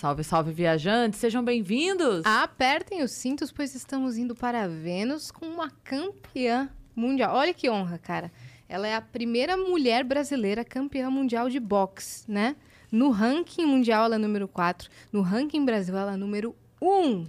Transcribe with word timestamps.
Salve, 0.00 0.24
salve, 0.24 0.50
viajantes, 0.50 1.20
sejam 1.20 1.44
bem-vindos! 1.44 2.24
Apertem 2.24 3.02
os 3.02 3.10
cintos, 3.10 3.52
pois 3.52 3.74
estamos 3.74 4.16
indo 4.16 4.34
para 4.34 4.66
Vênus 4.66 5.30
com 5.30 5.44
uma 5.44 5.68
campeã 5.84 6.70
mundial. 6.96 7.36
Olha 7.36 7.52
que 7.52 7.68
honra, 7.68 7.98
cara. 7.98 8.32
Ela 8.66 8.88
é 8.88 8.94
a 8.94 9.02
primeira 9.02 9.58
mulher 9.58 10.02
brasileira 10.02 10.64
campeã 10.64 11.10
mundial 11.10 11.50
de 11.50 11.60
boxe, 11.60 12.24
né? 12.26 12.56
No 12.90 13.10
ranking 13.10 13.66
mundial, 13.66 14.06
ela 14.06 14.14
é 14.14 14.18
número 14.18 14.48
4. 14.48 14.88
No 15.12 15.20
ranking 15.20 15.66
Brasil, 15.66 15.94
ela 15.94 16.14
é 16.14 16.16
número 16.16 16.56
1. 16.80 17.26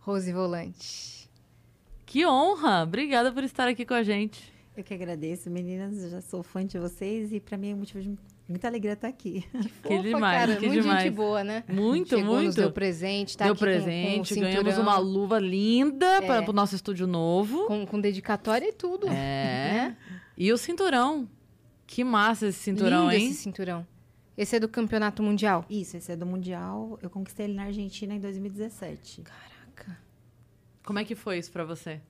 Rose 0.00 0.32
Volante. 0.32 1.30
Que 2.04 2.26
honra! 2.26 2.82
Obrigada 2.82 3.30
por 3.30 3.44
estar 3.44 3.68
aqui 3.68 3.86
com 3.86 3.94
a 3.94 4.02
gente. 4.02 4.52
Eu 4.76 4.82
que 4.82 4.92
agradeço, 4.92 5.48
meninas. 5.48 6.02
Eu 6.02 6.10
já 6.10 6.20
sou 6.20 6.42
fã 6.42 6.66
de 6.66 6.76
vocês 6.76 7.32
e 7.32 7.38
para 7.38 7.56
mim 7.56 7.70
é 7.70 7.74
um 7.76 7.78
motivo 7.78 8.02
de 8.02 8.08
muita 8.50 8.68
alegria 8.68 8.92
estar 8.94 9.08
aqui. 9.08 9.44
Que 9.82 9.94
Opa, 9.94 10.02
demais, 10.02 10.40
cara, 10.40 10.56
que 10.56 10.66
muito 10.66 10.82
demais. 10.82 11.02
gente 11.04 11.12
boa, 11.14 11.42
né? 11.44 11.64
Muito, 11.68 12.08
Chegou, 12.10 12.24
muito. 12.34 12.46
Nos 12.46 12.54
deu 12.56 12.70
presente, 12.72 13.36
tá 13.36 13.44
Deu 13.44 13.52
aqui 13.54 13.60
com- 13.60 13.64
presente, 13.66 14.34
com, 14.34 14.40
ganhamos 14.40 14.78
uma 14.78 14.98
luva 14.98 15.38
linda 15.38 16.06
É. 16.06 16.20
para 16.20 16.50
o 16.50 16.52
nosso 16.52 16.74
estúdio 16.74 17.06
novo. 17.06 17.66
Com, 17.66 17.86
com 17.86 18.00
dedicatória 18.00 18.68
e 18.68 18.72
tudo. 18.72 19.06
É. 19.08 19.10
Né? 19.12 19.96
E 20.36 20.52
o 20.52 20.58
cinturão. 20.58 21.28
Que 21.86 22.04
massa 22.04 22.46
esse 22.48 22.58
cinturão, 22.58 23.02
Lindo 23.10 23.14
hein? 23.14 23.30
esse 23.30 23.42
cinturão. 23.42 23.86
Esse 24.36 24.56
é 24.56 24.60
do 24.60 24.68
campeonato 24.68 25.22
mundial? 25.22 25.64
Isso, 25.68 25.96
esse 25.96 26.10
é 26.12 26.16
do 26.16 26.24
Mundial. 26.24 26.98
Eu 27.02 27.10
conquistei 27.10 27.44
ele 27.46 27.54
na 27.54 27.64
Argentina 27.64 28.14
em 28.14 28.20
2017. 28.20 29.22
Caraca. 29.22 29.98
Como 30.84 30.98
é 30.98 31.04
que 31.04 31.14
foi 31.14 31.36
isso 31.38 31.50
pra 31.52 31.62
você? 31.64 32.00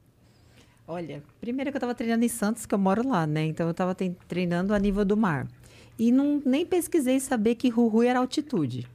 Olha, 0.86 1.22
primeiro 1.40 1.70
que 1.70 1.76
eu 1.76 1.78
estava 1.78 1.94
treinando 1.94 2.24
em 2.24 2.28
Santos, 2.28 2.66
que 2.66 2.74
eu 2.74 2.78
moro 2.78 3.06
lá, 3.08 3.26
né? 3.26 3.44
Então 3.46 3.66
eu 3.66 3.70
estava 3.72 3.96
treinando 4.28 4.74
a 4.74 4.78
nível 4.78 5.04
do 5.04 5.16
mar. 5.16 5.48
E 6.02 6.10
não, 6.10 6.40
nem 6.46 6.64
pesquisei 6.64 7.20
saber 7.20 7.56
que 7.56 7.68
Rui 7.68 8.06
era 8.06 8.18
altitude. 8.20 8.86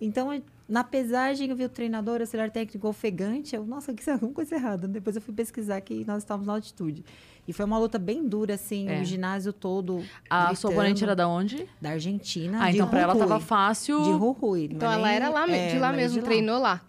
Então, 0.00 0.42
na 0.68 0.82
pesagem, 0.82 1.48
eu 1.50 1.54
vi 1.54 1.64
o 1.64 1.68
treinador, 1.68 2.16
o 2.18 2.22
auxiliar 2.22 2.50
técnico 2.50 2.88
ofegante. 2.88 3.54
Eu, 3.54 3.64
nossa, 3.64 3.94
que 3.94 4.00
isso 4.00 4.10
é 4.10 4.14
alguma 4.14 4.32
coisa 4.32 4.56
errada. 4.56 4.88
Depois 4.88 5.14
eu 5.14 5.22
fui 5.22 5.32
pesquisar 5.32 5.80
que 5.80 6.04
nós 6.04 6.18
estávamos 6.24 6.48
na 6.48 6.54
altitude. 6.54 7.04
E 7.46 7.52
foi 7.52 7.64
uma 7.64 7.78
luta 7.78 7.96
bem 7.98 8.26
dura, 8.26 8.54
assim, 8.54 8.88
É. 8.88 9.00
o 9.00 9.04
ginásio 9.04 9.52
todo. 9.52 10.04
A 10.28 10.46
sua 10.46 10.70
gritando. 10.70 10.72
oponente 10.72 11.04
era 11.04 11.14
da 11.14 11.28
onde? 11.28 11.68
Da 11.80 11.90
Argentina. 11.90 12.58
Ah, 12.64 12.70
de 12.70 12.76
então 12.76 12.88
pra 12.88 13.00
ela 13.00 13.14
tava 13.16 13.38
fácil. 13.38 14.02
De 14.02 14.10
Rui. 14.10 14.68
Então 14.70 14.90
ela 14.90 15.12
era 15.12 15.28
lá, 15.28 15.46
me- 15.46 15.68
de 15.70 15.78
lá 15.78 15.92
mesmo, 15.92 16.22
treinou 16.22 16.58
lá. 16.58 16.80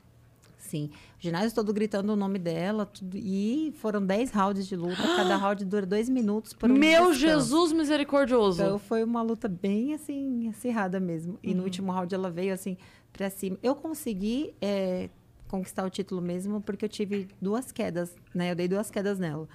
Sim. 0.58 0.90
Ginásio 1.24 1.56
todo 1.56 1.72
gritando 1.72 2.12
o 2.12 2.16
nome 2.18 2.38
dela. 2.38 2.86
Tudo, 2.86 3.16
e 3.18 3.74
foram 3.78 4.06
10 4.06 4.30
rounds 4.32 4.68
de 4.68 4.76
luta. 4.76 5.02
Cada 5.02 5.38
round 5.38 5.64
dura 5.64 5.86
dois 5.86 6.10
minutos 6.10 6.52
por 6.52 6.70
um 6.70 6.74
Meu. 6.74 7.14
Jesus 7.14 7.72
misericordioso. 7.72 8.62
Então 8.62 8.78
foi 8.78 9.06
uma 9.06 9.22
luta 9.22 9.48
bem 9.48 9.94
assim, 9.94 10.50
acirrada 10.50 11.00
mesmo. 11.00 11.40
E 11.42 11.52
Uhum. 11.52 11.58
no 11.60 11.64
último 11.64 11.94
round 11.94 12.14
ela 12.14 12.30
veio 12.30 12.54
assim 12.54 12.76
pra 13.14 13.30
cima. 13.30 13.58
Eu 13.64 13.74
consegui 13.74 14.54
é, 14.62 15.10
conquistar 15.48 15.86
o 15.86 15.90
título 15.90 16.22
mesmo 16.22 16.60
porque 16.60 16.84
eu 16.84 16.90
tive 16.90 17.30
duas 17.42 17.72
quedas, 17.72 18.14
né? 18.36 18.52
Eu 18.52 18.56
dei 18.56 18.68
duas 18.68 18.92
quedas 18.92 19.18
nela. 19.18 19.48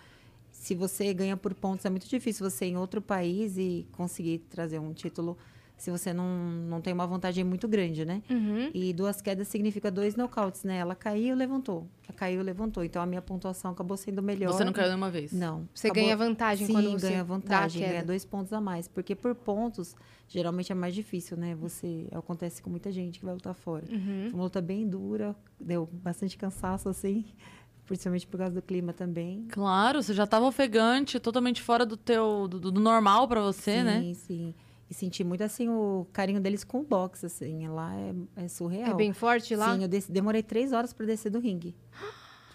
Se 0.51 0.75
você 0.75 1.13
ganha 1.13 1.37
por 1.37 1.53
pontos, 1.53 1.85
é 1.85 1.91
muito 1.91 2.09
difícil 2.09 2.49
você 2.49 2.65
ir 2.65 2.71
em 2.71 2.77
outro 2.79 3.03
país 3.03 3.59
e 3.59 3.87
conseguir 3.93 4.39
trazer 4.49 4.79
um 4.79 4.95
título 4.95 5.37
se 5.79 5.93
você 5.93 6.13
não, 6.13 6.27
não 6.27 6.81
tem 6.81 6.93
uma 6.93 7.07
vantagem 7.07 7.45
muito 7.45 7.69
grande, 7.69 8.05
né? 8.05 8.21
Uhum. 8.29 8.69
E 8.75 8.93
duas 8.93 9.23
quedas 9.23 9.47
significa 9.47 9.93
dois 9.93 10.17
nocautes, 10.17 10.65
né? 10.65 10.77
Ela 10.79 10.97
caiu, 10.97 11.37
levantou. 11.37 11.87
Ela 12.07 12.19
caiu, 12.19 12.43
levantou. 12.43 12.83
Então 12.83 13.01
a 13.01 13.07
minha 13.07 13.23
pontuação 13.23 13.71
acabou 13.71 13.97
sendo 13.97 14.21
melhor. 14.21 14.53
Você 14.53 14.65
não 14.65 14.73
caiu 14.73 14.89
nenhuma 14.89 15.09
vez? 15.09 15.33
Não. 15.33 15.69
Você 15.73 15.87
Acabou- 15.87 16.03
ganha 16.03 16.17
vantagem 16.17 16.67
Sim, 16.67 16.73
quando 16.73 16.91
você 16.91 17.09
ganha 17.11 17.23
vantagem, 17.25 17.81
ganha 17.81 18.05
dois 18.05 18.25
pontos 18.25 18.53
a 18.53 18.61
mais. 18.61 18.89
Porque 18.89 19.15
por 19.15 19.37
pontos, 19.37 19.95
geralmente 20.27 20.73
é 20.73 20.75
mais 20.75 20.95
difícil, 20.97 21.37
né? 21.37 21.55
Você 21.55 22.09
acontece 22.11 22.61
com 22.61 22.69
muita 22.69 22.91
gente 22.91 23.21
que 23.21 23.25
vai 23.25 23.35
lutar 23.35 23.55
fora. 23.55 23.85
Uhum. 23.89 24.27
Foi 24.31 24.35
uma 24.35 24.43
luta 24.43 24.61
bem 24.61 24.87
dura, 24.89 25.35
deu 25.61 25.89
bastante 25.93 26.37
cansaço, 26.37 26.89
assim, 26.89 27.25
principalmente 27.87 28.27
por 28.27 28.39
causa 28.39 28.55
do 28.57 28.63
clima 28.63 28.93
também. 28.93 29.47
Claro, 29.49 30.03
você 30.03 30.13
já 30.13 30.27
tava 30.27 30.45
ofegante, 30.45 31.21
totalmente 31.21 31.63
fora 31.63 31.87
do 31.87 31.97
teu 31.97 32.49
do, 32.49 32.59
do 32.59 32.81
normal 32.81 33.29
pra 33.29 33.41
você, 33.41 33.79
sim, 33.79 33.83
né? 33.85 34.15
sim. 34.15 34.55
E 34.91 34.95
senti 34.95 35.23
muito 35.23 35.43
assim 35.43 35.69
o 35.69 36.07
carinho 36.13 36.41
deles 36.41 36.65
com 36.65 36.81
o 36.81 36.83
boxe, 36.83 37.27
assim. 37.27 37.69
Lá 37.69 37.95
é, 37.95 38.15
é 38.45 38.49
surreal. 38.49 38.91
É 38.91 38.95
bem 38.95 39.13
forte 39.13 39.55
lá? 39.55 39.75
Sim, 39.75 39.83
eu 39.83 39.89
demorei 40.09 40.43
três 40.43 40.73
horas 40.73 40.93
para 40.95 41.05
descer 41.05 41.31
do 41.31 41.39
ringue. 41.39 41.77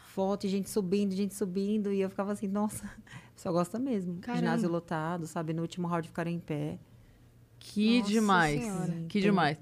Foto, 0.07 0.47
gente 0.47 0.69
subindo, 0.69 1.13
gente 1.15 1.33
subindo. 1.35 1.91
E 1.91 2.01
eu 2.01 2.09
ficava 2.09 2.31
assim, 2.31 2.47
nossa, 2.47 2.89
só 3.35 3.51
gosta 3.51 3.77
mesmo. 3.79 4.17
Caramba. 4.19 4.39
Ginásio 4.45 4.69
lotado, 4.69 5.27
sabe? 5.27 5.53
No 5.53 5.61
último 5.61 5.87
round 5.87 6.07
ficaram 6.07 6.31
em 6.31 6.39
pé. 6.39 6.79
Que 7.59 7.99
Nossa 7.99 8.11
demais. 8.11 8.61
Senhora. 8.61 8.91
Que 9.07 9.07
Tem- 9.13 9.21
demais. 9.21 9.57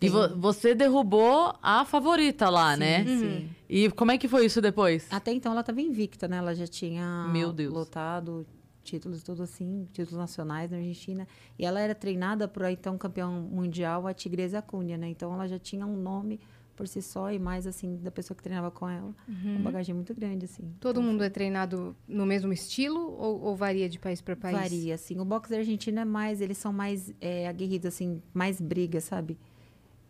E 0.00 0.08
vo- 0.08 0.36
você 0.36 0.74
derrubou 0.74 1.54
a 1.62 1.84
favorita 1.84 2.50
lá, 2.50 2.76
né? 2.76 3.04
Sim, 3.04 3.18
sim. 3.20 3.50
E 3.68 3.88
como 3.92 4.10
é 4.10 4.18
que 4.18 4.26
foi 4.26 4.44
isso 4.46 4.60
depois? 4.60 5.06
Até 5.08 5.30
então 5.32 5.52
ela 5.52 5.60
estava 5.60 5.80
invicta, 5.80 6.26
né? 6.26 6.38
Ela 6.38 6.52
já 6.56 6.66
tinha 6.66 7.28
Meu 7.32 7.52
Deus. 7.52 7.72
lotado 7.72 8.44
títulos 8.82 9.22
tudo 9.22 9.42
assim, 9.42 9.86
títulos 9.92 10.18
nacionais 10.18 10.70
na 10.70 10.76
Argentina. 10.78 11.26
E 11.58 11.64
ela 11.64 11.80
era 11.80 11.94
treinada 11.94 12.46
por 12.48 12.64
então 12.64 12.96
campeão 12.98 13.40
mundial, 13.42 14.06
a 14.06 14.14
Tigresa 14.14 14.60
Cunha, 14.62 14.96
né? 14.96 15.08
Então 15.08 15.32
ela 15.32 15.46
já 15.46 15.58
tinha 15.58 15.86
um 15.86 15.96
nome 15.96 16.40
por 16.74 16.88
si 16.88 17.02
só 17.02 17.30
e 17.30 17.38
mais 17.38 17.66
assim 17.66 17.96
da 17.96 18.10
pessoa 18.10 18.34
que 18.34 18.42
treinava 18.42 18.70
com 18.70 18.88
ela. 18.88 19.14
Uma 19.28 19.60
bagagem 19.60 19.94
muito 19.94 20.14
grande 20.14 20.46
assim. 20.46 20.62
Todo 20.80 21.00
Então, 21.00 21.02
mundo 21.02 21.22
é 21.22 21.28
treinado 21.28 21.94
no 22.08 22.24
mesmo 22.24 22.52
estilo 22.52 22.98
ou, 23.18 23.40
ou 23.42 23.54
varia 23.56 23.88
de 23.88 23.98
país 23.98 24.20
para 24.22 24.34
país? 24.34 24.56
Varia, 24.56 24.94
assim. 24.94 25.20
O 25.20 25.24
boxe 25.24 25.54
argentino 25.54 26.00
é 26.00 26.04
mais, 26.04 26.40
eles 26.40 26.56
são 26.58 26.72
mais 26.72 27.12
é, 27.20 27.46
aguerridos, 27.46 27.86
assim, 27.86 28.22
mais 28.32 28.58
briga, 28.60 29.00
sabe? 29.02 29.36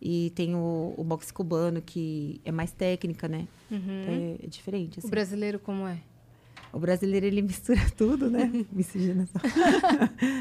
E 0.00 0.31
tem 0.34 0.55
o, 0.55 0.94
o 0.97 1.05
boxe 1.05 1.32
cubano, 1.32 1.82
que 1.82 2.41
é 2.44 2.50
mais 2.53 2.72
técnica, 2.72 3.28
né? 3.28 3.47
Uhum. 3.71 4.37
É, 4.41 4.44
é 4.44 4.47
diferente, 4.47 4.97
O 4.97 5.00
assim. 5.00 5.09
brasileiro 5.11 5.59
como 5.59 5.87
é? 5.87 5.99
O 6.72 6.78
brasileiro, 6.78 7.27
ele 7.27 7.43
mistura 7.43 7.81
tudo, 7.97 8.31
né? 8.31 8.50
Miscigenação. 8.72 9.41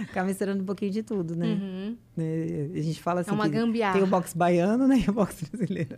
Acaba 0.09 0.25
misturando 0.27 0.63
um 0.63 0.65
pouquinho 0.65 0.91
de 0.91 1.03
tudo, 1.03 1.35
né? 1.35 1.47
Uhum. 1.47 1.97
Né? 2.15 2.69
A 2.73 2.81
gente 2.81 3.01
fala 3.01 3.21
assim 3.21 3.31
É 3.31 3.33
uma 3.33 3.47
gambiarra. 3.47 3.93
tem 3.95 4.03
o 4.03 4.07
boxe 4.07 4.37
baiano, 4.37 4.87
né? 4.87 5.03
E 5.05 5.09
o 5.09 5.13
boxe 5.13 5.45
brasileiro. 5.45 5.97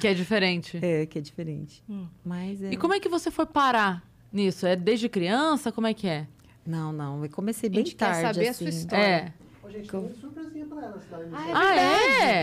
Que 0.00 0.08
é 0.08 0.14
diferente. 0.14 0.78
É, 0.82 1.06
que 1.06 1.18
é 1.18 1.20
diferente. 1.22 1.82
Hum. 1.88 2.06
Mas 2.24 2.62
é... 2.62 2.70
E 2.72 2.76
como 2.76 2.94
é 2.94 3.00
que 3.00 3.08
você 3.08 3.30
foi 3.30 3.46
parar 3.46 4.02
nisso? 4.32 4.66
É 4.66 4.74
desde 4.76 5.08
criança? 5.08 5.70
Como 5.72 5.86
é 5.86 5.92
que 5.94 6.06
é? 6.06 6.26
Não, 6.66 6.92
não. 6.92 7.22
Eu 7.24 7.30
comecei 7.30 7.68
A 7.68 7.72
bem 7.72 7.84
gente 7.84 7.94
quer 7.96 8.06
tarde, 8.06 8.20
saber 8.34 8.48
a 8.48 8.50
assim. 8.50 8.64
sua 8.64 8.68
história. 8.70 9.02
É. 9.04 9.32
Gente, 9.70 9.88
tem 9.90 10.12
surpresinha 10.14 10.66
pra 10.66 10.82
ela, 10.84 11.00
cidade 11.00 11.24
Ah, 11.32 11.48
é. 11.48 11.52
Ah, 11.54 11.76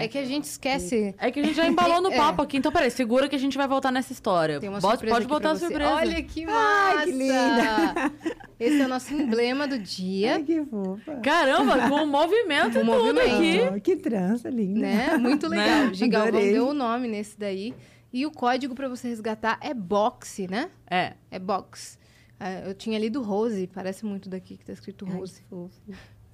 é? 0.01 0.03
É 0.05 0.07
que 0.07 0.17
a 0.17 0.25
gente 0.25 0.43
esquece. 0.45 1.13
É 1.17 1.31
que 1.31 1.39
a 1.39 1.43
gente 1.43 1.55
já 1.55 1.65
embalou 1.67 2.01
no 2.01 2.11
É. 2.13 2.17
papo 2.17 2.41
aqui. 2.41 2.57
Então, 2.57 2.71
peraí, 2.71 2.89
segura 2.91 3.27
que 3.27 3.35
a 3.35 3.39
gente 3.39 3.57
vai 3.57 3.67
voltar 3.67 3.91
nessa 3.91 4.11
história. 4.13 4.59
Tem 4.59 4.69
uma 4.69 4.79
Bota- 4.79 4.93
surpresa 4.95 5.15
pode 5.15 5.25
aqui 5.25 5.33
botar 5.33 5.41
pra 5.41 5.51
a 5.51 5.55
você. 5.55 5.65
surpresa. 5.67 5.93
Olha 5.95 6.23
que 6.23 6.45
massa! 6.45 6.97
Ai, 6.99 7.05
que 7.05 7.11
linda! 7.11 8.11
Esse 8.59 8.81
é 8.81 8.85
o 8.85 8.87
nosso 8.87 9.13
emblema 9.13 9.67
do 9.67 9.75
Ai, 9.75 9.79
dia, 9.81 10.43
que 10.43 10.63
fofa. 10.65 11.15
Caramba, 11.17 11.89
com 11.89 11.95
o 12.03 12.07
movimento 12.07 12.73
Com 12.79 12.85
tudo 12.85 13.13
movimento. 13.15 13.35
aqui. 13.35 13.75
Oh, 13.77 13.81
que 13.81 13.95
trança 13.97 14.49
linda. 14.49 14.79
né? 14.81 15.17
Muito 15.17 15.47
legal. 15.47 15.87
Né? 15.87 15.93
Gigalvão 15.93 16.29
Adorei. 16.29 16.53
deu 16.53 16.67
o 16.69 16.73
nome 16.73 17.07
nesse 17.07 17.37
daí. 17.37 17.73
E 18.13 18.25
o 18.25 18.31
código 18.31 18.73
para 18.73 18.87
você 18.87 19.09
resgatar 19.09 19.59
é 19.61 19.73
boxe, 19.73 20.47
né? 20.47 20.69
É. 20.89 21.13
É 21.29 21.37
box. 21.37 21.99
Ah, 22.39 22.51
eu 22.65 22.73
tinha 22.73 22.97
lido 22.99 23.21
Rose, 23.21 23.67
parece 23.73 24.05
muito 24.05 24.29
daqui 24.29 24.57
que 24.57 24.63
tá 24.65 24.71
escrito 24.73 25.05
Ai, 25.09 25.17
Rose. 25.17 25.41
que 25.41 25.47
fofo. 25.49 25.73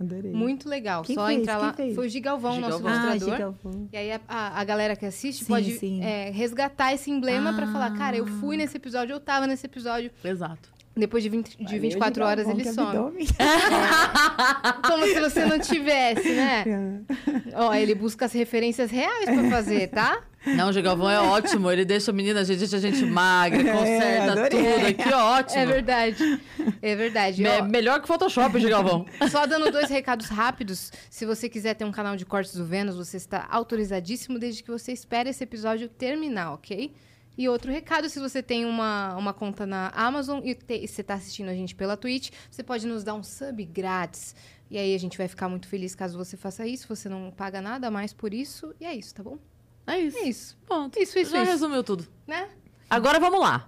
Adorei. 0.02 0.32
Muito 0.32 0.68
legal. 0.68 1.04
Quem 1.04 1.16
Só 1.16 1.28
fez? 1.28 1.40
entrar 1.40 1.58
Quem 1.58 1.66
lá. 1.68 1.74
fez? 1.74 1.96
Foi 1.96 2.08
o 2.08 2.10
Gigalvão, 2.10 2.60
nosso 2.60 2.78
Gigalvão. 2.78 2.92
Ah, 2.92 3.12
ilustrador. 3.16 3.36
Gigalvão. 3.38 3.90
E 3.94 3.98
aí 3.98 4.12
a, 4.12 4.20
a- 4.28 4.60
a 4.60 4.64
galera 4.64 4.96
que 4.96 5.06
assiste 5.06 5.44
Sim, 5.46 5.48
pode 5.54 5.72
sim. 5.78 6.04
é, 6.04 6.30
resgatar 6.32 6.94
esse 6.94 7.10
emblema 7.12 7.54
pra 7.54 7.66
Ah. 7.68 7.72
falar, 7.72 7.98
cara, 7.98 8.18
eu 8.18 8.26
fui 8.28 8.58
nesse 8.58 8.78
episódio, 8.78 9.14
eu 9.14 9.20
tava 9.20 9.48
nesse 9.48 9.66
episódio. 9.66 10.12
Exato. 10.24 10.70
Depois 10.94 11.24
de, 11.24 11.30
20, 11.30 11.56
de 11.64 11.80
24 11.80 12.22
horas 12.26 12.50
ele 12.50 12.66
some. 12.66 12.76
some. 12.98 13.28
Como 14.88 15.06
se 15.06 15.20
você 15.22 15.46
não 15.46 15.58
tivesse, 15.60 16.34
né? 16.34 16.64
É. 17.54 17.56
Ó, 17.56 17.74
ele 17.74 17.96
busca 17.96 18.26
as 18.26 18.34
referências 18.34 18.92
reais 18.92 19.26
pra 19.26 19.50
fazer, 19.50 19.88
tá? 19.90 20.22
Não, 20.46 20.70
o 20.70 20.74
Gigalvão 20.74 21.10
é 21.10 21.20
ótimo. 21.20 21.72
Ele 21.72 21.86
deixa 21.86 22.12
a 22.12 22.14
menina, 22.14 22.40
a 22.42 22.44
gente 22.44 22.60
deixa 22.60 22.78
a 22.78 22.80
gente 22.80 23.06
magra, 23.06 23.64
conserta 23.72 24.32
adorei. 24.32 24.50
tudo. 24.50 24.88
Aqui, 24.88 25.14
ótimo. 25.14 25.60
É 25.60 25.66
verdade. 25.66 26.42
É 26.82 26.96
verdade. 26.96 27.44
Me- 27.44 27.62
melhor 27.64 28.02
que 28.02 28.08
Photoshop, 28.08 28.60
Gigalvão. 28.60 29.06
Só 29.30 29.46
dando 29.46 29.72
dois 29.72 29.90
recados 29.90 30.28
rápidos. 30.28 30.92
Se 31.10 31.26
você 31.26 31.48
quiser 31.48 31.76
ter 31.76 31.86
um 31.86 31.92
canal 31.92 32.16
de 32.16 32.26
cortes 32.26 32.56
do 32.56 32.66
Vênus, 32.66 32.96
você 32.96 33.18
está 33.18 33.48
autorizadíssimo 33.52 34.40
desde 34.40 34.64
que 34.64 34.72
você 34.72 34.92
espere 34.92 35.30
esse 35.30 35.44
episódio 35.44 35.88
terminar, 35.88 36.54
ok? 36.54 36.92
E 37.38 37.48
outro 37.48 37.72
recado, 37.72 38.10
se 38.10 38.20
você 38.20 38.44
tem 38.44 38.66
uma, 38.66 39.16
uma 39.16 39.34
conta 39.34 39.66
na 39.66 39.90
Amazon 39.96 40.42
e 40.44 40.54
te- 40.54 40.84
e 40.84 40.88
você 40.88 41.02
está 41.02 41.14
assistindo 41.14 41.50
a 41.50 41.54
gente 41.54 41.74
pela 41.74 41.96
Twitch, 41.96 42.30
você 42.50 42.62
pode 42.62 42.86
nos 42.86 43.04
dar 43.04 43.14
um 43.14 43.24
sub 43.24 43.64
grátis. 43.66 44.36
E 44.70 44.78
aí 44.78 44.94
a 44.96 44.98
gente 45.00 45.18
vai 45.18 45.28
ficar 45.28 45.48
muito 45.50 45.68
feliz 45.68 45.94
caso 45.96 46.18
você 46.18 46.36
faça 46.36 46.66
isso. 46.68 46.88
Você 46.88 47.08
não 47.08 47.32
paga 47.32 47.62
nada 47.62 47.90
mais 47.92 48.12
por 48.14 48.34
isso. 48.34 48.74
E 48.80 48.86
é 48.86 48.94
isso, 48.94 49.14
tá 49.16 49.22
bom? 49.24 49.38
É 49.88 50.00
isso. 50.00 50.18
É 50.18 50.22
isso. 50.24 50.58
Ponto. 50.68 50.98
Isso, 51.00 51.18
isso, 51.20 51.32
Já 51.32 51.42
isso. 51.44 51.52
resumiu 51.52 51.84
tudo. 51.84 52.06
Né? 52.28 52.50
Agora 52.90 53.20
vamos 53.20 53.40
lá. 53.40 53.68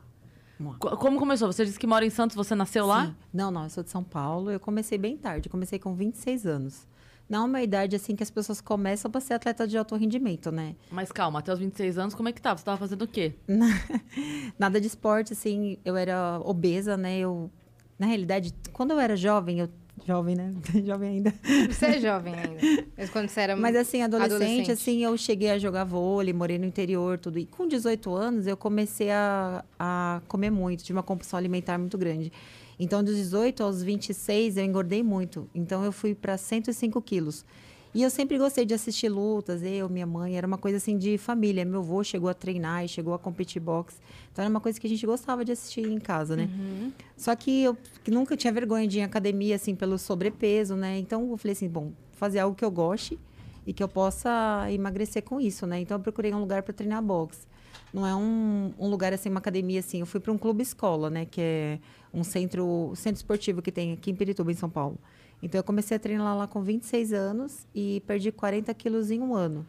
Vamos 0.60 0.74
lá. 0.74 0.80
Co- 0.80 0.98
Como 0.98 1.18
começou? 1.19 1.51
Você 1.51 1.65
disse 1.65 1.80
que 1.80 1.88
mora 1.88 2.06
em 2.06 2.10
Santos, 2.10 2.36
você 2.36 2.54
nasceu 2.56 2.86
lá? 2.86 3.07
Sim. 3.07 3.15
Não, 3.33 3.51
não, 3.51 3.63
eu 3.63 3.69
sou 3.69 3.83
de 3.83 3.89
São 3.89 4.04
Paulo. 4.04 4.51
Eu 4.51 4.60
comecei 4.60 4.98
bem 4.98 5.18
tarde, 5.18 5.48
eu 5.48 5.51
comecei 5.51 5.80
com 5.80 5.94
26 5.95 6.45
anos. 6.45 6.88
Não 7.30 7.44
é 7.44 7.45
uma 7.45 7.62
idade 7.62 7.95
assim 7.95 8.15
que 8.15 8.21
as 8.21 8.30
pessoas 8.30 8.60
começam 8.62 9.10
para 9.10 9.21
ser 9.21 9.33
atleta 9.33 9.65
de 9.65 9.77
alto 9.77 9.95
rendimento, 9.95 10.51
né? 10.51 10.75
Mas 10.92 11.12
calma, 11.12 11.39
até 11.39 11.51
os 11.54 11.57
26 11.60 11.98
anos, 11.98 12.13
como 12.13 12.27
é 12.30 12.33
que 12.33 12.42
tava? 12.42 12.57
Você 12.60 12.65
tava 12.65 12.77
fazendo 12.77 13.04
o 13.04 13.07
quê? 13.07 13.33
Nada 14.60 14.80
de 14.80 14.88
esporte, 14.88 15.33
assim, 15.33 15.77
eu 15.83 15.95
era 15.95 16.39
obesa, 16.44 16.98
né? 16.98 17.18
Eu, 17.19 17.50
na 17.98 18.07
realidade, 18.07 18.54
quando 18.71 18.92
eu 18.92 19.00
era 19.00 19.15
jovem, 19.15 19.60
eu 19.60 19.69
jovem, 20.06 20.36
né? 20.36 20.54
jovem 20.86 21.10
ainda. 21.10 21.34
Você 21.69 21.86
é 21.86 22.00
jovem 22.00 22.34
ainda. 22.34 22.86
Mas 22.98 23.10
quando 23.10 23.30
você 23.30 23.42
era 23.42 23.56
Mas 23.56 23.75
assim, 23.75 24.01
adolescente, 24.01 24.34
adolescente. 24.34 24.72
assim, 24.72 25.04
eu 25.04 25.18
cheguei 25.18 25.51
a 25.51 25.57
jogar 25.57 25.84
vôlei, 25.84 26.34
morei 26.34 26.57
no 26.57 26.66
interior, 26.66 27.18
tudo. 27.18 27.40
E 27.40 27.45
com 27.45 27.68
18 27.68 28.13
anos, 28.13 28.48
eu 28.48 28.57
comecei 28.57 29.12
a, 29.12 29.63
a 29.80 30.22
comer 30.28 30.50
muito, 30.50 30.84
tive 30.84 30.98
uma 30.98 31.04
compulsão 31.04 31.38
alimentar 31.38 31.78
muito 31.78 31.98
grande. 31.98 32.31
Então, 32.80 33.04
dos 33.04 33.16
18 33.16 33.63
aos 33.63 33.84
26, 33.84 34.57
eu 34.57 34.66
engordei 34.66 35.04
muito. 35.04 35.48
Então, 35.54 35.84
eu 35.84 35.92
fui 35.92 36.16
para 36.16 36.38
105 36.38 37.01
quilos. 37.01 37.46
E 37.95 38.01
eu 38.01 38.10
sempre 38.10 38.40
gostei 38.40 38.66
de 38.66 38.74
assistir 38.74 39.07
lutas, 39.07 39.62
eu, 39.62 39.88
minha 39.88 40.07
mãe, 40.07 40.36
era 40.36 40.48
uma 40.48 40.57
coisa 40.57 40.78
assim 40.78 40.98
de 40.98 41.16
família. 41.18 41.63
Meu 41.63 41.81
avô 41.81 42.04
chegou 42.04 42.28
a 42.28 42.34
treinar 42.34 42.84
e 42.84 42.88
chegou 42.88 43.13
a 43.13 43.19
competir 43.19 43.62
boxe. 43.62 43.98
Então, 44.31 44.44
era 44.44 44.50
uma 44.50 44.60
coisa 44.60 44.80
que 44.80 44.88
a 44.88 44.90
gente 44.90 45.06
gostava 45.06 45.45
de 45.45 45.51
assistir 45.51 45.86
em 45.86 46.00
casa, 46.00 46.36
né? 46.36 46.50
Só 47.16 47.36
que 47.36 47.63
eu 47.63 47.78
nunca 48.07 48.36
tinha 48.36 48.51
vergonha 48.51 48.88
de 48.88 48.98
ir 48.98 49.01
em 49.01 49.04
academia, 49.04 49.56
assim, 49.56 49.75
pelo 49.75 50.00
sobrepeso, 50.00 50.75
né? 50.75 50.98
Então, 50.98 51.30
eu 51.30 51.38
falei 51.38 51.54
assim, 51.54 51.69
bom, 51.69 51.92
fazer 52.13 52.40
algo 52.40 52.56
que 52.56 52.66
eu 52.66 52.72
goste 52.72 53.19
e 53.66 53.72
que 53.72 53.84
eu 53.84 53.88
possa 53.88 54.66
emagrecer 54.72 55.22
com 55.22 55.39
isso, 55.39 55.68
né? 55.68 55.80
Então, 55.80 55.98
eu 55.98 56.01
procurei 56.01 56.34
um 56.34 56.39
lugar 56.39 56.63
para 56.63 56.74
treinar 56.74 57.04
boxe. 57.04 57.42
Não 57.94 58.07
é 58.07 58.16
um, 58.16 58.74
um 58.80 58.88
lugar, 58.89 59.13
assim, 59.13 59.30
uma 59.30 59.38
academia, 59.38 59.81
assim. 59.81 60.00
Eu 60.00 60.07
fui 60.07 60.19
para 60.19 60.31
um 60.31 60.38
clube 60.38 60.63
escola, 60.63 61.12
né? 61.12 61.25
Que 61.25 61.42
é 61.42 61.80
um 62.12 62.24
centro, 62.24 62.92
centro 62.96 63.18
esportivo 63.18 63.62
que 63.62 63.72
tem 63.72 63.94
aqui 63.94 64.10
em 64.10 64.16
Pirituba, 64.16 64.51
em 64.51 64.56
São 64.56 64.69
Paulo. 64.69 64.98
Então, 65.41 65.59
eu 65.59 65.63
comecei 65.63 65.97
a 65.97 66.00
treinar 66.00 66.38
lá 66.38 66.47
com 66.47 66.62
26 66.62 67.12
anos 67.13 67.68
e 67.75 68.01
perdi 68.07 68.31
40 68.31 68.74
quilos 68.74 69.12
em 69.12 69.19
um 69.21 69.35
ano. 69.35 69.65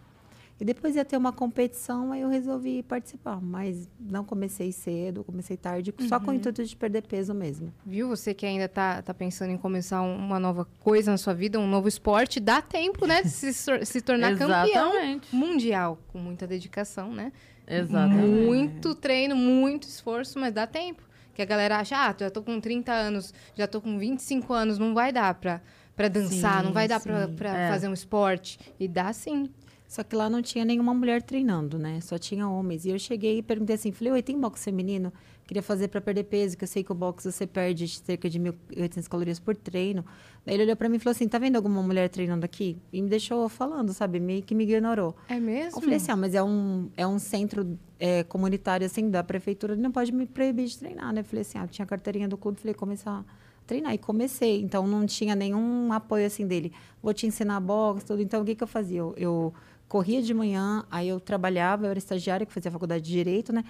E 0.60 0.64
depois 0.64 0.94
ia 0.94 1.04
ter 1.04 1.16
uma 1.16 1.32
competição, 1.32 2.12
aí 2.12 2.20
eu 2.20 2.28
resolvi 2.28 2.80
participar. 2.84 3.40
Mas 3.42 3.88
não 3.98 4.24
comecei 4.24 4.70
cedo, 4.70 5.24
comecei 5.24 5.56
tarde, 5.56 5.92
só 6.08 6.20
com 6.20 6.30
o 6.30 6.34
intuito 6.34 6.62
de 6.64 6.76
perder 6.76 7.02
peso 7.02 7.34
mesmo. 7.34 7.74
Viu? 7.84 8.06
Você 8.06 8.32
que 8.32 8.46
ainda 8.46 8.68
tá, 8.68 9.02
tá 9.02 9.12
pensando 9.12 9.50
em 9.50 9.58
começar 9.58 10.00
um- 10.00 10.16
uma 10.16 10.38
nova 10.38 10.64
coisa 10.78 11.10
na 11.10 11.16
sua 11.18 11.34
vida, 11.34 11.58
um 11.58 11.66
novo 11.66 11.88
esporte, 11.88 12.38
dá 12.38 12.62
tempo, 12.62 13.04
né? 13.04 13.22
De 13.22 13.30
se, 13.30 13.52
se 13.52 14.00
tornar 14.00 14.28
campeão 14.38 14.92
mundial. 15.32 15.98
Com 16.12 16.18
muita 16.20 16.46
dedicação, 16.46 17.12
né? 17.12 17.32
Exatamente. 17.66 18.22
Muito 18.46 18.94
treino, 18.94 19.34
muito 19.34 19.88
esforço, 19.88 20.38
mas 20.38 20.54
dá 20.54 20.68
tempo. 20.68 21.02
Que 21.34 21.42
a 21.42 21.44
galera 21.44 21.78
acha, 21.78 21.96
ah, 21.96 22.14
já 22.18 22.30
tô 22.30 22.42
com 22.42 22.60
30 22.60 22.92
anos, 22.92 23.34
já 23.54 23.66
tô 23.66 23.80
com 23.80 23.98
25 23.98 24.52
anos, 24.52 24.78
não 24.78 24.94
vai 24.94 25.12
dar 25.12 25.34
pra, 25.34 25.60
pra 25.96 26.08
dançar, 26.08 26.60
Sim, 26.60 26.66
não 26.66 26.72
vai 26.72 26.86
dar 26.88 27.00
pra, 27.00 27.26
sim. 27.26 27.34
pra 27.34 27.56
É. 27.58 27.68
fazer 27.70 27.88
um 27.88 27.92
esporte. 27.92 28.58
E 28.78 28.86
dá 28.86 29.12
sim. 29.12 29.50
Só 29.86 30.02
que 30.02 30.16
lá 30.16 30.28
não 30.30 30.40
tinha 30.42 30.64
nenhuma 30.64 30.94
mulher 30.94 31.22
treinando, 31.22 31.78
né? 31.78 32.00
Só 32.00 32.18
tinha 32.18 32.48
homens. 32.48 32.84
E 32.84 32.90
eu 32.90 32.98
cheguei 32.98 33.38
e 33.38 33.42
perguntei 33.42 33.74
assim, 33.76 33.92
falei, 33.92 34.12
oi, 34.14 34.22
tem 34.22 34.40
boxe 34.40 34.64
feminino? 34.64 35.12
Queria 35.46 35.62
fazer 35.62 35.88
para 35.88 36.00
perder 36.00 36.24
peso, 36.24 36.56
que 36.56 36.64
eu 36.64 36.68
sei 36.68 36.82
que 36.82 36.90
o 36.90 36.94
boxe 36.94 37.30
você 37.30 37.46
perde 37.46 37.86
cerca 37.86 38.30
de 38.30 38.40
1.800 38.40 39.08
calorias 39.08 39.38
por 39.38 39.54
treino. 39.54 40.04
Daí 40.44 40.54
ele 40.54 40.64
olhou 40.64 40.76
para 40.76 40.88
mim 40.88 40.96
e 40.96 40.98
falou 40.98 41.12
assim, 41.12 41.28
tá 41.28 41.38
vendo 41.38 41.56
alguma 41.56 41.82
mulher 41.82 42.08
treinando 42.08 42.46
aqui? 42.46 42.78
E 42.90 43.02
me 43.02 43.08
deixou 43.10 43.46
falando, 43.48 43.92
sabe? 43.92 44.18
Meio 44.18 44.42
que 44.42 44.54
me 44.54 44.64
ignorou. 44.64 45.14
É 45.28 45.38
mesmo? 45.38 45.78
Eu 45.78 45.82
falei 45.82 45.96
assim, 45.96 46.12
ah, 46.12 46.16
mas 46.16 46.34
é 46.34 46.42
um, 46.42 46.88
é 46.96 47.06
um 47.06 47.18
centro 47.18 47.78
é, 48.00 48.22
comunitário, 48.24 48.86
assim, 48.86 49.10
da 49.10 49.22
prefeitura, 49.22 49.74
ele 49.74 49.82
não 49.82 49.92
pode 49.92 50.12
me 50.12 50.24
proibir 50.24 50.66
de 50.66 50.78
treinar, 50.78 51.12
né? 51.12 51.20
Eu 51.20 51.24
falei 51.24 51.42
assim, 51.42 51.58
ah, 51.58 51.66
tinha 51.66 51.84
a 51.84 51.88
carteirinha 51.88 52.26
do 52.26 52.38
clube, 52.38 52.58
falei, 52.58 52.74
começar 52.74 53.18
a 53.20 53.24
treinar. 53.66 53.92
E 53.92 53.98
comecei, 53.98 54.62
então 54.62 54.86
não 54.86 55.04
tinha 55.04 55.34
nenhum 55.34 55.92
apoio, 55.92 56.26
assim, 56.26 56.46
dele. 56.46 56.72
Vou 57.02 57.12
te 57.12 57.26
ensinar 57.26 57.60
boxe, 57.60 58.06
tudo. 58.06 58.22
Então, 58.22 58.40
o 58.40 58.44
que 58.46 58.54
que 58.54 58.62
eu 58.62 58.68
fazia? 58.68 59.00
Eu, 59.00 59.14
eu 59.18 59.54
corria 59.88 60.22
de 60.22 60.34
manhã, 60.34 60.84
aí 60.90 61.08
eu 61.08 61.20
trabalhava, 61.20 61.86
eu 61.86 61.90
era 61.90 61.98
estagiária, 61.98 62.44
que 62.44 62.52
fazia 62.52 62.70
faculdade 62.70 63.04
de 63.04 63.12
Direito, 63.12 63.52
né? 63.52 63.64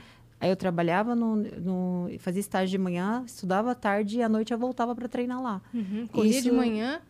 Aí 0.44 0.50
eu 0.50 0.56
trabalhava, 0.56 1.14
no, 1.14 1.36
no, 1.36 2.10
fazia 2.18 2.40
estágio 2.40 2.68
de 2.68 2.76
manhã, 2.76 3.24
estudava 3.26 3.70
à 3.70 3.74
tarde 3.74 4.18
e 4.18 4.22
à 4.22 4.28
noite 4.28 4.52
eu 4.52 4.58
voltava 4.58 4.94
para 4.94 5.08
treinar 5.08 5.42
lá. 5.42 5.62
Uhum. 5.72 6.06
Corria 6.06 6.42
de 6.42 6.52
manhã, 6.52 7.00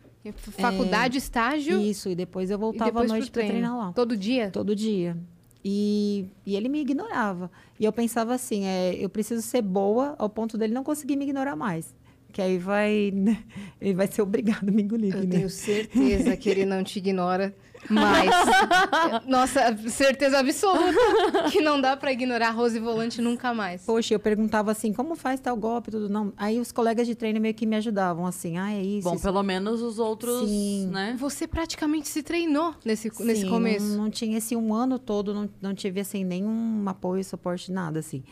faculdade, 0.57 1.17
estágio. 1.17 1.81
Isso, 1.81 2.07
e 2.07 2.15
depois 2.15 2.49
eu 2.49 2.57
voltava 2.57 2.91
depois 2.91 3.11
à 3.11 3.13
noite 3.13 3.29
para 3.29 3.41
treino. 3.41 3.51
treinar 3.51 3.77
lá. 3.77 3.91
Todo 3.91 4.15
dia? 4.15 4.49
Todo 4.51 4.73
dia. 4.73 5.17
E, 5.65 6.27
e 6.45 6.55
ele 6.55 6.69
me 6.69 6.79
ignorava. 6.79 7.51
E 7.77 7.83
eu 7.83 7.91
pensava 7.91 8.33
assim, 8.33 8.63
é, 8.63 8.95
eu 8.95 9.09
preciso 9.09 9.41
ser 9.41 9.61
boa 9.61 10.15
ao 10.17 10.29
ponto 10.29 10.57
dele 10.57 10.73
não 10.73 10.85
conseguir 10.85 11.17
me 11.17 11.25
ignorar 11.25 11.57
mais. 11.57 11.93
Que 12.31 12.41
aí 12.41 12.57
vai, 12.57 13.11
né, 13.13 13.43
ele 13.81 13.95
vai 13.95 14.07
ser 14.07 14.21
obrigado 14.21 14.69
a 14.69 14.71
me 14.71 14.81
engolir. 14.81 15.13
Eu 15.13 15.23
né? 15.23 15.27
tenho 15.27 15.49
certeza 15.49 16.37
que 16.37 16.49
ele 16.49 16.65
não 16.65 16.85
te 16.85 16.99
ignora 16.99 17.53
mais. 17.89 18.29
Nossa, 19.27 19.75
certeza 19.89 20.39
absoluta 20.39 21.49
que 21.51 21.61
não 21.61 21.79
dá 21.79 21.95
pra 21.95 22.11
ignorar 22.11 22.51
Rose 22.51 22.79
Volante 22.79 23.21
nunca 23.21 23.53
mais. 23.53 23.83
Poxa, 23.83 24.13
eu 24.13 24.19
perguntava 24.19 24.71
assim, 24.71 24.93
como 24.93 25.15
faz 25.15 25.39
tal 25.39 25.55
golpe, 25.55 25.91
tudo 25.91 26.09
não. 26.09 26.33
Aí 26.37 26.59
os 26.59 26.71
colegas 26.71 27.07
de 27.07 27.15
treino 27.15 27.39
meio 27.39 27.53
que 27.53 27.65
me 27.65 27.75
ajudavam, 27.75 28.25
assim, 28.25 28.57
ah, 28.57 28.71
é 28.71 28.81
isso. 28.81 29.07
Bom, 29.07 29.15
isso. 29.15 29.23
pelo 29.23 29.43
menos 29.43 29.81
os 29.81 29.99
outros, 29.99 30.49
Sim. 30.49 30.87
né? 30.87 31.15
Você 31.19 31.47
praticamente 31.47 32.07
se 32.07 32.23
treinou 32.23 32.73
nesse, 32.83 33.11
nesse 33.23 33.41
Sim, 33.41 33.49
começo. 33.49 33.85
Não, 33.85 34.03
não 34.05 34.09
tinha 34.09 34.37
esse 34.37 34.55
um 34.55 34.73
ano 34.73 34.97
todo, 34.99 35.33
não, 35.33 35.49
não 35.61 35.73
tive 35.73 35.99
assim 35.99 36.23
nenhum 36.23 36.83
apoio, 36.87 37.23
suporte, 37.23 37.71
nada 37.71 37.99
assim. 37.99 38.23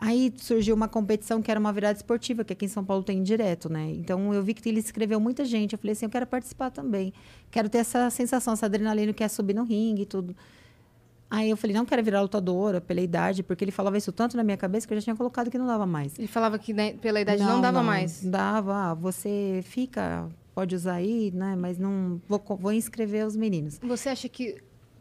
Aí 0.00 0.32
surgiu 0.36 0.76
uma 0.76 0.86
competição 0.86 1.42
que 1.42 1.50
era 1.50 1.58
uma 1.58 1.72
virada 1.72 1.96
esportiva, 1.96 2.44
que 2.44 2.52
aqui 2.52 2.66
em 2.66 2.68
São 2.68 2.84
Paulo 2.84 3.02
tem 3.02 3.20
direto, 3.20 3.68
né? 3.68 3.90
Então 3.90 4.32
eu 4.32 4.42
vi 4.42 4.54
que 4.54 4.68
ele 4.68 4.78
escreveu 4.78 5.18
muita 5.18 5.44
gente. 5.44 5.72
Eu 5.72 5.78
falei 5.78 5.92
assim, 5.92 6.06
eu 6.06 6.10
quero 6.10 6.26
participar 6.26 6.70
também. 6.70 7.12
Quero 7.50 7.68
ter 7.68 7.78
essa 7.78 8.08
sensação, 8.08 8.52
essa 8.52 8.66
adrenalina 8.66 9.12
que 9.12 9.24
é 9.24 9.28
subir 9.28 9.54
no 9.54 9.64
ringue 9.64 10.02
e 10.02 10.06
tudo. 10.06 10.36
Aí 11.30 11.50
eu 11.50 11.56
falei, 11.56 11.76
não 11.76 11.84
quero 11.84 12.02
virar 12.02 12.22
lutadora 12.22 12.80
pela 12.80 13.00
idade, 13.00 13.42
porque 13.42 13.64
ele 13.64 13.72
falava 13.72 13.98
isso 13.98 14.12
tanto 14.12 14.36
na 14.36 14.44
minha 14.44 14.56
cabeça 14.56 14.86
que 14.86 14.94
eu 14.94 14.98
já 14.98 15.04
tinha 15.04 15.16
colocado 15.16 15.50
que 15.50 15.58
não 15.58 15.66
dava 15.66 15.84
mais. 15.84 16.16
Ele 16.18 16.28
falava 16.28 16.58
que 16.58 16.72
né, 16.72 16.92
pela 16.94 17.20
idade 17.20 17.42
não, 17.42 17.60
dava 17.60 17.82
mais. 17.82 18.24
Dava, 18.24 18.90
ah, 18.90 18.94
você 18.94 19.60
fica, 19.64 20.28
pode 20.54 20.74
usar 20.74 20.94
aí, 20.94 21.30
né? 21.34 21.54
Mas 21.54 21.76
não 21.76 22.20
vou, 22.26 22.42
vou 22.58 22.72
inscrever 22.72 23.26
os 23.26 23.36
meninos. 23.36 23.78
Você 23.82 24.08
acha 24.08 24.28
que 24.28 24.56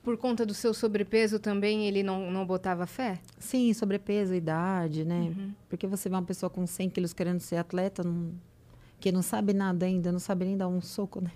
por 0.08 0.16
conta 0.16 0.46
do 0.46 0.54
seu 0.54 0.74
sobrepeso 0.74 1.38
também 1.38 1.86
ele 1.86 2.02
não, 2.02 2.32
não 2.32 2.46
botava 2.46 2.88
fé? 2.88 3.20
Sim, 3.38 3.74
sobrepeso, 3.74 4.34
idade, 4.34 5.04
né? 5.04 5.34
Uhum. 5.38 5.52
Porque 5.68 5.86
você 5.86 6.08
vê 6.08 6.16
uma 6.16 6.22
pessoa 6.22 6.50
com 6.50 6.66
100 6.66 6.90
quilos 6.92 7.12
querendo 7.12 7.42
ser 7.42 7.58
atleta, 7.58 8.06
não- 8.06 8.32
que 9.02 9.12
não 9.12 9.22
sabe 9.22 9.52
nada 9.54 9.86
ainda, 9.86 10.10
não 10.10 10.20
sabe 10.20 10.46
nem 10.46 10.56
dar 10.56 10.70
um 10.70 10.80
soco, 10.80 11.20
né? 11.20 11.30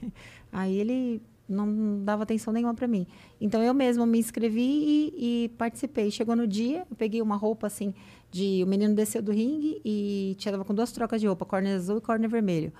Aí 0.54 0.74
ele 0.78 1.22
não 1.50 2.02
dava 2.02 2.24
atenção 2.24 2.54
nenhuma 2.54 2.74
para 2.74 2.88
mim. 2.88 3.06
Então 3.42 3.62
eu 3.62 3.74
mesma 3.74 4.06
me 4.06 4.18
inscrevi 4.18 4.62
e, 4.62 5.44
e 5.44 5.50
participei. 5.50 6.10
Chegou 6.10 6.34
no 6.34 6.48
dia, 6.48 6.86
eu 6.90 6.96
peguei 6.96 7.22
uma 7.22 7.36
roupa 7.36 7.68
assim 7.68 7.94
de 8.32 8.64
o 8.64 8.68
menino 8.68 8.96
desceu 8.96 9.22
do 9.22 9.34
ringue 9.34 9.82
e 9.84 10.34
tinha 10.38 10.54
tava 10.54 10.64
com 10.64 10.74
duas 10.74 10.94
trocas 10.94 11.20
de 11.20 11.28
roupa, 11.28 11.46
corner 11.46 11.76
azul 11.76 11.98
e 11.98 12.02
corner 12.02 12.30
vermelho. 12.30 12.72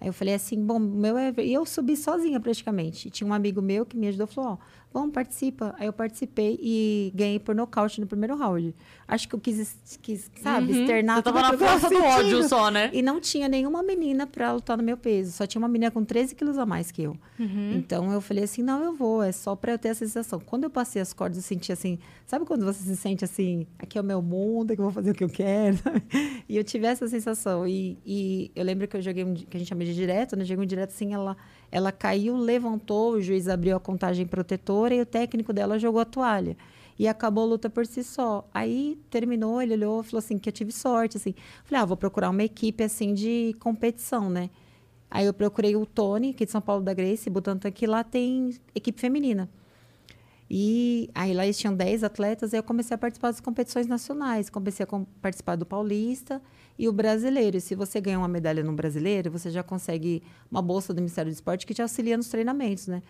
Aí 0.00 0.08
eu 0.08 0.12
falei 0.12 0.34
assim, 0.34 0.62
bom, 0.62 0.78
meu 0.78 1.16
é. 1.16 1.32
E 1.38 1.52
eu 1.52 1.64
subi 1.64 1.96
sozinha 1.96 2.38
praticamente. 2.38 3.08
E 3.08 3.10
tinha 3.10 3.26
um 3.26 3.32
amigo 3.32 3.62
meu 3.62 3.86
que 3.86 3.96
me 3.96 4.08
ajudou, 4.08 4.26
falou: 4.26 4.50
Ó, 4.52 4.58
vamos, 4.96 5.12
participa. 5.12 5.74
Aí 5.78 5.86
eu 5.86 5.92
participei 5.92 6.58
e 6.60 7.12
ganhei 7.14 7.38
por 7.38 7.54
nocaute 7.54 8.00
no 8.00 8.06
primeiro 8.06 8.34
round. 8.34 8.74
Acho 9.06 9.28
que 9.28 9.34
eu 9.34 9.40
quis, 9.40 9.78
quis 10.00 10.30
sabe, 10.40 10.72
externar 10.72 11.16
Uhum. 11.16 11.22
Você 11.22 11.22
tava 11.22 11.42
na 11.42 11.50
que 11.50 11.56
força 11.58 11.88
do 11.88 12.02
ódio 12.02 12.48
só, 12.48 12.70
né? 12.70 12.90
E 12.92 13.02
não 13.02 13.20
tinha 13.20 13.48
nenhuma 13.48 13.82
menina 13.82 14.26
pra 14.26 14.52
lutar 14.52 14.76
no 14.76 14.82
meu 14.82 14.96
peso. 14.96 15.32
Só 15.32 15.46
tinha 15.46 15.60
uma 15.60 15.68
menina 15.68 15.90
com 15.90 16.04
13 16.04 16.34
quilos 16.34 16.58
a 16.58 16.64
mais 16.64 16.90
que 16.90 17.02
eu. 17.02 17.16
Então 17.74 18.10
eu 18.12 18.20
falei 18.20 18.44
assim: 18.44 18.62
não, 18.62 18.82
eu 18.82 18.94
vou, 18.94 19.22
é 19.22 19.32
só 19.32 19.54
pra 19.54 19.72
eu 19.72 19.78
ter 19.78 19.88
essa 19.88 20.04
sensação. 20.04 20.40
Quando 20.40 20.64
eu 20.64 20.70
passei 20.70 21.00
as 21.00 21.12
cordas, 21.12 21.36
eu 21.36 21.42
senti 21.42 21.70
assim. 21.70 21.98
Sabe 22.26 22.44
quando 22.44 22.64
você 22.64 22.82
se 22.82 22.96
sente 22.96 23.24
assim, 23.24 23.66
aqui 23.78 23.96
é 23.96 24.00
o 24.00 24.04
meu 24.04 24.20
mundo, 24.20 24.72
aqui 24.72 24.80
eu 24.80 24.84
vou 24.84 24.92
fazer 24.92 25.10
o 25.10 25.14
que 25.14 25.22
eu 25.22 25.28
quero? 25.28 25.78
E 26.48 26.56
eu 26.56 26.64
tive 26.64 26.86
essa 26.86 27.06
sensação. 27.08 27.66
E, 27.66 27.98
e 28.06 28.50
eu 28.54 28.64
lembro 28.64 28.86
que 28.86 28.96
eu 28.96 29.02
joguei 29.02 29.24
um, 29.24 29.34
que 29.34 29.56
a 29.56 29.58
gente 29.58 29.68
chama 29.68 29.84
de 29.84 29.94
direto, 29.94 30.36
né? 30.36 30.44
Joguei 30.44 30.64
um 30.64 30.66
direto 30.66 30.90
assim, 30.90 31.12
ela, 31.12 31.36
ela 31.70 31.92
caiu, 31.92 32.36
levantou, 32.36 33.12
o 33.12 33.20
juiz 33.20 33.48
abriu 33.48 33.76
a 33.76 33.80
contagem 33.80 34.26
protetora 34.26 34.94
e 34.94 35.00
o 35.00 35.06
técnico 35.06 35.52
dela 35.52 35.78
jogou 35.78 36.00
a 36.00 36.04
toalha. 36.04 36.56
E 36.98 37.06
acabou 37.06 37.44
a 37.44 37.46
luta 37.46 37.68
por 37.68 37.86
si 37.86 38.02
só. 38.02 38.48
Aí 38.54 38.98
terminou, 39.10 39.60
ele 39.60 39.74
olhou 39.74 40.02
falou 40.02 40.18
assim: 40.18 40.38
que 40.38 40.48
eu 40.48 40.52
tive 40.52 40.72
sorte. 40.72 41.18
Assim. 41.18 41.34
Falei, 41.64 41.82
ah, 41.82 41.84
vou 41.84 41.96
procurar 41.96 42.30
uma 42.30 42.42
equipe 42.42 42.82
assim 42.82 43.12
de 43.12 43.54
competição, 43.60 44.30
né? 44.30 44.48
Aí 45.10 45.26
eu 45.26 45.34
procurei 45.34 45.76
o 45.76 45.84
Tony, 45.84 46.30
aqui 46.30 46.44
de 46.46 46.50
São 46.50 46.60
Paulo 46.60 46.82
da 46.82 46.94
Grace, 46.94 47.28
Butantan, 47.30 47.70
que 47.70 47.86
lá 47.86 48.02
tem 48.02 48.56
equipe 48.74 49.00
feminina. 49.00 49.48
E 50.48 51.10
aí 51.14 51.34
lá 51.34 51.44
eles 51.44 51.58
tinham 51.58 51.74
10 51.74 52.04
atletas, 52.04 52.54
aí 52.54 52.58
eu 52.58 52.62
comecei 52.62 52.94
a 52.94 52.98
participar 52.98 53.30
das 53.30 53.40
competições 53.40 53.86
nacionais. 53.86 54.48
Comecei 54.48 54.86
a 54.88 55.00
participar 55.20 55.56
do 55.56 55.66
Paulista 55.66 56.40
e 56.78 56.88
o 56.88 56.92
brasileiro. 56.92 57.56
E 57.56 57.60
se 57.60 57.74
você 57.74 58.00
ganhar 58.00 58.18
uma 58.18 58.28
medalha 58.28 58.62
no 58.62 58.72
brasileiro, 58.72 59.30
você 59.30 59.50
já 59.50 59.62
consegue 59.62 60.22
uma 60.50 60.60
bolsa 60.62 60.92
do 60.94 61.00
Ministério 61.00 61.30
do 61.30 61.34
Esporte 61.34 61.66
que 61.66 61.74
te 61.74 61.82
auxilia 61.82 62.16
nos 62.16 62.28
treinamentos, 62.28 62.86
né? 62.86 63.02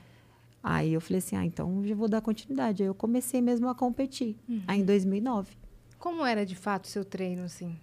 Aí 0.62 0.92
eu 0.94 1.00
falei 1.00 1.18
assim, 1.18 1.36
ah, 1.36 1.44
então 1.44 1.82
já 1.84 1.94
vou 1.94 2.08
dar 2.08 2.20
continuidade. 2.20 2.82
Aí 2.82 2.88
eu 2.88 2.94
comecei 2.94 3.40
mesmo 3.40 3.68
a 3.68 3.74
competir, 3.74 4.36
aí 4.66 4.80
em 4.80 4.84
2009. 4.84 5.56
Como 5.98 6.24
era 6.24 6.44
de 6.44 6.56
fato 6.56 6.84
o 6.84 6.88
seu 6.88 7.04
treino, 7.04 7.42
assim? 7.44 7.76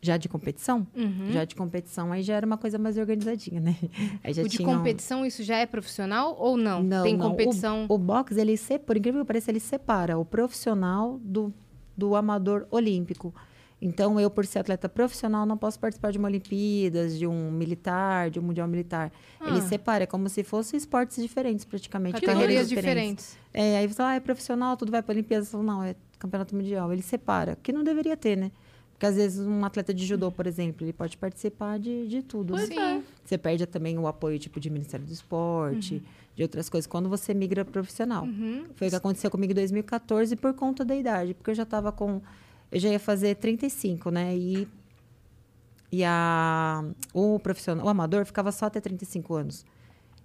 Já 0.00 0.16
de 0.16 0.28
competição? 0.28 0.86
Uhum. 0.94 1.32
Já 1.32 1.44
de 1.44 1.56
competição, 1.56 2.12
aí 2.12 2.22
já 2.22 2.34
era 2.36 2.46
uma 2.46 2.56
coisa 2.56 2.78
mais 2.78 2.96
organizadinha, 2.96 3.60
né? 3.60 3.74
Aí 4.22 4.32
já 4.32 4.42
o 4.42 4.48
de 4.48 4.56
tinha 4.58 4.68
um- 4.68 4.76
competição, 4.76 5.26
isso 5.26 5.42
já 5.42 5.56
é 5.56 5.66
profissional 5.66 6.36
ou 6.38 6.56
não? 6.56 6.84
Não, 6.84 7.02
Tem 7.02 7.16
não. 7.16 7.26
O- 7.26 7.30
competição. 7.30 7.86
O, 7.88 7.98
boxe, 7.98 8.38
ele, 8.40 8.56
se- 8.56 8.78
por 8.78 8.96
incrível 8.96 9.22
que 9.22 9.26
pareça, 9.26 9.50
ele 9.50 9.58
separa 9.58 10.16
o 10.16 10.24
profissional 10.24 11.18
do, 11.20 11.52
do 11.96 12.14
amador 12.14 12.64
olímpico. 12.70 13.34
Então, 13.80 14.18
eu, 14.18 14.28
por 14.28 14.44
ser 14.44 14.58
atleta 14.58 14.88
profissional, 14.88 15.46
não 15.46 15.56
posso 15.56 15.78
participar 15.78 16.10
de 16.10 16.18
uma 16.18 16.26
Olimpíadas, 16.26 17.16
de 17.16 17.26
um 17.28 17.50
militar, 17.52 18.28
de 18.28 18.40
um 18.40 18.42
mundial 18.42 18.66
militar. 18.66 19.12
Ele 19.40 19.58
Ah. 19.58 19.62
separa, 19.62 20.02
é 20.04 20.06
como 20.06 20.28
se 20.28 20.42
fossem 20.42 20.76
esportes 20.76 21.22
diferentes, 21.22 21.64
praticamente. 21.64 22.14
Categorias 22.14 22.40
carreiras 22.42 22.68
diferentes. 22.68 23.38
É, 23.54 23.78
aí 23.78 23.86
você 23.86 23.94
fala, 23.94 24.10
ah, 24.10 24.14
é 24.16 24.20
profissional, 24.20 24.76
tudo 24.76 24.90
vai 24.90 25.00
para 25.02 25.12
Olimpíadas. 25.12 25.52
Não, 25.52 25.82
é 25.82 25.94
campeonato 26.18 26.56
mundial. 26.56 26.92
Ele 26.92 27.02
separa, 27.02 27.56
que 27.62 27.72
não 27.72 27.84
deveria 27.84 28.16
ter, 28.16 28.36
né? 28.36 28.50
Porque 28.92 29.06
às 29.06 29.14
vezes 29.14 29.46
um 29.46 29.64
atleta 29.64 29.94
de 29.94 30.04
judô, 30.04 30.32
por 30.32 30.44
exemplo, 30.48 30.84
ele 30.84 30.92
pode 30.92 31.16
participar 31.16 31.78
de, 31.78 32.08
de 32.08 32.20
tudo. 32.20 32.54
né? 32.56 32.64
Pois 32.66 32.76
é. 32.76 33.00
Você 33.24 33.38
perde 33.38 33.64
também 33.64 33.96
o 33.96 34.08
apoio 34.08 34.40
tipo 34.40 34.58
de 34.58 34.68
Ministério 34.70 35.06
do 35.06 35.12
Esporte, 35.12 36.02
de 36.34 36.42
outras 36.42 36.68
coisas, 36.68 36.88
quando 36.88 37.08
você 37.08 37.32
migra 37.32 37.64
profissional. 37.64 38.26
Foi 38.74 38.88
o 38.88 38.90
que 38.90 38.96
aconteceu 38.96 39.30
comigo 39.30 39.52
em 39.52 39.54
2014 39.54 40.34
por 40.34 40.52
conta 40.52 40.84
da 40.84 40.96
idade, 40.96 41.32
porque 41.34 41.50
eu 41.52 41.54
já 41.54 41.62
estava 41.62 41.92
com. 41.92 42.20
Eu 42.70 42.78
já 42.78 42.88
ia 42.90 43.00
fazer 43.00 43.34
35, 43.36 44.10
né? 44.10 44.36
E, 44.36 44.68
e 45.90 46.04
a, 46.04 46.84
o 47.14 47.38
profissional, 47.38 47.86
o 47.86 47.88
amador 47.88 48.24
ficava 48.24 48.52
só 48.52 48.66
até 48.66 48.80
35 48.80 49.34
anos. 49.34 49.64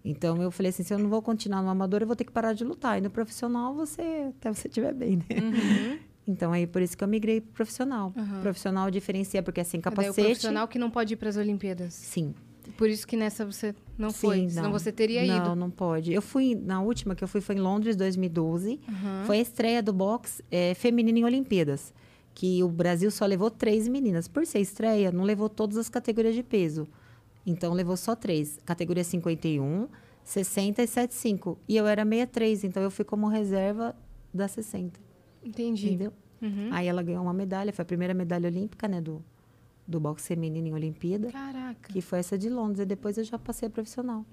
Então 0.05 0.41
eu 0.41 0.51
falei 0.51 0.69
assim, 0.69 0.83
se 0.83 0.93
eu 0.93 0.99
não 0.99 1.09
vou 1.09 1.21
continuar 1.21 1.61
no 1.61 1.69
amador, 1.69 2.01
eu 2.01 2.07
vou 2.07 2.15
ter 2.15 2.25
que 2.25 2.31
parar 2.31 2.53
de 2.53 2.63
lutar. 2.63 2.97
E 2.97 3.01
no 3.01 3.09
profissional, 3.09 3.73
você 3.73 4.31
até 4.37 4.53
você 4.53 4.67
estiver 4.67 4.93
bem, 4.93 5.17
né? 5.17 5.25
Uhum. 5.31 5.99
Então 6.27 6.53
aí 6.53 6.65
por 6.65 6.81
isso 6.81 6.97
que 6.97 7.03
eu 7.03 7.07
migrei 7.07 7.41
pro 7.41 7.51
profissional. 7.51 8.13
Profissional 8.41 8.89
diferencia 8.89 9.43
porque 9.43 9.61
Daí 9.61 9.79
o 9.79 9.81
capacete. 9.81 10.21
profissional 10.21 10.67
que 10.67 10.79
não 10.79 10.89
pode 10.89 11.13
ir 11.13 11.17
para 11.17 11.29
as 11.29 11.37
Olimpíadas. 11.37 11.93
Sim. 11.93 12.33
Por 12.77 12.89
isso 12.89 13.05
que 13.05 13.17
nessa 13.17 13.45
você 13.45 13.75
não 13.97 14.09
Sim, 14.09 14.27
foi. 14.27 14.49
Senão 14.49 14.71
você 14.71 14.91
teria 14.91 15.25
não, 15.25 15.37
ido. 15.37 15.55
Não, 15.55 15.69
pode. 15.69 16.13
Eu 16.13 16.21
fui, 16.21 16.55
na 16.55 16.81
última 16.81 17.13
que 17.13 17.23
eu 17.23 17.27
fui 17.27 17.41
foi 17.41 17.55
em 17.55 17.59
Londres, 17.59 17.95
2012. 17.95 18.79
Foi 19.25 19.37
a 19.37 19.41
estreia 19.41 19.83
do 19.83 19.91
boxe 19.91 20.41
eh, 20.49 20.73
feminino 20.73 21.17
em 21.17 21.25
Olimpíadas. 21.25 21.93
Que 22.33 22.63
o 22.63 22.69
Brasil 22.69 23.11
só 23.11 23.25
levou 23.25 23.51
três 23.51 23.87
meninas. 23.87 24.27
Por 24.27 24.45
ser 24.45 24.59
estreia, 24.59 25.11
não 25.11 25.23
levou 25.23 25.49
todas 25.49 25.77
as 25.77 25.89
categorias 25.89 26.35
de 26.35 26.43
peso. 26.43 26.87
Então, 27.45 27.73
levou 27.73 27.97
só 27.97 28.15
três. 28.15 28.59
Categoria 28.65 29.03
51, 29.03 29.87
60 30.23 30.81
e 30.81 30.87
75. 30.87 31.59
E 31.67 31.75
eu 31.75 31.85
era 31.85 32.03
63, 32.03 32.63
então 32.63 32.81
eu 32.81 32.89
fui 32.89 33.05
como 33.05 33.27
reserva 33.27 33.95
da 34.33 34.47
60. 34.47 34.99
Entendi. 35.43 35.87
Entendeu? 35.87 36.13
Aí 36.71 36.87
ela 36.87 37.01
ganhou 37.01 37.23
uma 37.23 37.33
medalha, 37.33 37.71
foi 37.71 37.83
a 37.83 37.85
primeira 37.85 38.13
medalha 38.13 38.47
olímpica, 38.49 38.87
né, 38.87 38.99
do, 38.99 39.23
do 39.87 39.99
boxe 39.99 40.27
feminino 40.27 40.67
em 40.67 40.73
Olimpíada. 40.73 41.31
Caraca. 41.31 41.91
Que 41.91 42.01
foi 42.01 42.19
essa 42.19 42.37
de 42.37 42.49
Londres. 42.49 42.79
E 42.79 42.85
depois 42.85 43.17
eu 43.17 43.23
já 43.23 43.39
passei 43.39 43.67
a 43.67 43.71
profissional. 43.71 44.25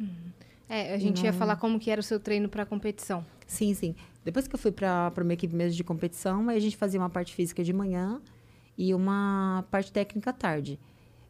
É, 0.68 0.94
a 0.94 0.98
gente 0.98 1.24
ia 1.24 1.32
falar 1.32 1.56
como 1.56 1.78
que 1.78 1.90
era 1.90 2.00
o 2.00 2.04
seu 2.04 2.18
treino 2.20 2.48
para 2.48 2.64
competição. 2.64 3.24
Sim, 3.46 3.74
sim. 3.74 3.94
Depois 4.24 4.46
que 4.46 4.54
eu 4.54 4.58
fui 4.58 4.70
para 4.70 5.12
uma 5.18 5.32
equipe 5.32 5.54
mesmo 5.54 5.76
de 5.76 5.84
competição, 5.84 6.48
aí 6.48 6.56
a 6.56 6.60
gente 6.60 6.76
fazia 6.76 7.00
uma 7.00 7.10
parte 7.10 7.34
física 7.34 7.64
de 7.64 7.72
manhã 7.72 8.20
e 8.76 8.94
uma 8.94 9.64
parte 9.70 9.92
técnica 9.92 10.30
à 10.30 10.32
tarde. 10.32 10.78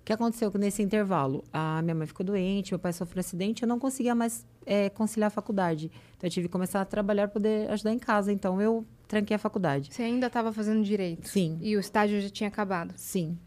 O 0.00 0.04
que 0.04 0.12
aconteceu 0.12 0.50
nesse 0.54 0.82
intervalo? 0.82 1.44
A 1.52 1.82
minha 1.82 1.94
mãe 1.94 2.06
ficou 2.06 2.24
doente, 2.24 2.72
meu 2.72 2.78
pai 2.78 2.92
sofreu 2.92 3.18
um 3.18 3.20
acidente, 3.20 3.62
eu 3.62 3.68
não 3.68 3.78
conseguia 3.78 4.14
mais 4.14 4.46
eh, 4.66 4.88
conciliar 4.90 5.28
a 5.28 5.30
faculdade. 5.30 5.90
Então 6.16 6.26
eu 6.26 6.30
tive 6.30 6.48
que 6.48 6.52
começar 6.52 6.80
a 6.80 6.84
trabalhar 6.84 7.28
para 7.28 7.34
poder 7.34 7.70
ajudar 7.70 7.92
em 7.92 7.98
casa. 7.98 8.32
Então 8.32 8.60
eu 8.60 8.84
tranquei 9.06 9.36
a 9.36 9.38
faculdade. 9.38 9.92
Você 9.92 10.02
ainda 10.02 10.26
estava 10.26 10.52
fazendo 10.52 10.82
direito. 10.82 11.28
Sim. 11.28 11.58
E 11.60 11.76
o 11.76 11.80
estágio 11.80 12.20
já 12.20 12.30
tinha 12.30 12.48
acabado. 12.48 12.94
Sim. 12.96 13.38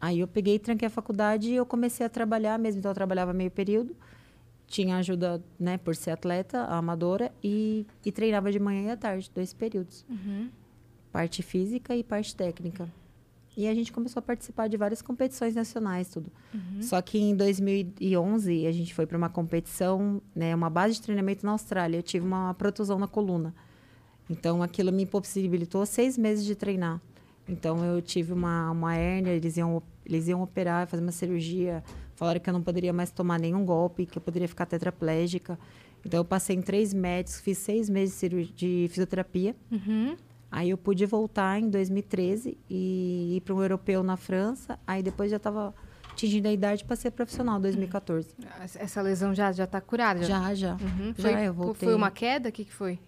Aí 0.00 0.20
eu 0.20 0.28
peguei, 0.28 0.58
tranquei 0.58 0.86
a 0.86 0.90
faculdade 0.90 1.50
e 1.50 1.56
eu 1.56 1.66
comecei 1.66 2.06
a 2.06 2.08
trabalhar 2.08 2.58
mesmo. 2.58 2.78
Então 2.78 2.90
eu 2.90 2.94
trabalhava 2.94 3.32
meio 3.32 3.50
período, 3.50 3.96
tinha 4.66 4.96
ajuda, 4.96 5.42
né, 5.58 5.78
por 5.78 5.94
ser 5.94 6.10
atleta, 6.10 6.64
amadora, 6.64 7.32
e, 7.42 7.86
e 8.04 8.10
treinava 8.12 8.50
de 8.50 8.58
manhã 8.58 8.88
e 8.88 8.90
à 8.90 8.96
tarde, 8.96 9.30
dois 9.34 9.52
períodos. 9.52 10.04
Parte 11.12 11.42
física 11.42 11.94
e 11.96 12.02
parte 12.02 12.34
técnica. 12.34 12.88
E 13.56 13.66
a 13.66 13.74
gente 13.74 13.90
começou 13.90 14.20
a 14.20 14.22
participar 14.22 14.68
de 14.68 14.76
várias 14.76 15.00
competições 15.00 15.54
nacionais, 15.54 16.10
tudo. 16.10 16.30
Só 16.82 17.00
que 17.00 17.18
em 17.18 17.34
2011 17.34 18.66
a 18.66 18.72
gente 18.72 18.92
foi 18.92 19.06
para 19.06 19.16
uma 19.16 19.30
competição, 19.30 20.20
né, 20.34 20.54
uma 20.54 20.68
base 20.68 20.94
de 20.94 21.02
treinamento 21.02 21.46
na 21.46 21.52
Austrália. 21.52 21.96
Eu 21.96 22.02
tive 22.02 22.26
uma 22.26 22.52
protusão 22.52 22.98
na 22.98 23.08
coluna. 23.08 23.54
Então 24.28 24.62
aquilo 24.62 24.92
me 24.92 25.04
impossibilitou 25.04 25.86
seis 25.86 26.18
meses 26.18 26.44
de 26.44 26.54
treinar. 26.54 27.00
Então 27.48 27.84
eu 27.84 28.02
tive 28.02 28.32
uma, 28.32 28.70
uma 28.70 28.96
hérnia, 28.96 29.32
eles 29.32 29.56
iam, 29.56 29.82
eles 30.04 30.28
iam 30.28 30.42
operar, 30.42 30.86
fazer 30.86 31.02
uma 31.02 31.12
cirurgia. 31.12 31.82
Falaram 32.14 32.40
que 32.40 32.48
eu 32.48 32.52
não 32.52 32.62
poderia 32.62 32.92
mais 32.92 33.10
tomar 33.10 33.38
nenhum 33.38 33.64
golpe, 33.64 34.06
que 34.06 34.18
eu 34.18 34.22
poderia 34.22 34.48
ficar 34.48 34.66
tetraplégica. 34.66 35.58
Então 36.04 36.20
eu 36.20 36.24
passei 36.24 36.56
em 36.56 36.62
três 36.62 36.92
médicos, 36.92 37.40
fiz 37.40 37.58
seis 37.58 37.88
meses 37.88 38.20
de, 38.54 38.88
fisioterapia. 38.88 39.54
Aí 40.50 40.70
eu 40.70 40.78
pude 40.78 41.04
voltar 41.06 41.60
em 41.60 41.68
2013 41.68 42.56
e 42.70 43.36
ir 43.36 43.40
para 43.42 43.54
um 43.54 43.60
europeu 43.60 44.02
na 44.02 44.16
França. 44.16 44.78
Aí 44.86 45.02
depois 45.02 45.30
já 45.30 45.36
estava 45.36 45.74
atingindo 46.10 46.48
a 46.48 46.52
idade 46.52 46.84
para 46.84 46.96
ser 46.96 47.10
profissional, 47.10 47.60
2014. 47.60 48.28
Essa 48.76 49.02
lesão 49.02 49.34
já 49.34 49.52
já 49.52 49.64
está 49.64 49.80
curada? 49.80 50.22
Já, 50.22 50.54
já. 50.54 50.74
Uhum. 50.74 51.14
Já 51.16 51.30
Foi, 51.30 51.46
eu 51.46 51.52
voltei. 51.52 51.88
foi 51.88 51.94
uma 51.94 52.10
queda? 52.10 52.48
O 52.48 52.52
que, 52.52 52.64
que 52.64 52.72
foi? 52.72 52.98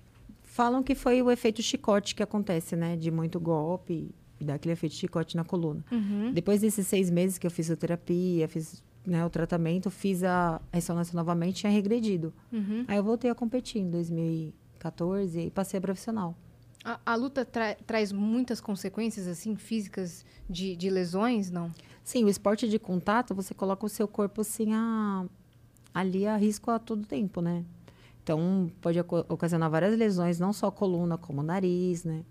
Falam 0.43 0.83
que 0.83 0.95
foi 0.95 1.23
o 1.23 1.31
efeito 1.31 1.63
chicote 1.63 2.15
que 2.15 2.23
acontece, 2.23 2.77
né? 2.77 2.97
De 2.97 3.11
muito 3.11 3.39
golpe 3.39 4.13
e 4.41 4.45
dá 4.45 4.55
aquele 4.55 4.73
efeito 4.73 4.95
chicote 4.95 5.37
na 5.37 5.45
coluna. 5.45 5.85
Uhum. 5.91 6.33
Depois 6.33 6.61
desses 6.61 6.87
seis 6.87 7.11
meses 7.11 7.39
que 7.39 7.47
eu 7.47 7.51
fiz 7.51 7.67
fisioterapia, 7.67 8.49
fiz 8.49 8.83
né, 9.07 9.25
o 9.25 9.31
tratamento, 9.31 9.91
fiz 9.91 10.23
a 10.23 10.61
ressonância 10.73 11.15
novamente, 11.17 11.61
tinha 11.61 11.73
regredido. 11.73 12.33
Uhum. 12.53 12.85
Aí 12.87 12.97
eu 12.97 13.05
voltei 13.05 13.31
a 13.31 13.35
competir 13.35 13.81
em 13.83 13.91
2014 13.91 15.41
e 15.41 15.51
passei 15.51 15.79
a 15.79 15.81
profissional. 15.81 16.37
A, 16.85 17.01
a 17.05 17.15
luta 17.17 17.45
tra- 17.45 17.77
traz 17.87 18.13
muitas 18.13 18.61
consequências, 18.61 19.27
assim, 19.27 19.57
físicas 19.57 20.25
de, 20.49 20.77
de 20.77 20.89
lesões, 20.91 21.51
não? 21.51 21.73
Sim, 22.05 22.25
o 22.25 22.29
esporte 22.29 22.69
de 22.69 22.79
contato, 22.79 23.35
você 23.35 23.53
coloca 23.53 23.85
o 23.85 23.89
seu 23.89 24.07
corpo 24.07 24.41
assim 24.43 24.73
a, 24.73 25.27
ali 25.93 26.27
a 26.27 26.37
risco 26.37 26.71
a 26.71 26.79
todo 26.79 27.05
tempo, 27.05 27.41
né? 27.41 27.65
Então, 28.23 28.71
pode 28.81 28.99
ocasionar 29.01 29.71
várias 29.71 29.97
lesões, 29.99 30.39
não 30.39 30.53
só 30.53 30.67
a 30.67 30.73
coluna, 30.73 31.17
como 31.17 31.41
o 31.41 31.45
nariz, 31.45 32.05
né? 32.05 32.23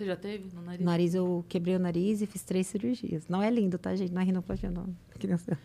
Você 0.00 0.06
já 0.06 0.16
teve 0.16 0.48
no 0.54 0.62
nariz? 0.62 0.80
Nariz, 0.82 1.14
eu 1.14 1.44
quebrei 1.46 1.76
o 1.76 1.78
nariz 1.78 2.22
e 2.22 2.26
fiz 2.26 2.42
três 2.42 2.66
cirurgias. 2.68 3.28
Não 3.28 3.42
é 3.42 3.50
lindo, 3.50 3.76
tá, 3.76 3.94
gente? 3.94 4.10
Não 4.10 4.22
é 4.22 4.24
rinoplastia, 4.24 4.70
não. 4.70 4.86
Criança. 5.18 5.58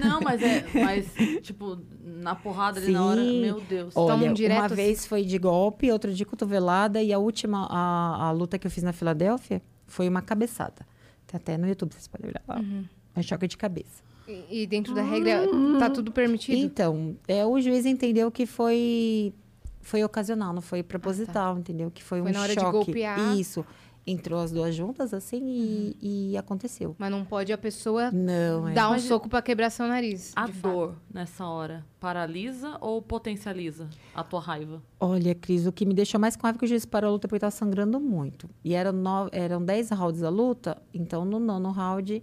Não, 0.00 0.20
mas 0.20 0.40
é. 0.40 0.64
Mas, 0.80 1.12
tipo, 1.42 1.76
na 2.00 2.36
porrada 2.36 2.78
ali 2.78 2.92
na 2.92 3.04
hora. 3.04 3.20
Sim. 3.20 3.40
Meu 3.40 3.60
Deus. 3.60 3.96
Olha, 3.96 4.32
direto 4.32 4.58
uma 4.58 4.66
assim? 4.66 4.74
vez 4.76 5.04
foi 5.04 5.24
de 5.24 5.36
golpe, 5.38 5.90
outra 5.90 6.14
de 6.14 6.24
cotovelada 6.24 7.02
e 7.02 7.12
a 7.12 7.18
última, 7.18 7.66
a, 7.68 8.28
a 8.28 8.30
luta 8.30 8.60
que 8.60 8.66
eu 8.68 8.70
fiz 8.70 8.84
na 8.84 8.92
Filadélfia 8.92 9.60
foi 9.88 10.08
uma 10.08 10.22
cabeçada. 10.22 10.86
Tem 11.26 11.36
até 11.36 11.58
no 11.58 11.66
YouTube, 11.66 11.92
vocês 11.92 12.06
podem 12.06 12.30
olhar 12.30 12.44
lá. 12.46 12.60
Uhum. 12.60 12.84
É 13.16 13.22
choque 13.22 13.48
de 13.48 13.56
cabeça. 13.56 14.04
E, 14.28 14.62
e 14.62 14.66
dentro 14.68 14.94
da 14.94 15.02
regra, 15.02 15.48
tá 15.80 15.90
tudo 15.90 16.12
permitido? 16.12 16.58
Então, 16.58 17.16
é, 17.26 17.44
o 17.44 17.60
juiz 17.60 17.84
entendeu 17.84 18.30
que 18.30 18.46
foi 18.46 19.34
foi 19.80 20.04
ocasional, 20.04 20.52
não 20.52 20.62
foi 20.62 20.82
proposital, 20.82 21.58
entendeu? 21.58 21.90
Que 21.90 22.02
foi, 22.02 22.20
Foi 22.20 22.30
um 22.30 22.34
na 22.34 22.40
hora 22.42 22.54
de 22.54 22.60
choque. 22.60 22.72
golpear. 22.72 23.36
Isso. 23.36 23.64
Entrou 24.06 24.40
as 24.40 24.50
duas 24.50 24.74
juntas, 24.74 25.12
assim, 25.12 25.94
e, 26.00 26.30
e 26.32 26.36
aconteceu. 26.36 26.96
Mas 26.98 27.10
não 27.10 27.22
pode 27.22 27.52
a 27.52 27.58
pessoa 27.58 28.10
Não, 28.10 28.66
é. 28.66 28.72
dar 28.72 28.88
um 28.88 28.92
Mas- 28.92 29.02
soco 29.02 29.28
pra 29.28 29.42
quebrar 29.42 29.68
seu 29.68 29.86
nariz. 29.86 30.32
A 30.34 30.46
de 30.46 30.52
fato. 30.54 30.72
dor 30.72 30.96
nessa 31.12 31.44
hora 31.46 31.84
paralisa 32.00 32.78
ou 32.80 33.02
potencializa 33.02 33.88
a 34.14 34.24
tua 34.24 34.40
raiva? 34.40 34.82
Olha, 34.98 35.34
Cris, 35.34 35.66
o 35.66 35.70
que 35.72 35.84
me 35.84 35.92
deixou 35.92 36.18
mais 36.18 36.34
com 36.34 36.44
raiva 36.46 36.56
é 36.56 36.60
que 36.60 36.64
o 36.64 36.68
juiz 36.68 36.86
parou 36.86 37.10
a 37.10 37.12
luta 37.12 37.28
porque 37.28 37.36
estava 37.36 37.50
sangrando 37.50 38.00
muito. 38.00 38.48
E 38.64 38.74
eram, 38.74 38.92
no, 38.92 39.28
eram 39.32 39.62
10 39.62 39.90
rounds 39.90 40.22
a 40.22 40.30
luta, 40.30 40.80
então 40.94 41.24
no 41.26 41.38
nono 41.38 41.70
round 41.70 42.22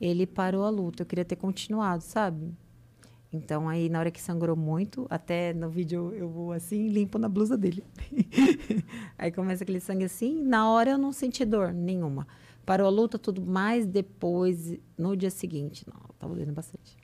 ele 0.00 0.24
parou 0.24 0.64
a 0.64 0.70
luta. 0.70 1.02
Eu 1.02 1.06
queria 1.06 1.24
ter 1.24 1.36
continuado, 1.36 2.00
sabe? 2.02 2.54
Então 3.32 3.68
aí, 3.68 3.88
na 3.88 3.98
hora 4.00 4.10
que 4.10 4.20
sangrou 4.20 4.56
muito, 4.56 5.06
até 5.10 5.52
no 5.52 5.68
vídeo 5.68 6.12
eu 6.14 6.28
vou 6.28 6.52
assim 6.52 6.86
e 6.86 6.88
limpo 6.88 7.18
na 7.18 7.28
blusa 7.28 7.56
dele. 7.58 7.84
aí 9.18 9.30
começa 9.30 9.64
aquele 9.64 9.80
sangue 9.80 10.04
assim, 10.04 10.42
na 10.42 10.70
hora 10.70 10.90
eu 10.92 10.98
não 10.98 11.12
senti 11.12 11.44
dor 11.44 11.72
nenhuma. 11.72 12.26
Parou 12.64 12.86
a 12.86 12.90
luta, 12.90 13.18
tudo 13.18 13.42
mais 13.42 13.86
depois, 13.86 14.78
no 14.96 15.16
dia 15.16 15.30
seguinte. 15.30 15.86
Não, 15.86 16.00
tava 16.18 16.34
doendo 16.34 16.52
bastante. 16.52 16.96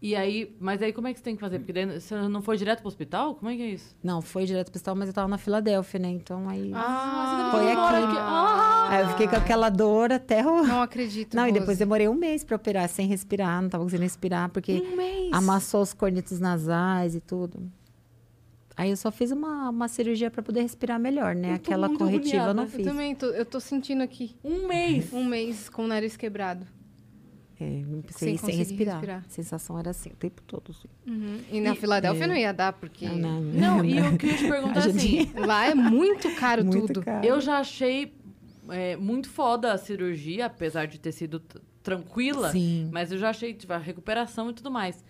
E 0.00 0.14
aí, 0.14 0.56
mas 0.60 0.80
aí 0.80 0.92
como 0.92 1.08
é 1.08 1.12
que 1.12 1.18
você 1.18 1.24
tem 1.24 1.34
que 1.34 1.40
fazer? 1.40 1.58
Porque 1.58 1.72
daí 1.72 2.00
você 2.00 2.14
não 2.28 2.40
foi 2.40 2.56
direto 2.56 2.80
pro 2.80 2.88
hospital? 2.88 3.34
Como 3.34 3.50
é 3.50 3.56
que 3.56 3.62
é 3.62 3.70
isso? 3.70 3.96
Não, 4.02 4.22
foi 4.22 4.44
direto 4.44 4.70
pro 4.70 4.76
hospital, 4.78 4.94
mas 4.94 5.08
eu 5.08 5.14
tava 5.14 5.28
na 5.28 5.38
Filadélfia, 5.38 5.98
né? 5.98 6.08
Então 6.08 6.48
aí. 6.48 6.70
Ah, 6.74 7.48
Foi 7.50 7.72
aqui. 7.72 8.16
Ah, 8.18 8.77
Aí 8.88 9.02
eu 9.02 9.08
fiquei 9.10 9.28
com 9.28 9.36
aquela 9.36 9.68
dor 9.68 10.10
até 10.12 10.44
o. 10.46 10.62
Não 10.64 10.82
acredito. 10.82 11.34
Não, 11.36 11.44
e 11.46 11.50
Rose. 11.50 11.60
depois 11.60 11.78
demorei 11.78 12.08
um 12.08 12.14
mês 12.14 12.42
pra 12.44 12.56
operar, 12.56 12.88
sem 12.88 13.06
respirar, 13.06 13.60
não 13.62 13.68
tava 13.68 13.84
conseguindo 13.84 14.04
respirar, 14.04 14.48
porque 14.50 14.72
Um 14.92 14.96
mês. 14.96 15.32
amassou 15.32 15.82
os 15.82 15.92
cornetos 15.92 16.40
nasais 16.40 17.14
e 17.14 17.20
tudo. 17.20 17.70
Aí 18.76 18.90
eu 18.90 18.96
só 18.96 19.10
fiz 19.10 19.32
uma, 19.32 19.70
uma 19.70 19.88
cirurgia 19.88 20.30
pra 20.30 20.40
poder 20.42 20.62
respirar 20.62 21.00
melhor, 21.00 21.34
né? 21.34 21.50
Eu 21.50 21.54
Aquela 21.56 21.88
corretiva 21.96 22.44
eu 22.48 22.54
não 22.54 22.62
Eu 22.62 22.68
fiz. 22.68 22.86
também, 22.86 23.12
tô, 23.14 23.26
eu 23.26 23.44
tô 23.44 23.58
sentindo 23.58 24.02
aqui 24.04 24.36
um 24.44 24.68
mês. 24.68 25.12
um 25.12 25.24
mês 25.24 25.68
com 25.68 25.84
o 25.84 25.88
nariz 25.88 26.16
quebrado. 26.16 26.64
É, 27.60 27.64
não 27.84 28.04
Sem 28.12 28.36
sem, 28.38 28.54
respirar. 28.54 28.94
respirar. 28.98 29.24
A 29.26 29.30
sensação 29.30 29.76
era 29.76 29.90
assim, 29.90 30.10
o 30.10 30.14
tempo 30.14 30.40
todo. 30.46 30.70
Assim. 30.70 31.42
E 31.50 31.60
na 31.60 31.72
E- 31.72 31.74
Filadélfia 31.76 32.22
é. 32.22 32.26
não 32.28 32.36
ia 32.36 32.52
dar, 32.52 32.72
porque 32.72 33.08
Não, 33.08 33.40
Não, 33.40 33.84
e 33.84 33.98
eu 33.98 34.16
queria 34.16 34.36
te 34.36 34.46
perguntar 34.48 34.80
gente- 34.82 35.22
assim, 35.32 35.32
lá 35.44 35.66
é 35.66 35.74
muito 35.74 36.32
caro 36.36 36.64
Muito 36.64 36.86
tudo. 36.86 37.02
caro. 37.02 37.26
eu 37.26 37.40
já 37.40 37.58
achei 37.58 38.14
é, 38.70 38.96
muito 38.96 39.28
foda 39.28 39.72
a 39.72 39.78
cirurgia, 39.78 40.46
apesar 40.46 40.86
de 40.86 40.98
ter 40.98 41.12
sido 41.12 41.40
tranquila, 41.82 42.50
Sim. 42.50 42.88
mas 42.92 43.10
eu 43.12 43.18
já 43.18 43.30
achei 43.30 43.54
tipo, 43.54 43.72
a 43.72 43.78
recuperação 43.78 44.50
e 44.50 44.52
tudo 44.54 44.70
mais. 44.70 45.02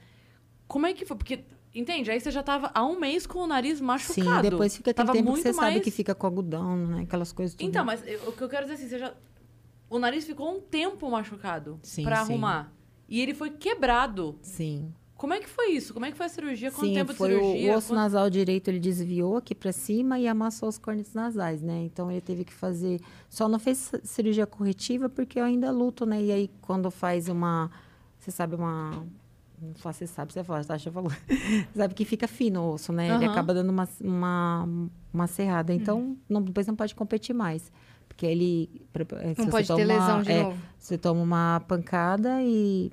Como 0.66 0.86
é 0.86 0.92
que 0.92 1.04
foi? 1.04 1.16
Porque, 1.16 1.44
entende? 1.74 2.10
Aí 2.10 2.20
você 2.20 2.30
já 2.30 2.42
tava 2.42 2.70
há 2.74 2.84
um 2.84 2.98
mês 3.00 3.26
com 3.26 3.40
o 3.40 3.46
nariz 3.46 3.78
Sim, 3.78 3.84
machucado. 3.84 4.50
depois 4.50 4.76
fica 4.76 4.90
aquele 4.90 5.06
tava 5.06 5.16
tempo 5.16 5.24
que 5.26 5.30
muito 5.32 5.42
você 5.42 5.52
mais... 5.52 5.74
sabe 5.74 5.84
que 5.84 5.90
fica 5.90 6.14
com 6.14 6.26
algodão, 6.26 6.76
né? 6.86 7.02
Aquelas 7.02 7.32
coisas 7.32 7.54
tudo. 7.54 7.66
Então, 7.66 7.84
mas 7.84 8.06
eu- 8.06 8.28
o 8.28 8.32
que 8.32 8.42
eu 8.42 8.48
quero 8.48 8.62
dizer 8.66 8.74
assim, 8.74 8.88
você 8.88 8.98
já... 8.98 9.14
O 9.90 9.98
nariz 9.98 10.24
ficou 10.26 10.54
um 10.54 10.60
tempo 10.60 11.10
machucado 11.10 11.80
Sim, 11.82 12.04
sim. 12.04 12.10
arrumar. 12.10 12.72
E 13.08 13.20
ele 13.20 13.32
foi 13.32 13.50
quebrado. 13.50 14.38
Sim. 14.42 14.92
Como 15.18 15.34
é 15.34 15.40
que 15.40 15.48
foi 15.48 15.72
isso? 15.72 15.92
Como 15.92 16.06
é 16.06 16.10
que 16.12 16.16
foi 16.16 16.26
a 16.26 16.28
cirurgia? 16.30 16.70
Quanto 16.70 16.86
Sim, 16.86 16.94
tempo 16.94 17.12
foi 17.12 17.28
de 17.30 17.34
cirurgia? 17.34 17.72
o 17.72 17.76
osso 17.76 17.88
Quanto- 17.88 17.98
nasal 17.98 18.30
direito, 18.30 18.68
ele 18.68 18.78
desviou 18.78 19.36
aqui 19.36 19.54
pra 19.54 19.72
cima 19.72 20.18
e 20.18 20.26
amassou 20.28 20.68
os 20.68 20.78
cornetos 20.78 21.12
nasais, 21.12 21.60
né? 21.60 21.82
Então 21.82 22.10
ele 22.10 22.20
teve 22.20 22.44
que 22.44 22.52
fazer. 22.54 23.00
Só 23.28 23.48
não 23.48 23.58
fez 23.58 23.90
cirurgia 24.04 24.46
corretiva 24.46 25.08
porque 25.08 25.40
eu 25.40 25.44
ainda 25.44 25.70
luto, 25.72 26.06
né? 26.06 26.22
E 26.22 26.32
aí 26.32 26.50
quando 26.62 26.90
faz 26.90 27.28
uma. 27.28 27.68
Você 28.18 28.30
sabe, 28.30 28.54
uma. 28.54 29.04
Não 29.60 29.72
você 29.82 30.06
sabe, 30.06 30.32
você 30.32 30.44
fala, 30.44 30.64
tá? 30.64 30.76
Eu 30.86 30.92
falar. 30.92 31.18
sabe 31.74 31.92
que 31.94 32.04
fica 32.04 32.28
fino 32.28 32.62
o 32.62 32.72
osso, 32.74 32.92
né? 32.92 33.06
Ele 33.12 33.24
Aham. 33.24 33.32
acaba 33.32 33.52
dando 33.52 33.70
uma, 33.70 33.88
uma, 34.00 34.68
uma 35.12 35.26
serrada. 35.26 35.74
Então, 35.74 36.16
não, 36.28 36.40
depois 36.40 36.64
não 36.68 36.76
pode 36.76 36.94
competir 36.94 37.34
mais. 37.34 37.72
Porque 38.06 38.24
ele. 38.24 38.70
se 38.94 39.38
Não 39.38 39.44
você 39.46 39.50
pode 39.50 39.66
ter 39.66 39.72
toma- 39.72 39.84
lesão 39.84 40.22
de 40.22 40.30
é, 40.30 40.42
novo. 40.44 40.58
Você 40.78 40.96
toma 40.96 41.20
uma 41.20 41.60
pancada 41.66 42.40
e 42.40 42.92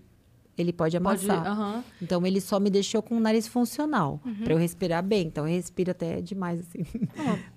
ele 0.57 0.71
pode 0.71 0.97
Pode... 0.99 1.25
amassar. 1.27 1.45
aham. 1.47 1.83
Então 2.01 2.25
ele 2.25 2.39
só 2.39 2.59
me 2.59 2.69
deixou 2.69 3.01
com 3.01 3.17
o 3.17 3.19
nariz 3.19 3.47
funcional, 3.47 4.19
Uhum. 4.25 4.35
pra 4.43 4.53
eu 4.53 4.57
respirar 4.57 5.03
bem. 5.03 5.27
Então 5.27 5.47
eu 5.47 5.53
respiro 5.53 5.91
até 5.91 6.21
demais 6.21 6.59
assim. 6.61 6.85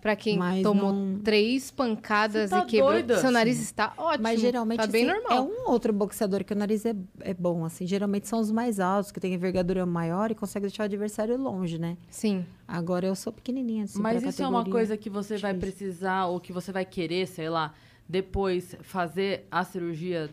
Pra 0.01 0.17
quem 0.17 0.37
Mas 0.39 0.63
tomou 0.63 0.93
não- 0.93 1.19
três 1.21 1.71
pancadas 1.71 2.51
tá 2.51 2.61
e 2.61 2.65
quebrou, 2.67 2.91
doida? 2.93 3.19
seu 3.19 3.31
nariz 3.31 3.61
está 3.61 3.93
ótimo. 3.97 4.23
Mas 4.23 4.41
geralmente 4.41 4.81
tá 4.81 4.87
bem 4.87 5.09
assim, 5.09 5.21
normal. 5.21 5.39
é 5.39 5.41
um 5.41 5.71
outro 5.71 5.93
boxeador 5.93 6.45
que 6.45 6.53
o 6.53 6.57
nariz 6.57 6.85
é, 6.87 6.95
é 7.21 7.35
bom 7.35 7.65
assim. 7.65 7.87
Geralmente 7.87 8.27
são 8.27 8.41
os 8.41 8.51
mais 8.51 8.81
altos, 8.81 9.13
que 9.13 9.21
têm 9.21 9.33
envergadura 9.35 9.87
maior 9.87 10.31
e 10.31 10.35
conseguem 10.35 10.69
deixar 10.69 10.83
o 10.83 10.87
adversário 10.87 11.37
longe, 11.37 11.79
né? 11.79 11.97
Sim. 12.11 12.45
Agora 12.67 13.07
eu 13.07 13.15
sou 13.15 13.33
pequenininha 13.33 13.85
assim, 13.85 14.01
Mas 14.01 14.23
isso 14.23 14.43
é 14.43 14.47
uma 14.49 14.65
coisa 14.65 14.97
que 14.97 15.09
você 15.09 15.37
vai 15.39 15.55
difícil. 15.55 15.77
precisar 15.87 16.27
ou 16.27 16.41
que 16.41 16.53
você 16.53 16.71
vai 16.73 16.85
querer, 16.85 17.27
sei 17.27 17.49
lá, 17.49 17.73
depois 18.09 18.75
fazer 18.83 19.47
a 19.51 19.65
cirurgia 19.65 20.31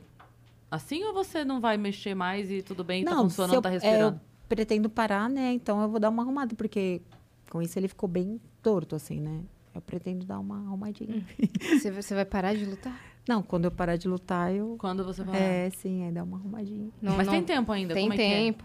assim 0.75 1.03
ou 1.03 1.13
você 1.13 1.43
não 1.43 1.59
vai 1.59 1.77
mexer 1.77 2.13
mais 2.15 2.49
e 2.51 2.61
tudo 2.61 2.83
bem, 2.83 3.03
tá 3.03 3.11
Não, 3.11 3.23
funcionando, 3.23 3.51
se 3.51 3.57
eu, 3.57 3.61
tá 3.61 3.69
é, 3.69 3.73
respirando? 3.73 4.15
eu 4.17 4.21
pretendo 4.47 4.89
parar, 4.89 5.29
né? 5.29 5.53
Então 5.53 5.81
eu 5.81 5.89
vou 5.89 5.99
dar 5.99 6.09
uma 6.09 6.21
arrumada, 6.23 6.55
porque 6.55 7.01
com 7.49 7.61
isso 7.61 7.77
ele 7.79 7.87
ficou 7.87 8.07
bem 8.07 8.39
torto, 8.61 8.95
assim, 8.95 9.19
né? 9.19 9.41
Eu 9.73 9.81
pretendo 9.81 10.25
dar 10.25 10.39
uma 10.39 10.57
arrumadinha. 10.57 11.25
Você, 11.59 11.91
você 11.91 12.15
vai 12.15 12.23
parar 12.25 12.53
de 12.53 12.63
lutar? 12.65 12.97
Não, 13.27 13.41
quando 13.41 13.65
eu 13.65 13.71
parar 13.71 13.95
de 13.97 14.07
lutar, 14.07 14.53
eu. 14.53 14.75
Quando 14.79 15.03
você 15.03 15.23
vai. 15.23 15.35
É, 15.41 15.69
sim, 15.71 16.05
aí 16.05 16.11
dá 16.11 16.23
uma 16.23 16.37
arrumadinha. 16.37 16.89
Não, 17.01 17.17
Mas 17.17 17.25
não- 17.25 17.33
tem 17.33 17.43
tempo 17.43 17.71
ainda, 17.71 17.93
Tem 17.93 18.03
como 18.03 18.13
é 18.13 18.17
que 18.17 18.21
é? 18.21 18.55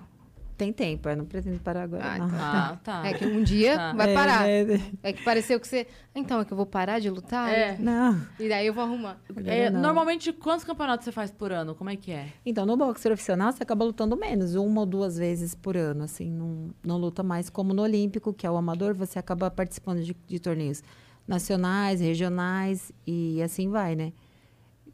Tem 0.61 0.75
tempo, 0.75 1.09
eu 1.09 1.17
não 1.17 1.25
pretendo 1.25 1.59
parar 1.61 1.85
agora, 1.85 2.05
Ah, 2.05 2.19
não. 2.19 2.27
então 2.27 2.39
Ah, 2.43 2.79
tá. 2.85 3.07
É 3.07 3.15
que 3.15 3.25
um 3.25 3.43
dia 3.43 3.77
Tá. 3.79 3.93
vai 3.95 4.11
É, 4.11 4.15
parar. 4.15 4.47
né? 4.47 4.91
É 5.03 5.11
que 5.15 5.25
pareceu 5.25 5.59
que 5.59 5.67
você. 5.67 5.87
Então, 6.15 6.39
é 6.39 6.45
que 6.45 6.53
eu 6.53 6.57
vou 6.57 6.67
parar 6.67 6.99
de 6.99 7.09
lutar? 7.09 7.51
É. 7.51 7.79
Não. 7.79 8.21
E 8.39 8.47
daí 8.47 8.67
eu 8.67 8.75
vou 8.75 8.85
arrumar. 8.85 9.19
É, 9.47 9.71
não. 9.71 9.81
normalmente, 9.81 10.35
quantos 10.35 10.63
campeonatos 10.63 11.07
você 11.07 11.13
faz 11.13 11.31
por 11.31 11.51
ano? 11.51 11.75
Como 11.75 11.89
é 11.89 11.97
que 11.97 12.13
é? 12.13 12.29
Então, 12.45 12.67
no 12.67 12.77
boxe 12.77 13.09
profissional, 13.09 13.51
você 13.53 13.63
acaba 13.63 13.87
lutando 13.87 14.15
menos, 14.19 14.55
uma 14.55 14.81
ou 14.81 14.87
duas 14.87 15.17
vezes 15.17 15.55
por 15.55 15.79
ano, 15.79 16.05
assim, 16.05 16.31
não, 16.31 16.69
não 16.85 16.99
luta 16.99 17.23
mais 17.23 17.49
como 17.49 17.73
no 17.73 17.81
Olímpico, 17.81 18.35
que 18.35 18.47
é 18.47 18.51
o 18.51 18.57
amador, 18.59 18.93
você 18.95 19.19
acaba 19.19 19.51
participando 19.51 20.03
de, 20.03 20.15
de 20.27 20.39
torneios 20.39 20.83
nacionais, 21.27 22.01
regionais 22.03 22.93
e 23.07 23.41
assim 23.43 23.71
vai, 23.71 23.95
né? 23.97 24.13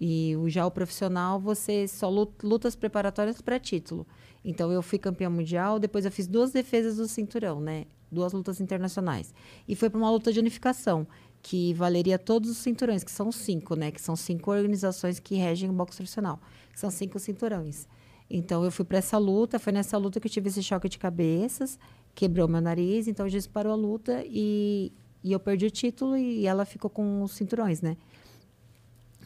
E 0.01 0.37
já 0.47 0.67
o 0.67 0.71
profissional, 0.71 1.41
você 1.41 1.89
só 1.89 2.09
luta, 2.11 2.47
lutas 2.47 2.77
preparatórias 2.77 3.41
para 3.41 3.59
título. 3.59 4.07
Então, 4.49 4.71
eu 4.71 4.81
fui 4.81 4.97
campeã 4.97 5.29
mundial, 5.29 5.81
depois 5.81 6.05
eu 6.05 6.13
fiz 6.13 6.29
duas 6.29 6.53
defesas 6.53 6.99
do 6.99 7.09
cinturão, 7.09 7.61
né? 7.61 7.85
Duas 8.13 8.33
lutas 8.33 8.61
internacionais. 8.61 9.35
E 9.67 9.75
foi 9.75 9.91
para 9.91 9.99
uma 9.99 10.09
luta 10.09 10.33
de 10.33 10.39
unificação, 10.39 11.05
que 11.43 11.75
valeria 11.75 12.17
todos 12.17 12.49
os 12.49 12.59
cinturões, 12.59 13.03
que 13.03 13.11
são 13.11 13.33
cinco, 13.33 13.75
né? 13.75 13.91
Que 13.91 14.01
são 14.01 14.15
cinco 14.15 14.53
organizações 14.53 15.19
que 15.19 15.35
regem 15.35 15.69
o 15.69 15.73
boxe. 15.73 16.01
Que 16.05 16.79
são 16.79 16.91
cinco 16.93 17.19
cinturões. 17.19 17.89
Então, 18.31 18.65
eu 18.65 18.71
fui 18.71 18.85
para 18.85 18.99
essa 18.99 19.19
luta, 19.19 19.59
foi 19.59 19.73
nessa 19.73 19.99
luta 19.99 20.21
que 20.21 20.29
eu 20.29 20.31
tive 20.31 20.49
esse 20.49 20.63
choque 20.63 20.89
de 20.89 20.97
cabeças, 20.97 21.77
quebrou 22.15 22.47
meu 22.47 22.61
nariz, 22.61 23.09
então 23.09 23.27
o 23.27 23.29
juiz 23.29 23.49
parou 23.49 23.73
a 23.73 23.77
luta 23.77 24.23
e, 24.27 24.93
e 25.25 25.33
eu 25.33 25.41
perdi 25.41 25.67
o 25.67 25.71
título 25.73 26.17
e 26.17 26.47
ela 26.47 26.65
ficou 26.65 26.89
com 26.89 27.21
os 27.21 27.33
cinturões, 27.33 27.81
né? 27.81 27.97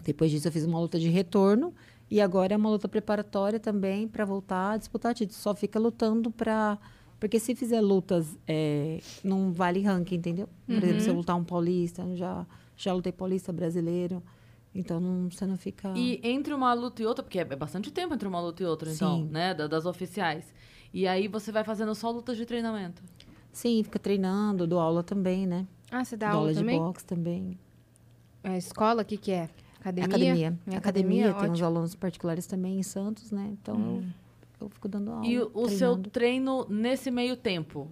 Depois 0.03 0.31
disso, 0.31 0.49
eu 0.49 0.53
fiz 0.53 0.65
uma 0.65 0.81
luta 0.81 0.99
de 0.99 1.11
retorno 1.11 1.75
e 2.11 2.21
agora 2.21 2.55
é 2.55 2.57
uma 2.57 2.69
luta 2.71 2.89
preparatória 2.89 3.61
também 3.61 4.09
para 4.09 4.25
voltar 4.25 4.73
a 4.73 4.77
disputar 4.77 5.15
título. 5.15 5.39
Só 5.39 5.55
fica 5.55 5.79
lutando 5.79 6.31
para. 6.31 6.77
Porque 7.21 7.39
se 7.39 7.55
fizer 7.55 7.81
lutas, 7.83 8.39
é, 8.49 8.99
não 9.23 9.53
vale 9.53 9.83
ranking, 9.83 10.15
entendeu? 10.17 10.49
Por 10.67 10.83
exemplo, 10.83 11.01
se 11.03 11.09
eu 11.11 11.15
lutar 11.15 11.37
um 11.37 11.45
paulista, 11.45 12.03
já, 12.17 12.47
já 12.77 12.93
lutei 12.95 13.13
paulista 13.13 13.53
brasileiro. 13.53 14.23
Então 14.75 14.99
não, 15.01 15.31
você 15.31 15.45
não 15.45 15.57
fica. 15.59 15.93
E 15.97 16.19
entre 16.23 16.55
uma 16.55 16.73
luta 16.73 17.03
e 17.03 17.07
outra, 17.07 17.23
porque 17.23 17.39
é 17.41 17.45
bastante 17.45 17.91
tempo 17.91 18.15
entre 18.15 18.27
uma 18.27 18.41
luta 18.41 18.63
e 18.63 18.67
outra, 18.67 18.91
então, 18.91 19.19
Sim. 19.19 19.29
né? 19.31 19.53
da- 19.53 19.67
Das 19.67 19.85
oficiais. 19.85 20.45
E 20.95 21.07
aí 21.07 21.29
você 21.29 21.53
vai 21.53 21.63
fazendo 21.63 21.95
só 21.95 22.11
lutas 22.11 22.37
de 22.39 22.47
treinamento. 22.47 23.03
Sim, 23.53 23.83
fica 23.83 23.99
treinando, 23.99 24.67
dou 24.67 24.81
aula 24.81 25.03
também, 25.03 25.47
né? 25.47 25.67
Ah, 25.91 26.05
você 26.05 26.17
dá 26.17 26.29
Dou 26.29 26.37
aula 26.37 26.49
aula 26.51 26.55
de 26.55 26.61
também? 26.61 26.79
boxe 26.79 27.05
também. 27.05 27.59
É 28.43 28.57
escola, 28.57 29.03
o 29.03 29.05
que, 29.05 29.17
que 29.19 29.31
é? 29.33 29.51
Academia? 29.81 30.07
Academia. 30.07 30.59
Em 30.67 30.77
Academia, 30.77 31.35
tem 31.35 31.51
uns 31.51 31.63
alunos 31.63 31.95
particulares 31.95 32.47
também 32.47 32.79
em 32.79 32.83
Santos, 32.83 33.33
né? 33.33 33.49
Então 33.61 34.05
eu, 34.61 34.67
eu 34.67 34.69
fico 34.69 34.89
dando 34.89 35.11
aula. 35.11 35.27
E 35.27 35.39
o, 35.39 35.51
o 35.55 35.69
seu 35.69 35.97
treinando. 35.97 36.11
treino 36.11 36.67
nesse 36.69 37.11
meio 37.11 37.37
tempo, 37.37 37.89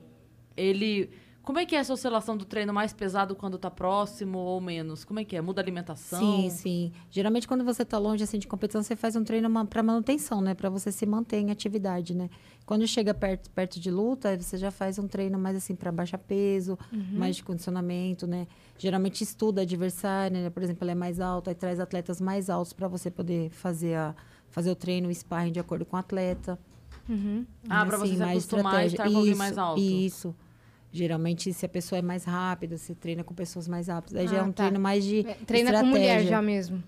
ele. 0.56 1.10
Como 1.48 1.58
é 1.58 1.64
que 1.64 1.74
é 1.74 1.78
essa 1.78 1.94
oscilação 1.94 2.36
do 2.36 2.44
treino 2.44 2.74
mais 2.74 2.92
pesado 2.92 3.34
quando 3.34 3.56
tá 3.56 3.70
próximo 3.70 4.36
ou 4.36 4.60
menos? 4.60 5.02
Como 5.02 5.18
é 5.18 5.24
que 5.24 5.34
é? 5.34 5.40
Muda 5.40 5.62
a 5.62 5.64
alimentação? 5.64 6.20
Sim, 6.20 6.50
sim. 6.50 6.92
Geralmente, 7.10 7.48
quando 7.48 7.64
você 7.64 7.84
está 7.84 7.96
longe 7.96 8.22
assim, 8.22 8.38
de 8.38 8.46
competição, 8.46 8.82
você 8.82 8.94
faz 8.94 9.16
um 9.16 9.24
treino 9.24 9.48
para 9.64 9.82
manutenção, 9.82 10.42
né? 10.42 10.52
Para 10.52 10.68
você 10.68 10.92
se 10.92 11.06
manter 11.06 11.38
em 11.38 11.50
atividade, 11.50 12.14
né? 12.14 12.28
Quando 12.66 12.86
chega 12.86 13.14
perto, 13.14 13.48
perto 13.48 13.80
de 13.80 13.90
luta, 13.90 14.36
você 14.36 14.58
já 14.58 14.70
faz 14.70 14.98
um 14.98 15.08
treino 15.08 15.38
mais 15.38 15.56
assim 15.56 15.74
para 15.74 15.90
baixar 15.90 16.18
peso, 16.18 16.78
mais 17.14 17.36
de 17.36 17.42
condicionamento, 17.42 18.26
né? 18.26 18.46
Geralmente 18.76 19.24
estuda 19.24 19.62
adversário, 19.62 20.36
né? 20.36 20.50
Por 20.50 20.62
exemplo, 20.62 20.84
ela 20.84 20.92
é 20.92 20.94
mais 20.94 21.18
alta, 21.18 21.50
aí 21.50 21.54
traz 21.54 21.80
atletas 21.80 22.20
mais 22.20 22.50
altos 22.50 22.74
para 22.74 22.88
você 22.88 23.10
poder 23.10 23.48
fazer, 23.48 23.94
a, 23.94 24.14
fazer 24.50 24.70
o 24.70 24.76
treino, 24.76 25.08
o 25.08 25.14
sparring 25.14 25.52
de 25.52 25.60
acordo 25.60 25.86
com 25.86 25.96
o 25.96 25.98
atleta. 25.98 26.58
Uhum. 27.08 27.46
Ah, 27.70 27.86
pra 27.86 27.96
você 27.96 28.16
se 28.16 28.22
acostumar 28.22 28.74
a 28.74 28.84
estar 28.84 29.10
com 29.10 29.16
alguém 29.16 29.34
mais 29.34 29.56
alto. 29.56 29.80
Isso. 29.80 30.36
Geralmente, 30.92 31.52
se 31.52 31.66
a 31.66 31.68
pessoa 31.68 31.98
é 31.98 32.02
mais 32.02 32.24
rápida, 32.24 32.76
você 32.78 32.94
treina 32.94 33.22
com 33.22 33.34
pessoas 33.34 33.68
mais 33.68 33.88
rápidas. 33.88 34.20
Aí 34.20 34.26
já 34.28 34.36
é 34.36 34.40
Ah, 34.40 34.44
um 34.44 34.52
tá. 34.52 34.64
treino 34.64 34.80
mais 34.80 35.04
de 35.04 35.20
É, 35.20 35.34
Treina 35.46 35.72
com 35.80 35.86
mulher 35.86 36.02
estratégia. 36.04 36.30
já 36.30 36.42
mesmo. 36.42 36.82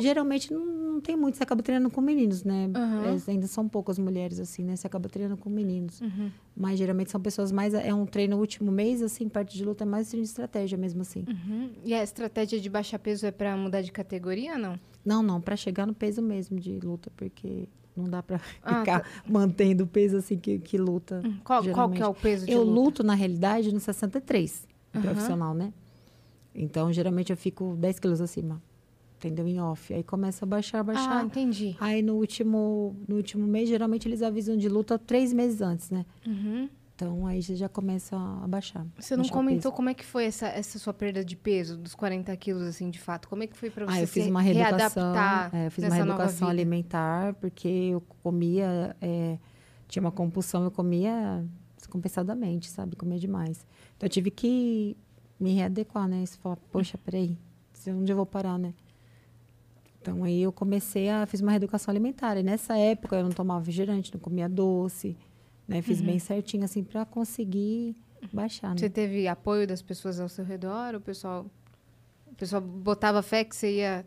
Geralmente 0.00 0.52
não, 0.52 0.66
não 0.66 1.00
tem 1.00 1.14
muito, 1.16 1.36
você 1.36 1.44
acaba 1.44 1.62
treinando 1.62 1.90
com 1.94 2.00
meninos, 2.00 2.42
né? 2.42 2.68
Aham. 2.74 3.04
É, 3.26 3.30
ainda 3.30 3.46
são 3.46 3.68
poucas 3.68 3.98
mulheres, 4.00 4.40
assim, 4.40 4.64
né? 4.64 4.74
Você 4.74 4.84
acaba 4.86 5.08
treinando 5.08 5.40
com 5.40 5.48
meninos. 5.48 6.00
Uhum. 6.00 6.28
Mas 6.56 6.76
geralmente 6.78 7.10
são 7.10 7.20
pessoas 7.20 7.52
mais. 7.52 7.72
É 7.72 7.94
um 7.94 8.04
treino 8.04 8.36
último 8.36 8.72
mês, 8.72 9.00
assim, 9.00 9.28
parte 9.28 9.56
de 9.56 9.64
luta, 9.64 9.84
é 9.84 9.86
mais 9.86 10.08
treino 10.08 10.24
de 10.24 10.28
estratégia 10.30 10.76
mesmo, 10.76 11.02
assim. 11.02 11.24
Uhum. 11.28 11.70
E 11.84 11.94
a 11.94 12.02
estratégia 12.02 12.58
de 12.58 12.68
baixar 12.68 12.98
peso 12.98 13.26
é 13.26 13.30
pra 13.30 13.56
mudar 13.56 13.80
de 13.82 13.92
categoria 13.92 14.54
ou 14.54 14.58
não? 14.58 14.80
Não, 15.04 15.22
não, 15.22 15.40
pra 15.40 15.54
chegar 15.54 15.86
no 15.86 15.94
peso 15.94 16.20
mesmo 16.20 16.58
de 16.58 16.80
luta, 16.80 17.08
porque 17.16 17.68
não 17.96 18.04
dá 18.08 18.22
pra 18.22 18.40
Ah, 18.62 18.78
ficar 18.80 19.04
mantendo 19.28 19.84
o 19.84 19.86
peso 19.86 20.16
assim 20.18 20.38
que, 20.38 20.58
que 20.58 20.76
luta. 20.76 21.22
Hum, 21.24 21.34
Qual, 21.44 21.62
qual 21.68 21.88
que 21.90 22.02
é 22.02 22.06
o 22.06 22.14
peso 22.14 22.46
de 22.46 22.52
Eu 22.52 22.62
luta? 22.62 22.70
luto, 22.80 23.02
na 23.04 23.14
realidade, 23.14 23.72
no 23.72 23.80
63, 23.80 24.66
no 24.92 25.00
Aham. 25.00 25.04
profissional, 25.10 25.54
né? 25.54 25.72
Então, 26.54 26.92
geralmente 26.92 27.30
eu 27.30 27.36
fico 27.36 27.74
10 27.76 27.98
quilos 27.98 28.20
acima, 28.20 28.62
entendeu? 29.18 29.46
Em 29.46 29.60
off. 29.60 29.92
Aí 29.92 30.02
começa 30.02 30.44
a 30.44 30.48
baixar, 30.48 30.80
Ah, 30.80 30.84
baixar. 30.84 31.24
entendi. 31.24 31.76
Aí 31.78 32.00
no 32.02 32.14
último, 32.14 32.96
no 33.06 33.16
último 33.16 33.46
mês, 33.46 33.68
geralmente 33.68 34.08
eles 34.08 34.22
avisam 34.22 34.56
de 34.56 34.68
luta 34.68 34.98
três 34.98 35.32
meses 35.32 35.60
antes, 35.60 35.90
né? 35.90 36.06
Uhum. 36.26 36.68
Então 36.96 37.26
aí 37.26 37.42
você 37.42 37.54
já 37.54 37.68
começa 37.68 38.16
a 38.16 38.48
baixar. 38.48 38.86
Você 38.98 39.14
não 39.14 39.22
baixar 39.22 39.34
comentou 39.34 39.70
como 39.70 39.90
é 39.90 39.94
que 39.94 40.02
foi 40.04 40.24
essa, 40.24 40.46
essa 40.48 40.78
sua 40.78 40.94
perda 40.94 41.22
de 41.22 41.36
peso, 41.36 41.76
dos 41.76 41.94
40 41.94 42.34
quilos, 42.38 42.62
assim, 42.62 42.88
de 42.88 42.98
fato? 42.98 43.28
Como 43.28 43.42
é 43.42 43.46
que 43.46 43.54
foi 43.54 43.68
pra 43.68 43.84
você 43.84 43.98
Ah, 43.98 44.00
eu 44.00 44.08
fiz 44.08 44.24
se 44.24 44.30
uma 44.30 44.40
reeducação. 44.40 45.12
readaptar 45.12 45.54
é, 45.54 45.66
eu 45.66 45.70
fiz 45.70 45.84
uma 45.84 45.94
reeducação 45.94 46.48
alimentar, 46.48 47.34
porque 47.34 47.68
eu 47.68 48.00
comia. 48.22 48.96
é, 49.02 49.38
tinha 49.86 50.00
uma 50.00 50.10
compulsão, 50.10 50.64
eu 50.64 50.70
comia 50.70 51.44
descompensadamente, 51.76 52.70
sabe? 52.70 52.96
Comia 52.96 53.18
demais. 53.18 53.66
Então 53.96 54.06
eu 54.06 54.10
tive 54.10 54.30
que 54.30 54.96
me 55.38 55.52
readequar, 55.52 56.08
né? 56.08 56.24
Você 56.24 56.38
fala, 56.38 56.56
poxa, 56.72 56.96
peraí, 56.96 57.36
onde 57.88 58.10
eu 58.10 58.16
vou 58.16 58.26
parar, 58.26 58.58
né? 58.58 58.72
Então 60.00 60.24
aí 60.24 60.40
eu 60.42 60.50
comecei 60.52 61.10
a. 61.10 61.26
Fiz 61.26 61.40
uma 61.42 61.50
reeducação 61.50 61.92
alimentar. 61.92 62.36
E 62.38 62.42
nessa 62.42 62.76
época 62.78 63.16
eu 63.16 63.24
não 63.24 63.30
tomava 63.32 63.58
refrigerante, 63.60 64.14
não 64.14 64.20
comia 64.20 64.48
doce, 64.48 65.16
né? 65.66 65.82
Fiz 65.82 66.00
bem 66.00 66.18
certinho, 66.18 66.64
assim, 66.64 66.82
para 66.84 67.04
conseguir 67.04 67.96
baixar, 68.32 68.70
né? 68.70 68.76
Você 68.78 68.90
teve 68.90 69.26
apoio 69.28 69.66
das 69.66 69.82
pessoas 69.82 70.20
ao 70.20 70.28
seu 70.28 70.44
redor? 70.44 70.94
O 70.94 71.00
pessoal, 71.00 71.46
o 72.26 72.34
pessoal 72.34 72.62
botava 72.62 73.22
fé 73.22 73.44
que 73.44 73.54
você 73.54 73.76
ia 73.76 74.06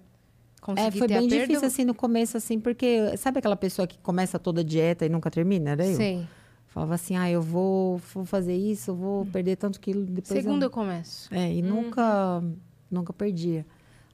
conseguir 0.62 0.88
É, 0.88 0.91
foi 0.91 1.08
bem 1.08 1.28
perda? 1.30 1.48
difícil 1.48 1.67
assim 1.67 1.84
no 1.84 1.93
começo, 1.93 2.38
assim, 2.38 2.60
porque 2.60 3.15
sabe 3.17 3.39
aquela 3.39 3.56
pessoa 3.56 3.88
que 3.88 3.98
começa 4.00 4.38
toda 4.39 4.62
a 4.62 4.63
dieta 4.63 5.06
e 5.06 5.10
nunca 5.10 5.30
termina? 5.30 5.72
Era 5.72 5.86
eu. 5.86 5.95
Sei. 5.95 6.28
Falava 6.67 6.95
assim, 6.95 7.15
ah, 7.17 7.30
eu 7.30 7.41
vou, 7.41 7.98
vou 8.13 8.26
fazer 8.26 8.56
isso, 8.56 8.91
eu 8.91 8.95
vou 8.95 9.26
perder 9.26 9.56
tanto 9.56 9.80
quilo 9.80 10.06
depois. 10.06 10.39
Segundo 10.39 10.63
eu 10.63 10.67
eu... 10.67 10.72
começo. 10.72 11.34
É, 11.34 11.52
e 11.52 11.62
nunca, 11.63 12.43
nunca 12.91 13.12
perdia. 13.12 13.65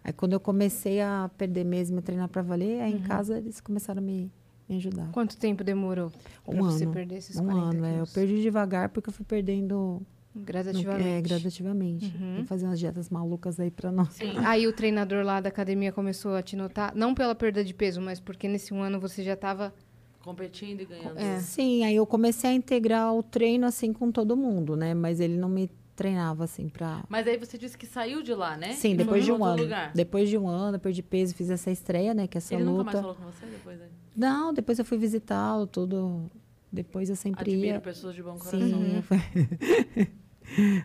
Aí 0.03 0.13
quando 0.13 0.33
eu 0.33 0.39
comecei 0.39 1.01
a 1.01 1.29
perder 1.37 1.65
mesmo, 1.65 1.99
a 1.99 2.01
treinar 2.01 2.29
pra 2.29 2.41
valer, 2.41 2.81
aí 2.81 2.93
em 2.93 3.01
casa 3.01 3.37
eles 3.39 3.59
começaram 3.59 3.99
a 4.01 4.05
me, 4.05 4.31
me 4.67 4.77
ajudar. 4.77 5.09
Quanto 5.11 5.37
tempo 5.37 5.63
demorou 5.63 6.11
pra 6.43 6.55
Um 6.55 6.63
você 6.63 6.83
ano. 6.83 6.93
perder 6.93 7.15
esses 7.17 7.37
Um 7.37 7.45
40 7.45 7.69
ano, 7.77 7.85
é. 7.85 7.99
Eu 8.01 8.07
perdi 8.07 8.41
devagar 8.41 8.89
porque 8.89 9.09
eu 9.09 9.13
fui 9.13 9.25
perdendo 9.25 10.01
no- 10.33 10.41
Gradativamente. 10.41 11.07
É, 11.07 11.21
gradativamente. 11.21 12.13
Uhum. 12.19 12.45
Fazer 12.45 12.65
umas 12.65 12.77
dietas 12.79 13.09
malucas 13.09 13.57
aí 13.59 13.71
pra 13.71 13.91
não. 13.91 14.07
Aí 14.45 14.67
o 14.67 14.73
treinador 14.73 15.23
lá 15.23 15.39
da 15.39 15.47
academia 15.49 15.91
começou 15.93 16.35
a 16.35 16.41
te 16.41 16.55
notar, 16.57 16.93
não 16.95 17.13
pela 17.15 17.33
perda 17.33 17.63
de 17.63 17.73
peso, 17.73 18.01
mas 18.01 18.19
porque 18.19 18.47
nesse 18.47 18.73
um 18.73 18.81
ano 18.81 18.99
você 18.99 19.23
já 19.23 19.33
estava 19.33 19.73
Competindo 20.23 20.81
e 20.81 20.85
ganhando. 20.85 21.19
É. 21.19 21.39
Sim, 21.39 21.83
aí 21.83 21.95
eu 21.95 22.05
comecei 22.07 22.49
a 22.49 22.53
integrar 22.53 23.13
o 23.13 23.21
treino 23.21 23.67
assim 23.67 23.93
com 23.93 24.11
todo 24.11 24.35
mundo, 24.35 24.75
né? 24.75 24.91
Mas 24.95 25.19
ele 25.19 25.37
não 25.37 25.47
me 25.47 25.69
treinava 25.95 26.43
assim 26.45 26.67
pra. 26.67 27.03
Mas 27.07 27.27
aí 27.27 27.37
você 27.37 27.59
disse 27.59 27.77
que 27.77 27.85
saiu 27.85 28.23
de 28.23 28.33
lá, 28.33 28.57
né? 28.57 28.73
Sim, 28.73 28.95
depois 28.95 29.23
de 29.23 29.31
um 29.31 29.45
ano. 29.45 29.61
Lugar. 29.61 29.91
Depois 29.93 30.27
de 30.27 30.35
um 30.35 30.47
ano, 30.47 30.77
eu 30.77 30.79
perdi 30.79 31.03
peso, 31.03 31.35
fiz 31.35 31.51
essa 31.51 31.69
estreia, 31.69 32.15
né? 32.15 32.25
Que 32.25 32.37
é 32.37 32.39
essa 32.39 32.55
Ele 32.55 32.63
nunca 32.63 32.77
luta. 32.79 32.85
mais 32.85 32.99
falou 33.01 33.15
com 33.15 33.23
você 33.25 33.45
depois 33.45 33.79
aí? 33.79 33.87
Não, 34.15 34.53
depois 34.53 34.79
eu 34.79 34.85
fui 34.85 34.97
visitá-lo, 34.97 35.67
tudo. 35.67 36.29
Depois 36.71 37.09
eu 37.09 37.15
sempre 37.15 37.41
Admiro 37.41 37.75
ia. 37.75 37.81
pessoas 37.81 38.15
de 38.15 38.23
bom 38.23 38.37
coração. 38.37 38.59
Sim, 38.59 39.03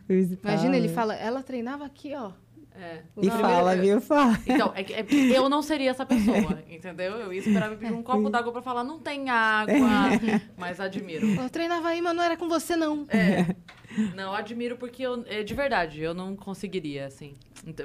visitá-lo. 0.09 0.55
Imagina, 0.55 0.77
ele 0.77 0.89
fala, 0.89 1.15
ela 1.15 1.43
treinava 1.43 1.85
aqui, 1.85 2.15
ó. 2.15 2.33
É. 2.75 3.01
E 3.21 3.29
O 3.29 3.31
fala, 3.31 3.71
primeiro- 3.73 3.99
viu? 3.99 4.01
Fala. 4.01 4.39
Então, 4.47 4.73
é 4.75 4.81
é 4.83 5.07
eu 5.37 5.49
não 5.49 5.61
seria 5.63 5.91
essa 5.91 6.07
pessoa, 6.07 6.37
entendeu? 6.71 7.13
Eu 7.13 7.33
ia 7.33 7.41
esperar 7.41 7.71
me 7.71 7.77
pedir 7.77 7.93
um 7.93 8.03
copo 8.03 8.31
d'água 8.31 8.53
pra 8.53 8.63
falar, 8.63 8.85
não 8.85 8.99
tem 8.99 9.29
água, 9.29 9.75
mas 10.57 10.81
admiro. 10.81 11.27
Eu 11.27 11.51
treinava 11.51 11.89
aí, 11.89 12.01
mas 12.01 12.15
não 12.17 12.23
era 12.23 12.37
com 12.37 12.49
você, 12.49 12.77
não. 12.77 13.07
É. 13.09 13.55
Não, 14.15 14.33
admiro 14.33 14.77
porque 14.77 15.03
eu, 15.03 15.25
é, 15.27 15.43
de 15.43 15.53
verdade, 15.53 16.01
eu 16.01 16.15
não 16.15 16.37
conseguiria, 16.37 17.07
assim. 17.07 17.35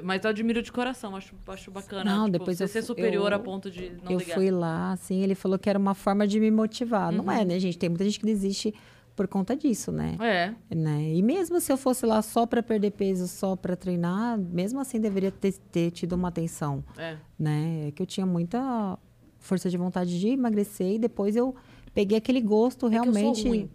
Mas 0.04 0.22
eu 0.22 0.30
admiro 0.30 0.62
de 0.62 0.70
coração, 0.70 1.16
acho, 1.16 1.34
acho 1.48 1.68
bacana. 1.72 2.04
Não, 2.04 2.26
tipo, 2.26 2.38
depois 2.38 2.58
você 2.58 2.62
eu 2.62 2.68
ser 2.68 2.82
superior 2.82 3.32
eu- 3.32 3.36
a 3.36 3.40
ponto 3.40 3.68
de 3.68 3.90
não 4.04 4.12
eu 4.12 4.18
ligar. 4.18 4.34
fui 4.34 4.48
lá, 4.52 4.92
assim, 4.92 5.20
ele 5.24 5.34
falou 5.34 5.58
que 5.58 5.68
era 5.68 5.76
uma 5.76 5.94
forma 5.94 6.24
de 6.24 6.38
me 6.38 6.48
motivar. 6.48 7.10
Não 7.10 7.24
Uhum. 7.24 7.30
é, 7.32 7.44
né, 7.44 7.58
gente? 7.58 7.76
Tem 7.76 7.88
muita 7.88 8.04
gente 8.04 8.20
que 8.20 8.24
desiste 8.24 8.72
por 9.16 9.26
conta 9.26 9.56
disso, 9.56 9.90
né? 9.90 10.16
É. 10.20 10.52
né? 10.74 11.14
E 11.14 11.22
mesmo 11.22 11.58
se 11.60 11.72
eu 11.72 11.76
fosse 11.78 12.04
lá 12.04 12.20
só 12.20 12.44
para 12.46 12.62
perder 12.62 12.90
peso, 12.92 13.26
só 13.26 13.56
para 13.56 13.74
treinar, 13.74 14.38
mesmo 14.38 14.78
assim 14.78 15.00
deveria 15.00 15.32
ter, 15.32 15.54
ter 15.72 15.90
tido 15.90 16.12
uma 16.12 16.28
atenção, 16.28 16.84
É. 16.98 17.16
né? 17.38 17.88
É 17.88 17.90
que 17.90 18.02
eu 18.02 18.06
tinha 18.06 18.26
muita 18.26 18.98
força 19.38 19.70
de 19.70 19.76
vontade 19.78 20.20
de 20.20 20.28
emagrecer 20.28 20.92
e 20.94 20.98
depois 20.98 21.34
eu 21.34 21.56
peguei 21.94 22.18
aquele 22.18 22.40
gosto 22.42 22.86
É 22.88 22.90
realmente. 22.90 23.24
eu 23.26 23.34
sou 23.34 23.48
ruim. 23.48 23.70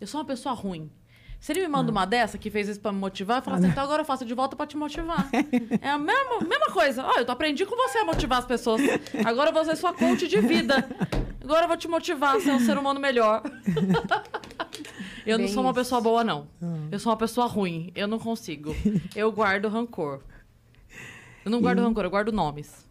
Eu 0.00 0.06
sou 0.08 0.20
uma 0.20 0.26
pessoa 0.26 0.54
ruim. 0.54 0.90
Se 1.38 1.52
ele 1.52 1.60
me 1.60 1.68
manda 1.68 1.90
Ah. 1.90 1.92
uma 1.92 2.04
dessa 2.06 2.38
que 2.38 2.50
fez 2.50 2.68
isso 2.68 2.80
pra 2.80 2.90
me 2.90 2.98
motivar, 2.98 3.38
eu 3.38 3.42
falo 3.42 3.58
assim, 3.58 3.68
então 3.68 3.84
agora 3.84 4.00
eu 4.00 4.06
faço 4.06 4.24
de 4.24 4.32
volta 4.34 4.56
pra 4.56 4.66
te 4.66 4.76
motivar. 4.78 5.28
é 5.80 5.90
a 5.90 5.98
mesma, 5.98 6.40
mesma 6.40 6.70
coisa. 6.72 7.04
Ó, 7.04 7.18
eu 7.18 7.24
tô 7.26 7.32
aprendi 7.32 7.64
com 7.66 7.76
você 7.76 7.98
a 7.98 8.04
motivar 8.04 8.38
as 8.38 8.46
pessoas. 8.46 8.80
Agora 9.24 9.50
eu 9.50 9.54
vou 9.54 9.64
ser 9.64 9.76
sua 9.76 9.92
coach 9.92 10.26
de 10.26 10.40
vida. 10.40 10.88
Agora 11.42 11.64
eu 11.64 11.68
vou 11.68 11.76
te 11.76 11.86
motivar 11.86 12.36
a 12.36 12.40
ser 12.40 12.50
um 12.52 12.58
ser 12.60 12.78
humano 12.78 12.98
melhor. 12.98 13.42
eu 15.26 15.38
não 15.38 15.48
sou 15.48 15.62
uma 15.62 15.74
pessoa 15.74 16.00
boa, 16.00 16.24
não. 16.24 16.46
Ah. 16.62 16.88
Eu 16.90 16.98
sou 16.98 17.10
uma 17.10 17.18
pessoa 17.18 17.46
ruim. 17.46 17.90
Eu 17.94 18.06
não 18.06 18.18
consigo. 18.18 18.74
Eu 19.14 19.30
guardo 19.32 19.68
rancor. 19.68 20.20
Eu 21.44 21.50
não 21.50 21.60
guardo 21.60 21.80
rancor, 21.80 22.04
eu 22.04 22.10
guardo 22.10 22.32
nomes. 22.32 22.86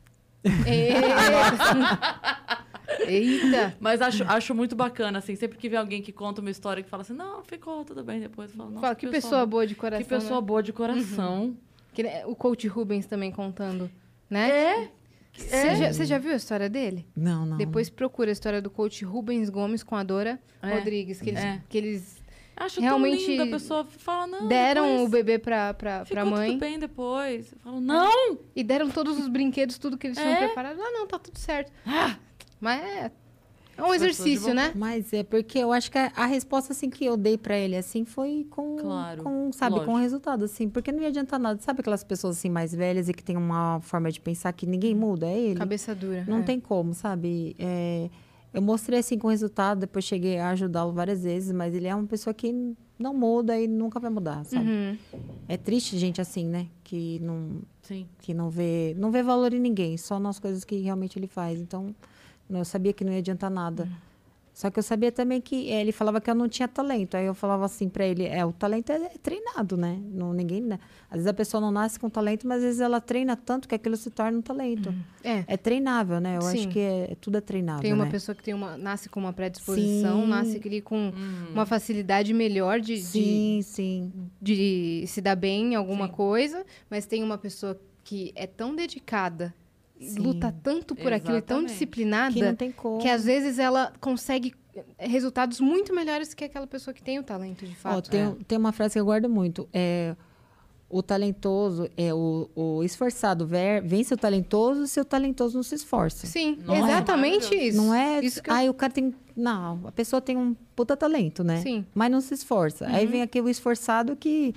Eita! 3.07 3.75
Mas 3.79 4.01
acho, 4.01 4.23
acho 4.25 4.53
muito 4.53 4.75
bacana, 4.75 5.17
assim, 5.19 5.35
sempre 5.35 5.57
que 5.57 5.67
vem 5.67 5.79
alguém 5.79 6.01
que 6.01 6.11
conta 6.11 6.41
uma 6.41 6.51
história 6.51 6.83
que 6.83 6.89
fala 6.89 7.01
assim, 7.01 7.13
não, 7.13 7.43
ficou 7.43 7.83
tudo 7.83 8.03
bem 8.03 8.19
depois. 8.19 8.51
Eu 8.51 8.57
falo, 8.57 8.69
Nossa, 8.69 8.81
Fala, 8.81 8.95
que 8.95 9.07
pessoa 9.07 9.45
boa 9.45 9.65
de 9.65 9.73
coração. 9.73 10.03
Que 10.03 10.09
pessoa 10.09 10.39
né? 10.41 10.47
boa 10.47 10.61
de 10.61 10.73
coração. 10.73 11.57
Que, 11.93 12.03
né, 12.03 12.25
o 12.25 12.35
coach 12.35 12.67
Rubens 12.67 13.05
também 13.05 13.31
contando, 13.31 13.89
né? 14.29 14.49
É? 14.49 14.91
Você 15.35 15.75
já, 15.75 15.93
você 15.93 16.05
já 16.05 16.17
viu 16.19 16.31
a 16.31 16.35
história 16.35 16.69
dele? 16.69 17.07
Não, 17.15 17.45
não. 17.45 17.57
Depois 17.57 17.89
procura 17.89 18.29
a 18.29 18.33
história 18.33 18.61
do 18.61 18.69
coach 18.69 19.03
Rubens 19.03 19.49
Gomes 19.49 19.81
com 19.81 19.95
a 19.95 20.03
Dora 20.03 20.39
É, 20.61 20.75
Rodrigues, 20.75 21.19
que 21.19 21.29
eles, 21.31 21.43
é. 21.43 21.61
que 21.67 21.77
eles 21.77 22.22
Acho 22.55 22.79
Realmente 22.79 23.25
tão 23.25 23.29
lindo. 23.31 23.43
A 23.43 23.47
pessoa 23.59 23.83
fala, 23.85 24.27
não. 24.27 24.47
deram 24.47 24.83
depois 24.85 25.01
o 25.07 25.09
bebê 25.09 25.39
pra, 25.39 25.73
pra, 25.73 26.05
Ficou 26.05 26.21
pra 26.21 26.25
mãe 26.29 26.51
tudo 26.51 26.59
bem 26.59 26.77
depois. 26.79 27.51
Eu 27.51 27.57
falo, 27.59 27.81
não! 27.81 28.37
e 28.55 28.63
deram 28.63 28.89
todos 28.89 29.17
os 29.17 29.27
brinquedos, 29.27 29.77
tudo 29.77 29.97
que 29.97 30.07
eles 30.07 30.17
tinham 30.17 30.31
É. 30.33 30.45
preparado. 30.47 30.79
Ah, 30.79 30.91
não, 30.91 31.07
tá 31.07 31.17
tudo 31.17 31.37
certo. 31.39 31.71
Mas 32.61 32.81
é, 32.81 33.11
é 33.75 33.83
um 33.83 33.93
exercício, 33.93 34.53
né? 34.53 34.71
Mas 34.75 35.11
é 35.11 35.23
porque 35.23 35.57
eu 35.57 35.73
acho 35.73 35.91
que 35.91 35.97
a, 35.97 36.11
a 36.15 36.25
resposta 36.27 36.73
assim 36.73 36.89
que 36.91 37.03
eu 37.03 37.17
dei 37.17 37.37
pra 37.39 37.57
ele 37.57 37.75
assim 37.75 38.05
foi 38.05 38.45
com, 38.49 38.77
Claro, 38.77 39.23
com 39.23 39.51
sabe, 39.51 39.75
com 39.77 39.79
lógico. 39.81 39.97
resultado 39.97 40.45
assim, 40.45 40.69
porque 40.69 40.91
não 40.91 41.01
ia 41.01 41.07
adiantar 41.07 41.39
nada. 41.39 41.59
Sabe 41.59 41.81
aquelas 41.81 42.03
pessoas 42.03 42.37
assim 42.37 42.49
mais 42.49 42.73
velhas 42.73 43.09
e 43.09 43.13
que 43.13 43.23
tem 43.23 43.35
uma 43.35 43.79
forma 43.81 44.11
de 44.11 44.21
pensar 44.21 44.53
que 44.53 44.65
ninguém 44.67 44.93
muda, 44.95 45.25
é 45.25 45.37
ele. 45.37 45.55
Cabeça 45.59 45.93
dura. 45.95 46.23
Não 46.27 46.39
é. 46.39 46.43
tem 46.43 46.59
como, 46.59 46.93
sabe? 46.93 47.55
É, 47.57 48.09
eu 48.53 48.61
mostrei 48.61 48.99
assim 48.99 49.17
com 49.17 49.27
resultado, 49.27 49.79
depois 49.79 50.05
cheguei 50.05 50.37
a 50.37 50.49
ajudá-lo 50.49 50.91
várias 50.91 51.23
vezes, 51.23 51.51
mas 51.51 51.73
ele 51.73 51.87
é 51.87 51.95
uma 51.95 52.05
pessoa 52.05 52.33
que 52.33 52.53
não 52.99 53.13
muda 53.13 53.59
e 53.59 53.67
nunca 53.67 53.99
vai 53.99 54.11
mudar, 54.11 54.45
sabe? 54.45 54.69
Uhum. 54.69 54.97
É 55.47 55.57
triste 55.57 55.97
gente 55.97 56.21
assim, 56.21 56.45
né? 56.45 56.67
Que 56.83 57.19
não, 57.19 57.61
Sim. 57.81 58.07
que 58.19 58.33
não 58.33 58.49
vê, 58.49 58.95
não 58.97 59.11
vê 59.11 59.23
valor 59.23 59.53
em 59.53 59.59
ninguém, 59.59 59.97
só 59.97 60.19
nas 60.19 60.39
coisas 60.39 60.63
que 60.63 60.75
realmente 60.77 61.17
ele 61.17 61.27
faz. 61.27 61.59
Então, 61.59 61.95
eu 62.49 62.63
sabia 62.63 62.93
que 62.93 63.03
não 63.03 63.11
ia 63.11 63.19
adiantar 63.19 63.49
nada. 63.49 63.89
Só 64.53 64.69
que 64.69 64.77
eu 64.77 64.83
sabia 64.83 65.11
também 65.11 65.41
que 65.41 65.67
eh, 65.71 65.81
ele 65.81 65.91
falava 65.91 66.21
que 66.21 66.29
eu 66.29 66.35
não 66.35 66.47
tinha 66.47 66.67
talento. 66.67 67.15
Aí 67.17 67.25
eu 67.25 67.33
falava 67.33 67.65
assim 67.65 67.89
pra 67.89 68.05
ele, 68.05 68.23
é, 68.25 68.45
o 68.45 68.51
talento 68.53 68.91
é 68.91 69.09
treinado, 69.21 69.75
né? 69.75 69.99
Não, 70.11 70.31
ninguém, 70.31 70.61
né? 70.61 70.79
Às 71.09 71.15
vezes 71.17 71.27
a 71.27 71.33
pessoa 71.33 71.59
não 71.59 71.71
nasce 71.71 71.99
com 71.99 72.07
talento, 72.07 72.47
mas 72.47 72.57
às 72.57 72.63
vezes 72.63 72.79
ela 72.81 73.01
treina 73.01 73.35
tanto 73.35 73.67
que 73.67 73.73
aquilo 73.73 73.97
se 73.97 74.11
torna 74.11 74.37
um 74.37 74.41
talento. 74.43 74.93
É. 75.23 75.43
É 75.47 75.57
treinável, 75.57 76.19
né? 76.19 76.37
Eu 76.37 76.43
Sim. 76.43 76.59
acho 76.59 76.67
que 76.69 76.79
é, 76.79 77.15
tudo 77.19 77.39
é 77.39 77.41
treinável, 77.41 77.81
Tem 77.81 77.93
uma 77.93 78.05
né? 78.05 78.11
pessoa 78.11 78.35
que 78.35 78.43
tem 78.43 78.53
uma, 78.53 78.77
nasce 78.77 79.09
com 79.09 79.19
uma 79.19 79.33
predisposição, 79.33 80.21
Sim. 80.21 80.27
nasce 80.27 80.61
ali 80.63 80.81
com 80.81 81.11
uma 81.51 81.65
facilidade 81.65 82.31
melhor 82.31 82.79
de, 82.79 82.95
de, 82.95 83.01
Sim, 83.01 83.59
sim. 83.63 84.13
de 84.39 85.03
se 85.07 85.19
dar 85.19 85.35
bem 85.35 85.73
em 85.73 85.75
alguma 85.75 86.05
Sim. 86.07 86.13
coisa, 86.13 86.63
mas 86.91 87.07
tem 87.07 87.23
uma 87.23 87.39
pessoa 87.39 87.79
que 88.03 88.31
é 88.35 88.45
tão 88.45 88.75
dedicada 88.75 89.53
Sim. 90.03 90.19
luta 90.19 90.53
tanto 90.63 90.95
por 90.95 91.11
aquilo, 91.13 91.37
é 91.37 91.41
tão 91.41 91.57
Exatamente. 91.57 91.71
disciplinada, 91.71 92.33
Que 92.33 92.43
não 92.43 92.55
tem 92.55 92.71
como. 92.71 92.99
que 92.99 93.07
às 93.09 93.23
vezes 93.25 93.59
ela 93.59 93.91
consegue 93.99 94.53
eh, 94.75 95.07
resultados 95.07 95.59
muito 95.59 95.93
melhores 95.93 96.33
que 96.33 96.43
aquela 96.43 96.67
pessoa 96.67 96.93
que 96.93 97.01
tem 97.03 97.19
o 97.19 97.23
talento, 97.23 97.65
de 97.65 97.75
fato. 97.75 98.09
tem, 98.09 98.33
tem 98.47 98.57
uma 98.57 98.71
frase 98.71 98.93
que 98.93 98.99
eu 98.99 99.05
guardo 99.05 99.29
muito. 99.29 99.67
É, 99.73 100.15
o 100.89 101.01
talentoso, 101.01 101.89
é 101.97 102.13
o, 102.13 102.47
o 102.55 102.83
esforçado 102.83 103.47
ver- 103.47 103.81
vence 103.81 104.13
o 104.13 104.17
talentoso 104.17 104.85
se 104.85 104.99
o 104.99 105.05
talentoso 105.05 105.55
não 105.55 105.63
se 105.63 105.73
esforça. 105.73 106.27
Sim, 106.27 106.59
Nossa, 106.63 106.81
exatamente 106.83 107.45
maravilhoso. 107.45 107.67
isso. 107.69 107.77
Não 107.81 107.93
é. 107.93 108.19
Isso 108.23 108.43
que 108.43 108.49
eu- 108.49 108.53
Aí 108.53 108.69
o 108.69 108.73
cara 108.75 108.93
tem. 108.93 109.13
Não, 109.35 109.87
a 109.87 109.91
pessoa 109.91 110.21
tem 110.21 110.37
um 110.37 110.55
puta 110.75 110.95
talento, 110.95 111.43
né? 111.43 111.61
Sim. 111.61 111.83
Mas 111.95 112.11
não 112.11 112.21
se 112.21 112.35
esforça. 112.35 112.85
Aí 112.87 113.07
vem 113.07 113.23
aquele 113.23 113.49
esforçado 113.49 114.15
que, 114.15 114.53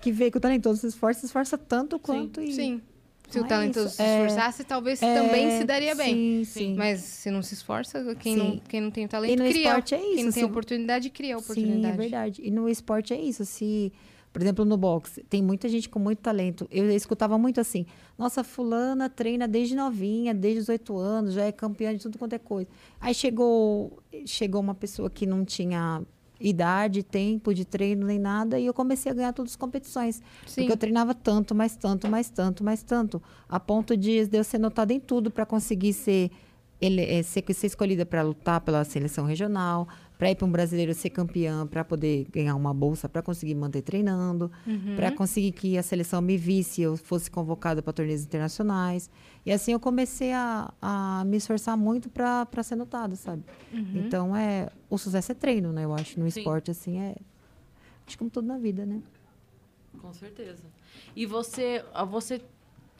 que 0.00 0.10
vê 0.10 0.32
que 0.32 0.36
o 0.38 0.40
talentoso 0.40 0.80
se 0.80 0.88
esforça, 0.88 1.20
se 1.20 1.26
esforça 1.26 1.56
tanto 1.56 1.96
quanto. 2.00 2.40
E, 2.40 2.52
Sim. 2.52 2.82
Se 3.28 3.38
o 3.38 3.40
Não 3.42 3.46
é 3.46 3.48
talentoso 3.50 3.90
se 3.90 4.00
É- 4.02 4.24
esforçasse, 4.24 4.64
talvez 4.64 5.02
É, 5.02 5.14
também 5.14 5.50
se 5.50 5.64
daria 5.64 5.94
bem. 5.94 6.14
Sim, 6.14 6.44
sim. 6.44 6.74
Mas 6.76 7.00
se 7.00 7.30
não 7.30 7.42
se 7.42 7.52
esforça, 7.54 8.14
quem, 8.16 8.34
Sim. 8.34 8.38
não, 8.38 8.58
quem 8.58 8.80
não 8.80 8.90
tem 8.90 9.04
o 9.04 9.08
talento 9.08 9.32
E 9.32 9.36
no 9.36 9.44
cria. 9.50 9.62
esporte 9.68 9.94
é 9.94 9.98
Quem 9.98 10.14
isso, 10.14 10.24
não 10.24 10.32
tem 10.32 10.42
se- 10.44 10.48
oportunidade, 10.50 11.10
cria 11.10 11.36
a 11.36 11.38
Sim, 11.38 11.44
oportunidade. 11.44 11.94
é 11.94 11.96
verdade. 11.96 12.42
E 12.42 12.50
no 12.50 12.68
esporte 12.68 13.12
é 13.12 13.20
isso. 13.20 13.44
Se, 13.44 13.92
por 14.32 14.40
exemplo, 14.40 14.64
no 14.64 14.78
boxe, 14.78 15.22
tem 15.24 15.42
muita 15.42 15.68
gente 15.68 15.90
com 15.90 15.98
muito 15.98 16.20
talento. 16.20 16.66
Eu 16.70 16.90
escutava 16.90 17.36
muito 17.36 17.60
assim: 17.60 17.84
nossa, 18.16 18.42
fulana 18.42 19.10
treina 19.10 19.46
desde 19.46 19.76
novinha, 19.76 20.32
desde 20.32 20.60
os 20.60 20.68
oito 20.70 20.96
anos, 20.96 21.34
já 21.34 21.44
é 21.44 21.52
campeã 21.52 21.94
de 21.94 22.00
tudo 22.02 22.16
quanto 22.18 22.32
é 22.32 22.38
coisa. 22.38 22.70
Aí 22.98 23.12
chegou, 23.14 23.98
chegou 24.24 24.60
uma 24.62 24.74
pessoa 24.74 25.10
que 25.10 25.26
não 25.26 25.44
tinha 25.44 26.02
idade, 26.40 27.02
tempo 27.02 27.52
de 27.52 27.64
treino 27.64 28.06
nem 28.06 28.18
nada, 28.18 28.58
e 28.58 28.66
eu 28.66 28.74
comecei 28.74 29.10
a 29.10 29.14
ganhar 29.14 29.32
todas 29.32 29.52
as 29.52 29.56
competições. 29.56 30.22
Sim. 30.46 30.62
Porque 30.62 30.72
eu 30.72 30.76
treinava 30.76 31.14
tanto, 31.14 31.54
mais 31.54 31.76
tanto, 31.76 32.08
mais 32.08 32.30
tanto, 32.30 32.62
mais 32.62 32.82
tanto, 32.82 33.22
a 33.48 33.58
ponto 33.58 33.96
de, 33.96 34.26
de 34.26 34.36
eu 34.36 34.44
ser 34.44 34.58
notada 34.58 34.92
em 34.92 35.00
tudo 35.00 35.30
para 35.30 35.44
conseguir 35.44 35.92
ser, 35.92 36.30
ele, 36.80 37.02
eh, 37.02 37.22
ser, 37.22 37.44
ser 37.52 37.66
escolhida 37.66 38.06
para 38.06 38.22
lutar 38.22 38.60
pela 38.60 38.84
seleção 38.84 39.24
regional, 39.24 39.88
para 40.18 40.30
ir 40.32 40.34
para 40.34 40.46
um 40.46 40.50
brasileiro 40.50 40.92
ser 40.92 41.10
campeã, 41.10 41.64
para 41.64 41.84
poder 41.84 42.26
ganhar 42.32 42.56
uma 42.56 42.74
bolsa, 42.74 43.08
para 43.08 43.22
conseguir 43.22 43.54
manter 43.54 43.82
treinando, 43.82 44.50
Uhum. 44.66 44.96
para 44.96 45.12
conseguir 45.12 45.52
que 45.52 45.78
a 45.78 45.82
seleção 45.82 46.20
me 46.20 46.36
visse, 46.36 46.82
eu 46.82 46.96
fosse 46.96 47.30
convocada 47.30 47.80
para 47.80 47.92
torneios 47.92 48.24
internacionais. 48.24 49.08
E 49.46 49.52
assim 49.52 49.72
eu 49.72 49.78
comecei 49.80 50.32
a, 50.32 50.74
a 50.82 51.22
me 51.24 51.36
esforçar 51.36 51.76
muito 51.76 52.10
para 52.10 52.46
ser 52.64 52.74
notada, 52.74 53.14
sabe? 53.14 53.44
Uhum. 53.72 53.92
Então 53.94 54.36
é 54.36 54.68
o 54.90 54.98
sucesso 54.98 55.30
é 55.30 55.34
treino, 55.36 55.72
né? 55.72 55.84
Eu 55.84 55.94
acho 55.94 56.18
no 56.18 56.28
Sim. 56.28 56.40
esporte 56.40 56.70
assim 56.72 56.98
é 56.98 57.14
acho 58.04 58.18
como 58.18 58.28
tudo 58.28 58.48
na 58.48 58.58
vida, 58.58 58.84
né? 58.84 59.00
Com 60.00 60.12
certeza. 60.12 60.64
E 61.14 61.26
você, 61.26 61.84
você 62.08 62.40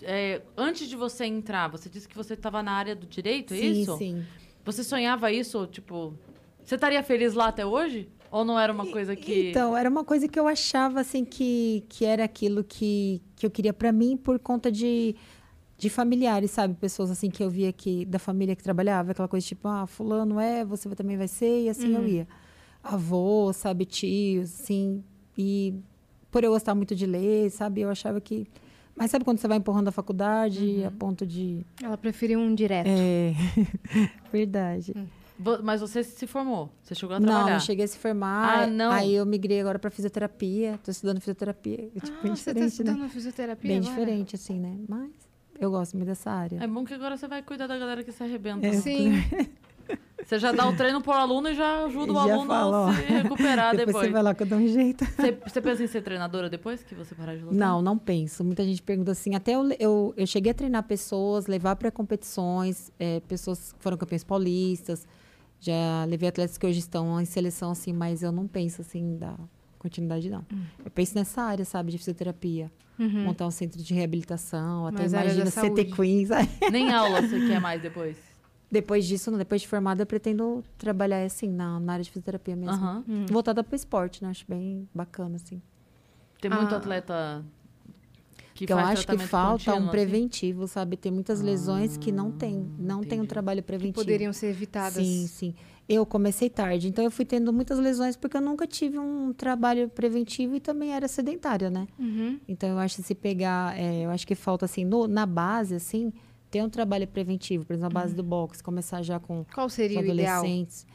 é, 0.03 0.41
antes 0.57 0.89
de 0.89 0.95
você 0.95 1.25
entrar, 1.25 1.69
você 1.69 1.89
disse 1.89 2.07
que 2.09 2.15
você 2.17 2.35
estava 2.35 2.63
na 2.63 2.73
área 2.73 2.95
do 2.95 3.07
direito, 3.07 3.53
é 3.55 3.57
sim, 3.59 3.83
isso? 3.83 3.97
sim. 3.99 4.25
Você 4.65 4.85
sonhava 4.85 5.33
isso, 5.33 5.67
tipo, 5.67 6.15
você 6.69 6.75
estaria 6.75 7.03
feliz 7.03 7.35
lá 7.35 7.49
até 7.49 7.65
hoje? 7.65 8.09
Ou 8.31 8.45
não 8.45 8.59
era 8.59 8.71
uma 8.73 8.87
coisa 8.87 9.17
que 9.17 9.51
Então, 9.51 9.75
era 9.75 9.89
uma 9.89 10.05
coisa 10.05 10.29
que 10.29 10.39
eu 10.39 10.47
achava 10.47 11.01
assim 11.01 11.25
que, 11.25 11.83
que 11.89 12.05
era 12.05 12.25
aquilo 12.25 12.63
que, 12.63 13.23
que 13.37 13.47
eu 13.47 13.51
queria 13.51 13.73
para 13.73 13.91
mim 13.91 14.19
por 14.19 14.39
conta 14.39 14.71
de, 14.71 15.17
de 15.79 15.89
familiares, 15.89 16.51
sabe? 16.51 16.75
Pessoas 16.75 17.11
assim 17.11 17.31
que 17.31 17.43
eu 17.43 17.49
via 17.49 17.73
que 17.73 18.05
da 18.05 18.19
família 18.19 18.55
que 18.55 18.63
trabalhava, 18.63 19.13
aquela 19.13 19.29
coisa 19.29 19.47
tipo, 19.47 19.67
ah, 19.67 19.87
fulano 19.87 20.39
é, 20.39 20.63
você 20.63 20.89
também 20.91 21.17
vai 21.17 21.27
ser, 21.29 21.63
e 21.65 21.69
assim 21.71 21.95
eu 21.95 22.07
ia. 22.07 22.29
Avô, 22.83 23.51
sabe, 23.55 23.87
tios, 23.87 24.61
assim, 24.61 25.03
e 25.37 25.75
por 26.31 26.45
eu 26.45 26.51
gostar 26.51 26.75
muito 26.75 26.95
de 26.95 27.07
ler, 27.07 27.51
sabe? 27.51 27.81
Eu 27.81 27.89
achava 27.91 28.21
que 28.21 28.47
mas 28.95 29.13
sabe 29.13 29.25
quando 29.25 29.39
você 29.39 29.47
vai 29.47 29.59
empurrando 29.59 29.89
a 29.89 29.93
faculdade 29.93 30.85
a 30.85 30.91
ponto 30.91 31.25
de 31.25 31.65
Ela 31.83 31.97
preferiu 31.97 32.41
um 32.41 32.53
direto. 32.55 32.89
é 32.89 33.33
verdade. 34.33 34.93
Vo- 34.93 35.18
Mas 35.63 35.81
você 35.81 36.03
se 36.03 36.27
formou, 36.27 36.69
você 36.83 36.95
chegou 36.95 37.15
a 37.17 37.21
trabalhar. 37.21 37.53
não 37.53 37.61
cheguei 37.61 37.85
a 37.85 37.89
se 37.89 37.97
formar. 37.99 38.63
Ah, 38.63 38.67
não? 38.67 38.91
Aí 38.91 39.15
eu 39.15 39.25
migrei 39.25 39.61
agora 39.61 39.79
para 39.79 39.91
fisioterapia. 39.91 40.79
Tô 40.83 40.91
estudando 40.91 41.21
fisioterapia. 41.21 41.91
É, 41.97 42.01
tipo, 42.01 42.19
Ah, 42.19 42.23
bem 42.23 42.35
você 42.35 42.45
tá 42.45 42.51
diferente, 42.53 42.69
estudando 42.73 42.99
né? 43.01 43.09
fisioterapia 43.09 43.69
Bem 43.69 43.79
agora? 43.79 43.95
diferente, 43.95 44.35
assim, 44.35 44.59
né? 44.59 44.77
Mas 44.89 45.11
eu 45.61 45.71
gosto 45.71 45.97
muito 45.97 46.09
dessa 46.09 46.31
área. 46.31 46.59
É 46.63 46.67
bom 46.67 46.85
que 46.85 46.93
agora 46.95 47.17
você 47.17 47.29
vai 47.29 47.43
cuidar 47.43 47.67
da 47.69 47.79
galera 47.79 48.03
que 48.03 48.11
se 48.11 48.23
arrebenta. 48.23 48.67
É. 48.67 48.71
né? 48.73 48.77
Sim. 48.79 49.13
Você 50.27 50.39
já 50.39 50.53
dá 50.53 50.69
o 50.69 50.77
treino 50.77 51.01
pro 51.01 51.13
aluno 51.13 51.49
e 51.49 51.55
já 51.55 51.85
ajuda 51.87 52.13
o 52.13 52.15
Já 52.17 52.21
aluno 52.35 52.47
fala, 52.47 52.91
a 52.91 52.95
se 52.95 53.01
recuperar 53.03 53.71
depois, 53.77 53.87
depois. 53.87 54.07
você 54.07 54.13
vai 54.13 54.23
lá 54.23 54.35
que 54.35 54.43
eu 54.43 54.47
dou 54.47 54.59
um 54.59 54.69
jeito. 54.69 55.03
Você, 55.07 55.33
você 55.47 55.61
pensa 55.63 55.83
em 55.85 55.87
ser 55.87 56.03
treinadora 56.03 56.51
depois 56.51 56.83
que 56.83 56.95
você 56.95 57.15
parar 57.15 57.35
de 57.35 57.41
lutar? 57.45 57.57
Não, 57.57 57.81
não 57.81 57.97
penso. 57.97 58.45
Muita 58.45 58.63
gente 58.65 58.83
pergunta 58.83 59.13
assim. 59.13 59.35
Até 59.35 59.53
eu, 59.55 59.67
eu, 59.79 60.13
eu 60.19 60.27
cheguei 60.27 60.51
a 60.53 60.55
treinar 60.55 60.83
pessoas, 60.83 61.47
levar 61.47 61.77
para 61.77 61.91
competições, 61.91 62.93
é, 62.99 63.21
pessoas 63.21 63.73
que 63.73 63.83
foram 63.83 63.97
campeões 63.97 64.23
paulistas. 64.23 65.07
Já 65.61 66.05
levei 66.05 66.29
atletas 66.29 66.57
que 66.57 66.67
hoje 66.67 66.79
estão 66.79 67.21
em 67.21 67.25
seleção, 67.25 67.71
assim, 67.71 67.93
mas 67.93 68.23
eu 68.23 68.31
não 68.31 68.47
penso 68.47 68.81
assim 68.83 69.01
em 69.01 69.19
dar 69.19 69.39
continuidade, 69.79 70.31
não. 70.31 70.45
Hum. 70.53 70.65
Eu 70.85 70.91
penso 70.91 71.15
nessa 71.15 71.43
área, 71.43 71.65
sabe, 71.65 71.93
de 71.93 71.99
fisioterapia. 71.99 72.71
Uhum. 72.99 73.25
Montar 73.25 73.47
um 73.47 73.51
centro 73.51 73.81
de 73.81 73.95
reabilitação, 73.95 74.87
até 74.87 75.09
da 75.09 75.23
imagina 75.23 75.45
CT 75.45 75.51
saúde. 75.53 75.85
Queen, 75.87 76.27
sabe? 76.27 76.49
Nem 76.73 76.93
aula 76.93 77.23
você 77.23 77.39
quer 77.47 77.61
mais 77.61 77.81
depois? 77.81 78.17
Depois 78.71 79.07
disso, 79.07 79.31
não, 79.31 79.39
depois 79.39 79.61
de 79.63 79.69
formada, 79.69 80.03
eu 80.03 80.07
pretendo 80.07 80.63
trabalhar 80.77 81.25
assim, 81.25 81.49
na, 81.49 81.79
na 81.81 81.93
área 81.95 82.03
de 82.05 82.11
fisioterapia 82.11 82.55
mesmo. 82.57 82.75
Aham. 82.75 83.05
Voltada 83.31 83.63
para 83.65 83.73
o 83.73 83.77
esporte, 83.77 84.23
né? 84.23 84.31
Acho 84.31 84.45
bem 84.49 84.89
bacana, 84.95 85.37
assim. 85.37 85.63
Tem 86.41 86.51
muito 86.51 86.75
Ah. 86.75 86.79
atleta 86.79 87.45
que 88.67 88.73
eu 88.73 88.79
acho 88.79 89.07
que 89.07 89.19
falta 89.19 89.53
contínuo, 89.65 89.77
um 89.79 89.83
assim? 89.83 89.91
preventivo, 89.91 90.67
sabe? 90.69 90.97
Tem 90.97 91.11
muitas 91.13 91.41
lesões 91.41 91.97
que 91.97 92.11
não 92.13 92.31
tem. 92.31 92.71
Não 92.79 93.01
tem 93.01 93.19
um 93.19 93.23
entendi. 93.23 93.27
trabalho 93.29 93.63
preventivo. 93.63 93.95
Poderiam 94.05 94.33
ser 94.33 94.49
evitadas. 94.49 94.95
Sim, 95.05 95.27
sim. 95.27 95.55
Eu 95.89 96.05
comecei 96.05 96.51
tarde, 96.51 96.87
então 96.89 97.03
eu 97.03 97.11
fui 97.11 97.25
tendo 97.25 97.51
muitas 97.53 97.79
lesões 97.79 98.15
porque 98.17 98.37
eu 98.37 98.41
nunca 98.43 98.67
tive 98.67 98.99
um 98.99 99.33
trabalho 99.33 99.89
preventivo 99.89 100.55
e 100.55 100.61
também 100.61 100.93
era 100.93 101.09
sedentária, 101.09 101.71
né? 101.71 101.87
Uhum. 101.99 102.39
Então 102.47 102.69
eu 102.69 102.79
acho 102.79 102.97
que 102.97 103.03
se 103.03 103.15
pegar, 103.15 103.79
é, 103.79 104.05
eu 104.05 104.11
acho 104.11 104.27
que 104.27 104.35
falta 104.35 104.67
assim, 104.67 104.85
no- 104.85 105.09
na 105.09 105.25
base, 105.25 105.75
assim, 105.75 106.13
ter 106.51 106.63
um 106.63 106.69
trabalho 106.69 107.07
preventivo, 107.09 107.65
por 107.65 107.73
exemplo, 107.73 107.93
na 107.95 108.01
base 108.01 108.15
do 108.15 108.23
boxe, 108.23 108.63
começar 108.63 109.01
já 109.03 109.19
com 109.19 109.45
Qual 109.55 109.69
seria 109.71 109.99
o 110.01 110.05
ideal? 110.05 110.39
adolescentes. 110.41 110.87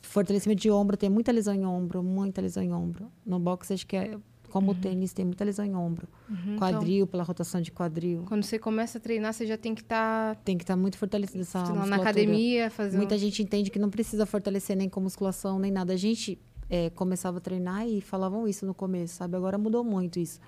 Fortalecimento 0.00 0.60
de 0.60 0.70
ombro, 0.70 0.96
tem 0.96 1.08
muita 1.08 1.30
lesão 1.30 1.54
em 1.54 1.64
ombro, 1.64 2.02
muita 2.02 2.40
lesão 2.40 2.62
em 2.62 2.72
ombro. 2.72 3.10
No 3.24 3.38
boxe, 3.38 3.72
acho 3.72 3.86
que 3.86 3.96
é 3.96 4.18
como 4.52 4.72
o 4.72 4.74
tênis, 4.74 5.14
tem 5.14 5.24
muita 5.24 5.44
lesão 5.44 5.64
em 5.64 5.74
ombro. 5.74 6.06
Uhum, 6.28 6.56
Quadril, 6.58 7.06
pela 7.06 7.22
rotação 7.22 7.60
de 7.62 7.72
quadril. 7.72 8.18
então, 8.18 8.26
quando 8.26 8.42
você 8.44 8.58
começa 8.58 8.98
a 8.98 9.00
treinar, 9.00 9.32
você 9.32 9.46
já 9.46 9.56
tem 9.56 9.74
que 9.74 9.80
estar 9.80 10.36
Tem 10.44 10.58
que 10.58 10.62
estar 10.64 10.76
muito 10.76 10.98
fortalecido 10.98 11.40
essa 11.40 11.58
na 11.60 11.68
musculatura. 11.70 12.02
academia, 12.02 12.70
fazer 12.70 12.96
Muita 12.98 13.14
um... 13.14 13.18
gente 13.18 13.42
entende 13.42 13.70
que 13.70 13.78
não 13.78 13.88
precisa 13.88 14.26
fortalecer 14.26 14.76
nem 14.76 14.88
com 14.90 15.00
musculação, 15.00 15.58
nem 15.58 15.70
nada. 15.72 15.94
A 15.94 15.96
gente 15.96 16.38
é, 16.68 16.90
começava 16.90 17.38
a 17.38 17.40
treinar 17.40 17.88
e 17.88 18.00
falavam 18.02 18.46
isso 18.46 18.66
no 18.66 18.74
começo, 18.74 19.14
sabe? 19.14 19.36
Agora 19.36 19.56
mudou 19.56 19.82
muito 19.82 20.18
isso. 20.18 20.38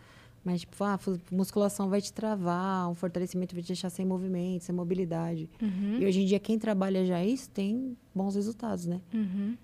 Mas, 0.45 0.61
tipo, 0.61 0.85
ah, 0.85 0.99
musculação 1.33 1.89
vai 1.89 2.03
te 2.03 2.13
travar, 2.13 2.91
um 2.91 2.95
fortalecimento 2.95 3.55
vai 3.55 3.63
te 3.63 3.69
deixar 3.69 3.89
sem 3.89 4.05
movimento, 4.05 4.65
sem 4.65 4.75
mobilidade. 4.75 5.49
Uhum, 5.63 5.97
E 6.01 6.05
hoje 6.05 6.21
em 6.21 6.27
dia, 6.27 6.39
quem 6.39 6.59
trabalha 6.59 7.03
já 7.07 7.25
isso 7.25 7.49
tem 7.49 7.97
bons 8.15 8.35
resultados, 8.35 8.85
né? 8.85 9.01
uhum. 9.15 9.57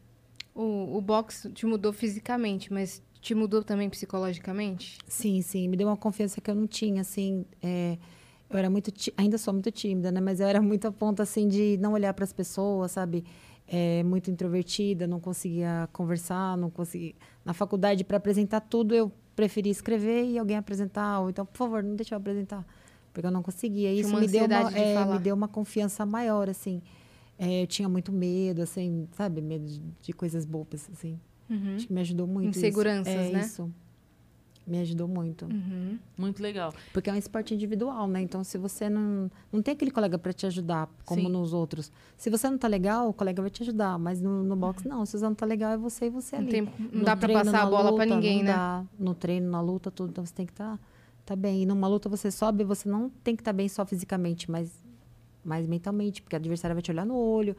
O, 0.55 0.97
o 0.97 1.01
boxe 1.01 1.49
te 1.53 1.65
mudou 1.65 1.93
fisicamente, 1.93 2.73
mas 2.73 3.01
te 3.21 3.35
mudou 3.35 3.63
também 3.63 3.89
psicologicamente? 3.91 4.99
Sim, 5.07 5.43
sim. 5.43 5.69
Me 5.69 5.77
deu 5.77 5.89
uma 5.89 5.97
confiança 5.97 6.41
que 6.41 6.51
eu 6.51 6.55
não 6.55 6.67
tinha, 6.67 7.03
assim. 7.03 7.45
é, 7.63 7.99
eu 8.49 8.59
era 8.59 8.69
muito... 8.69 8.93
Ainda 9.17 9.39
sou 9.39 9.55
muito 9.55 9.71
tímida, 9.71 10.11
né? 10.11 10.21
Mas 10.21 10.41
eu 10.41 10.47
era 10.47 10.61
muito 10.61 10.89
a 10.89 10.93
ponto, 10.93 11.23
assim, 11.23 11.47
de 11.47 11.77
não 11.81 11.93
olhar 11.93 12.13
para 12.15 12.25
as 12.25 12.33
pessoas, 12.33 12.93
sabe? 12.93 13.25
É, 13.69 14.03
muito 14.03 14.31
introvertida, 14.31 15.07
não 15.07 15.21
conseguia 15.21 15.89
conversar, 15.93 16.57
não 16.57 16.71
conseguia... 16.71 17.15
Na 17.45 17.53
faculdade, 17.53 18.03
para 18.03 18.17
apresentar 18.17 18.61
tudo, 18.61 18.95
eu 18.95 19.13
preferia 19.37 19.71
escrever 19.71 20.25
e 20.25 20.39
alguém 20.39 20.57
apresentar. 20.57 21.21
Ou 21.21 21.31
então, 21.31 21.47
por 21.47 21.57
favor, 21.57 21.83
não 21.83 21.95
deixa 21.95 22.15
eu 22.15 22.19
apresentar. 22.19 22.67
Porque 23.13 23.27
eu 23.27 23.31
não 23.31 23.43
conseguia. 23.43 23.93
Isso 23.93 24.15
me 24.17 24.27
deu, 24.27 24.47
uma, 24.47 24.71
de 24.71 24.79
é, 24.79 25.05
me 25.05 25.19
deu 25.19 25.35
uma 25.35 25.49
confiança 25.49 26.05
maior, 26.07 26.49
assim. 26.49 26.83
É, 27.39 27.63
eu 27.63 27.67
tinha 27.67 27.89
muito 27.89 28.13
medo, 28.13 28.63
assim, 28.63 29.09
sabe? 29.13 29.41
Medo 29.41 29.65
de, 29.67 29.81
de 30.03 30.13
coisas 30.13 30.45
bobas, 30.45 30.89
assim. 30.93 31.19
Uhum. 31.51 31.77
Acho 31.77 31.87
que 31.87 31.93
me 31.93 32.01
ajudou 32.01 32.27
muito 32.27 32.51
isso. 32.51 32.59
Inseguranças, 32.61 33.13
é, 33.13 33.31
né? 33.31 33.41
isso. 33.41 33.71
Me 34.67 34.79
ajudou 34.79 35.09
muito. 35.09 35.47
Uhum. 35.47 35.99
Muito 36.17 36.41
legal. 36.41 36.73
Porque 36.93 37.11
é 37.11 37.13
um 37.13 37.17
esporte 37.17 37.53
individual, 37.53 38.07
né? 38.07 38.21
Então, 38.23 38.45
se 38.45 38.57
você 38.57 38.89
não. 38.89 39.29
Não 39.53 39.61
tem 39.61 39.73
aquele 39.73 39.91
colega 39.91 40.17
para 40.17 40.33
te 40.33 40.47
ajudar, 40.47 40.89
como 41.05 41.23
Sim. 41.23 41.29
nos 41.29 41.53
outros. 41.53 41.91
Se 42.17 42.31
você 42.31 42.49
não 42.49 42.57
tá 42.57 42.69
legal, 42.69 43.09
o 43.09 43.13
colega 43.13 43.43
vai 43.43 43.51
te 43.51 43.63
ajudar. 43.65 43.99
Mas 43.99 44.21
no, 44.21 44.45
no 44.45 44.55
boxe, 44.55 44.87
não. 44.87 45.05
Se 45.05 45.19
você 45.19 45.25
não 45.25 45.35
tá 45.35 45.45
legal, 45.45 45.73
é 45.73 45.77
você 45.77 46.07
e 46.07 46.11
você 46.11 46.37
Não, 46.37 46.43
ali. 46.43 46.51
tem, 46.53 46.63
não 46.63 47.01
No 47.01 47.05
dá 47.05 47.17
pra 47.17 47.27
treino, 47.27 47.45
passar 47.45 47.63
a 47.63 47.67
bola 47.67 47.95
pra 47.97 48.05
luta, 48.05 48.15
ninguém, 48.15 48.39
não 48.39 48.45
né? 48.45 48.53
dá. 48.53 48.85
No 48.97 49.15
treino, 49.15 49.51
na 49.51 49.61
luta, 49.61 49.91
tudo. 49.91 50.11
Então, 50.11 50.25
você 50.25 50.35
tem 50.35 50.47
que 50.47 50.53
estar 50.53 50.77
tá, 50.77 50.83
tá 51.27 51.35
bem. 51.35 51.63
E 51.63 51.67
numa 51.67 51.89
luta, 51.89 52.09
você 52.09 52.31
sobe, 52.31 52.63
você 52.63 52.89
não 52.89 53.11
tem 53.25 53.35
que 53.35 53.41
estar 53.41 53.53
bem 53.53 53.67
só 53.69 53.85
fisicamente, 53.85 54.49
mas, 54.49 54.71
mas 55.45 55.67
mentalmente. 55.67 56.23
Porque 56.23 56.37
o 56.37 56.39
adversário 56.39 56.77
vai 56.77 56.83
te 56.83 56.93
olhar 56.93 57.07
no 57.07 57.17
olho. 57.17 57.57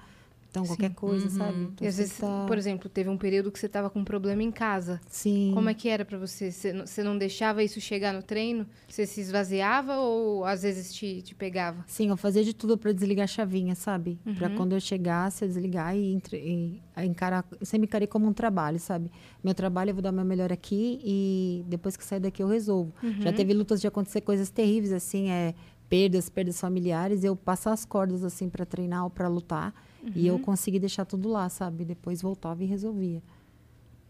Então, 0.52 0.66
qualquer 0.66 0.94
coisa, 0.94 1.30
sabe? 1.30 1.58
Uhum. 1.60 1.64
Então, 1.74 1.86
E 1.86 1.88
às 1.88 1.96
vezes, 1.98 2.18
tá- 2.18 2.46
por 2.46 2.58
exemplo, 2.58 2.90
teve 2.90 3.10
um 3.10 3.18
período 3.18 3.50
que 3.50 3.58
você 3.58 3.70
tava 3.70 3.90
com 3.90 4.00
um 4.02 4.04
problema 4.04 4.44
em 4.44 4.52
casa. 4.52 5.00
Sim. 5.10 5.52
Como 5.54 5.70
é 5.70 5.74
que 5.74 5.88
era 5.88 6.04
pra 6.04 6.18
você? 6.18 6.52
Você 6.52 7.02
não- 7.02 7.18
deixava 7.18 7.64
isso 7.64 7.80
chegar 7.80 8.14
no 8.14 8.22
treino? 8.22 8.68
Você 8.86 9.06
se 9.06 9.22
esvaziava 9.22 9.96
ou 10.00 10.44
às 10.44 10.64
vezes 10.64 10.94
te, 10.94 11.22
te 11.22 11.34
pegava? 11.34 11.86
Sim, 11.88 12.10
eu 12.10 12.18
fazia 12.18 12.44
de 12.44 12.54
tudo 12.54 12.78
para 12.78 12.92
desligar 12.92 13.24
a 13.24 13.28
chavinha, 13.28 13.76
sabe? 13.76 14.20
Pra 14.38 14.50
Uhum. 14.50 14.56
quando 14.58 14.74
eu 14.74 14.82
chegasse, 14.82 15.46
eu 15.46 15.48
desligar 15.48 15.96
e, 15.96 16.14
entre, 16.14 16.38
e 16.38 16.82
encarar. 17.06 17.46
eu 17.58 17.66
Sempre 17.66 17.86
encarei 17.88 18.08
como 18.08 18.28
um 18.28 18.34
trabalho, 18.34 18.78
sabe? 18.78 19.10
Meu 19.42 19.54
trabalho, 19.56 19.92
eu 19.92 19.94
vou 19.96 20.02
dar 20.04 20.10
o 20.12 20.14
meu 20.14 20.26
melhor 20.26 20.52
aqui 20.52 21.00
e 21.02 21.64
depois 21.68 21.96
que 21.96 22.04
sair 22.04 22.20
daqui 22.20 22.44
eu 22.44 22.48
resolvo. 22.50 22.94
Uhum. 23.02 23.22
Já 23.22 23.32
teve 23.32 23.54
lutas 23.54 23.80
de 23.80 23.88
acontecer 23.88 24.20
coisas 24.20 24.50
terríveis, 24.50 24.92
assim, 24.92 25.30
é 25.30 25.54
perdas, 25.92 26.30
perdas 26.30 26.58
familiares, 26.58 27.22
eu 27.26 27.36
passar 27.36 27.74
as 27.74 27.84
cordas, 27.84 28.24
assim, 28.24 28.48
para 28.50 28.66
treinar 28.66 29.04
ou 29.04 29.10
para 29.10 29.28
lutar. 29.28 29.74
E 30.16 30.22
Uhum. 30.22 30.26
eu 30.38 30.40
consegui 30.40 30.80
deixar 30.80 31.04
tudo 31.04 31.28
lá, 31.28 31.50
sabe? 31.50 31.84
Depois 31.84 32.22
voltava 32.22 32.64
e 32.64 32.66
resolvia. 32.66 33.22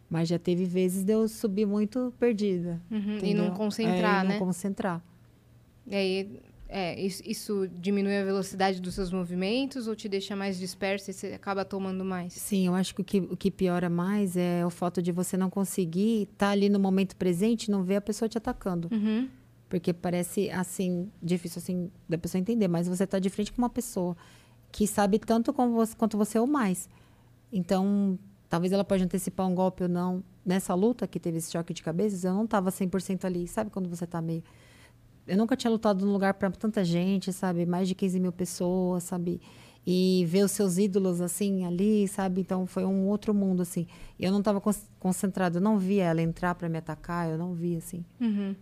Mas 0.08 0.30
já 0.30 0.38
teve 0.38 0.64
vezes 0.66 1.04
de 1.04 1.12
eu 1.14 1.28
subir 1.28 1.66
muito 1.66 2.14
perdida. 2.20 2.80
Uhum, 2.92 3.18
E 3.24 3.34
não 3.34 3.50
concentrar, 3.56 4.22
é, 4.22 4.26
e 4.26 4.28
né? 4.28 4.34
Não 4.34 4.46
concentrar. 4.46 5.02
E 5.88 5.96
aí, 5.96 6.40
é, 6.70 7.02
isso, 7.02 7.24
isso 7.26 7.68
diminui 7.80 8.16
a 8.16 8.24
velocidade 8.24 8.80
dos 8.80 8.94
seus 8.94 9.12
movimentos 9.12 9.88
ou 9.88 9.96
te 9.96 10.08
deixa 10.08 10.36
mais 10.36 10.60
disperso 10.60 11.10
e 11.10 11.14
você 11.14 11.28
acaba 11.34 11.66
tomando 11.66 12.06
mais? 12.06 12.34
Sim, 12.34 12.68
eu 12.68 12.76
acho 12.76 12.94
que 12.94 13.02
o 13.02 13.06
que, 13.06 13.20
o 13.22 13.36
que 13.36 13.50
piora 13.50 13.90
mais 13.90 14.38
é 14.38 14.64
o 14.64 14.70
fato 14.70 15.02
de 15.02 15.12
você 15.12 15.36
não 15.36 15.50
conseguir 15.50 16.30
estar 16.32 16.52
ali 16.52 16.70
no 16.70 16.80
momento 16.80 17.16
presente 17.16 17.66
e 17.66 17.72
não 17.72 17.82
ver 17.84 17.96
a 17.96 18.02
pessoa 18.02 18.30
te 18.30 18.38
atacando. 18.38 18.88
Uhum. 18.92 19.28
Porque 19.72 19.94
parece, 19.94 20.50
assim, 20.50 21.10
difícil, 21.24 21.60
assim, 21.60 21.90
da 22.10 22.18
pessoa 22.18 22.42
entender. 22.42 22.68
Mas 22.68 22.90
você 22.90 23.06
está 23.06 23.20
de 23.20 23.30
frente 23.30 23.54
com 23.54 23.62
uma 23.62 23.70
pessoa 23.70 24.18
que 24.70 24.86
sabe 24.86 25.18
tanto 25.18 25.54
você, 25.54 25.96
quanto 25.96 26.18
você 26.18 26.38
ou 26.38 26.46
mais. 26.46 26.90
Então, 27.50 28.20
talvez 28.50 28.74
ela 28.74 28.84
pode 28.84 29.02
antecipar 29.02 29.48
um 29.48 29.56
golpe 29.56 29.84
ou 29.84 29.88
não. 29.88 30.22
Nessa 30.46 30.74
luta 30.74 31.08
que 31.08 31.22
teve 31.22 31.38
esse 31.38 31.50
choque 31.50 31.74
de 31.74 31.82
cabeças, 31.82 32.26
eu 32.26 32.34
não 32.34 32.44
estava 32.44 32.70
100% 32.70 33.24
ali. 33.24 33.48
Sabe 33.48 33.72
quando 33.72 33.88
você 33.88 34.04
está 34.04 34.22
meio... 34.22 34.44
Eu 35.26 35.38
nunca 35.38 35.56
tinha 35.56 35.72
lutado 35.72 36.06
num 36.06 36.12
lugar 36.12 36.34
para 36.34 36.52
tanta 36.52 36.84
gente, 36.84 37.32
sabe? 37.32 37.66
Mais 37.66 37.88
de 37.88 37.96
15 37.96 38.20
mil 38.20 38.34
pessoas, 38.34 39.04
sabe? 39.04 39.40
E 39.88 40.26
ver 40.28 40.44
os 40.44 40.52
seus 40.52 40.78
ídolos, 40.78 41.22
assim, 41.22 41.64
ali, 41.64 42.10
sabe? 42.10 42.42
Então, 42.42 42.68
foi 42.68 42.84
um 42.84 43.08
outro 43.08 43.34
mundo, 43.34 43.62
assim. 43.62 43.88
Eu 44.20 44.34
não 44.34 44.40
estava 44.40 44.62
concentrada. 45.00 45.60
Eu 45.60 45.62
não 45.62 45.80
via 45.80 46.04
ela 46.04 46.22
entrar 46.22 46.56
para 46.56 46.68
me 46.68 46.78
atacar. 46.78 47.30
Eu 47.30 47.38
não 47.38 47.54
via, 47.54 47.78
assim. 47.78 48.04
Uhum. 48.20 48.54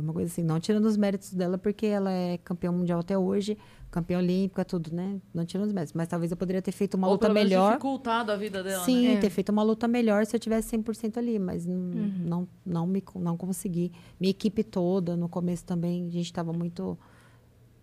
Foi 0.00 0.04
uma 0.04 0.12
coisa 0.14 0.32
assim, 0.32 0.42
não 0.42 0.58
tirando 0.58 0.86
os 0.86 0.96
méritos 0.96 1.34
dela, 1.34 1.58
porque 1.58 1.84
ela 1.84 2.10
é 2.10 2.38
campeã 2.38 2.72
mundial 2.72 3.00
até 3.00 3.18
hoje, 3.18 3.58
campeã 3.90 4.16
olímpica, 4.18 4.64
tudo, 4.64 4.94
né? 4.94 5.20
Não 5.34 5.44
tirando 5.44 5.66
os 5.66 5.72
méritos. 5.74 5.92
Mas 5.92 6.08
talvez 6.08 6.30
eu 6.30 6.38
poderia 6.38 6.62
ter 6.62 6.72
feito 6.72 6.94
uma 6.94 7.06
Ou 7.06 7.12
luta 7.14 7.26
pelo 7.26 7.34
menos 7.34 7.50
melhor. 7.50 7.72
dificultado 7.72 8.32
a 8.32 8.36
vida 8.36 8.62
dela, 8.62 8.82
Sim, 8.84 9.08
né? 9.08 9.14
É. 9.14 9.16
ter 9.18 9.28
feito 9.28 9.50
uma 9.50 9.62
luta 9.62 9.86
melhor 9.86 10.24
se 10.24 10.34
eu 10.34 10.40
tivesse 10.40 10.74
100% 10.76 11.18
ali, 11.18 11.38
mas 11.38 11.66
não, 11.66 11.76
não, 11.76 12.48
não, 12.64 12.86
me, 12.86 13.04
não 13.16 13.36
consegui. 13.36 13.92
Minha 14.18 14.30
equipe 14.30 14.64
toda, 14.64 15.16
no 15.16 15.28
começo 15.28 15.66
também, 15.66 16.06
a 16.06 16.10
gente 16.10 16.24
estava 16.26 16.50
muito 16.52 16.98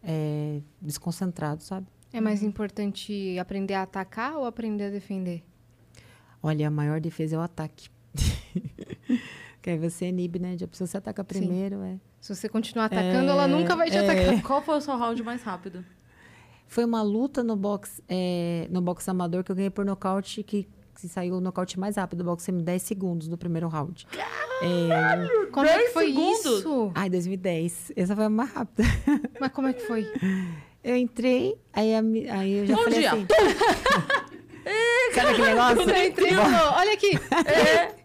é, 0.02 0.62
desconcentrado, 0.82 1.64
sabe? 1.64 1.86
É 2.12 2.20
mais 2.20 2.42
importante 2.42 3.38
aprender 3.38 3.76
a 3.76 3.84
atacar 3.84 4.38
ou 4.38 4.46
aprender 4.46 4.86
a 4.86 4.90
defender? 4.90 5.44
Olha, 6.42 6.68
a 6.68 6.72
maior 6.72 7.00
defesa 7.00 7.36
é 7.36 7.38
o 7.38 7.42
ataque. 7.42 7.90
que 9.68 9.72
aí 9.72 9.78
você 9.78 10.08
inibe, 10.08 10.40
né? 10.40 10.56
Já 10.58 10.66
precisa 10.66 10.90
você 10.90 10.98
ataca 10.98 11.26
primeiro, 11.26 11.82
é. 11.84 11.98
Se 12.22 12.34
você 12.34 12.48
continuar 12.48 12.86
atacando, 12.86 13.30
ela 13.30 13.50
nunca 13.50 13.76
vai 13.76 13.92
te 13.92 13.98
atacar. 13.98 14.40
Qual 14.48 14.62
foi 14.62 14.78
o 14.78 14.82
seu 14.82 14.96
round 14.96 15.22
mais 15.24 15.44
rápido? 15.44 15.84
Foi 16.68 16.86
uma 16.86 17.02
luta 17.02 17.44
no 17.44 17.54
box, 17.58 18.02
é, 18.08 18.66
no 18.72 18.82
box 18.82 19.10
amador 19.10 19.44
que 19.44 19.52
eu 19.52 19.56
ganhei 19.58 19.70
por 19.70 19.84
nocaute, 19.84 20.42
que, 20.42 20.70
que 20.96 21.08
saiu 21.10 21.36
o 21.36 21.42
nocaute 21.42 21.78
mais 21.78 21.98
rápido 21.98 22.20
do 22.20 22.24
boxe 22.24 22.50
em 22.50 22.60
10 22.60 22.82
segundos 22.82 23.28
no 23.28 23.38
primeiro 23.38 23.68
round. 23.68 24.08
É, 24.62 25.48
Como 25.52 25.66
é 25.66 25.74
que 25.74 25.80
10 25.80 25.94
foi 25.94 26.08
segundos? 26.08 26.46
isso? 26.46 26.92
ai, 26.96 27.10
2010. 27.10 27.92
Essa 27.94 28.16
foi 28.16 28.24
a 28.24 28.30
mais 28.30 28.50
rápida. 28.50 28.84
Mas 29.38 29.52
como 29.52 29.68
é 29.68 29.74
que 29.74 29.82
foi? 29.82 30.10
Eu 30.82 30.96
entrei, 30.96 31.60
aí, 31.74 31.94
a 31.94 32.00
aí 32.40 32.54
eu 32.60 32.66
já 32.68 32.76
Bom 32.78 32.84
falei 32.84 33.00
dia. 33.00 33.12
assim... 33.12 33.28
Sabe 35.14 35.30
aquele 35.32 35.48
negócio? 35.48 35.84
Você 35.84 36.08
entrou, 36.08 36.30
olha 36.74 36.94
aqui. 36.94 37.20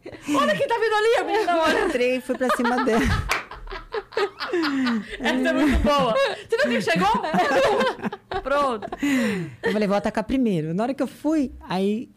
Olha 0.37 0.57
quem 0.57 0.67
tá 0.67 0.75
vindo 0.75 0.95
ali, 0.95 1.17
a 1.19 1.25
menina, 1.25 1.63
olha. 1.63 1.87
Entrei 1.87 2.17
e 2.17 2.21
fui 2.21 2.37
pra 2.37 2.49
cima 2.57 2.85
dela. 2.85 3.03
Essa 5.21 5.49
é 5.49 5.53
muito 5.53 5.79
boa. 5.83 6.15
Você 6.49 6.57
viu 6.57 6.71
quem 6.71 6.81
chegou? 6.81 7.09
Pronto. 8.43 8.89
Eu 9.63 9.73
falei, 9.73 9.89
vou 9.89 9.97
atacar 9.97 10.25
primeiro. 10.25 10.75
Na 10.75 10.83
hora 10.85 10.95
que 10.95 11.03
eu 11.03 11.07
fui, 11.07 11.53
aí 11.61 12.11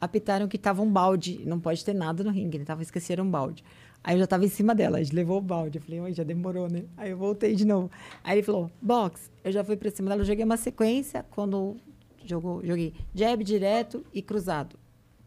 apitaram 0.00 0.46
que 0.48 0.58
tava 0.58 0.82
um 0.82 0.90
balde. 0.90 1.40
Não 1.44 1.58
pode 1.58 1.84
ter 1.84 1.94
nada 1.94 2.22
no 2.22 2.30
ringue, 2.30 2.58
né? 2.58 2.64
Tava 2.64 2.82
esqueceram 2.82 3.24
um 3.24 3.30
balde. 3.30 3.64
Aí 4.02 4.14
eu 4.14 4.20
já 4.20 4.26
tava 4.26 4.44
em 4.44 4.48
cima 4.48 4.74
dela, 4.74 4.98
a 4.98 5.02
gente 5.02 5.14
levou 5.14 5.38
o 5.38 5.42
balde. 5.42 5.78
Eu 5.78 5.82
falei, 5.82 6.00
"Oi, 6.00 6.12
já 6.14 6.22
demorou, 6.24 6.68
né? 6.70 6.84
Aí 6.96 7.10
eu 7.10 7.16
voltei 7.18 7.54
de 7.54 7.66
novo. 7.66 7.90
Aí 8.24 8.36
ele 8.38 8.42
falou, 8.42 8.70
box. 8.80 9.30
Eu 9.44 9.52
já 9.52 9.62
fui 9.62 9.76
pra 9.76 9.90
cima 9.90 10.08
dela, 10.08 10.22
eu 10.22 10.26
joguei 10.26 10.44
uma 10.44 10.56
sequência 10.56 11.24
quando 11.30 11.76
jogou, 12.24 12.64
joguei 12.64 12.94
jab 13.14 13.42
direto 13.44 14.04
e 14.12 14.22
cruzado. 14.22 14.78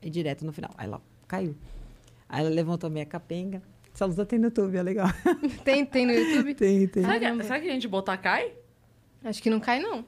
E 0.02 0.10
direto 0.10 0.46
no 0.46 0.52
final. 0.52 0.72
Aí 0.78 0.88
ela 0.88 1.02
caiu. 1.28 1.56
Aí 2.34 2.40
ela 2.42 2.50
levantou 2.50 2.90
minha 2.90 3.06
capenga. 3.06 3.62
Essa 3.94 4.06
luta 4.08 4.26
tem 4.26 4.40
no 4.40 4.46
YouTube, 4.46 4.76
é 4.76 4.82
legal. 4.82 5.08
Tem, 5.64 5.86
tem 5.86 6.04
no 6.08 6.12
YouTube? 6.14 6.56
tem, 6.56 6.88
tem. 6.88 7.04
Será 7.04 7.20
que, 7.20 7.44
será 7.44 7.60
que 7.60 7.70
a 7.70 7.72
gente 7.74 7.88
botar 7.88 8.18
cai? 8.18 8.52
Acho 9.24 9.40
que 9.44 9.52
não 9.52 9.60
cai, 9.60 9.80
não. 9.80 10.04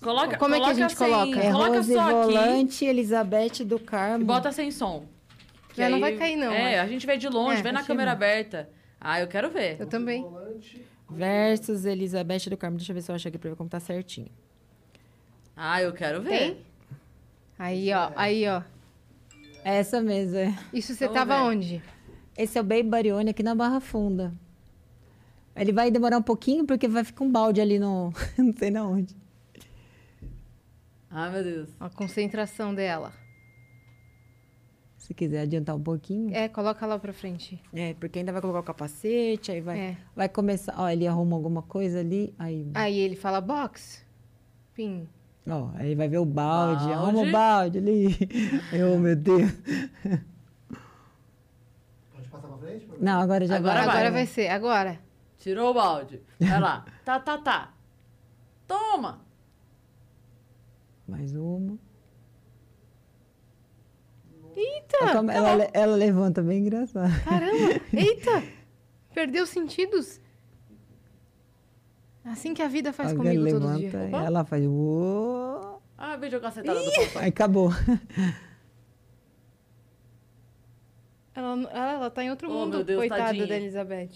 Coloca, 0.00 0.36
Como 0.38 0.54
é 0.54 0.58
que 0.58 0.62
a 0.64 0.66
coloca 0.68 0.74
gente 0.88 0.96
sem- 0.96 1.08
coloca? 1.10 1.40
É 1.40 1.50
Coloca 1.50 1.76
Rose 1.78 1.92
só 1.94 2.00
aqui 2.00 2.32
Volante, 2.32 2.84
Elizabeth 2.84 3.64
do 3.64 3.80
Carmo. 3.80 4.22
e 4.22 4.24
bota 4.24 4.52
sem 4.52 4.70
som. 4.70 5.04
Que 5.70 5.78
Já 5.78 5.88
não 5.90 5.98
vai 5.98 6.16
cair, 6.16 6.36
não, 6.36 6.52
É, 6.52 6.78
acho. 6.78 6.84
a 6.84 6.92
gente 6.92 7.04
vê 7.06 7.16
de 7.16 7.28
longe, 7.28 7.58
É, 7.58 7.62
vê 7.62 7.72
na 7.72 7.82
câmera 7.82 8.10
bom. 8.12 8.16
aberta. 8.18 8.70
Ah, 9.00 9.20
eu 9.20 9.26
quero 9.26 9.50
ver. 9.50 9.80
Eu 9.80 9.86
também. 9.88 10.24
Versus 11.10 11.84
Elizabeth 11.84 12.48
do 12.50 12.56
Carmo. 12.56 12.76
Deixa 12.76 12.92
eu 12.92 12.94
ver 12.94 13.02
se 13.02 13.10
eu 13.10 13.16
acho 13.16 13.26
aqui 13.26 13.36
pra 13.38 13.50
ver 13.50 13.56
como 13.56 13.68
tá 13.68 13.80
certinho. 13.80 14.28
Ah, 15.56 15.82
eu 15.82 15.92
quero 15.92 16.22
ver. 16.22 16.38
Tem? 16.38 16.56
Aí, 17.58 17.92
ó. 17.92 18.10
Aí, 18.16 18.46
ó. 18.48 18.62
Essa 19.64 20.00
mesmo, 20.00 20.36
é. 20.36 20.56
Isso 20.72 20.94
você 20.94 21.06
Vamos 21.06 21.18
tava 21.20 21.36
ver. 21.36 21.42
onde? 21.44 21.82
Esse 22.36 22.58
é 22.58 22.60
o 22.60 22.64
Baby 22.64 22.84
Barione 22.84 23.30
aqui 23.30 23.42
na 23.42 23.54
Barra 23.54 23.80
Funda. 23.80 24.32
Ele 25.54 25.72
vai 25.72 25.90
demorar 25.90 26.18
um 26.18 26.22
pouquinho 26.22 26.64
porque 26.66 26.88
vai 26.88 27.04
ficar 27.04 27.24
um 27.24 27.30
balde 27.30 27.60
ali 27.60 27.78
no. 27.78 28.12
não 28.38 28.54
sei 28.56 28.70
na 28.70 28.84
onde. 28.86 29.14
Ai, 31.10 31.30
meu 31.30 31.44
Deus. 31.44 31.68
A 31.78 31.90
concentração 31.90 32.74
dela. 32.74 33.12
Se 34.96 35.12
quiser 35.12 35.40
adiantar 35.42 35.76
um 35.76 35.82
pouquinho. 35.82 36.34
É, 36.34 36.48
coloca 36.48 36.86
lá 36.86 36.98
pra 36.98 37.12
frente. 37.12 37.60
É, 37.72 37.92
porque 37.94 38.20
ainda 38.20 38.32
vai 38.32 38.40
colocar 38.40 38.60
o 38.60 38.62
capacete, 38.62 39.50
aí 39.52 39.60
vai, 39.60 39.78
É. 39.78 39.96
vai 40.16 40.28
começar. 40.28 40.74
Ó, 40.78 40.88
ele 40.88 41.06
arruma 41.06 41.36
alguma 41.36 41.60
coisa 41.60 42.00
ali, 42.00 42.32
aí. 42.38 42.70
Aí 42.72 42.98
ele 42.98 43.16
fala 43.16 43.40
box. 43.40 44.04
Pim. 44.74 45.06
Ó, 45.48 45.70
aí 45.74 45.94
vai 45.96 46.08
ver 46.08 46.18
o 46.18 46.24
balde, 46.24 46.84
Balde. 46.84 46.92
arruma 46.92 47.20
o 47.28 47.32
balde 47.32 47.78
ali. 47.78 48.16
Eu, 48.72 48.94
oh, 48.94 48.98
meu 48.98 49.16
Deus. 49.16 49.50
Pode 52.12 52.28
passar 52.30 52.46
pra 52.48 52.56
frente? 52.58 52.86
pra- 52.86 52.96
Não, 53.00 53.20
agora 53.20 53.44
já 53.46 53.56
Agora 53.56 53.80
vai. 53.80 53.88
Agora 53.88 54.10
vai 54.12 54.26
ser. 54.26 54.48
Agora. 54.48 55.00
Tirou 55.38 55.70
o 55.70 55.74
balde. 55.74 56.22
Vai 56.38 56.60
lá. 56.60 56.84
tá, 57.04 57.18
tá, 57.18 57.38
tá. 57.38 57.74
Toma. 58.68 59.20
Mais 61.08 61.34
uma. 61.34 61.76
Eita! 64.54 65.12
Como 65.16 65.30
ela, 65.30 65.54
le- 65.54 65.70
ela 65.72 65.96
levanta 65.96 66.40
bem 66.42 66.58
engraçado. 66.60 67.10
Caramba! 67.24 67.80
Eita! 67.92 68.42
Perdeu 69.14 69.42
os 69.44 69.50
sentidos? 69.50 70.20
Assim 72.24 72.54
que 72.54 72.62
a 72.62 72.68
vida 72.68 72.92
faz 72.92 73.10
Alguém 73.12 73.36
comigo 73.36 73.50
todo 73.58 73.62
levanta 73.68 73.78
dia. 73.80 74.08
e 74.10 74.14
ela 74.26 74.44
faz. 74.44 74.64
"Uô". 74.64 75.78
Ah, 75.98 76.16
veja 76.16 76.36
a 76.36 76.40
cacetada 76.40 76.78
do 76.80 76.90
papai. 76.92 77.22
Aí 77.24 77.28
acabou. 77.28 77.70
Ela, 81.34 81.52
ela, 81.70 81.92
ela 81.92 82.10
tá 82.10 82.22
em 82.22 82.30
outro 82.30 82.50
Oh, 82.50 82.52
mundo, 82.52 82.84
Deus, 82.84 82.98
coitada 83.00 83.24
tadinha. 83.24 83.46
da 83.46 83.56
Elizabeth. 83.56 84.10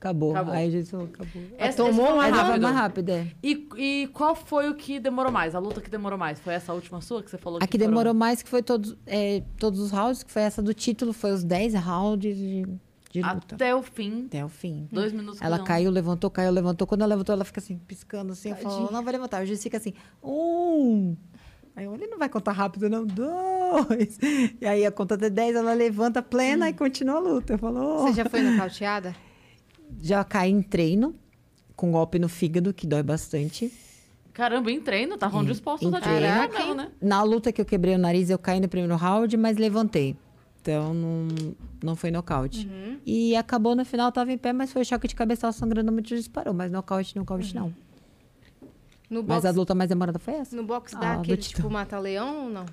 Acabou. 0.00 0.30
Acabou. 0.32 0.54
Aí 0.54 0.68
a 0.68 0.70
gente 0.70 0.90
falou, 0.90 1.06
acabou. 1.06 1.42
Essa, 1.58 1.76
tomou 1.76 2.16
mais 2.16 2.32
Essa 2.32 2.40
foi 2.40 2.48
rápido. 2.48 2.62
mais 2.62 2.74
rápida, 2.76 3.12
é. 3.12 3.26
E, 3.42 3.68
e 3.76 4.06
qual 4.08 4.34
foi 4.34 4.68
o 4.70 4.74
que 4.74 4.98
demorou 5.00 5.30
mais? 5.32 5.54
A 5.54 5.58
luta 5.58 5.80
que 5.80 5.90
demorou 5.90 6.18
mais? 6.18 6.38
Foi 6.40 6.54
essa 6.54 6.72
última 6.72 7.00
sua 7.00 7.22
que 7.22 7.30
você 7.30 7.36
falou 7.38 7.58
A 7.58 7.60
que 7.66 7.72
que 7.72 7.78
foram- 7.78 7.90
demorou 7.90 8.14
mais, 8.14 8.42
que 8.42 8.48
foi 8.48 8.62
todos, 8.62 8.96
é, 9.06 9.42
todos 9.58 9.78
os 9.80 9.90
rounds, 9.90 10.22
que 10.22 10.30
foi 10.30 10.42
essa 10.42 10.62
do 10.62 10.72
título, 10.72 11.12
foi 11.12 11.32
os 11.32 11.42
10 11.44 11.74
rounds 11.74 12.36
de, 12.36 12.66
de 13.22 13.34
luta. 13.34 13.54
Até 13.54 13.74
o 13.74 13.82
fim. 13.82 14.24
Até 14.26 14.44
o 14.44 14.48
fim. 14.48 14.88
Dois 14.92 15.12
minutos 15.12 15.40
Ela 15.42 15.58
não. 15.58 15.64
caiu, 15.64 15.90
levantou, 15.90 16.30
caiu, 16.30 16.50
levantou. 16.50 16.86
Quando 16.86 17.02
ela 17.02 17.10
levantou, 17.14 17.32
ela 17.34 17.44
fica 17.44 17.60
assim, 17.60 17.78
piscando 17.78 18.32
assim. 18.32 18.50
Eu 18.50 18.56
falo, 18.56 18.70
Tadinha. 18.74 18.90
não 18.92 19.02
vai 19.04 19.12
levantar. 19.12 19.42
O 19.42 19.46
juiz 19.46 19.62
fica 19.62 19.76
assim, 19.76 19.92
um. 20.22 21.16
Aí 21.74 21.84
eu, 21.84 21.94
ele 21.94 22.06
não 22.06 22.18
vai 22.18 22.28
contar 22.28 22.52
rápido, 22.52 22.88
não. 22.88 23.04
Dois. 23.06 24.18
E 24.60 24.66
aí 24.66 24.86
a 24.86 24.90
conta 24.90 25.14
até 25.14 25.28
10, 25.28 25.56
ela 25.56 25.72
levanta 25.74 26.22
plena 26.22 26.68
e 26.68 26.72
continua 26.72 27.16
a 27.16 27.20
luta. 27.20 27.54
Eu 27.54 27.58
falo, 27.58 27.80
"Oh." 27.80 28.02
Você 28.08 28.14
já 28.14 28.24
foi 28.24 28.40
nocauteada? 28.42 29.14
já 30.00 30.24
caí 30.24 30.50
em 30.50 30.62
treino, 30.62 31.14
com 31.76 31.92
golpe 31.92 32.18
no 32.18 32.28
fígado, 32.28 32.72
que 32.74 32.86
dói 32.86 33.02
bastante. 33.02 33.72
Caramba, 34.32 34.70
em 34.70 34.80
treino, 34.80 35.14
estavam 35.14 35.42
Em- 35.42 35.46
dispostos 35.46 35.88
em 35.90 35.94
a 35.94 35.98
te 36.00 36.02
treino. 36.02 36.20
pegar 36.20 36.34
Caraca, 36.48 36.58
mesmo, 36.58 36.70
hein? 36.72 36.76
né? 36.76 36.92
Na 37.00 37.22
luta 37.22 37.52
que 37.52 37.60
eu 37.60 37.64
quebrei 37.64 37.94
o 37.94 37.98
nariz, 37.98 38.28
eu 38.28 38.38
caí 38.38 38.58
no 38.60 38.68
primeiro 38.68 38.94
round, 38.96 39.34
mas 39.36 39.56
levantei. 39.56 40.16
Então, 40.60 40.92
não, 40.92 41.28
não 41.82 41.94
foi 41.96 42.10
nocaute. 42.10 42.66
Uhum. 42.66 42.98
E 43.04 43.34
acabou 43.36 43.74
no 43.74 43.84
final, 43.84 44.10
tava 44.12 44.32
em 44.32 44.38
pé, 44.38 44.52
mas 44.52 44.72
foi 44.72 44.84
choque 44.84 45.08
de 45.08 45.14
cabeça, 45.14 45.50
sangrando 45.52 45.90
muito 45.92 46.12
e 46.12 46.16
disparou. 46.16 46.52
Mas 46.54 46.70
nocaute, 46.70 47.16
nocaute 47.16 47.54
não. 47.54 47.72
No 49.08 49.22
Mas 49.22 49.44
a 49.44 49.50
luta 49.50 49.74
mais 49.74 49.88
demorada 49.88 50.18
foi 50.18 50.34
essa. 50.34 50.56
no 50.56 50.64
box 50.64 50.94
Ah, 50.96 50.98
dá 50.98 51.14
do 51.14 51.20
aquele, 51.20 51.36
tipo, 51.36 51.70
mata-leão 51.70 52.44
ou 52.46 52.50
não? 52.50 52.66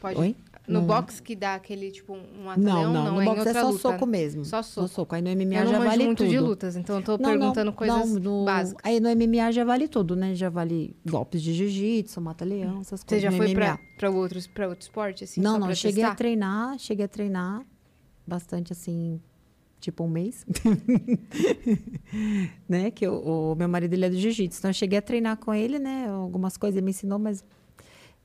Pode. 0.00 0.18
Oi? 0.18 0.34
No 0.66 0.80
Não. 0.80 0.86
box 0.86 1.20
que 1.20 1.34
dá 1.34 1.54
aquele, 1.56 1.90
tipo, 1.90 2.12
um 2.14 2.22
Não, 2.38 2.44
mata-leão, 2.44 2.92
não, 2.92 3.04
não, 3.06 3.14
no 3.14 3.22
é 3.22 3.24
boxe 3.24 3.48
é 3.48 3.52
só 3.54 3.66
luta. 3.68 3.78
soco 3.78 4.06
mesmo. 4.06 4.44
Só 4.44 4.62
soco. 4.62 4.86
Só 4.88 4.94
soco. 4.94 5.14
Aí 5.14 5.22
no 5.22 5.28
MMA 5.30 5.56
Eu 5.60 5.64
não 5.64 5.70
já 5.72 5.78
vale 5.80 6.04
muito 6.04 6.18
tudo. 6.18 6.30
de 6.30 6.38
lutas, 6.38 6.76
então 6.76 6.96
eu 6.96 7.02
tô 7.02 7.12
Não, 7.18 7.30
perguntando 7.30 7.66
não, 7.66 7.72
coisas 7.72 8.10
não, 8.12 8.20
no- 8.20 8.44
básicas. 8.44 8.80
Aí 8.84 9.00
no 9.00 9.08
MMA 9.08 9.50
já 9.52 9.64
vale 9.64 9.88
tudo, 9.88 10.14
né? 10.14 10.34
Já 10.34 10.48
vale 10.48 10.94
golpes 11.08 11.42
de 11.42 11.52
jiu-jitsu, 11.54 12.20
mata-leão, 12.20 12.80
essas 12.80 13.00
Você 13.00 13.06
coisas. 13.06 13.22
já 13.22 13.30
no 13.30 13.36
foi 13.36 13.52
pra, 13.54 14.10
outros, 14.10 14.46
pra 14.46 14.68
outro 14.68 14.82
esporte, 14.82 15.24
assim? 15.24 15.40
não, 15.40 15.58
não, 15.58 15.74
cheguei 15.74 16.04
a 16.04 16.14
treinar, 16.14 16.78
cheguei 16.78 17.04
a 17.04 17.08
treinar 17.08 17.62
bastante 18.30 18.72
assim, 18.72 19.20
tipo 19.80 20.04
um 20.04 20.08
mês. 20.08 20.46
né? 22.68 22.90
Que 22.90 23.08
o, 23.08 23.52
o 23.52 23.54
meu 23.56 23.68
marido 23.68 23.92
ele 23.92 24.06
é 24.06 24.10
do 24.10 24.16
jiu-jitsu, 24.16 24.60
então 24.60 24.70
eu 24.70 24.74
cheguei 24.74 24.98
a 24.98 25.02
treinar 25.02 25.36
com 25.36 25.52
ele, 25.52 25.78
né? 25.78 26.08
Algumas 26.08 26.56
coisas 26.56 26.76
ele 26.76 26.84
me 26.84 26.90
ensinou, 26.90 27.18
mas 27.18 27.44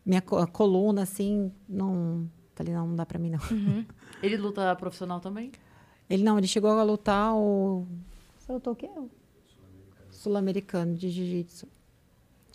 minha 0.06 0.22
coluna 0.22 1.02
assim, 1.02 1.52
não, 1.68 2.30
falei 2.54 2.74
não, 2.74 2.88
não 2.88 2.96
dá 2.96 3.06
pra 3.06 3.18
mim 3.18 3.32
não. 3.32 3.40
Uhum. 3.50 3.84
Ele 4.22 4.38
luta 4.38 4.76
profissional 4.76 5.20
também? 5.20 5.52
Ele 6.08 6.24
não, 6.24 6.38
ele 6.38 6.48
chegou 6.48 6.70
a 6.70 6.84
lutar 6.84 7.34
o 7.36 7.88
Você 8.38 8.54
lutou 8.54 8.74
o 8.74 8.76
quê? 8.76 8.90
Sul-americano 10.12 10.96
de 10.96 11.10
jiu-jitsu. 11.10 11.68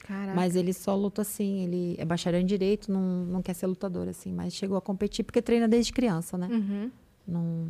Caraca. 0.02 0.34
Mas 0.34 0.56
ele 0.56 0.72
só 0.72 0.94
luta 0.96 1.22
assim, 1.22 1.64
ele 1.64 1.94
é 1.98 2.04
bacharel 2.04 2.40
em 2.40 2.46
direito, 2.46 2.90
não, 2.90 3.24
não 3.26 3.42
quer 3.42 3.54
ser 3.54 3.66
lutador 3.66 4.08
assim, 4.08 4.32
mas 4.32 4.54
chegou 4.54 4.76
a 4.76 4.80
competir 4.80 5.24
porque 5.24 5.42
treina 5.42 5.68
desde 5.68 5.92
criança, 5.92 6.38
né? 6.38 6.48
Uhum. 6.50 6.90
Não, 7.26 7.68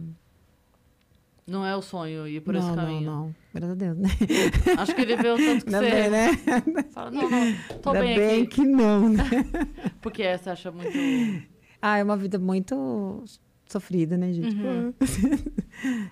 Não 1.47 1.67
é 1.67 1.77
o 1.77 1.83
sonho 1.83 2.27
ir 2.29 2.41
por 2.41 2.55
não, 2.55 2.61
esse 2.61 2.69
não, 2.71 2.77
caminho. 2.77 3.11
não. 3.11 3.35
Graças 3.53 3.71
a 3.73 3.75
Deus, 3.75 3.99
né? 3.99 4.09
Acho 4.79 4.95
que 4.95 5.01
ele 5.03 5.17
vê 5.17 5.29
o 5.31 5.37
tanto 5.37 5.65
que 5.67 5.75
Ainda 5.75 5.91
você 5.91 5.91
bem, 5.91 6.11
né? 6.11 6.83
fala, 6.93 7.11
não, 7.11 7.29
não, 7.29 7.79
tô 7.83 7.91
Ainda 7.91 8.01
bem, 8.01 8.17
bem 8.17 8.43
aqui. 8.43 8.47
que 8.57 8.65
não, 8.65 9.09
né? 9.09 9.25
Porque 10.01 10.23
essa 10.23 10.53
acha 10.53 10.71
muito... 10.71 10.91
Ah, 11.83 11.97
é 11.97 12.05
uma 12.05 12.17
vida 12.17 12.39
muito 12.39 13.25
sofrida, 13.67 14.15
né, 14.19 14.33
gente? 14.35 14.55
Uhum. 14.55 14.93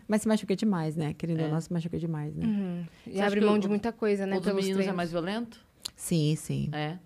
Mas 0.09 0.23
se 0.23 0.29
machuca 0.29 0.57
demais, 0.57 0.97
né? 0.97 1.13
Querendo 1.13 1.41
ou 1.41 1.47
É. 1.47 1.51
não, 1.51 1.61
se 1.61 1.71
machuca 1.71 1.99
demais, 1.99 2.35
né? 2.35 2.47
Uhum. 2.47 2.85
E 3.07 3.21
abre 3.21 3.41
mão 3.43 3.57
o- 3.57 3.59
de 3.59 3.69
muita 3.69 3.93
coisa, 3.93 4.25
né? 4.25 4.39
o 4.39 4.41
dos 4.41 4.47
meninos 4.55 4.71
é 4.71 4.75
treinos. 4.77 4.97
mais 4.97 5.11
violento? 5.11 5.61
Sim, 5.95 6.35
sim. 6.37 6.71
É. 6.73 6.97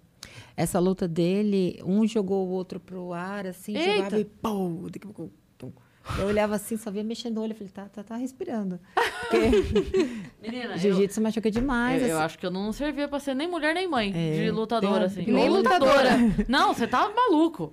Essa 0.56 0.78
luta 0.78 1.08
dele, 1.08 1.80
um 1.84 2.06
jogou 2.06 2.46
o 2.46 2.50
outro 2.50 2.78
pro 2.78 3.12
ar, 3.12 3.46
assim, 3.48 3.76
Eita! 3.76 3.94
jogava 3.96 4.20
e 4.20 4.24
pô, 4.24 4.82
daqui 4.84 5.08
a 5.08 5.12
pouco, 5.12 5.32
tum. 5.58 5.72
Eu 6.18 6.26
olhava 6.26 6.56
assim, 6.56 6.76
só 6.76 6.90
via 6.90 7.04
mexendo 7.04 7.38
o 7.38 7.42
olho, 7.42 7.52
eu 7.52 7.56
falei, 7.56 7.72
tá, 7.72 7.84
tá, 7.88 8.02
tá 8.02 8.16
respirando. 8.16 8.78
Porque 9.20 9.38
Menina, 10.42 10.74
eu, 10.74 10.78
jiu-jitsu 10.78 11.20
machuca 11.20 11.50
demais. 11.50 12.02
eu, 12.02 12.08
eu 12.08 12.16
assim. 12.16 12.24
acho 12.24 12.38
que 12.38 12.46
eu 12.46 12.50
não 12.50 12.72
servia 12.72 13.06
pra 13.08 13.20
ser 13.20 13.34
nem 13.34 13.48
mulher 13.48 13.72
nem 13.74 13.88
mãe 13.88 14.12
É, 14.14 14.44
de 14.44 14.50
lutadora, 14.50 15.08
tem- 15.08 15.22
assim. 15.22 15.32
Nem 15.32 15.48
Ou 15.48 15.56
lutadora. 15.56 16.10
Não, 16.48 16.74
você 16.74 16.86
tá 16.88 17.08
maluco. 17.08 17.72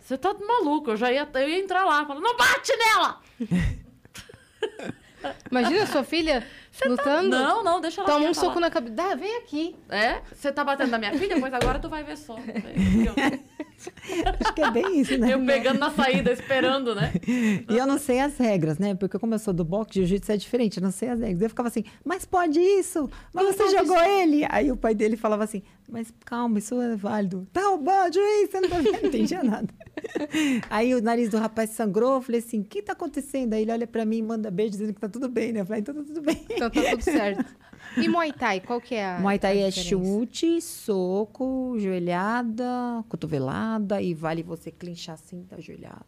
Você 0.00 0.16
tá 0.16 0.32
maluco. 0.34 0.92
Eu 0.92 0.96
já 0.96 1.10
ia, 1.12 1.28
eu 1.34 1.48
ia 1.48 1.58
entrar 1.58 1.84
lá, 1.84 2.06
falar, 2.06 2.20
não 2.20 2.36
bate 2.36 2.72
nela! 2.76 3.20
Imagina 5.50 5.84
a 5.84 5.86
sua 5.86 6.04
filha 6.04 6.46
lutando. 6.86 7.28
Não, 7.28 7.62
não, 7.62 7.80
deixa 7.80 8.00
ela 8.00 8.10
Toma 8.10 8.24
um 8.24 8.28
lá. 8.28 8.34
soco 8.34 8.60
na 8.60 8.70
cabeça. 8.70 8.94
Dá, 8.94 9.14
vem 9.14 9.36
aqui. 9.38 9.76
É? 9.88 10.20
Você 10.34 10.50
tá 10.52 10.64
batendo 10.64 10.90
na 10.90 10.98
minha 10.98 11.12
filha? 11.16 11.38
Pois 11.38 11.52
agora 11.54 11.78
tu 11.78 11.88
vai 11.88 12.02
ver 12.02 12.16
só. 12.16 12.36
Eu, 12.36 13.14
Acho 14.40 14.54
que 14.54 14.62
é 14.62 14.70
bem 14.70 15.00
isso, 15.00 15.18
né? 15.18 15.34
eu 15.34 15.44
pegando 15.44 15.78
na 15.78 15.90
saída, 15.90 16.32
esperando, 16.32 16.94
né? 16.94 17.12
E 17.26 17.76
eu 17.76 17.86
não 17.86 17.98
sei 17.98 18.20
as 18.20 18.36
regras, 18.38 18.78
né? 18.78 18.94
Porque 18.94 19.18
como 19.18 19.34
eu 19.34 19.38
sou 19.38 19.52
do 19.52 19.64
boxe, 19.64 19.94
jiu-jitsu 19.94 20.32
é 20.32 20.36
diferente, 20.36 20.78
eu 20.78 20.82
não 20.82 20.90
sei 20.90 21.08
as 21.10 21.20
regras. 21.20 21.42
Eu 21.42 21.48
ficava 21.48 21.68
assim, 21.68 21.84
mas 22.04 22.24
pode 22.24 22.58
isso? 22.58 23.10
Mas 23.32 23.54
você 23.54 23.70
jogou 23.76 24.00
ele? 24.02 24.46
Aí 24.48 24.70
o 24.70 24.76
pai 24.76 24.94
dele 24.94 25.16
falava 25.16 25.44
assim, 25.44 25.62
mas 25.88 26.12
calma, 26.24 26.58
isso 26.58 26.80
é 26.80 26.96
válido. 26.96 27.46
Tá 27.52 27.60
roubando, 27.62 28.14
juiz, 28.14 28.50
você 28.50 28.60
não 28.60 28.68
tá 28.68 28.76
vendo? 28.78 28.92
Não 29.02 29.08
entendia 29.08 29.42
nada. 29.42 29.68
Aí 30.70 30.94
o 30.94 31.00
nariz 31.02 31.28
do 31.30 31.38
rapaz 31.38 31.70
sangrou, 31.70 32.14
eu 32.14 32.22
falei 32.22 32.40
assim, 32.40 32.60
o 32.60 32.64
que 32.64 32.82
tá 32.82 32.92
acontecendo? 32.92 33.54
Aí 33.54 33.62
ele 33.62 33.72
olha 33.72 33.86
pra 33.86 34.04
mim 34.04 34.18
e 34.18 34.22
manda 34.22 34.50
beijo 34.50 34.72
dizendo 34.72 34.92
que 34.94 35.00
tá 35.00 35.08
tudo 35.08 35.28
bem, 35.28 35.52
né? 35.52 35.60
Eu 35.60 35.66
falei, 35.66 35.80
então 35.80 35.94
tá 35.94 36.02
tudo 36.02 36.20
bem. 36.22 36.44
Então 36.50 36.70
tá 36.70 36.80
tudo 36.90 37.02
certo. 37.02 37.44
E 37.96 38.08
Muay 38.08 38.32
Thai, 38.32 38.60
qual 38.60 38.80
que 38.80 38.94
é 38.94 39.06
a 39.16 39.20
Muay 39.20 39.38
Thai 39.38 39.62
a 39.62 39.66
é 39.68 39.70
chute, 39.70 40.60
soco, 40.60 41.76
joelhada, 41.78 43.04
cotovelada 43.08 44.00
e 44.00 44.14
vale 44.14 44.42
você 44.42 44.70
clinchar 44.70 45.14
assim, 45.14 45.42
tá 45.44 45.60
joelhada. 45.60 46.04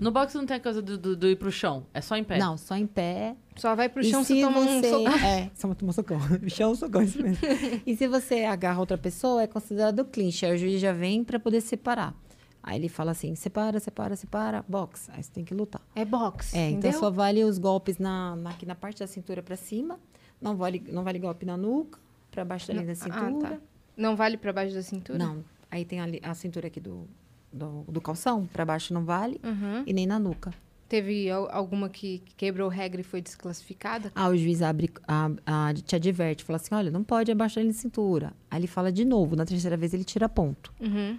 No 0.00 0.10
boxe 0.10 0.36
não 0.36 0.46
tem 0.46 0.56
a 0.56 0.60
coisa 0.60 0.80
do, 0.80 0.96
do- 0.96 1.16
do 1.16 1.28
ir 1.28 1.36
pro 1.36 1.50
chão. 1.52 1.86
É 1.92 2.00
só 2.00 2.16
em 2.16 2.24
pé. 2.24 2.38
Não, 2.38 2.56
só 2.56 2.74
em 2.74 2.86
pé. 2.86 3.36
Só 3.56 3.74
vai 3.74 3.88
pro 3.88 4.00
E 4.00 4.04
chão, 4.10 4.24
se 4.24 4.34
você 4.34 4.40
toma 4.42 4.60
um 4.60 4.80
você... 4.80 4.90
soco. 4.90 5.10
É, 5.24 5.50
só 5.54 5.74
toma 5.74 5.90
um 5.90 5.92
socão. 5.92 6.18
Chão, 6.48 6.74
socão, 6.74 7.02
isso 7.02 7.22
mesmo. 7.22 7.38
e 7.86 7.94
se 7.96 8.08
você 8.08 8.44
agarra 8.44 8.80
outra 8.80 8.96
pessoa, 8.96 9.42
é 9.42 9.46
considerado 9.46 10.04
clinch. 10.06 10.44
Aí 10.46 10.54
o 10.54 10.58
juiz 10.58 10.80
já 10.80 10.92
vem 10.92 11.22
para 11.22 11.38
poder 11.38 11.60
separar. 11.60 12.14
Aí 12.62 12.78
ele 12.78 12.88
fala 12.88 13.12
assim, 13.12 13.34
separa, 13.34 13.80
separa, 13.80 14.14
separa, 14.16 14.64
box. 14.68 15.08
Aí 15.12 15.22
você 15.22 15.30
tem 15.32 15.44
que 15.44 15.54
lutar. 15.54 15.80
É 15.94 16.04
boxe, 16.04 16.56
É, 16.56 16.70
entendeu? 16.70 16.90
então 16.90 17.00
só 17.00 17.10
vale 17.10 17.42
os 17.44 17.58
golpes 17.58 17.98
na, 17.98 18.36
na- 18.36 18.50
aqui 18.50 18.66
na 18.66 18.74
parte 18.74 19.00
da 19.00 19.06
cintura 19.06 19.42
para 19.42 19.56
cima. 19.56 19.98
Não 20.40 20.56
vale, 20.56 20.82
não 20.90 21.02
vale 21.04 21.18
golpe 21.18 21.44
na 21.46 21.56
nuca, 21.56 21.98
para 22.30 22.44
baixo 22.44 22.68
da 22.68 22.74
linha 22.74 22.86
da 22.86 22.92
Ah, 22.92 22.96
cintura. 22.96 23.50
tá. 23.56 23.58
Não 23.96 24.14
vale 24.16 24.36
pra 24.36 24.52
baixo 24.52 24.74
da 24.74 24.82
cintura? 24.82 25.18
Não. 25.18 25.44
Aí 25.70 25.84
tem 25.84 26.00
ali 26.00 26.20
a 26.22 26.34
cintura 26.34 26.66
aqui 26.68 26.80
do, 26.80 27.06
do, 27.52 27.84
do 27.88 28.00
calção, 28.00 28.46
para 28.46 28.64
baixo 28.64 28.92
não 28.94 29.04
vale. 29.04 29.40
Uhum. 29.44 29.82
E 29.86 29.92
nem 29.92 30.06
na 30.06 30.18
nuca. 30.18 30.52
Teve 30.88 31.30
al- 31.30 31.48
alguma 31.52 31.88
que 31.88 32.18
que 32.18 32.34
quebrou 32.34 32.68
regra 32.68 33.00
e 33.00 33.04
foi 33.04 33.20
desclassificada? 33.22 34.10
Ah, 34.14 34.28
o 34.28 34.36
juiz 34.36 34.60
abre, 34.60 34.90
a, 35.06 35.30
a- 35.46 35.74
te 35.74 35.94
adverte, 35.94 36.42
fala 36.44 36.56
assim, 36.56 36.74
olha, 36.74 36.90
não 36.90 37.04
pode 37.04 37.30
abaixar 37.30 37.62
ele 37.62 37.72
de 37.72 37.78
cintura. 37.78 38.32
Aí 38.50 38.58
ele 38.60 38.66
fala 38.66 38.90
de 38.90 39.04
novo, 39.04 39.36
na 39.36 39.44
terceira 39.46 39.76
vez 39.76 39.94
ele 39.94 40.02
tira 40.04 40.28
ponto. 40.28 40.72
Uhum. 40.80 41.18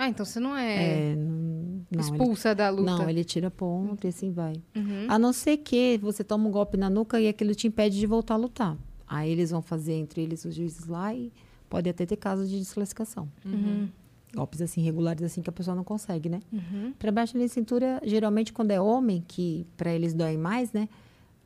Ah, 0.00 0.08
então 0.08 0.24
você 0.24 0.40
não 0.40 0.56
é, 0.56 1.10
É, 1.10 1.14
não, 1.14 1.26
não, 1.26 1.84
ele, 1.92 2.00
expulsa 2.00 2.54
da 2.54 2.70
luta. 2.70 2.82
não, 2.90 3.06
ele 3.10 3.22
tira 3.22 3.50
ponto 3.50 4.06
e 4.06 4.08
assim 4.08 4.32
vai. 4.32 4.54
Uhum. 4.74 5.04
A 5.08 5.18
não 5.18 5.30
ser 5.30 5.58
que 5.58 5.98
você 5.98 6.24
toma 6.24 6.48
um 6.48 6.50
golpe 6.50 6.78
na 6.78 6.88
nuca 6.88 7.20
e 7.20 7.28
aquilo 7.28 7.54
te 7.54 7.66
impede 7.66 7.98
de 7.98 8.06
voltar 8.06 8.32
a 8.32 8.36
lutar. 8.38 8.78
Aí 9.06 9.30
eles 9.30 9.50
vão 9.50 9.60
fazer 9.60 9.92
entre 9.92 10.22
eles 10.22 10.42
os 10.46 10.54
juízes 10.54 10.86
lá 10.86 11.14
e 11.14 11.30
pode 11.68 11.86
até 11.90 12.06
ter 12.06 12.16
casos 12.16 12.48
de 12.48 12.58
desclassificação. 12.58 13.28
Uhum. 13.44 13.90
Golpes 14.34 14.62
assim, 14.62 14.80
regulares 14.80 15.22
assim, 15.22 15.42
que 15.42 15.50
a 15.50 15.52
pessoa 15.52 15.74
não 15.74 15.84
consegue, 15.84 16.30
né? 16.30 16.40
Uhum. 16.50 16.94
Pra 16.98 17.12
baixo 17.12 17.36
da 17.36 17.46
cintura, 17.46 18.00
geralmente 18.02 18.54
quando 18.54 18.70
é 18.70 18.80
homem, 18.80 19.22
que 19.28 19.66
pra 19.76 19.92
eles 19.92 20.14
dói 20.14 20.38
mais, 20.38 20.72
né? 20.72 20.88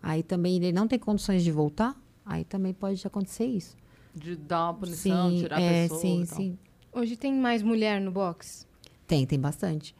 Aí 0.00 0.22
também 0.22 0.56
ele 0.56 0.70
não 0.70 0.86
tem 0.86 0.98
condições 0.98 1.42
de 1.42 1.50
voltar, 1.50 2.00
aí 2.24 2.44
também 2.44 2.72
pode 2.72 3.04
acontecer 3.04 3.46
isso. 3.46 3.74
De 4.14 4.36
dar 4.36 4.66
uma 4.66 4.74
punição, 4.74 5.30
sim, 5.30 5.38
tirar 5.38 5.56
a 5.58 5.60
é, 5.60 5.82
pessoa. 5.88 6.00
sim, 6.00 6.24
tal. 6.24 6.36
sim. 6.36 6.58
Hoje 6.94 7.16
tem 7.16 7.32
mais 7.34 7.62
mulher 7.62 8.00
no 8.00 8.10
boxe? 8.10 8.66
Tem, 9.06 9.26
tem 9.26 9.38
bastante. 9.38 9.94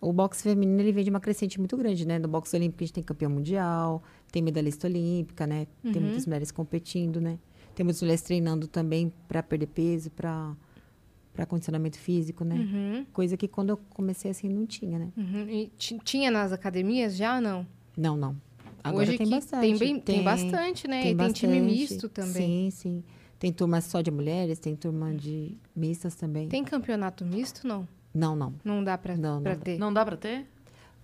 O 0.00 0.12
boxe 0.12 0.42
feminino 0.42 0.80
ele 0.80 0.92
vem 0.92 1.04
de 1.04 1.10
uma 1.10 1.20
crescente 1.20 1.58
muito 1.58 1.76
grande, 1.76 2.06
né? 2.06 2.18
No 2.18 2.28
boxe 2.28 2.54
olímpico 2.56 2.82
a 2.82 2.86
gente 2.86 2.94
tem 2.94 3.02
campeão 3.04 3.30
mundial, 3.30 4.02
tem 4.30 4.40
medalhista 4.42 4.86
olímpica, 4.86 5.46
né? 5.46 5.66
Tem 5.82 5.96
Uhum. 5.96 6.02
muitas 6.02 6.24
mulheres 6.26 6.50
competindo, 6.50 7.20
né? 7.20 7.38
Tem 7.74 7.84
muitas 7.84 8.00
mulheres 8.02 8.22
treinando 8.22 8.66
também 8.66 9.12
para 9.26 9.42
perder 9.42 9.66
peso, 9.66 10.10
para 10.10 10.54
para 11.34 11.46
condicionamento 11.46 11.96
físico, 11.96 12.42
né? 12.44 12.56
Uhum. 12.56 13.06
Coisa 13.12 13.36
que 13.36 13.46
quando 13.46 13.70
eu 13.70 13.76
comecei 13.90 14.28
assim 14.28 14.48
não 14.48 14.66
tinha, 14.66 14.98
né? 14.98 15.12
Uhum. 15.16 15.48
E 15.48 15.68
ti- 15.78 15.96
tinha 16.02 16.32
nas 16.32 16.50
academias 16.50 17.16
já 17.16 17.36
ou 17.36 17.40
não? 17.40 17.66
Não, 17.96 18.16
não. 18.16 18.36
Agora 18.82 19.04
Hoje 19.08 19.18
tem 19.18 19.28
bastante. 19.28 19.60
Tem, 19.60 19.78
bem- 19.78 20.00
tem 20.00 20.22
bastante, 20.24 20.88
né? 20.88 20.98
e 21.00 21.14
tem 21.14 21.32
time 21.32 21.60
bastante. 21.60 21.60
misto 21.80 22.08
também. 22.08 22.32
Sim, 22.32 22.70
sim. 22.72 23.04
Tem 23.38 23.52
turma 23.52 23.80
só 23.80 24.00
de 24.00 24.10
mulheres, 24.10 24.58
tem 24.58 24.74
turma 24.74 25.14
de 25.14 25.56
mistas 25.74 26.14
também. 26.14 26.48
Tem 26.48 26.64
campeonato 26.64 27.24
misto? 27.24 27.66
Não. 27.66 27.86
Não, 28.12 28.34
não. 28.34 28.54
Não 28.64 28.82
dá 28.82 28.98
pra, 28.98 29.16
Não, 29.16 29.36
não 29.36 29.42
pra 29.42 29.54
dá. 29.54 29.60
ter? 29.60 29.78
Não 29.78 29.92
dá 29.92 30.04
pra 30.04 30.16
ter? 30.16 30.46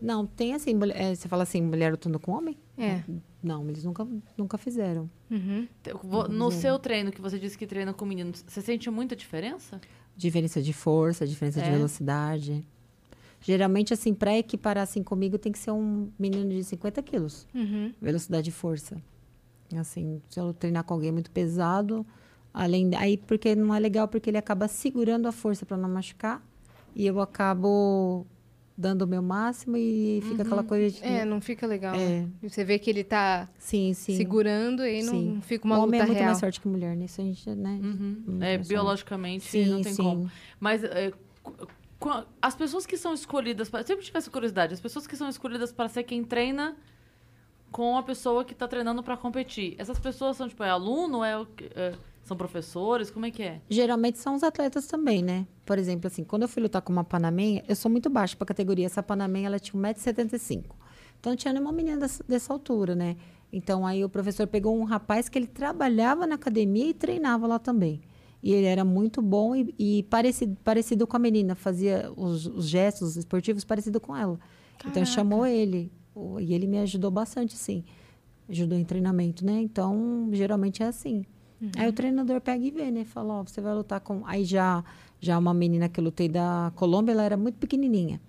Não, 0.00 0.26
tem 0.26 0.52
assim, 0.54 0.74
mulher- 0.74 1.00
é, 1.00 1.14
você 1.14 1.28
fala 1.28 1.44
assim, 1.44 1.62
mulher 1.62 1.90
lutando 1.92 2.18
com 2.18 2.32
homem? 2.32 2.56
É. 2.76 3.02
Não, 3.42 3.68
eles 3.68 3.84
nunca, 3.84 4.06
nunca 4.36 4.58
fizeram. 4.58 5.08
Uhum. 5.30 5.68
No 6.30 6.50
seu 6.50 6.78
treino, 6.78 7.12
que 7.12 7.20
você 7.20 7.38
disse 7.38 7.56
que 7.56 7.66
treina 7.66 7.92
com 7.94 8.04
meninos, 8.04 8.44
você 8.46 8.60
sente 8.60 8.90
muita 8.90 9.14
diferença? 9.14 9.80
Diferença 10.16 10.60
de 10.60 10.72
força, 10.72 11.26
diferença 11.26 11.60
de 11.62 11.68
É? 11.68 11.72
velocidade. 11.72 12.66
Geralmente, 13.40 13.92
assim, 13.94 14.12
para 14.14 14.36
equiparar 14.36 14.82
assim 14.82 15.02
comigo, 15.02 15.38
tem 15.38 15.52
que 15.52 15.58
ser 15.58 15.70
um 15.70 16.08
menino 16.18 16.48
de 16.50 16.64
50 16.64 17.02
quilos. 17.02 17.46
Uhum. 17.54 17.92
Velocidade 18.00 18.48
e 18.50 18.52
força. 18.52 18.96
Assim, 19.76 20.20
se 20.28 20.40
eu 20.40 20.52
treinar 20.54 20.84
com 20.84 20.94
alguém 20.94 21.12
muito 21.12 21.30
pesado, 21.30 22.04
além... 22.54 22.90
Aí, 22.96 23.18
porque 23.18 23.54
não 23.54 23.74
é 23.74 23.78
legal, 23.78 24.08
porque 24.08 24.30
ele 24.30 24.38
acaba 24.38 24.68
segurando 24.68 25.26
a 25.26 25.32
força 25.32 25.66
para 25.66 25.76
não 25.76 25.88
machucar. 25.88 26.40
E 26.94 27.04
eu 27.04 27.20
acabo 27.20 28.24
dando 28.76 29.02
o 29.02 29.06
meu 29.06 29.22
máximo 29.22 29.76
e 29.76 30.20
fica 30.28 30.42
aquela 30.42 30.64
coisa 30.64 30.96
de... 30.96 31.04
É, 31.04 31.24
não 31.24 31.40
fica 31.40 31.66
legal. 31.66 31.94
É. 31.94 32.20
né? 32.20 32.28
Você 32.42 32.64
vê 32.64 32.78
que 32.78 32.90
ele 32.90 33.04
tá 33.04 33.48
Sim, 33.58 33.92
sim. 33.94 34.16
segurando 34.16 34.84
e 34.84 35.02
não, 35.02 35.12
sim. 35.12 35.40
fica 35.42 35.64
uma 35.64 35.78
o 35.78 35.82
homem 35.82 36.00
luta 36.00 36.04
é 36.04 36.06
muito 36.06 36.18
real. 36.18 36.30
mais 36.30 36.40
forte 36.40 36.60
que 36.60 36.68
mulher, 36.68 36.96
nisso 36.96 37.20
a 37.20 37.24
gente, 37.24 37.50
né? 37.50 37.80
Uhum. 37.82 38.38
É, 38.40 38.58
biologicamente 38.58 39.44
Sim, 39.44 39.66
não 39.66 39.82
tem 39.82 39.92
sim. 39.92 40.02
como. 40.02 40.30
Mas 40.58 40.82
é, 40.82 41.12
as 42.42 42.54
pessoas 42.54 42.84
que 42.84 42.96
são 42.96 43.14
escolhidas, 43.14 43.68
pra, 43.68 43.82
sempre 43.84 44.04
tive 44.04 44.18
essa 44.18 44.30
curiosidade, 44.30 44.74
as 44.74 44.80
pessoas 44.80 45.06
que 45.06 45.16
são 45.16 45.28
escolhidas 45.28 45.72
para 45.72 45.88
ser 45.88 46.02
quem 46.02 46.24
treina 46.24 46.76
com 47.70 47.96
a 47.96 48.02
pessoa 48.02 48.44
que 48.44 48.54
tá 48.54 48.68
treinando 48.68 49.02
para 49.02 49.16
competir. 49.16 49.74
Essas 49.78 49.98
pessoas 49.98 50.36
são, 50.36 50.48
tipo, 50.48 50.62
é 50.62 50.70
aluno, 50.70 51.24
é? 51.24 51.34
É, 51.74 51.94
são 52.24 52.36
professores, 52.36 53.10
como 53.10 53.26
é 53.26 53.30
que 53.30 53.42
é? 53.42 53.60
Geralmente 53.68 54.18
são 54.18 54.34
os 54.34 54.42
atletas 54.42 54.86
também, 54.86 55.22
né? 55.22 55.46
Por 55.64 55.78
exemplo, 55.78 56.06
assim, 56.06 56.24
quando 56.24 56.42
eu 56.42 56.48
fui 56.48 56.62
lutar 56.62 56.80
com 56.80 56.90
uma 56.90 57.04
Panamenha, 57.04 57.62
eu 57.68 57.76
sou 57.76 57.90
muito 57.90 58.08
baixa 58.08 58.34
pra 58.34 58.46
categoria. 58.46 58.86
Essa 58.86 59.02
Panamenha, 59.02 59.46
ela 59.46 59.58
tinha 59.58 59.80
1,75m. 59.80 60.64
Então, 61.20 61.32
não 61.32 61.36
tinha 61.36 61.52
nenhuma 61.52 61.70
menina 61.70 61.98
dessa, 61.98 62.24
dessa 62.26 62.52
altura, 62.52 62.94
né? 62.94 63.16
Então, 63.52 63.86
aí 63.86 64.02
o 64.02 64.08
professor 64.08 64.46
pegou 64.46 64.74
um 64.78 64.84
rapaz 64.84 65.28
que 65.28 65.38
ele 65.38 65.46
trabalhava 65.46 66.26
na 66.26 66.34
academia 66.34 66.88
e 66.88 66.94
treinava 66.94 67.46
lá 67.46 67.58
também. 67.58 68.00
E 68.42 68.52
ele 68.52 68.66
era 68.66 68.84
muito 68.84 69.20
bom 69.20 69.54
e, 69.54 69.74
e 69.78 70.02
parecido, 70.04 70.56
parecido 70.64 71.06
com 71.06 71.16
a 71.16 71.20
menina, 71.20 71.54
fazia 71.54 72.10
os, 72.16 72.46
os 72.46 72.66
gestos 72.66 73.16
esportivos 73.16 73.64
parecido 73.64 74.00
com 74.00 74.16
ela. 74.16 74.40
Então, 74.86 75.04
chamou 75.04 75.46
ele. 75.46 75.92
E 76.40 76.54
ele 76.54 76.66
me 76.66 76.78
ajudou 76.78 77.10
bastante, 77.10 77.54
sim. 77.54 77.84
Ajudou 78.48 78.78
em 78.78 78.84
treinamento, 78.84 79.44
né? 79.44 79.60
Então, 79.60 80.28
geralmente 80.32 80.82
é 80.82 80.86
assim. 80.86 81.24
Aí 81.76 81.88
o 81.88 81.92
treinador 81.92 82.40
pega 82.40 82.64
e 82.64 82.70
vê, 82.70 82.90
né? 82.90 83.04
Fala, 83.04 83.34
ó, 83.34 83.42
você 83.42 83.60
vai 83.60 83.74
lutar 83.74 84.00
com... 84.00 84.26
Aí 84.26 84.44
já, 84.44 84.84
já 85.20 85.38
uma 85.38 85.54
menina 85.54 85.88
que 85.88 86.00
eu 86.00 86.04
lutei 86.04 86.28
da 86.28 86.72
Colômbia, 86.74 87.12
ela 87.12 87.22
era 87.22 87.36
muito 87.36 87.56
pequenininha. 87.56 88.20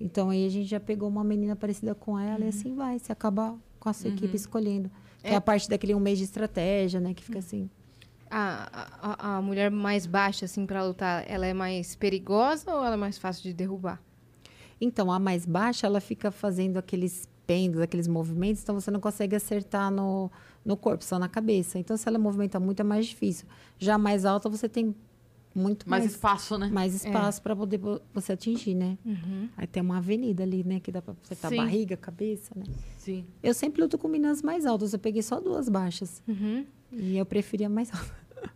Então, 0.00 0.30
aí 0.30 0.46
a 0.46 0.48
gente 0.48 0.68
já 0.68 0.80
pegou 0.80 1.08
uma 1.08 1.22
menina 1.22 1.54
parecida 1.54 1.94
com 1.94 2.18
ela 2.18 2.44
e 2.44 2.48
assim 2.48 2.74
vai. 2.74 2.98
Você 2.98 3.12
acaba 3.12 3.56
com 3.78 3.88
a 3.88 3.92
sua 3.92 4.10
equipe 4.10 4.34
escolhendo. 4.34 4.90
Que 5.20 5.28
é 5.28 5.36
a 5.36 5.40
parte 5.40 5.68
daquele 5.68 5.94
um 5.94 6.00
mês 6.00 6.18
de 6.18 6.24
estratégia, 6.24 6.98
né? 7.00 7.14
Que 7.14 7.22
fica 7.22 7.38
assim... 7.38 7.70
A, 8.34 8.96
a, 9.02 9.36
a 9.36 9.42
mulher 9.42 9.70
mais 9.70 10.06
baixa, 10.06 10.46
assim, 10.46 10.64
pra 10.64 10.82
lutar, 10.82 11.22
ela 11.28 11.46
é 11.46 11.52
mais 11.52 11.94
perigosa 11.94 12.74
ou 12.74 12.82
ela 12.82 12.94
é 12.94 12.96
mais 12.96 13.18
fácil 13.18 13.42
de 13.42 13.52
derrubar? 13.52 14.00
Então, 14.80 15.12
a 15.12 15.18
mais 15.18 15.44
baixa, 15.44 15.86
ela 15.86 16.00
fica 16.00 16.30
fazendo 16.30 16.78
aqueles 16.78 17.28
pendos, 17.46 17.82
aqueles 17.82 18.08
movimentos, 18.08 18.62
então 18.62 18.74
você 18.74 18.90
não 18.90 19.00
consegue 19.00 19.36
acertar 19.36 19.90
no, 19.90 20.30
no 20.64 20.76
corpo, 20.76 21.04
só 21.04 21.18
na 21.18 21.28
cabeça. 21.28 21.78
Então, 21.78 21.96
se 21.96 22.08
ela 22.08 22.18
movimenta 22.18 22.58
muito, 22.60 22.80
é 22.80 22.84
mais 22.84 23.06
difícil. 23.06 23.46
Já 23.78 23.98
mais 23.98 24.24
alta, 24.24 24.48
você 24.48 24.68
tem 24.68 24.94
muito 25.54 25.88
Mais 25.88 26.04
mais, 26.04 26.12
espaço, 26.14 26.56
né? 26.56 26.68
mais 26.72 26.94
espaço 26.94 27.42
para 27.42 27.54
poder 27.54 27.76
vo- 27.76 28.00
você 28.14 28.32
atingir, 28.32 28.74
né? 28.74 28.96
Uhum. 29.04 29.48
Aí 29.56 29.66
tem 29.66 29.82
uma 29.82 29.98
avenida 29.98 30.42
ali, 30.42 30.64
né? 30.64 30.80
Que 30.80 30.90
dá 30.90 31.02
para 31.02 31.14
acertar 31.22 31.50
Sim. 31.50 31.58
a 31.58 31.62
barriga, 31.64 31.94
a 31.94 31.98
cabeça, 31.98 32.54
né? 32.56 32.64
Sim. 32.96 33.26
Eu 33.42 33.52
sempre 33.52 33.82
luto 33.82 33.98
com 33.98 34.08
meninas 34.08 34.40
mais 34.40 34.64
altas. 34.64 34.92
Eu 34.94 34.98
peguei 34.98 35.20
só 35.22 35.38
duas 35.40 35.68
baixas. 35.68 36.22
Uhum. 36.26 36.64
E 36.90 37.18
eu 37.18 37.26
preferia 37.26 37.68
mais 37.68 37.92
alta. 37.92 38.14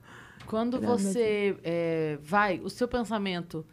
Quando 0.47 0.81
você 0.81 1.57
é, 1.65 2.19
vai, 2.23 2.61
o 2.61 2.71
seu 2.71 2.87
pensamento. 2.87 3.67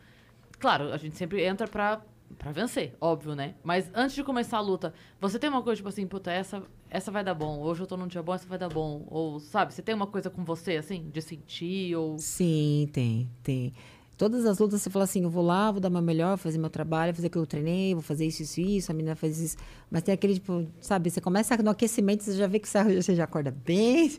Claro, 0.60 0.92
a 0.92 0.98
gente 0.98 1.16
sempre 1.16 1.44
entra 1.44 1.68
pra, 1.68 2.02
pra 2.38 2.52
vencer, 2.52 2.96
óbvio, 3.00 3.36
né? 3.36 3.54
Mas 3.64 3.90
antes 3.94 4.16
de 4.16 4.24
começar 4.24 4.58
a 4.58 4.62
luta, 4.62 4.94
você 5.22 5.38
tem 5.38 5.50
uma 5.50 5.62
coisa 5.62 5.78
tipo 5.78 5.90
assim, 5.90 6.08
puta, 6.08 6.32
essa, 6.32 6.64
essa 6.94 7.12
vai 7.12 7.24
dar 7.24 7.34
bom. 7.34 7.60
Hoje 7.60 7.82
eu 7.82 7.88
tô 7.88 7.98
num 7.98 8.08
dia 8.08 8.22
bom, 8.22 8.34
essa 8.34 8.48
vai 8.48 8.58
dar 8.58 8.70
bom. 8.70 9.04
Ou, 9.10 9.40
sabe, 9.40 9.74
você 9.74 9.82
tem 9.82 9.96
uma 9.96 10.08
coisa 10.08 10.30
com 10.30 10.44
você, 10.46 10.78
assim, 10.78 11.10
de 11.12 11.22
sentir, 11.22 11.96
ou. 11.96 12.18
Sim, 12.20 12.88
tem, 12.94 13.30
tem. 13.42 13.74
Todas 14.16 14.46
as 14.46 14.60
lutas 14.60 14.80
você 14.80 14.92
fala 14.92 15.06
assim, 15.06 15.24
eu 15.24 15.30
vou 15.30 15.44
lá, 15.44 15.72
vou 15.72 15.82
dar 15.82 15.90
meu 15.90 16.02
melhor, 16.02 16.30
vou 16.30 16.38
fazer 16.38 16.60
meu 16.60 16.70
trabalho, 16.70 17.12
vou 17.12 17.16
fazer 17.16 17.28
o 17.28 17.30
que 17.32 17.38
eu 17.38 17.48
treinei, 17.48 17.96
vou 17.96 18.04
fazer 18.04 18.28
isso, 18.28 18.44
isso, 18.44 18.62
isso, 18.62 18.92
a 18.92 18.94
menina 18.96 19.16
faz 19.16 19.40
isso. 19.40 19.58
Mas 19.90 20.04
tem 20.04 20.14
aquele, 20.14 20.36
tipo, 20.36 20.68
sabe, 20.80 21.10
você 21.10 21.20
começa 21.20 21.58
no 21.58 21.72
aquecimento, 21.72 22.24
você 22.24 22.34
já 22.38 22.46
vê 22.46 22.60
que 22.60 22.70
você, 22.70 22.84
você 23.02 23.16
já 23.16 23.24
acorda 23.24 23.50
bem. 23.50 24.12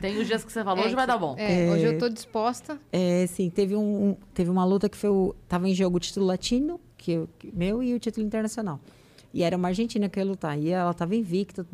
Tem 0.00 0.18
os 0.18 0.26
dias 0.26 0.44
que 0.44 0.52
você 0.52 0.64
fala, 0.64 0.80
É, 0.80 0.84
hoje 0.84 0.94
vai 0.96 1.06
dar 1.06 1.16
bom. 1.16 1.36
É, 1.38 1.70
hoje 1.70 1.84
eu 1.86 1.98
tô 1.98 2.08
disposta. 2.08 2.78
É, 2.90 3.24
sim, 3.28 3.48
teve, 3.50 3.76
um, 3.76 4.08
um- 4.10 4.16
teve 4.34 4.50
uma 4.50 4.64
luta 4.64 4.88
que 4.88 4.96
foi 4.96 5.10
o, 5.10 5.32
tava 5.48 5.68
em 5.68 5.74
jogo 5.74 5.96
o 5.96 6.00
título 6.00 6.26
latino, 6.26 6.80
que 6.98 7.12
eu, 7.12 7.28
que- 7.38 7.52
meu, 7.54 7.82
e 7.84 7.94
o 7.94 8.00
título 8.00 8.26
internacional. 8.26 8.80
E 9.32 9.42
era 9.42 9.56
uma 9.56 9.68
argentina 9.68 10.08
que 10.08 10.18
ia 10.18 10.24
lutar, 10.24 10.58
e 10.58 10.70
ela 10.70 10.92
tava 10.92 11.16
invicta, 11.16 11.66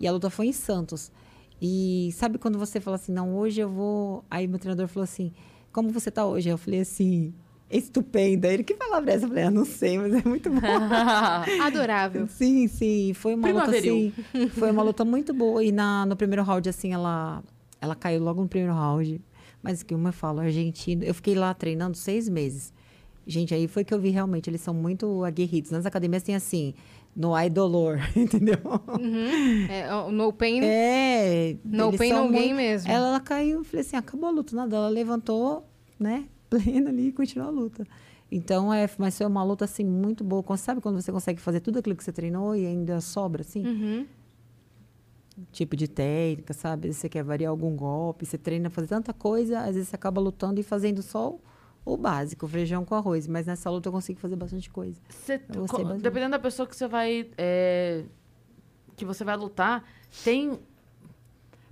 e 0.00 0.06
a 0.06 0.12
luta 0.12 0.30
foi 0.30 0.46
em 0.46 0.52
Santos. 0.52 1.12
E 1.60 2.10
sabe 2.12 2.38
quando 2.38 2.58
você 2.58 2.80
fala 2.80 2.96
assim, 2.96 3.12
não, 3.12 3.36
hoje 3.36 3.60
eu 3.60 3.68
vou... 3.68 4.24
Aí 4.30 4.48
meu 4.48 4.58
treinador 4.58 4.88
falou 4.88 5.04
assim, 5.04 5.32
como 5.72 5.90
você 5.90 6.10
tá 6.10 6.26
hoje? 6.26 6.48
Eu 6.48 6.58
falei 6.58 6.80
assim, 6.80 7.32
estupenda. 7.70 8.52
Ele, 8.52 8.62
que 8.62 8.74
palavra 8.74 9.12
é 9.12 9.14
essa? 9.14 9.24
Eu 9.24 9.28
falei, 9.28 9.44
ah, 9.44 9.50
não 9.50 9.64
sei, 9.64 9.98
mas 9.98 10.12
é 10.12 10.28
muito 10.28 10.50
bom. 10.50 10.60
Adorável. 11.62 12.26
Sim, 12.28 12.68
sim. 12.68 13.12
Foi 13.14 13.34
uma 13.34 13.48
luta 13.48 13.76
assim. 13.76 14.12
Foi 14.58 14.70
uma 14.70 14.82
luta 14.82 15.04
muito 15.04 15.32
boa. 15.32 15.64
E 15.64 15.72
na, 15.72 16.04
no 16.04 16.16
primeiro 16.16 16.42
round, 16.42 16.68
assim, 16.68 16.92
ela, 16.92 17.42
ela 17.80 17.94
caiu 17.94 18.22
logo 18.22 18.42
no 18.42 18.48
primeiro 18.48 18.74
round. 18.74 19.20
Mas 19.62 19.82
que 19.82 19.94
uma 19.94 20.10
eu 20.10 20.12
falo, 20.12 20.40
Argentina. 20.40 21.04
Eu 21.04 21.14
fiquei 21.14 21.34
lá 21.34 21.54
treinando 21.54 21.96
seis 21.96 22.28
meses. 22.28 22.72
Gente, 23.26 23.54
aí 23.54 23.68
foi 23.68 23.84
que 23.84 23.94
eu 23.94 24.00
vi 24.00 24.10
realmente, 24.10 24.50
eles 24.50 24.60
são 24.60 24.74
muito 24.74 25.24
aguerridos. 25.24 25.70
Nas 25.70 25.86
academias 25.86 26.24
tem 26.24 26.34
assim, 26.34 26.74
no 27.14 27.34
ai 27.34 27.50
dolor, 27.50 27.98
entendeu? 28.16 28.56
É, 29.68 29.94
o 29.94 30.10
no 30.10 30.32
pain, 30.32 30.60
É. 30.62 31.56
no 31.64 31.96
pain, 31.96 32.12
no 32.12 32.28
gain 32.30 32.48
muito- 32.48 32.56
mesmo. 32.56 32.90
Ela, 32.90 33.08
ela 33.08 33.20
caiu, 33.20 33.58
eu 33.58 33.64
falei 33.64 33.80
assim, 33.82 33.96
acabou 33.96 34.28
a 34.28 34.32
luta, 34.32 34.56
nada. 34.56 34.76
Ela 34.76 34.88
levantou, 34.88 35.66
né, 35.98 36.24
plena 36.48 36.90
ali 36.90 37.08
e 37.08 37.12
continuou 37.12 37.48
a 37.48 37.52
luta. 37.52 37.86
Então, 38.30 38.72
é, 38.72 38.88
mas 38.96 39.18
foi 39.18 39.26
uma 39.26 39.44
luta, 39.44 39.66
assim, 39.66 39.84
muito 39.84 40.24
boa. 40.24 40.42
Sabe 40.56 40.80
quando 40.80 41.00
você 41.00 41.12
consegue 41.12 41.38
fazer 41.40 41.60
tudo 41.60 41.78
aquilo 41.78 41.94
que 41.94 42.02
você 42.02 42.12
treinou 42.12 42.56
e 42.56 42.66
ainda 42.66 42.98
sobra, 43.02 43.42
assim? 43.42 43.66
Uhum. 43.66 44.06
Tipo 45.50 45.76
de 45.76 45.86
técnica, 45.88 46.52
sabe? 46.54 46.92
Você 46.92 47.08
quer 47.08 47.22
variar 47.22 47.50
algum 47.50 47.74
golpe, 47.76 48.24
você 48.24 48.36
treina 48.38 48.68
fazer 48.70 48.88
tanta 48.88 49.12
coisa, 49.12 49.60
às 49.60 49.74
vezes 49.74 49.88
você 49.88 49.96
acaba 49.96 50.20
lutando 50.20 50.58
e 50.60 50.62
fazendo 50.62 51.02
só 51.02 51.36
o, 51.84 51.96
básico, 51.96 52.46
o 52.46 52.48
feijão 52.48 52.84
com 52.84 52.94
arroz. 52.94 53.26
Mas 53.26 53.46
nessa 53.46 53.68
luta 53.70 53.88
eu 53.88 53.92
consigo 53.92 54.18
fazer 54.20 54.36
bastante 54.36 54.70
coisa. 54.70 55.00
Co- 55.68 55.78
bastante. 55.82 56.02
dependendo 56.02 56.30
da 56.32 56.38
pessoa 56.38 56.66
que 56.66 56.76
você 56.76 56.86
vai. 56.86 57.28
é, 57.38 58.04
que 58.96 59.04
você 59.04 59.24
vai 59.24 59.36
lutar, 59.36 59.84
tem. 60.24 60.58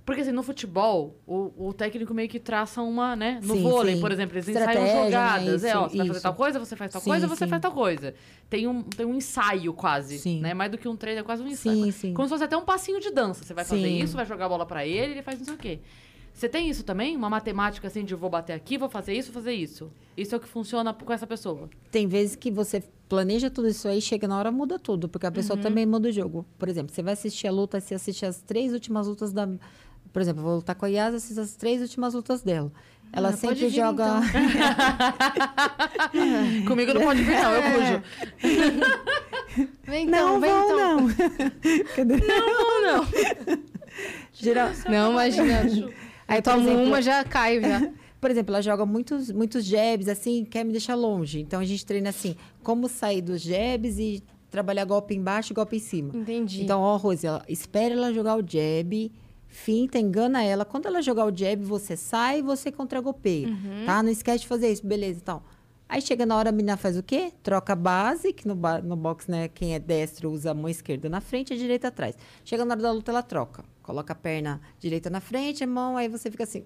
Porque 0.03 0.21
assim, 0.21 0.31
no 0.31 0.41
futebol, 0.41 1.15
o, 1.27 1.67
o 1.69 1.73
técnico 1.73 2.11
meio 2.13 2.27
que 2.27 2.39
traça 2.39 2.81
uma, 2.81 3.15
né? 3.15 3.39
No 3.43 3.53
Sim, 3.55 3.61
vôlei, 3.61 3.95
sim. 3.95 4.01
por 4.01 4.11
exemplo, 4.11 4.35
eles 4.35 4.47
Estratégia, 4.47 4.81
ensaiam 4.83 5.03
né? 5.05 5.11
jogadas. 5.11 5.63
é, 5.63 5.77
ó, 5.77 5.85
Isso, 5.85 5.91
você 5.91 5.97
vai 5.97 6.07
fazer 6.07 6.17
isso. 6.17 6.23
tal 6.23 6.33
coisa, 6.33 6.59
você 6.59 6.75
faz 6.75 6.91
tal 6.91 7.01
Sim, 7.01 7.09
coisa, 7.11 7.27
você 7.27 7.47
faz 7.47 7.61
tal 7.61 7.71
coisa. 7.71 8.13
Tem 8.49 8.67
um, 8.67 8.81
tem 8.81 9.05
um 9.05 9.13
ensaio 9.15 9.71
quase, 9.73 10.17
Sim. 10.17 10.41
né? 10.41 10.53
Mais 10.55 10.71
do 10.71 10.77
que 10.77 10.87
um 10.87 10.95
treino, 10.97 11.19
é 11.21 11.23
quase 11.23 11.43
um 11.43 11.47
ensaio. 11.47 11.85
Sim, 11.85 11.91
sim. 11.91 12.13
Como 12.15 12.27
se 12.27 12.31
fosse 12.33 12.43
até 12.43 12.57
um 12.57 12.65
passinho 12.65 12.99
de 12.99 13.11
dança. 13.11 13.43
Você 13.45 13.53
vai 13.53 13.63
fazer 13.63 13.87
isso, 13.87 14.15
vai 14.17 14.25
jogar 14.25 14.47
a 14.47 14.49
bola 14.49 14.65
pra 14.65 14.85
ele, 14.85 15.13
ele 15.13 15.21
faz 15.21 15.37
não 15.37 15.45
sei 15.45 15.53
o 15.53 15.57
quê. 15.57 15.79
Você 16.41 16.49
tem 16.49 16.67
isso 16.67 16.83
também? 16.83 17.15
Uma 17.15 17.29
matemática 17.29 17.87
assim 17.87 18.03
de 18.03 18.15
vou 18.15 18.27
bater 18.27 18.53
aqui, 18.53 18.75
vou 18.75 18.89
fazer 18.89 19.13
isso, 19.13 19.31
vou 19.31 19.43
fazer 19.43 19.53
isso. 19.53 19.91
Isso 20.17 20.33
é 20.33 20.39
o 20.39 20.41
que 20.41 20.47
funciona 20.47 20.91
com 20.91 21.13
essa 21.13 21.27
pessoa. 21.27 21.69
Tem 21.91 22.07
vezes 22.07 22.35
que 22.35 22.49
você 22.49 22.81
planeja 23.07 23.51
tudo 23.51 23.67
isso 23.67 23.87
aí, 23.87 24.01
chega 24.01 24.27
na 24.27 24.39
hora, 24.39 24.51
muda 24.51 24.79
tudo, 24.79 25.07
porque 25.07 25.27
a 25.27 25.31
pessoa 25.31 25.55
também 25.55 25.85
muda 25.85 26.09
o 26.09 26.11
jogo. 26.11 26.43
Por 26.57 26.67
exemplo, 26.67 26.91
você 26.91 27.03
vai 27.03 27.13
assistir 27.13 27.47
a 27.47 27.51
luta, 27.51 27.79
você 27.79 27.93
assiste 27.93 28.25
as 28.25 28.41
três 28.41 28.73
últimas 28.73 29.05
lutas 29.05 29.31
da. 29.31 29.47
Por 30.11 30.19
exemplo, 30.19 30.41
eu 30.41 30.45
vou 30.45 30.55
lutar 30.55 30.73
com 30.73 30.83
a 30.83 30.87
Yas, 30.87 31.13
assisto 31.13 31.41
as 31.41 31.55
três 31.55 31.79
últimas 31.79 32.15
lutas 32.15 32.41
dela. 32.41 32.71
Ela 33.13 33.29
Ah, 33.29 33.33
sempre 33.33 33.67
vir, 33.67 33.69
joga. 33.69 34.05
Comigo 36.67 36.91
não 36.95 37.01
pode 37.01 37.21
vir, 37.21 37.39
não, 37.39 37.53
eu 37.53 37.61
fujo. 37.61 38.01
Vem 39.83 40.07
então, 40.07 40.33
não, 40.33 40.39
vem 40.39 40.49
vão, 40.49 40.65
então. 40.65 40.97
não. 40.97 41.07
Cadê? 41.95 42.15
Não, 42.25 42.81
não. 42.81 43.05
Geral... 44.33 44.71
Não, 44.89 45.11
imagina. 45.11 45.69
Aí, 46.35 46.41
tomo 46.41 46.61
exemplo, 46.61 46.85
uma, 46.85 47.01
já 47.01 47.23
caio 47.23 47.61
já. 47.61 47.91
Por 48.21 48.29
exemplo, 48.29 48.53
ela 48.53 48.61
joga 48.61 48.85
muitos, 48.85 49.31
muitos 49.31 49.65
jabs, 49.65 50.07
assim, 50.07 50.45
quer 50.45 50.63
me 50.63 50.71
deixar 50.71 50.93
longe. 50.95 51.39
Então 51.39 51.59
a 51.59 51.65
gente 51.65 51.83
treina 51.85 52.09
assim, 52.09 52.35
como 52.61 52.87
sair 52.87 53.21
dos 53.21 53.41
jabs 53.41 53.97
e 53.97 54.23
trabalhar 54.49 54.85
golpe 54.85 55.15
embaixo 55.15 55.53
e 55.53 55.55
golpe 55.55 55.77
em 55.77 55.79
cima. 55.79 56.15
Entendi. 56.15 56.61
Então, 56.61 56.81
ó, 56.81 56.97
Rose, 56.97 57.25
ela, 57.25 57.43
espera 57.49 57.95
ela 57.95 58.13
jogar 58.13 58.35
o 58.37 58.43
jab, 58.47 59.11
finta, 59.47 59.97
engana 59.97 60.43
ela. 60.43 60.63
Quando 60.63 60.85
ela 60.85 61.01
jogar 61.01 61.25
o 61.25 61.35
jab, 61.35 61.63
você 61.63 61.97
sai 61.97 62.39
e 62.39 62.41
você 62.43 62.71
contra-golpeia, 62.71 63.47
tá? 63.85 64.03
Não 64.03 64.11
esquece 64.11 64.41
de 64.41 64.47
fazer 64.47 64.71
isso, 64.71 64.85
beleza, 64.85 65.19
então. 65.21 65.41
Aí 65.91 66.01
chega 66.01 66.25
na 66.25 66.37
hora, 66.37 66.47
a 66.47 66.51
menina 66.53 66.77
faz 66.77 66.97
o 66.97 67.03
quê? 67.03 67.33
Troca 67.43 67.73
a 67.73 67.75
base, 67.75 68.31
que 68.31 68.47
no, 68.47 68.55
no 68.81 68.95
box, 68.95 69.29
né, 69.29 69.49
quem 69.49 69.75
é 69.75 69.79
destro 69.79 70.31
usa 70.31 70.51
a 70.51 70.53
mão 70.53 70.69
esquerda 70.69 71.09
na 71.09 71.19
frente 71.19 71.51
e 71.51 71.53
a 71.53 71.57
direita 71.57 71.89
atrás. 71.89 72.15
Chega 72.45 72.63
na 72.63 72.75
hora 72.75 72.81
da 72.81 72.91
luta, 72.93 73.11
ela 73.11 73.21
troca. 73.21 73.65
Coloca 73.83 74.13
a 74.13 74.15
perna 74.15 74.61
direita 74.79 75.09
na 75.09 75.19
frente, 75.19 75.65
a 75.65 75.67
mão, 75.67 75.97
aí 75.97 76.07
você 76.07 76.31
fica 76.31 76.45
assim. 76.45 76.63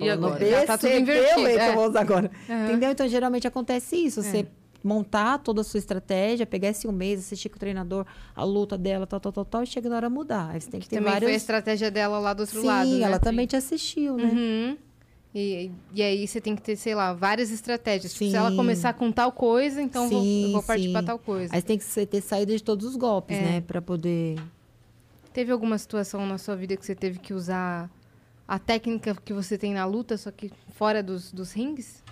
E 0.00 0.10
agora? 0.10 0.44
Já 0.44 0.66
tá 0.66 0.76
tudo 0.76 0.90
"BCB, 0.90 1.00
invertido, 1.00 1.46
é. 1.46 1.70
eu 1.70 1.74
vou 1.76 1.88
usar 1.88 2.00
agora. 2.00 2.32
Aham. 2.50 2.64
Entendeu? 2.64 2.90
Então, 2.90 3.06
geralmente 3.06 3.46
acontece 3.46 3.94
isso. 3.94 4.24
Você 4.24 4.48
montar 4.82 5.38
toda 5.38 5.60
a 5.60 5.64
sua 5.64 5.78
estratégia, 5.78 6.44
pegar 6.44 6.70
esse 6.70 6.88
um 6.88 6.92
mês, 6.92 7.20
assistir 7.20 7.48
com 7.50 7.56
o 7.56 7.60
treinador, 7.60 8.06
a 8.34 8.42
luta 8.42 8.76
dela, 8.76 9.06
tal, 9.06 9.20
tal, 9.20 9.30
tal, 9.32 9.44
tal, 9.44 9.62
e 9.62 9.66
chega 9.66 9.88
na 9.88 9.94
hora 9.94 10.10
mudar. 10.10 10.50
Aí 10.50 10.60
você 10.60 10.68
tem 10.68 10.80
que, 10.80 10.86
Que 10.86 10.90
ter 10.90 10.96
também 10.96 11.12
vários... 11.12 11.28
foi 11.28 11.34
a 11.34 11.36
estratégia 11.36 11.90
dela 11.92 12.18
lá 12.18 12.34
do 12.34 12.40
outro 12.40 12.60
Sim, 12.60 12.66
lado, 12.66 12.90
né? 12.90 13.02
ela 13.02 13.20
também 13.20 13.46
te 13.46 13.54
assistiu, 13.54 14.16
né? 14.16 14.24
Uhum. 14.24 14.78
E, 15.34 15.70
e 15.92 16.02
aí 16.02 16.26
você 16.26 16.40
tem 16.40 16.56
que 16.56 16.62
ter, 16.62 16.74
sei 16.76 16.94
lá, 16.94 17.12
várias 17.12 17.50
estratégias. 17.50 18.12
Tipo, 18.14 18.30
se 18.30 18.36
ela 18.36 18.54
começar 18.56 18.94
com 18.94 19.12
tal 19.12 19.30
coisa, 19.30 19.80
então 19.82 20.04
eu 20.04 20.10
vou- 20.10 20.24
eu 20.24 20.52
vou 20.52 20.62
partir 20.62 20.90
pra 20.90 21.02
tal 21.02 21.18
coisa. 21.18 21.54
Aí 21.54 21.60
você 21.60 21.66
tem 21.66 21.78
que 21.78 22.06
ter 22.06 22.20
saída 22.22 22.56
de 22.56 22.62
todos 22.62 22.86
os 22.86 22.96
golpes, 22.96 23.36
É. 23.36 23.40
né? 23.42 23.60
Pra 23.60 23.80
poder. 23.82 24.36
Teve 25.32 25.52
alguma 25.52 25.76
situação 25.78 26.26
na 26.26 26.38
sua 26.38 26.56
vida 26.56 26.76
que 26.76 26.84
você 26.84 26.94
teve 26.94 27.18
que 27.18 27.34
usar 27.34 27.90
a 28.46 28.58
técnica 28.58 29.14
que 29.22 29.32
você 29.32 29.58
tem 29.58 29.74
na 29.74 29.84
luta, 29.84 30.16
só 30.16 30.30
que 30.30 30.50
fora 30.74 31.02
dos, 31.02 31.30
dos 31.30 31.52
rings? 31.52 32.02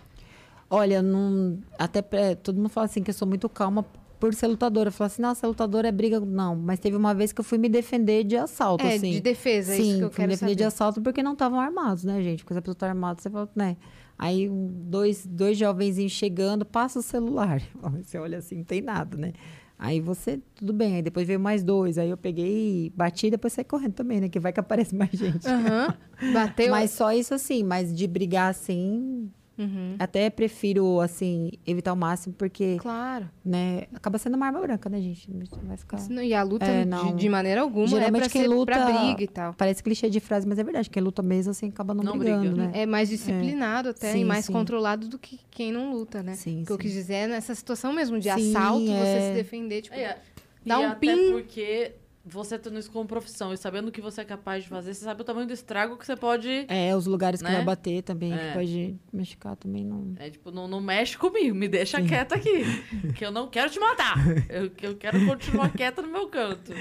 Olha, 0.68 1.00
não. 1.00 1.58
Até 1.78 2.02
pra- 2.02 2.36
todo 2.36 2.56
mundo 2.56 2.68
fala 2.68 2.84
assim 2.84 3.02
que 3.02 3.10
eu 3.10 3.14
sou 3.14 3.26
muito 3.26 3.48
calma 3.48 3.84
por 4.18 4.34
ser 4.34 4.46
lutadora. 4.46 4.90
Fala 4.90 5.06
assim, 5.06 5.22
nossa, 5.22 5.46
lutadora 5.46 5.88
é 5.88 5.92
briga. 5.92 6.20
Não, 6.20 6.56
mas 6.56 6.78
teve 6.78 6.96
uma 6.96 7.14
vez 7.14 7.32
que 7.32 7.40
eu 7.40 7.44
fui 7.44 7.58
me 7.58 7.68
defender 7.68 8.24
de 8.24 8.36
assalto, 8.36 8.84
é, 8.84 8.94
assim. 8.94 9.12
de 9.12 9.20
defesa, 9.20 9.72
é 9.72 9.76
Sim, 9.76 9.82
isso 9.82 9.98
que 9.98 10.04
eu 10.04 10.10
fui 10.10 10.16
quero 10.16 10.28
me 10.28 10.34
defender 10.34 10.50
saber. 10.52 10.56
de 10.56 10.64
assalto 10.64 11.00
porque 11.02 11.22
não 11.22 11.32
estavam 11.32 11.60
armados, 11.60 12.04
né, 12.04 12.22
gente? 12.22 12.42
Porque 12.42 12.54
se 12.54 12.58
a 12.58 12.62
pessoa 12.62 12.74
tá 12.74 12.88
armada, 12.88 13.20
você 13.20 13.30
fala, 13.30 13.48
né? 13.54 13.76
Aí 14.18 14.48
dois, 14.50 15.26
dois 15.26 15.58
jovenzinhos 15.58 16.12
chegando, 16.12 16.64
passa 16.64 16.98
o 16.98 17.02
celular. 17.02 17.60
Você 18.02 18.18
olha 18.18 18.38
assim, 18.38 18.56
não 18.56 18.64
tem 18.64 18.80
nada, 18.80 19.16
né? 19.16 19.34
Aí 19.78 20.00
você, 20.00 20.40
tudo 20.54 20.72
bem. 20.72 20.96
Aí 20.96 21.02
depois 21.02 21.26
veio 21.26 21.38
mais 21.38 21.62
dois. 21.62 21.98
Aí 21.98 22.08
eu 22.08 22.16
peguei, 22.16 22.90
bati 22.96 23.26
e 23.26 23.30
depois 23.30 23.52
saí 23.52 23.62
correndo 23.64 23.92
também, 23.92 24.20
né? 24.22 24.28
Que 24.30 24.40
vai 24.40 24.52
que 24.52 24.58
aparece 24.60 24.94
mais 24.94 25.10
gente. 25.10 25.46
Aham. 25.46 25.94
Bateu. 26.32 26.70
Mas 26.72 26.92
só 26.92 27.12
isso 27.12 27.34
assim, 27.34 27.62
mas 27.62 27.94
de 27.94 28.06
brigar 28.06 28.50
assim, 28.50 29.30
Uhum. 29.58 29.96
até 29.98 30.28
prefiro, 30.28 31.00
assim, 31.00 31.50
evitar 31.66 31.92
o 31.92 31.96
máximo, 31.96 32.34
porque, 32.34 32.76
Claro. 32.78 33.28
né, 33.44 33.84
acaba 33.94 34.18
sendo 34.18 34.34
uma 34.36 34.46
arma 34.46 34.60
branca, 34.60 34.88
né, 34.90 35.00
gente? 35.00 35.30
Não 35.32 35.44
vai 35.68 35.76
ficar... 35.76 35.98
Não, 36.10 36.22
E 36.22 36.34
a 36.34 36.42
luta, 36.42 36.64
É, 36.66 36.80
de, 36.84 36.90
não. 36.90 37.16
de 37.16 37.28
maneira 37.28 37.62
alguma, 37.62 37.86
Geralmente 37.88 38.16
é 38.16 38.24
pra 38.24 38.28
quem 38.28 38.42
ser 38.42 38.48
luta- 38.48 38.72
pra 38.72 38.84
briga 38.84 39.22
e 39.22 39.28
tal. 39.28 39.54
Parece 39.54 39.82
clichê 39.82 40.10
de 40.10 40.20
frase, 40.20 40.46
mas 40.46 40.58
é 40.58 40.64
verdade. 40.64 40.90
Quem 40.90 41.02
luta 41.02 41.22
mesmo, 41.22 41.52
assim, 41.52 41.68
acaba 41.68 41.94
não, 41.94 42.04
Não 42.04 42.18
brigando, 42.18 42.50
briga. 42.56 42.68
né? 42.68 42.70
É 42.74 42.86
mais 42.86 43.08
disciplinado 43.08 43.88
até 43.90 44.12
Sim, 44.12 44.20
e 44.20 44.24
mais 44.24 44.44
sim. 44.44 44.52
controlado 44.52 45.08
do 45.08 45.18
que 45.18 45.40
quem 45.50 45.72
não 45.72 45.92
luta, 45.92 46.22
né? 46.22 46.34
Sim, 46.34 46.62
o 46.62 46.66
que 46.66 46.72
eu 46.72 46.78
quis 46.78 46.92
dizer 46.92 47.14
é 47.14 47.26
nessa 47.26 47.54
situação 47.54 47.92
mesmo 47.92 48.18
de 48.18 48.30
Sim, 48.32 48.50
assalto, 48.50 48.84
você 48.86 48.92
é. 48.92 49.28
se 49.28 49.34
defender, 49.34 49.82
tipo, 49.82 49.96
É, 49.96 50.18
Dá 50.64 50.80
e 50.80 50.84
um 50.84 50.88
até 50.90 50.98
pin. 50.98 51.30
porque 51.32 51.92
você 52.28 52.58
tendo 52.58 52.76
isso 52.78 52.90
como 52.90 53.06
profissão 53.06 53.52
e 53.52 53.56
sabendo 53.56 53.88
o 53.88 53.92
que 53.92 54.00
você 54.00 54.22
é 54.22 54.24
capaz 54.24 54.64
de 54.64 54.68
fazer, 54.68 54.92
você 54.92 55.04
sabe 55.04 55.20
o 55.22 55.24
tamanho 55.24 55.46
do 55.46 55.52
estrago 55.52 55.96
que 55.96 56.04
você 56.04 56.16
pode. 56.16 56.66
É, 56.68 56.94
os 56.96 57.06
lugares 57.06 57.40
que 57.40 57.48
Né? 57.48 57.54
vai 57.56 57.64
bater 57.64 58.02
também, 58.02 58.34
É. 58.34 58.48
que 58.48 58.52
pode 58.54 58.96
machucar 59.12 59.54
também, 59.56 59.84
não... 59.84 60.14
É 60.18 60.28
tipo, 60.28 60.50
não, 60.50 60.66
não 60.66 60.80
mexe 60.80 61.16
comigo, 61.16 61.54
me 61.54 61.68
deixa 61.68 62.02
quieta 62.02 62.34
aqui. 62.34 62.64
que 63.14 63.24
eu 63.24 63.30
não 63.30 63.46
quero 63.48 63.70
te 63.70 63.78
matar. 63.78 64.16
Eu, 64.48 64.70
que 64.70 64.84
eu 64.86 64.96
quero 64.96 65.24
continuar 65.24 65.70
quieta 65.76 66.02
no 66.02 66.08
meu 66.08 66.28
canto. 66.28 66.72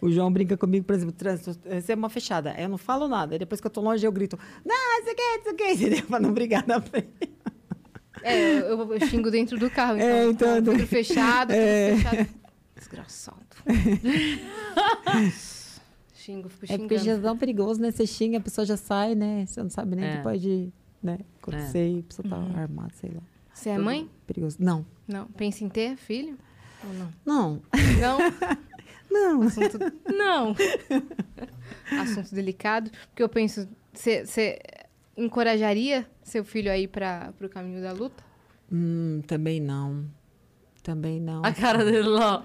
O 0.00 0.10
João 0.10 0.32
brinca 0.32 0.56
comigo, 0.56 0.86
por 0.86 0.94
exemplo, 0.94 1.12
trânsito, 1.14 1.58
essa 1.68 1.92
é 1.92 1.94
uma 1.94 2.08
fechada. 2.08 2.54
Eu 2.58 2.68
não 2.70 2.78
falo 2.78 3.06
nada. 3.06 3.34
Aí 3.34 3.38
depois 3.38 3.60
que 3.60 3.66
eu 3.66 3.70
tô 3.70 3.82
longe, 3.82 4.06
eu 4.06 4.12
grito, 4.12 4.38
não, 4.64 5.00
isso 5.00 5.10
aqui, 5.10 5.22
isso 5.40 5.48
aqui, 5.50 5.72
entendeu? 5.84 6.06
Pra 6.06 6.18
não 6.18 6.32
brigar 6.32 6.66
na 6.66 6.80
frente. 6.80 7.08
É, 8.22 8.58
eu, 8.60 8.94
eu 8.94 9.06
xingo 9.06 9.30
dentro 9.30 9.58
do 9.58 9.68
carro, 9.68 9.96
então. 9.96 10.08
É, 10.08 10.26
então, 10.26 10.64
com 10.64 10.70
vidro 10.70 10.86
fechado, 10.86 11.48
tudo 11.48 11.58
é. 11.58 11.96
fechado. 11.96 12.28
Desgraçado. 12.74 13.43
xingo, 16.14 16.48
fico 16.48 16.64
É 16.64 16.68
xingando. 16.68 16.88
porque 16.88 16.98
já 16.98 17.12
é 17.12 17.18
tão 17.18 17.36
perigoso, 17.36 17.80
né? 17.80 17.90
Você 17.90 18.06
xinga, 18.06 18.38
a 18.38 18.40
pessoa 18.40 18.64
já 18.64 18.76
sai, 18.76 19.14
né? 19.14 19.44
Você 19.46 19.62
não 19.62 19.70
sabe 19.70 19.96
nem 19.96 20.04
o 20.04 20.08
É. 20.08 20.16
que 20.16 20.22
pode 20.22 20.72
né, 21.02 21.18
acontecer 21.42 21.88
e 21.96 21.98
a 22.00 22.02
pessoa 22.02 22.28
tá 22.28 22.38
Uhum. 22.38 22.56
armada, 22.56 22.92
sei 22.94 23.10
lá. 23.14 23.20
Você 23.52 23.68
é 23.70 23.78
mãe? 23.78 24.08
Perigoso. 24.26 24.56
Não. 24.58 24.84
Não. 25.06 25.26
Pensa 25.28 25.62
em 25.64 25.68
ter 25.68 25.96
filho? 25.96 26.36
Ou 26.86 26.92
não? 26.94 27.12
Não. 27.24 27.62
Não? 28.00 28.18
Não. 29.10 29.42
Assunto... 29.42 29.78
Não. 30.12 30.56
Assunto 32.00 32.34
delicado. 32.34 32.90
Porque 33.08 33.22
eu 33.22 33.28
penso, 33.28 33.68
você 33.92 34.58
encorajaria 35.16 36.04
seu 36.22 36.44
filho 36.44 36.68
a 36.72 36.76
ir 36.76 36.88
para 36.88 37.32
o 37.40 37.48
caminho 37.48 37.80
da 37.80 37.92
luta? 37.92 38.24
Hum, 38.72 39.22
também 39.26 39.60
não. 39.60 40.04
Também 40.82 41.20
não. 41.20 41.44
A 41.44 41.52
cara 41.52 41.84
dele 41.84 42.08
lá. 42.08 42.44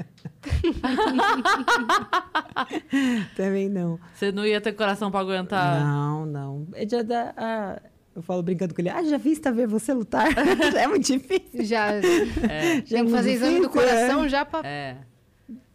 Também 3.36 3.68
não. 3.68 3.98
Você 4.14 4.32
não 4.32 4.46
ia 4.46 4.60
ter 4.60 4.72
coração 4.72 5.10
pra 5.10 5.20
aguentar. 5.20 5.84
Não, 5.84 6.26
não. 6.26 6.66
É 6.72 6.88
já 6.88 7.02
dá, 7.02 7.32
ah, 7.36 7.80
eu 8.14 8.22
falo 8.22 8.42
brincando 8.42 8.74
com 8.74 8.80
ele. 8.80 8.90
Ah, 8.90 9.02
já 9.02 9.16
vista 9.18 9.52
ver 9.52 9.66
você 9.66 9.92
lutar? 9.94 10.26
é 10.76 10.86
muito 10.86 11.06
difícil. 11.06 11.64
Já 11.64 11.92
É, 11.94 12.00
Já 12.00 12.02
tem 12.02 12.78
é 12.78 12.82
que 12.82 12.96
muito 13.02 13.10
fazer 13.10 13.32
exame 13.32 13.60
do 13.60 13.68
difícil, 13.68 13.88
é. 13.88 13.92
coração 13.92 14.28
já 14.28 14.44
para... 14.44 14.68
é. 14.68 14.96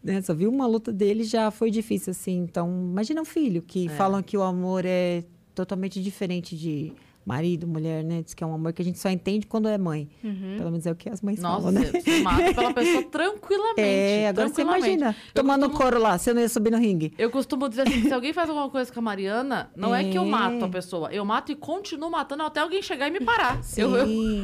né, 0.04 0.22
só 0.22 0.34
vi 0.34 0.48
uma 0.48 0.68
luta 0.68 0.92
dele 0.92 1.24
já 1.24 1.50
foi 1.52 1.72
difícil, 1.72 2.12
assim. 2.12 2.38
Então, 2.40 2.70
imagina 2.92 3.22
um 3.22 3.26
filho 3.26 3.62
que 3.62 3.88
É. 3.88 3.90
falam 3.90 4.22
que 4.22 4.38
o 4.38 4.44
amor 4.44 4.84
é 4.86 5.24
totalmente 5.54 6.02
diferente 6.02 6.58
de 6.58 6.92
marido, 7.26 7.66
mulher, 7.68 8.04
né? 8.04 8.22
Diz 8.22 8.34
que 8.34 8.44
é 8.44 8.48
um 8.48 8.54
amor 8.54 8.72
que 8.72 8.82
a 8.82 8.86
gente 8.86 9.00
só 9.00 9.10
entende 9.10 9.48
quando 9.48 9.68
é 9.68 9.78
mãe. 9.78 10.08
Uhum. 10.24 10.56
Pelo 10.58 10.70
menos 10.72 10.86
é 10.86 10.92
o 10.92 10.96
que 10.96 11.10
as 11.10 11.22
mães 11.22 11.40
Nossa, 11.40 11.62
falam, 11.64 11.72
né? 11.72 11.86
você, 11.86 12.02
você 12.02 12.20
mata 12.22 12.54
pela 12.54 12.74
pessoa 12.74 13.04
tranquilamente. 13.04 13.82
É, 13.82 14.28
agora 14.30 14.48
você 14.48 14.54
tranquilamente. 14.56 14.88
imagina, 14.98 15.16
Eu 15.30 15.34
tomando 15.34 15.62
costumo- 15.70 15.82
couro 15.82 16.00
lá, 16.00 16.18
você 16.18 16.34
não 16.34 16.42
ia 16.42 16.50
subir 16.50 16.72
no 16.72 16.78
ringue. 16.78 17.14
Eu 17.18 17.30
costumo 17.32 17.68
dizer 17.68 17.88
assim, 17.88 18.04
se 18.04 18.14
alguém 18.14 18.32
faz 18.34 18.48
alguma 18.50 18.70
coisa 18.70 18.92
com 18.94 19.00
a 19.00 19.04
Mariana, 19.04 19.72
não 19.76 19.94
é, 19.96 20.04
que 20.04 20.18
eu 20.18 20.24
É. 20.24 20.26
mato 20.26 20.66
a 20.66 20.70
pessoa. 20.70 21.10
Eu 21.12 21.26
mato 21.26 21.52
e 21.52 21.56
continuo 21.56 22.10
matando 22.12 22.44
até 22.44 22.60
alguém 22.60 22.82
chegar 22.82 23.08
e 23.08 23.12
me 23.12 23.20
parar. 23.22 23.60
Eu, 23.78 23.96
eu, 23.96 24.08
Sim. 24.08 24.44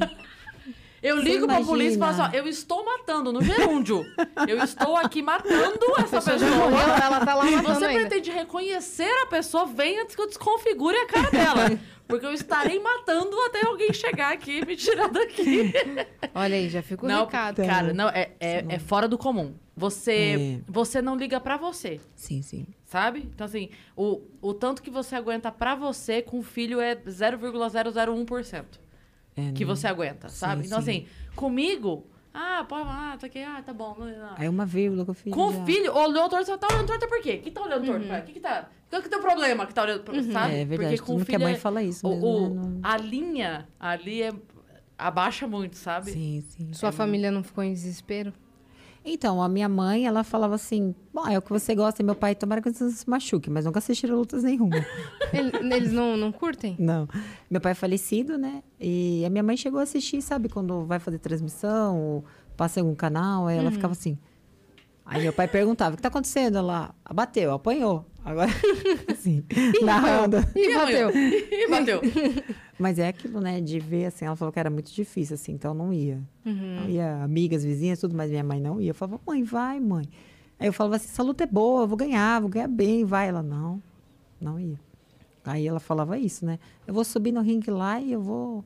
Eu 1.02 1.18
Você 1.18 1.22
ligo 1.24 1.48
pra 1.48 1.62
polícia 1.64 1.96
e 1.96 2.00
falo 2.00 2.12
assim, 2.12 2.22
ó, 2.22 2.38
eu 2.38 2.48
estou 2.48 2.86
matando 2.86 3.32
no 3.34 3.42
gerúndio. 3.44 4.06
eu 4.48 4.64
estou 4.64 4.96
aqui 4.98 5.22
matando 5.22 5.80
essa 5.98 6.18
A 6.18 6.22
pessoa 6.22 6.38
pessoa. 6.38 6.40
já 6.40 6.56
morreu, 6.58 6.80
ela 6.96 7.26
tá 7.26 7.36
lá 7.36 7.46
Se 7.46 7.52
matando 7.56 7.80
você 7.80 7.86
ainda. 7.86 8.00
pretende 8.08 8.32
reconhecer 8.32 9.12
a 9.24 9.26
pessoa, 9.28 9.66
venha 9.66 10.04
antes 10.04 10.16
que 10.16 10.22
eu 10.22 10.28
desconfigure 10.28 10.96
a 10.98 11.08
cara 11.08 11.30
dela. 11.32 11.80
Porque 12.08 12.26
eu 12.26 12.34
estarei 12.34 12.78
matando 12.80 13.36
até 13.48 13.66
alguém 13.66 13.94
chegar 13.94 14.34
aqui 14.34 14.60
e 14.60 14.66
me 14.66 14.76
tirar 14.76 15.08
daqui. 15.08 15.74
Olha 16.36 16.56
aí, 16.58 16.68
já 16.68 16.82
fica 16.82 17.06
o 17.06 17.08
não, 17.08 17.24
recado. 17.26 17.66
cara, 17.66 17.94
não, 17.94 18.10
é, 18.10 18.32
é, 18.38 18.66
é 18.68 18.80
fora 18.80 19.08
do 19.08 19.18
comum. 19.18 19.56
Você, 19.78 20.60
É. 20.60 20.72
você 20.72 21.02
não 21.02 21.16
liga 21.16 21.40
pra 21.40 21.56
você. 21.56 22.02
Sim, 22.14 22.42
sim. 22.42 22.68
Sabe? 22.84 23.30
Então, 23.34 23.46
assim, 23.46 23.70
o, 23.96 24.20
o 24.42 24.54
tanto 24.54 24.82
que 24.84 24.90
você 24.92 25.16
aguenta 25.16 25.50
pra 25.54 25.74
você 25.74 26.22
com 26.22 26.40
o 26.40 26.44
filho 26.44 26.82
é 26.82 26.94
0,001% 26.96 28.66
É, 29.36 29.52
que 29.54 29.64
não- 29.66 29.76
você 29.76 29.88
aguenta, 29.88 30.30
sabe? 30.30 30.62
Sim, 30.64 30.68
então, 30.68 30.82
sim. 30.82 30.92
assim, 30.92 31.06
comigo, 31.36 32.06
ah, 32.34 32.66
pode, 32.68 32.88
ah, 32.90 33.18
tá 33.20 33.28
aqui, 33.28 33.40
ah, 33.40 33.62
tá 33.66 33.74
bom. 33.74 33.96
Aí 34.38 34.48
uma 34.50 34.66
vírgula 34.66 35.04
que 35.06 35.12
eu 35.12 35.14
fiz. 35.14 35.34
Com 35.34 35.48
o 35.48 35.54
já. 35.54 35.66
filho, 35.66 35.94
olhou 35.96 36.28
torto, 36.30 36.46
você 36.46 36.58
tá 36.58 36.68
olhando 36.72 36.88
torto 36.88 37.08
por 37.08 37.22
quê? 37.22 37.38
O 37.40 37.42
que 37.44 37.52
tá 37.52 37.62
olhando 37.62 37.86
torto? 37.86 38.06
O 38.14 38.22
que 38.26 38.34
que 38.34 38.40
tá... 38.40 38.70
Qual 38.90 39.02
que 39.02 39.08
é 39.08 39.10
o 39.10 39.12
teu 39.12 39.22
problema 39.22 39.66
que 39.66 39.74
tá 39.74 39.84
olhando, 39.84 40.04
sabe? 40.34 40.54
É 40.56 40.66
verdade, 40.66 40.98
Porque 40.98 40.98
com 41.00 41.06
todo 41.06 41.16
o 41.16 41.18
mundo 41.20 41.26
que 41.26 41.32
é 41.32 41.36
filho 41.36 41.46
mãe 41.48 41.54
é- 41.54 41.58
fala 41.58 41.82
isso 41.82 42.06
o- 42.06 42.10
mesmo, 42.10 42.28
o- 42.28 42.50
né? 42.50 42.56
Não- 42.56 42.80
A 42.84 42.98
linha 42.98 43.68
ali 43.80 44.22
é... 44.24 44.34
Abaixa 44.98 45.48
muito, 45.48 45.78
sabe? 45.78 46.12
Sim, 46.12 46.44
sim. 46.48 46.74
Sua 46.74 46.92
família 46.92 47.32
não 47.32 47.42
ficou 47.42 47.64
em 47.64 47.74
desespero? 47.74 48.32
Então, 49.04 49.42
a 49.42 49.50
minha 49.50 49.68
mãe, 49.68 50.06
ela 50.06 50.24
falava 50.24 50.56
assim: 50.56 50.94
Bom, 51.14 51.28
é 51.28 51.38
o 51.38 51.42
que 51.42 51.50
você 51.50 51.74
gosta, 51.74 52.04
meu 52.04 52.14
pai, 52.16 52.36
tomara 52.36 52.62
que 52.62 52.72
você 52.72 52.84
não 52.84 52.92
se 52.92 53.10
machuque, 53.10 53.50
mas 53.50 53.66
nunca 53.66 53.80
assistiram 53.80 54.16
lutas 54.16 54.44
nenhuma. 54.44 54.78
Ele- 55.34 55.74
Eles 55.76 55.92
não, 55.92 56.16
não 56.16 56.32
curtem? 56.32 56.76
não. 56.80 57.08
Meu 57.50 57.60
pai 57.60 57.72
é 57.72 57.76
falecido, 57.76 58.38
né? 58.38 58.62
E 58.80 59.24
a 59.26 59.30
minha 59.30 59.44
mãe 59.44 59.58
chegou 59.58 59.80
a 59.80 59.84
assistir, 59.84 60.22
sabe, 60.22 60.50
quando 60.50 60.86
vai 60.86 61.00
fazer 61.00 61.18
transmissão, 61.20 62.00
ou 62.00 62.26
passa 62.56 62.80
em 62.80 62.84
algum 62.84 62.96
canal, 62.96 63.48
aí 63.48 63.58
ela 63.58 63.66
Uhum. 63.66 63.72
ficava 63.72 63.94
assim. 63.94 64.18
Aí 65.04 65.22
meu 65.24 65.34
pai 65.34 65.48
perguntava: 65.48 65.94
O 65.94 65.98
que 65.98 66.02
tá 66.04 66.10
acontecendo? 66.10 66.58
Ela 66.60 66.94
bateu, 67.12 67.52
apanhou. 67.54 68.06
Agora, 68.24 68.50
assim, 69.10 69.44
narrando. 69.84 70.38
Ih, 70.56 70.74
bateu. 70.76 71.10
Ih, 71.10 71.68
bateu. 71.70 72.02
Mas 72.78 72.98
é 73.00 73.08
aquilo, 73.08 73.40
né, 73.40 73.62
de 73.62 73.80
ver, 73.80 74.06
assim, 74.06 74.26
ela 74.26 74.36
falou 74.36 74.52
que 74.52 74.60
era 74.60 74.70
muito 74.70 74.92
difícil, 74.92 75.36
assim, 75.36 75.52
então 75.54 75.74
não 75.74 75.92
ia. 75.94 76.20
Não 76.46 76.90
ia 76.90 77.24
amigas, 77.24 77.64
vizinhas, 77.64 78.00
tudo, 78.00 78.16
mas 78.16 78.32
minha 78.32 78.44
mãe 78.44 78.60
não 78.60 78.82
ia. 78.82 78.90
Eu 78.90 78.96
falava, 78.96 79.22
mãe, 79.26 79.44
vai, 79.44 79.80
mãe. 79.80 80.06
Aí 80.60 80.68
eu 80.68 80.74
falava 80.74 80.96
assim, 80.96 81.08
essa 81.08 81.22
luta 81.22 81.44
é 81.44 81.48
boa, 81.48 81.86
vou 81.86 81.96
ganhar, 81.98 82.40
vou 82.42 82.50
ganhar 82.50 82.68
bem, 82.68 83.04
vai. 83.06 83.28
Ela, 83.30 83.44
não, 83.44 83.82
não 84.40 84.60
ia. 84.60 84.80
Aí 85.44 85.68
ela 85.68 85.80
falava 85.80 86.18
isso, 86.18 86.46
né, 86.46 86.60
eu 86.88 86.94
vou 86.94 87.04
subir 87.04 87.32
no 87.32 87.42
ringue 87.42 87.70
lá 87.72 88.00
e 88.00 88.12
eu 88.14 88.22
vou 88.22 88.64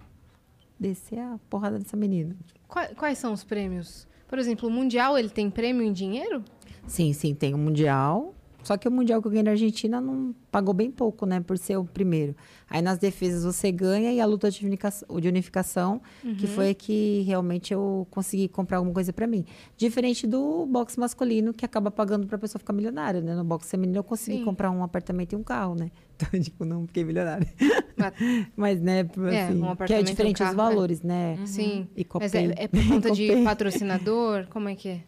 descer 0.80 1.20
a 1.20 1.39
porrada 1.49 1.80
dessa 1.80 1.95
menina. 1.97 2.36
Qua- 2.68 2.89
Quais 2.95 3.18
são 3.18 3.32
os 3.34 3.43
prêmios? 3.45 4.06
Por 4.28 4.38
exemplo, 4.39 4.68
o 4.68 4.72
Mundial, 4.72 5.18
ele 5.18 5.30
tem 5.30 5.49
prêmio 5.49 5.82
em 5.84 5.93
dinheiro? 5.93 6.43
Sim, 6.86 7.14
sim, 7.14 7.34
tem 7.34 7.53
o 7.53 7.58
Mundial. 7.58 8.35
Só 8.66 8.76
que 8.78 8.88
o 8.88 8.91
Mundial 8.91 9.22
que 9.22 9.28
eu 9.28 9.32
ganhei 9.32 9.43
na 9.43 9.51
Argentina 9.51 10.01
não 10.01 10.34
pagou 10.51 10.74
bem 10.74 10.89
pouco, 10.89 11.26
né? 11.28 11.39
Por 11.39 11.55
ser 11.55 11.78
o 11.78 11.86
primeiro. 11.86 12.36
Aí 12.68 12.82
nas 12.82 12.97
defesas 12.97 13.43
você 13.43 13.72
ganha 13.72 14.11
e 14.11 14.20
a 14.20 14.26
luta 14.26 14.49
de 14.49 14.66
unificação, 14.66 15.07
de 15.20 15.28
unificação 15.28 16.01
que 16.39 16.47
foi 16.47 16.74
que 16.74 17.22
realmente 17.28 17.72
eu 17.72 18.07
consegui 18.09 18.47
comprar 18.47 18.78
alguma 18.78 18.93
coisa 18.93 19.13
pra 19.13 19.28
mim. 19.28 19.45
Diferente 19.78 20.26
do 20.26 20.66
boxe 20.66 20.99
masculino, 20.99 21.53
que 21.53 21.63
acaba 21.63 21.91
pagando 21.91 22.26
pra 22.26 22.39
pessoa 22.39 22.57
ficar 22.59 22.74
milionária, 22.74 23.22
né? 23.22 23.36
No 23.36 23.43
boxe 23.43 23.70
feminino 23.70 23.99
eu 23.99 24.03
consegui 24.03 24.39
Sim. 24.39 24.43
comprar 24.45 24.72
um 24.72 24.82
apartamento 24.84 25.34
e 25.34 25.36
um 25.36 25.43
carro, 25.43 25.76
né? 25.76 25.91
Então, 26.18 26.39
tipo, 26.39 26.63
não 26.63 26.88
fiquei 26.88 27.03
milionária. 27.03 27.45
Mas- 27.97 28.13
Mas, 28.55 28.82
né, 28.82 28.99
É, 28.99 29.47
assim, 29.47 29.57
um 29.57 29.66
que 29.66 29.68
apartamento 29.68 29.91
é 29.91 29.99
um 29.99 30.03
diferente 30.05 30.36
os 30.36 30.39
carro, 30.39 30.55
valores, 30.55 31.01
né? 31.01 31.38
Sim. 31.45 31.89
E 31.95 32.07
Mas 32.18 32.34
é, 32.34 32.53
é 32.55 32.68
por 32.70 32.80
conta 32.88 33.11
de 33.11 33.43
patrocinador? 33.43 34.47
Como 34.49 34.70
é 34.70 34.76
que 34.76 34.88
é? 34.89 35.03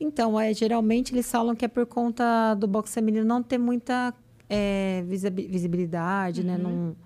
Então, 0.00 0.38
é, 0.38 0.52
geralmente 0.54 1.12
eles 1.14 1.30
falam 1.30 1.54
que 1.56 1.64
é 1.64 1.68
por 1.68 1.84
conta 1.86 2.54
do 2.54 2.66
boxe 2.66 2.94
feminino 2.94 3.24
não 3.24 3.42
ter 3.42 3.58
muita 3.58 4.14
é, 4.48 5.02
visibi- 5.06 5.46
visibilidade, 5.48 6.44
né? 6.44 6.56
Não, 6.56 6.96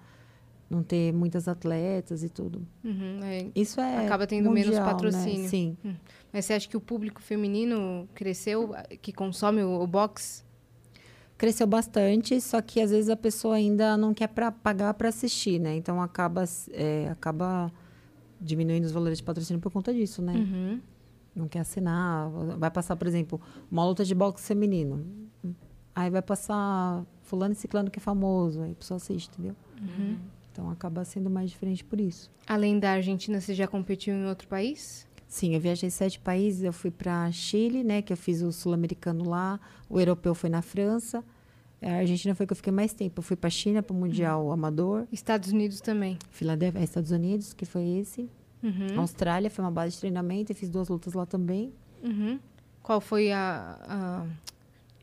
não 0.68 0.82
ter 0.82 1.12
muitas 1.12 1.49
atletas 1.49 2.22
e 2.22 2.28
tudo. 2.28 2.66
Uhum, 2.84 3.20
é. 3.22 3.47
Isso 3.55 3.80
é 3.80 4.07
Acaba 4.07 4.26
tendo 4.26 4.51
menos 4.51 4.66
mundial, 4.66 4.84
né? 4.86 4.93
patrocínio. 4.93 5.49
Sim. 5.49 5.76
Mas 6.32 6.45
você 6.45 6.55
acha 6.55 6.68
que 6.68 6.76
o 6.76 6.80
público 6.80 7.20
feminino 7.22 8.09
cresceu, 8.14 8.74
que 9.01 9.12
consome 9.12 9.62
o, 9.62 9.80
o 9.82 9.86
boxe? 9.86 10.43
Cresceu 11.36 11.66
bastante, 11.66 12.40
só 12.40 12.61
que 12.62 12.80
às 12.80 12.90
vezes 12.90 13.09
a 13.11 13.16
pessoa 13.16 13.57
ainda 13.57 13.97
não 13.97 14.14
quer 14.14 14.28
pra, 14.28 14.53
pagar 14.53 14.95
para 14.95 15.09
assistir, 15.09 15.59
né? 15.59 15.74
Então 15.76 16.01
acaba, 16.01 16.45
é, 16.70 17.09
acaba 17.11 17.72
diminuindo 18.40 18.84
os 18.84 18.93
valores 18.93 19.18
de 19.18 19.24
patrocínio 19.24 19.61
por 19.61 19.72
conta 19.72 19.93
disso, 19.93 20.22
né? 20.22 20.34
Uhum. 20.34 20.80
Não 21.35 21.49
quer 21.49 21.61
assinar. 21.61 22.30
Vai 22.59 22.70
passar, 22.70 22.97
por 22.97 23.07
exemplo, 23.07 23.41
uma 23.70 23.85
luta 23.85 24.05
de 24.05 24.14
boxe 24.14 24.47
feminino. 24.47 25.05
Aí 25.95 26.11
vai 26.11 26.22
passar 26.22 27.05
fulano 27.22 27.53
e 27.53 27.57
ciclano 27.57 27.91
que 27.91 27.99
é 27.99 28.03
famoso. 28.03 28.62
Aí 28.62 28.72
a 28.72 28.74
pessoa 28.74 28.97
assiste, 28.97 29.30
entendeu? 29.33 29.57
Então 30.51 30.70
acaba 30.70 31.05
sendo 31.05 31.30
mais 31.30 31.51
diferente 31.51 31.85
por 31.85 31.99
isso. 32.01 32.30
Além 32.47 32.78
da 32.78 32.93
Argentina, 32.93 33.41
você 33.41 33.55
já 33.55 33.66
competiu 33.66 34.14
em 34.14 34.26
outro 34.26 34.47
país? 34.49 35.07
Sim, 35.26 35.55
eu 35.55 35.61
viajei 35.61 35.89
sete 35.89 36.20
países. 36.20 36.62
Eu 36.62 36.72
fui 36.72 36.91
para 36.91 37.30
Chile, 37.33 37.83
né? 37.83 38.03
Que 38.03 38.12
eu 38.12 38.16
fiz 38.16 38.43
o 38.43 38.53
sul-americano 38.53 39.28
lá. 39.28 39.59
O 39.89 39.99
europeu 39.99 40.35
foi 40.35 40.51
na 40.51 40.61
França. 40.61 41.24
A 41.80 41.97
Argentina 41.97 42.35
foi 42.35 42.47
que 42.47 42.53
eu 42.53 42.57
fiquei 42.57 42.72
mais 42.72 42.93
tempo. 42.93 43.18
Eu 43.18 43.22
fui 43.22 43.35
para 43.35 43.49
China, 43.49 43.83
para 43.83 43.95
o 43.95 43.97
Mundial 43.97 44.53
Amador. 44.53 45.07
Estados 45.11 45.51
Unidos 45.51 45.80
também. 45.80 46.18
Filadélfia, 46.30 46.80
é, 46.80 46.85
Estados 46.85 47.11
Unidos, 47.11 47.55
que 47.55 47.64
foi 47.64 47.89
esse. 47.89 48.30
Uhum. 48.62 49.00
Austrália 49.00 49.50
foi 49.50 49.64
uma 49.64 49.70
base 49.70 49.94
de 49.94 50.00
treinamento. 50.00 50.52
Eu 50.52 50.56
fiz 50.56 50.68
duas 50.70 50.88
lutas 50.88 51.14
lá 51.14 51.26
também. 51.26 51.72
Uhum. 52.02 52.38
Qual 52.82 53.00
foi 53.00 53.30
a, 53.32 53.78
a- 53.82 54.26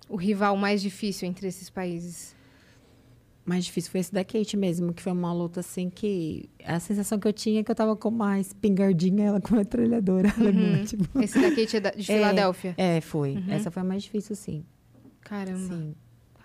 o 0.08 0.16
rival 0.16 0.56
mais 0.58 0.82
difícil 0.82 1.28
entre 1.28 1.48
esses 1.48 1.70
países? 1.70 2.36
mais 3.46 3.66
difícil 3.66 3.90
foi 3.90 4.00
esse 4.02 4.14
da 4.14 4.24
Kate 4.24 4.56
mesmo, 4.56 4.94
que 4.94 5.02
foi 5.02 5.12
uma 5.12 5.34
luta 5.34 5.62
assim 5.62 5.90
que 5.90 6.48
a 6.64 6.80
sensação 6.80 7.18
que 7.18 7.28
eu 7.28 7.34
tinha 7.34 7.62
é 7.62 7.64
que 7.64 7.72
eu 7.72 7.76
tava 7.76 7.96
com 7.96 8.10
uma 8.10 8.40
espingardinha, 8.40 9.26
ela 9.26 9.42
com 9.42 9.50
uma 9.56 9.58
metralhadora 9.60 10.32
alemã, 10.38 10.84
tipo. 10.86 11.20
Esse 11.20 11.42
da 11.42 11.50
Kate 11.50 11.78
é 11.78 11.80
da- 11.80 11.90
de 11.90 12.04
Filadélfia? 12.06 12.76
É, 12.78 13.02
foi. 13.02 13.44
Essa 13.50 13.72
foi 13.72 13.82
a 13.82 13.86
mais 13.86 14.04
difícil, 14.04 14.36
sim. 14.36 14.64
Caramba. 15.22 15.58
Sim. 15.76 15.96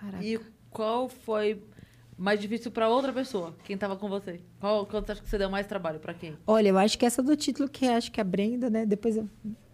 Caraca. 0.01 0.25
E 0.25 0.41
qual 0.71 1.07
foi 1.11 1.61
mais 2.17 2.41
difícil 2.41 2.71
pra 2.71 2.89
outra 2.89 3.13
pessoa? 3.13 3.55
Quem 3.65 3.77
tava 3.77 3.97
com 3.97 4.09
você? 4.09 4.41
Qual, 4.61 4.87
você 4.87 5.13
acha 5.13 5.23
que 5.23 5.29
você 5.29 5.39
deu 5.39 5.51
mais 5.51 5.67
trabalho? 5.67 5.99
Pra 6.01 6.15
quem? 6.15 6.37
Olha, 6.47 6.69
eu 6.69 6.79
acho 6.79 6.99
que 6.99 7.05
essa 7.07 7.23
do 7.23 7.35
título 7.37 7.69
que 7.69 7.87
acho 7.87 8.11
que 8.13 8.21
a 8.21 8.25
Brenda, 8.25 8.71
né? 8.71 8.87
Depois 8.87 9.17
eu- 9.17 9.29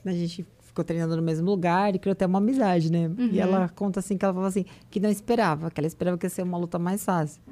a 0.04 0.12
gente 0.12 0.46
ficou 0.60 0.84
treinando 0.84 1.16
no 1.16 1.22
mesmo 1.22 1.46
lugar 1.50 1.94
e 1.94 1.98
criou 1.98 2.12
até 2.12 2.24
uma 2.26 2.38
amizade, 2.38 2.90
né? 2.92 3.10
E 3.32 3.40
ela 3.40 3.68
conta 3.68 4.00
assim 4.00 4.16
que 4.16 4.24
ela 4.24 4.32
falava 4.32 4.48
assim, 4.48 4.64
que 4.90 4.98
não 5.00 5.10
esperava, 5.10 5.70
que 5.70 5.80
ela 5.80 5.86
esperava 5.88 6.16
que 6.16 6.26
ia 6.26 6.30
ser 6.30 6.42
uma 6.42 6.56
luta 6.56 6.78
mais 6.78 7.04
fácil. 7.04 7.42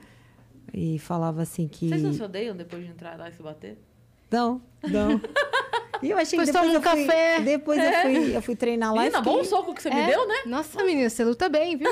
E 0.72 0.98
falava 0.98 1.42
assim 1.42 1.66
que. 1.66 1.88
Vocês 1.88 2.02
não 2.02 2.12
se 2.12 2.22
odeiam 2.22 2.54
depois 2.56 2.84
de 2.84 2.90
entrar 2.90 3.18
lá 3.18 3.28
e 3.28 3.32
se 3.32 3.42
bater? 3.42 3.78
Não, 4.30 4.60
não. 4.88 5.20
E 6.00 6.10
eu 6.10 6.16
achei 6.16 6.38
que 6.38 6.44
Depois 6.44 6.70
depois 6.70 6.72
toma 6.72 6.74
eu 6.74 6.78
um 6.78 6.82
fui, 6.96 7.06
café. 7.06 7.40
Depois 7.40 7.82
eu, 7.82 7.92
fui, 8.02 8.36
eu 8.36 8.42
fui 8.42 8.54
treinar 8.54 8.94
lá. 8.94 9.00
e 9.00 9.06
Menina, 9.06 9.18
fiquei- 9.18 9.36
bom 9.36 9.44
soco 9.44 9.74
que 9.74 9.82
você 9.82 9.90
me 9.90 9.96
É? 9.98 10.06
deu, 10.06 10.28
né? 10.28 10.34
Nossa, 10.46 10.84
menina, 10.84 11.10
você 11.10 11.24
luta 11.24 11.48
bem, 11.48 11.76
viu? 11.76 11.90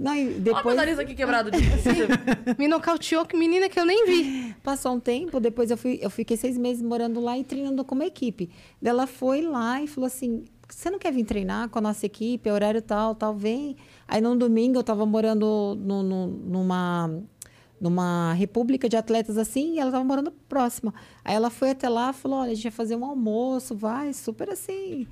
Não, 0.00 0.14
e 0.14 0.26
Olha 0.28 0.36
o 0.36 0.40
depois 0.40 0.64
meu 0.64 0.74
nariz 0.76 0.98
aqui 0.98 1.14
quebrado 1.14 1.50
de 1.50 1.58
Me 2.58 2.68
nocauteou, 2.68 3.24
que 3.26 3.36
menina 3.36 3.68
que 3.68 3.78
eu 3.80 3.84
nem 3.84 4.06
vi. 4.06 4.54
passou 4.62 4.92
um 4.94 5.00
tempo, 5.00 5.40
depois 5.40 5.70
eu, 5.70 5.76
fui, 5.76 5.98
eu 6.00 6.08
fiquei 6.08 6.36
seis 6.36 6.56
meses 6.56 6.80
morando 6.82 7.20
lá 7.20 7.36
e 7.36 7.42
treinando 7.44 7.84
como 7.84 8.02
equipe. 8.02 8.48
Daí 8.80 8.90
ela 8.90 9.06
foi 9.06 9.42
lá 9.42 9.82
e 9.82 9.86
falou 9.88 10.06
assim: 10.06 10.44
você 10.68 10.88
não 10.90 10.98
quer 10.98 11.12
vir 11.12 11.24
treinar 11.24 11.68
com 11.68 11.78
a 11.78 11.82
nossa 11.82 12.06
equipe? 12.06 12.48
É 12.48 12.52
horário 12.52 12.80
tal, 12.80 13.14
tal, 13.14 13.34
vem. 13.34 13.76
Aí 14.06 14.20
num 14.20 14.36
domingo 14.36 14.78
eu 14.78 14.84
tava 14.84 15.04
morando 15.04 15.76
no- 15.80 16.02
no- 16.02 16.26
numa, 16.28 17.20
numa 17.80 18.32
república 18.34 18.88
de 18.88 18.96
atletas 18.96 19.36
assim, 19.36 19.74
e 19.74 19.78
ela 19.80 19.90
tava 19.90 20.04
morando 20.04 20.30
próxima. 20.48 20.94
Aí 21.24 21.34
ela 21.34 21.50
foi 21.50 21.70
até 21.70 21.88
lá 21.88 22.10
e 22.10 22.12
falou: 22.12 22.38
olha, 22.38 22.52
a 22.52 22.54
gente 22.54 22.64
vai 22.64 22.72
fazer 22.72 22.94
um 22.96 23.04
almoço, 23.04 23.74
vai, 23.74 24.12
super 24.12 24.50
assim, 24.50 25.06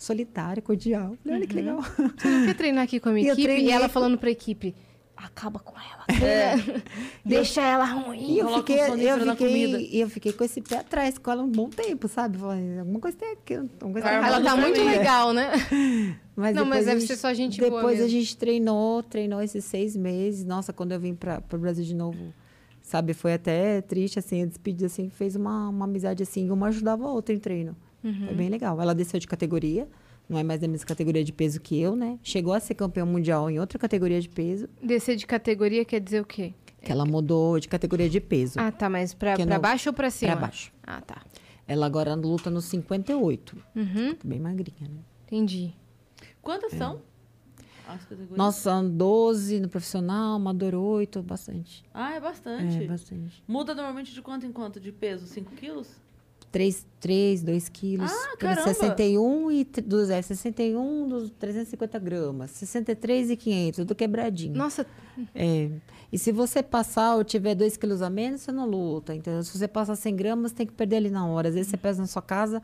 solitário, 0.00 0.62
cordial. 0.62 1.14
Falei, 1.22 1.38
olha 1.38 1.46
que 1.46 1.54
legal. 1.54 1.82
Você 1.82 2.28
não 2.28 2.46
quer 2.46 2.54
treinar 2.54 2.84
aqui 2.84 2.98
com 2.98 3.10
a 3.10 3.12
minha 3.12 3.26
E 3.26 3.28
eu 3.28 3.34
equipe? 3.34 3.60
E 3.60 3.70
ela 3.70 3.86
com- 3.86 3.92
falando 3.92 4.16
pra 4.18 4.30
equipe, 4.30 4.74
acaba 5.16 5.58
com 5.58 5.74
ela. 5.78 6.06
Deixa 7.24 7.60
ela 7.60 7.84
ruim. 7.84 8.32
E 8.32 8.38
eu 8.38 8.48
um 8.48 8.56
fiquei, 8.58 8.80
eu 8.80 8.94
fiquei, 9.36 9.88
e 9.92 10.00
eu 10.00 10.08
fiquei 10.08 10.32
com 10.32 10.42
esse 10.42 10.60
pé 10.62 10.78
atrás 10.78 11.18
com 11.18 11.30
ela 11.30 11.42
um 11.42 11.48
bom 11.50 11.68
tempo, 11.68 12.08
sabe? 12.08 12.38
Falei, 12.38 12.78
alguma 12.78 12.98
coisa 13.00 13.16
tem 13.18 13.32
aqui, 13.32 13.54
alguma 13.56 13.92
coisa. 13.92 14.08
Ela 14.08 14.40
tá 14.40 14.56
muito 14.56 14.82
legal, 14.82 15.32
né? 15.32 15.50
Mas 16.34 16.54
Não, 16.56 16.64
mas 16.64 16.86
depois 16.86 16.88
a 16.88 16.90
deve 16.92 17.00
gente- 17.00 17.08
ser 17.08 17.16
só 17.16 17.34
gente 17.34 17.60
boa 17.60 17.70
Depois 17.70 18.00
a 18.00 18.08
gente 18.08 18.34
treinou, 18.34 19.02
treinou 19.02 19.42
esses 19.42 19.62
seis 19.62 19.94
meses. 19.94 20.42
Nossa, 20.46 20.72
quando 20.72 20.92
eu 20.92 20.98
vim 21.00 21.14
para 21.14 21.42
o 21.52 21.58
Brasil 21.58 21.84
de 21.84 21.94
novo, 21.94 22.32
sabe, 22.80 23.12
foi 23.12 23.34
até 23.34 23.82
triste, 23.82 24.18
assim, 24.18 24.44
a 24.44 24.46
despedida, 24.46 24.86
assim, 24.86 25.10
fez 25.10 25.36
uma, 25.36 25.68
uma 25.68 25.84
amizade, 25.84 26.22
assim, 26.22 26.48
uma 26.50 26.68
ajudava 26.68 27.04
a 27.04 27.12
outra 27.12 27.34
em 27.34 27.38
treino. 27.38 27.76
Uhum. 28.02 28.26
Foi 28.26 28.34
bem 28.34 28.48
legal. 28.48 28.80
Ela 28.80 28.94
desceu 28.94 29.20
de 29.20 29.26
categoria, 29.26 29.88
não 30.28 30.38
é 30.38 30.42
mais 30.42 30.60
da 30.60 30.68
mesma 30.68 30.86
categoria 30.86 31.22
de 31.24 31.32
peso 31.32 31.60
que 31.60 31.78
eu, 31.80 31.94
né? 31.96 32.18
Chegou 32.22 32.52
a 32.52 32.60
ser 32.60 32.74
campeã 32.74 33.04
mundial 33.04 33.50
em 33.50 33.58
outra 33.60 33.78
categoria 33.78 34.20
de 34.20 34.28
peso, 34.28 34.68
Descer 34.82 35.16
de 35.16 35.26
categoria 35.26 35.84
quer 35.84 36.00
dizer 36.00 36.20
o 36.20 36.24
quê? 36.24 36.54
que 36.82 36.90
ela 36.90 37.04
mudou 37.04 37.60
de 37.60 37.68
categoria 37.68 38.08
de 38.08 38.18
peso 38.20 38.58
Ah, 38.58 38.72
tá, 38.72 38.88
mas 38.88 39.12
pra, 39.12 39.34
pra 39.36 39.44
não- 39.44 39.60
baixo 39.60 39.90
ou 39.90 39.94
pra 39.94 40.08
cima? 40.10 40.32
para 40.32 40.40
baixo. 40.46 40.72
Ah, 40.82 41.02
tá. 41.02 41.20
Ela 41.68 41.84
agora 41.84 42.14
luta 42.14 42.48
no 42.48 42.62
58, 42.62 43.54
Uhum, 43.76 44.16
bem 44.24 44.40
magrinha, 44.40 44.88
né? 44.88 45.00
entendi. 45.26 45.74
Quantas 46.40 46.72
são? 46.72 47.02
As 47.86 48.02
categorias? 48.04 48.36
Nossa, 48.38 48.82
12 48.82 49.60
no 49.60 49.68
profissional, 49.68 50.36
amador 50.36 50.74
8, 50.74 51.22
bastante. 51.22 51.84
Ah, 51.92 52.14
é 52.14 52.20
bastante. 52.20 52.82
É, 52.82 52.86
bastante. 52.86 53.42
Muda 53.46 53.74
normalmente 53.74 54.14
de 54.14 54.22
quanto 54.22 54.46
em 54.46 54.52
quanto? 54.52 54.80
De 54.80 54.90
peso? 54.90 55.26
5 55.26 55.50
quilos? 55.56 56.00
3, 56.52 56.86
3 56.98 57.42
2 57.42 57.68
quilos. 57.68 58.10
Ah, 58.10 58.36
caramba! 58.38 58.62
61 58.74 59.50
e 59.52 59.64
tr- 59.64 59.80
dos, 59.82 60.10
é, 60.10 60.20
61 60.20 61.08
dos 61.08 61.30
350 61.38 61.98
gramas. 61.98 62.50
63 62.52 63.30
e 63.30 63.36
500, 63.36 63.76
tudo 63.76 63.94
quebradinho. 63.94 64.56
Nossa, 64.56 64.86
É. 65.34 65.70
E 66.12 66.18
se 66.18 66.32
você 66.32 66.60
passar 66.62 67.14
ou 67.14 67.22
tiver 67.22 67.54
2 67.54 67.76
quilos 67.76 68.02
a 68.02 68.10
menos, 68.10 68.40
você 68.40 68.50
não 68.50 68.66
luta. 68.66 69.14
Então, 69.14 69.40
se 69.44 69.56
você 69.56 69.68
passar 69.68 69.94
100 69.94 70.16
gramas, 70.16 70.50
tem 70.50 70.66
que 70.66 70.72
perder 70.72 70.96
ali 70.96 71.10
na 71.10 71.24
hora. 71.26 71.48
Às 71.48 71.54
vezes 71.54 71.70
você 71.70 71.76
pesa 71.76 72.00
na 72.02 72.08
sua 72.08 72.20
casa, 72.22 72.60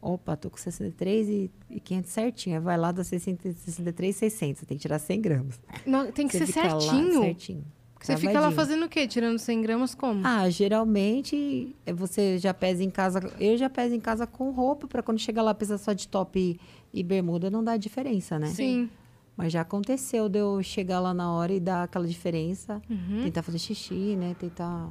opa, 0.00 0.36
tô 0.36 0.48
com 0.48 0.56
63 0.56 1.28
e, 1.28 1.50
e 1.70 1.80
500 1.80 2.10
certinho. 2.12 2.56
Aí 2.56 2.62
vai 2.62 2.76
lá, 2.78 2.92
dá 2.92 3.02
60, 3.02 3.52
63 3.52 4.14
600. 4.14 4.60
Você 4.60 4.66
tem 4.66 4.76
que 4.76 4.82
tirar 4.82 5.00
100 5.00 5.20
gramas. 5.20 5.60
não, 5.84 6.12
tem 6.12 6.28
que 6.28 6.38
Você 6.38 6.46
ser 6.46 6.52
fica 6.52 6.74
lá 6.74 6.80
certinho. 6.80 7.64
Você 8.04 8.16
fica 8.18 8.38
lá 8.40 8.50
fazendo 8.50 8.84
o 8.84 8.88
quê? 8.88 9.06
Tirando 9.08 9.38
100 9.38 9.62
gramas 9.62 9.94
como? 9.94 10.20
Ah, 10.26 10.48
geralmente 10.50 11.74
é, 11.86 11.92
você 11.92 12.38
já 12.38 12.52
pesa 12.52 12.82
em 12.84 12.90
casa. 12.90 13.20
Eu 13.40 13.56
já 13.56 13.70
peso 13.70 13.94
em 13.94 14.00
casa 14.00 14.26
com 14.26 14.50
roupa, 14.50 14.86
para 14.86 15.02
quando 15.02 15.18
chega 15.18 15.40
lá 15.42 15.54
pesar 15.54 15.78
só 15.78 15.92
de 15.92 16.06
top 16.08 16.38
e, 16.38 16.60
e 16.92 17.02
bermuda, 17.02 17.50
não 17.50 17.64
dá 17.64 17.76
diferença, 17.76 18.38
né? 18.38 18.48
Sim. 18.48 18.90
Mas 19.36 19.52
já 19.52 19.62
aconteceu 19.62 20.28
de 20.28 20.38
eu 20.38 20.62
chegar 20.62 21.00
lá 21.00 21.12
na 21.14 21.32
hora 21.32 21.52
e 21.52 21.58
dar 21.58 21.84
aquela 21.84 22.06
diferença, 22.06 22.80
Uhum. 22.88 23.22
tentar 23.22 23.42
fazer 23.42 23.58
xixi, 23.58 24.16
né? 24.16 24.36
Tentar. 24.38 24.90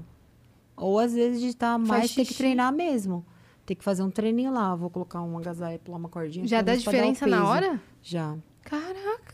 Ou 0.75 0.99
às 0.99 1.13
vezes 1.13 1.39
de 1.39 1.47
estar 1.47 1.77
Faz 1.79 1.87
mais, 1.87 2.15
ter 2.15 2.25
que 2.25 2.33
treinar 2.33 2.73
mesmo. 2.73 3.23
Tem 3.65 3.77
que 3.77 3.83
fazer 3.83 4.03
um 4.03 4.09
treininho 4.09 4.51
lá. 4.51 4.75
Vou 4.75 4.89
colocar 4.89 5.21
uma 5.21 5.39
agasalho, 5.39 5.79
pular 5.79 5.97
uma 5.97 6.09
cordinha. 6.09 6.45
Já 6.45 6.61
dá 6.61 6.75
diferença 6.75 7.25
na 7.27 7.47
hora? 7.47 7.79
Já, 8.01 8.35
Caraca, 8.63 9.32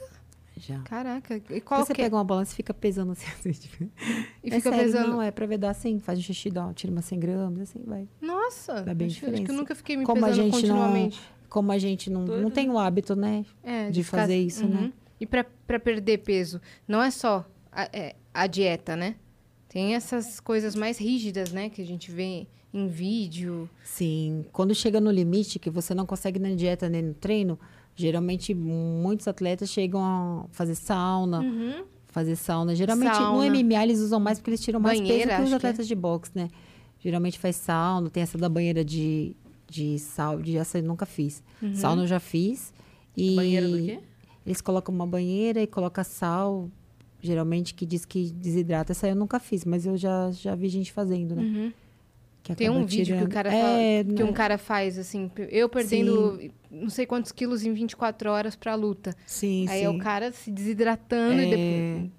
já. 0.60 0.80
caraca. 0.82 1.42
E 1.50 1.62
qual 1.62 1.84
você 1.86 1.94
que 1.94 2.02
é? 2.02 2.06
pega 2.06 2.16
uma 2.16 2.24
balança 2.24 2.54
e 2.54 2.56
fica 2.56 2.74
pesando 2.74 3.12
assim. 3.14 3.26
assim, 3.40 3.52
tipo. 3.52 3.84
E 4.44 4.50
é 4.50 4.56
fica 4.56 4.70
sério, 4.70 4.78
pesando. 4.86 5.10
Não, 5.10 5.22
é 5.22 5.32
pra 5.32 5.46
ver 5.46 5.58
dar 5.58 5.72
assim, 5.72 6.00
faz 6.00 6.20
um 6.20 6.22
xixi, 6.22 6.50
dá, 6.50 6.72
tira 6.74 6.92
umas 6.92 7.06
100 7.06 7.20
gramas, 7.20 7.62
assim, 7.62 7.84
vai. 7.86 8.08
Nossa, 8.22 8.82
Dá 8.82 8.94
bem 8.94 9.08
acho, 9.08 9.26
acho 9.26 9.44
que 9.44 9.52
eu 9.52 9.56
nunca 9.56 9.74
fiquei 9.76 9.98
me 9.98 10.06
Como 10.06 10.24
a 10.26 10.30
pesando 10.30 10.44
gente 10.52 10.68
não- 10.68 10.76
continuamente. 10.78 11.22
Como 11.50 11.72
a 11.72 11.78
gente 11.80 12.10
não, 12.12 12.26
Doido, 12.26 12.44
não 12.44 12.52
tem 12.52 12.70
o 12.70 12.78
hábito, 12.78 13.16
né? 13.16 13.44
É, 13.64 13.90
de 13.90 14.04
ficar- 14.04 14.20
fazer 14.20 14.38
isso, 14.38 14.68
né? 14.68 14.82
Uhum. 14.82 14.92
E 15.20 15.26
pra, 15.26 15.44
pra 15.66 15.80
perder 15.80 16.20
peso, 16.20 16.62
não 16.88 17.02
é 17.02 17.10
só 17.10 17.44
a, 17.72 17.90
é, 17.92 18.16
a 18.34 18.46
dieta, 18.46 18.96
né? 18.96 19.16
Tem 19.68 19.96
essas 19.96 20.40
coisas 20.40 20.76
mais 20.76 20.98
rígidas, 21.00 21.52
né? 21.52 21.70
Que 21.70 21.82
a 21.82 21.86
gente 21.86 22.12
vê 22.12 22.48
em 22.72 22.88
vídeo. 22.88 23.68
Sim. 23.84 24.46
Quando 24.52 24.74
chega 24.76 25.02
no 25.02 25.10
limite, 25.12 25.58
que 25.60 25.70
você 25.72 25.94
não 25.96 26.06
consegue 26.06 26.38
nem 26.40 26.52
na 26.52 26.58
dieta 26.58 26.88
nem 26.88 27.02
no 27.02 27.14
treino, 27.16 27.60
geralmente 28.00 28.54
muitos 28.54 29.28
atletas 29.28 29.70
chegam 29.70 30.02
a 30.02 30.46
fazer 30.52 30.76
sauna, 30.76 31.44
fazer 32.08 32.38
sauna. 32.38 32.74
Geralmente 32.74 33.14
Sauna. 33.16 33.46
no 33.46 33.52
MMA 33.54 33.84
eles 33.84 34.00
usam 34.00 34.20
mais 34.22 34.40
porque 34.40 34.52
eles 34.52 34.62
tiram 34.62 34.80
mais 34.80 35.00
Banheira, 35.00 35.28
peso 35.28 35.38
que 35.38 35.44
os 35.44 35.50
que 35.50 35.56
atletas 35.56 35.88
de 35.88 35.96
boxe, 35.96 36.32
né? 36.34 36.48
Geralmente 37.00 37.38
faz 37.38 37.58
sauna, 37.58 38.10
tem 38.10 38.24
essa 38.24 38.38
da 38.38 38.48
banheira 38.48 38.86
de, 38.86 39.36
de 39.70 40.00
sal, 40.00 40.42
de 40.42 40.58
essa 40.58 40.80
eu 40.80 40.84
nunca 40.84 41.06
fiz. 41.06 41.44
Sauna 41.74 42.04
eu 42.04 42.08
já 42.08 42.20
fiz. 42.20 42.74
E 43.18 43.36
Banheira 43.36 43.68
do 43.68 43.78
quê? 43.78 44.00
Eles 44.46 44.62
colocam 44.62 44.96
uma 44.96 45.06
banheira 45.06 45.62
e 45.62 45.68
colocam 45.68 46.04
sal, 46.04 46.70
geralmente 47.22 47.74
que 47.74 47.86
diz 47.86 48.06
que 48.06 48.32
desidrata. 48.32 48.94
Essa 48.94 49.10
eu 49.10 49.16
nunca 49.16 49.40
fiz, 49.40 49.66
mas 49.66 49.86
eu 49.86 49.98
já, 49.98 50.32
já 50.32 50.56
vi 50.56 50.70
gente 50.70 50.92
fazendo, 50.94 51.36
né? 51.36 51.74
Que 52.50 52.56
Tem 52.56 52.70
um 52.70 52.86
vídeo 52.86 53.06
que 53.06 53.12
o 53.24 53.28
tirando. 53.28 53.32
cara 53.32 53.54
é, 53.54 54.04
fala, 54.04 54.16
que 54.16 54.24
um 54.24 54.28
né? 54.28 54.34
cara 54.34 54.58
faz 54.58 54.98
assim, 54.98 55.30
eu 55.50 55.70
perdendo 55.70 56.40
não 56.72 56.90
sei 56.90 57.06
quantos 57.06 57.32
quilos 57.32 57.64
em 57.64 57.74
24 57.74 58.30
horas 58.32 58.56
pra 58.56 58.76
luta. 58.76 59.16
Sim, 59.26 59.68
Aí 59.70 59.80
sim. 59.80 59.86
é 59.86 59.90
o 59.90 59.98
cara 60.00 60.32
se 60.32 60.50
desidratando 60.52 61.42
e 61.42 61.50
depois 61.50 62.10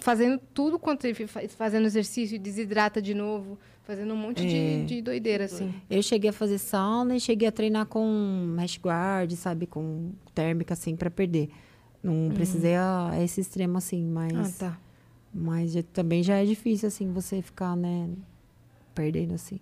fazendo 0.00 0.38
tudo 0.54 0.78
quanto 0.78 1.06
ele 1.06 1.26
faz, 1.26 1.54
fazendo 1.54 1.86
exercício, 1.86 2.38
desidrata 2.38 3.00
de 3.00 3.14
novo, 3.14 3.58
fazendo 3.82 4.12
um 4.12 4.16
monte 4.16 4.44
É. 4.44 4.46
de, 4.46 4.84
de 4.84 5.02
doideira, 5.02 5.44
assim. 5.46 5.72
Eu 5.88 6.02
cheguei 6.02 6.30
a 6.30 6.32
fazer 6.32 6.58
sauna 6.58 7.16
e 7.16 7.20
cheguei 7.20 7.48
a 7.48 7.52
treinar 7.52 7.86
com 7.86 8.06
mesh 8.56 8.78
guard, 8.78 9.32
sabe? 9.32 9.66
Com 9.66 10.10
térmica, 10.34 10.74
assim, 10.74 10.94
pra 10.94 11.10
perder. 11.10 11.48
Não 12.02 12.30
precisei 12.34 12.76
a, 12.76 13.10
a 13.12 13.22
esse 13.24 13.40
extremo, 13.40 13.78
assim, 13.78 14.04
mas... 14.04 14.32
Uhum. 14.32 14.40
Ah, 14.42 14.50
tá. 14.58 14.78
Mas 15.32 15.72
já- 15.72 15.82
também 15.82 16.22
já 16.22 16.36
é 16.36 16.44
difícil, 16.44 16.86
assim, 16.88 17.10
você 17.12 17.40
ficar, 17.40 17.74
né, 17.76 18.08
perdendo, 18.94 19.34
assim. 19.34 19.60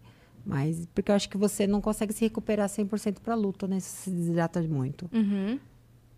Mas, 0.49 0.87
porque 0.95 1.11
eu 1.11 1.15
acho 1.15 1.29
que 1.29 1.37
você 1.37 1.67
não 1.67 1.79
consegue 1.79 2.11
se 2.13 2.23
recuperar 2.25 2.67
100% 2.71 3.21
pra 3.21 3.35
luta, 3.35 3.69
né, 3.69 3.79
se 3.81 4.05
se 4.05 4.11
desidrata 4.11 4.63
muito, 4.63 5.09
Uhum. 5.13 5.59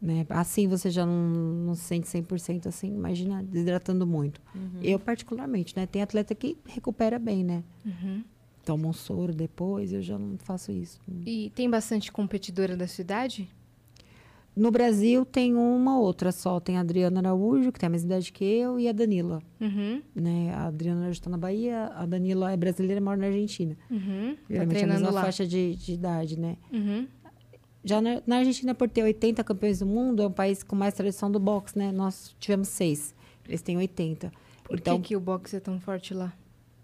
né. 0.01 0.25
Assim 0.31 0.69
você 0.69 0.89
já 0.89 1.05
não, 1.05 1.29
não 1.67 1.75
se 1.75 1.83
sente 1.83 2.07
100% 2.09 2.69
assim, 2.69 2.95
imagina 2.95 3.43
desidratando 3.43 4.07
muito. 4.07 4.41
Eu, 4.81 5.01
particularmente, 5.01 5.77
né, 5.77 5.85
tem 5.85 6.01
atleta 6.01 6.33
que 6.33 6.57
recupera 6.65 7.19
bem, 7.19 7.43
né. 7.43 7.65
Uhum. 7.85 8.23
Toma 8.65 8.87
um 8.87 8.93
soro 8.93 9.35
depois, 9.35 9.93
eu 9.93 10.01
já 10.01 10.17
não 10.17 10.39
faço 10.39 10.71
isso. 10.71 11.01
E 11.27 11.51
tem 11.57 11.69
bastante 11.69 12.13
competidora 12.13 12.77
da 12.77 12.87
cidade? 12.87 13.49
No 14.61 14.71
Brasil 14.71 15.25
tem 15.25 15.55
uma 15.55 15.99
outra 15.99 16.31
só, 16.31 16.61
tem 16.61 16.77
a 16.77 16.81
Adriana 16.81 17.19
Araújo, 17.21 17.73
que 17.73 17.79
tem 17.81 17.87
a 17.87 17.91
mesma 17.91 18.09
idade 18.09 18.31
que 18.31 18.45
eu, 18.45 18.79
e 18.79 18.87
a 18.89 18.93
Danila, 18.93 19.43
Uhum. 19.59 20.03
né. 20.15 20.53
A 20.55 20.67
Adriana 20.67 21.01
Araújo 21.01 21.23
tá 21.23 21.31
na 21.31 21.39
Bahia, 21.39 21.87
a 21.95 22.05
Danila 22.05 22.53
é 22.53 22.57
brasileira 22.59 23.01
e 23.01 23.03
mora 23.03 23.17
na 23.17 23.27
Argentina. 23.29 23.75
Uhum. 23.91 24.35
Tá 24.37 24.43
Geralmente 24.51 24.81
é 24.81 24.85
a 24.85 24.87
mesma 24.87 25.11
lá. 25.11 25.23
faixa 25.23 25.47
de, 25.47 25.75
de 25.77 25.93
idade, 25.95 26.39
né? 26.39 26.59
Uhum. 26.71 27.07
Já 27.83 28.03
na, 28.03 28.21
na 28.27 28.37
Argentina, 28.37 28.75
por 28.75 28.87
ter 28.91 29.03
80 29.03 29.43
campeões 29.43 29.79
do 29.79 29.87
mundo, 29.87 30.23
é 30.23 30.27
um 30.27 30.33
país 30.33 30.63
com 30.63 30.77
mais 30.77 30.93
tradição 30.93 31.31
do 31.31 31.41
boxe, 31.41 31.79
né? 31.79 31.91
Nós 31.91 32.37
tivemos 32.39 32.69
seis, 32.69 33.15
eles 33.49 33.63
têm 33.63 33.79
80. 33.79 34.31
Por 34.65 34.79
então, 34.79 35.01
que, 35.01 35.09
que 35.09 35.17
o 35.17 35.21
boxe 35.21 35.57
é 35.57 35.61
tão 35.61 35.81
forte 35.81 36.13
lá? 36.13 36.35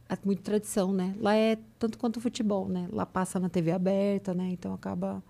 é 0.08 0.16
muita 0.24 0.40
tradição, 0.42 0.92
né? 0.92 1.14
Lá 1.20 1.34
é 1.34 1.58
tanto 1.78 1.98
quanto 1.98 2.16
o 2.16 2.20
futebol, 2.20 2.68
né? 2.68 2.88
Lá 2.92 3.04
passa 3.04 3.38
na 3.38 3.48
TV 3.50 3.72
aberta, 3.72 4.32
né? 4.32 4.48
Então 4.50 4.72
acaba... 4.72 5.22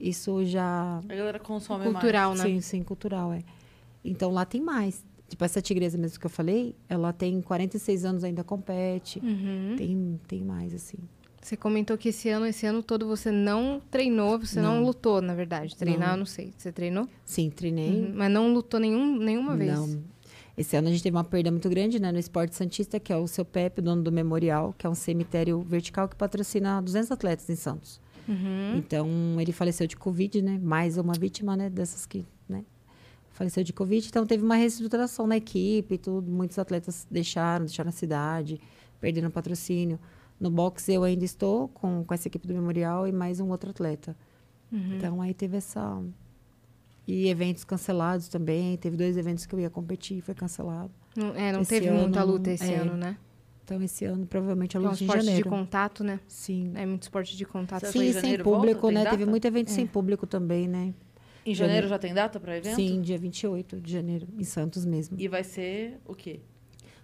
Isso 0.00 0.44
já... 0.44 1.00
A 1.08 1.14
galera 1.14 1.38
consome 1.38 1.84
Cultural, 1.84 2.34
né? 2.34 2.44
Sim, 2.44 2.60
sim, 2.60 2.82
cultural, 2.82 3.32
é. 3.32 3.42
Então 4.04 4.30
lá 4.30 4.44
tem 4.44 4.60
mais. 4.60 5.04
Tipo, 5.28 5.44
essa 5.44 5.60
tigresa 5.60 5.98
mesmo 5.98 6.18
que 6.18 6.24
eu 6.24 6.30
falei, 6.30 6.74
ela 6.88 7.12
tem 7.12 7.40
46 7.42 8.04
anos, 8.04 8.24
ainda 8.24 8.42
compete. 8.42 9.18
Uhum. 9.18 9.74
Tem, 9.76 10.20
tem 10.26 10.42
mais, 10.42 10.74
assim. 10.74 10.96
Você 11.40 11.56
comentou 11.56 11.96
que 11.96 12.08
esse 12.08 12.28
ano, 12.28 12.46
esse 12.46 12.66
ano 12.66 12.82
todo 12.82 13.06
você 13.06 13.30
não 13.30 13.80
treinou, 13.90 14.38
você 14.38 14.60
não, 14.60 14.76
Não. 14.76 14.84
lutou, 14.84 15.20
na 15.20 15.34
verdade. 15.34 15.76
Treinar, 15.76 16.08
Não. 16.08 16.14
eu 16.14 16.18
não 16.18 16.26
sei. 16.26 16.52
Você 16.56 16.72
treinou? 16.72 17.08
Sim, 17.24 17.50
treinei. 17.50 18.02
Uhum. 18.02 18.12
Mas 18.14 18.30
não 18.30 18.52
lutou 18.52 18.80
nenhum, 18.80 19.16
nenhuma 19.18 19.56
vez? 19.56 19.72
Não. 19.72 20.02
Esse 20.56 20.76
ano 20.76 20.88
a 20.88 20.90
gente 20.90 21.02
teve 21.02 21.16
uma 21.16 21.22
perda 21.22 21.50
muito 21.50 21.68
grande, 21.68 22.00
né, 22.00 22.10
no 22.10 22.18
Esporte 22.18 22.56
Santista, 22.56 22.98
que 22.98 23.12
é 23.12 23.16
o 23.16 23.28
seu 23.28 23.44
Pepe, 23.44 23.80
dono 23.80 24.02
do 24.02 24.10
Memorial, 24.10 24.74
que 24.76 24.86
é 24.86 24.90
um 24.90 24.94
cemitério 24.94 25.62
vertical 25.62 26.08
que 26.08 26.16
patrocina 26.16 26.82
200 26.82 27.12
atletas 27.12 27.48
em 27.48 27.54
Santos. 27.54 28.00
Uhum. 28.28 28.76
Então, 28.76 29.08
ele 29.40 29.52
faleceu 29.52 29.86
de 29.86 29.96
Covid, 29.96 30.42
né? 30.42 30.60
Mais 30.62 30.98
uma 30.98 31.14
vítima, 31.14 31.56
né, 31.56 31.70
dessas 31.70 32.04
que, 32.04 32.26
né, 32.46 32.62
faleceu 33.30 33.64
de 33.64 33.72
Covid. 33.72 34.06
Então, 34.06 34.26
teve 34.26 34.44
uma 34.44 34.56
reestruturação 34.56 35.26
na 35.26 35.38
equipe 35.38 35.96
tudo. 35.96 36.30
Muitos 36.30 36.58
atletas 36.58 37.06
deixaram, 37.10 37.64
deixaram 37.64 37.88
a 37.88 37.92
cidade, 37.92 38.60
perderam 39.00 39.30
patrocínio. 39.30 39.98
No 40.38 40.50
boxe, 40.50 40.92
eu 40.92 41.02
ainda 41.04 41.24
estou 41.24 41.68
com, 41.68 42.04
com 42.04 42.14
essa 42.14 42.28
equipe 42.28 42.46
do 42.46 42.54
Memorial 42.54 43.08
e 43.08 43.12
mais 43.12 43.40
um 43.40 43.48
outro 43.48 43.70
atleta. 43.70 44.14
Uhum. 44.70 44.96
Então, 44.96 45.22
aí 45.22 45.32
teve 45.32 45.56
essa... 45.56 46.00
E 47.06 47.28
eventos 47.28 47.64
cancelados 47.64 48.28
também. 48.28 48.76
Teve 48.76 48.94
dois 48.94 49.16
eventos 49.16 49.46
que 49.46 49.54
eu 49.54 49.60
ia 49.60 49.70
competir 49.70 50.18
e 50.18 50.20
foi 50.20 50.34
cancelado. 50.34 50.90
Não, 51.16 51.34
é, 51.34 51.50
não 51.50 51.62
Esse 51.62 51.70
teve 51.70 51.90
muita 51.90 52.20
ano, 52.20 52.32
luta 52.32 52.50
esse 52.50 52.70
é. 52.70 52.76
ano, 52.76 52.98
né? 52.98 53.16
Então, 53.68 53.82
esse 53.82 54.06
ano, 54.06 54.26
provavelmente, 54.26 54.78
a 54.78 54.80
É 54.80 54.82
um 54.82 54.84
luta 54.88 55.02
em 55.02 55.04
esporte 55.04 55.20
de 55.20 55.26
janeiro. 55.26 55.50
contato, 55.50 56.02
né? 56.02 56.18
Sim. 56.26 56.72
É 56.74 56.86
muito 56.86 57.02
esporte 57.02 57.36
de 57.36 57.44
contato. 57.44 57.84
Sim, 57.86 57.98
sem 58.00 58.12
janeiro, 58.14 58.42
público, 58.44 58.80
volta? 58.80 59.04
Né? 59.04 59.10
Teve 59.10 59.26
muito 59.26 59.44
evento 59.44 59.68
É. 59.68 59.72
sem 59.72 59.86
público 59.86 60.26
também, 60.26 60.66
né? 60.66 60.94
Em 61.44 61.54
janeiro 61.54 61.86
já 61.86 61.98
tem 61.98 62.14
data 62.14 62.40
para 62.40 62.56
evento? 62.56 62.76
Sim, 62.76 63.00
dia 63.02 63.18
28 63.18 63.78
de 63.78 63.92
janeiro, 63.92 64.26
em 64.38 64.44
Santos 64.44 64.86
mesmo. 64.86 65.16
E 65.20 65.28
vai 65.28 65.44
ser 65.44 65.98
o 66.06 66.14
quê? 66.14 66.40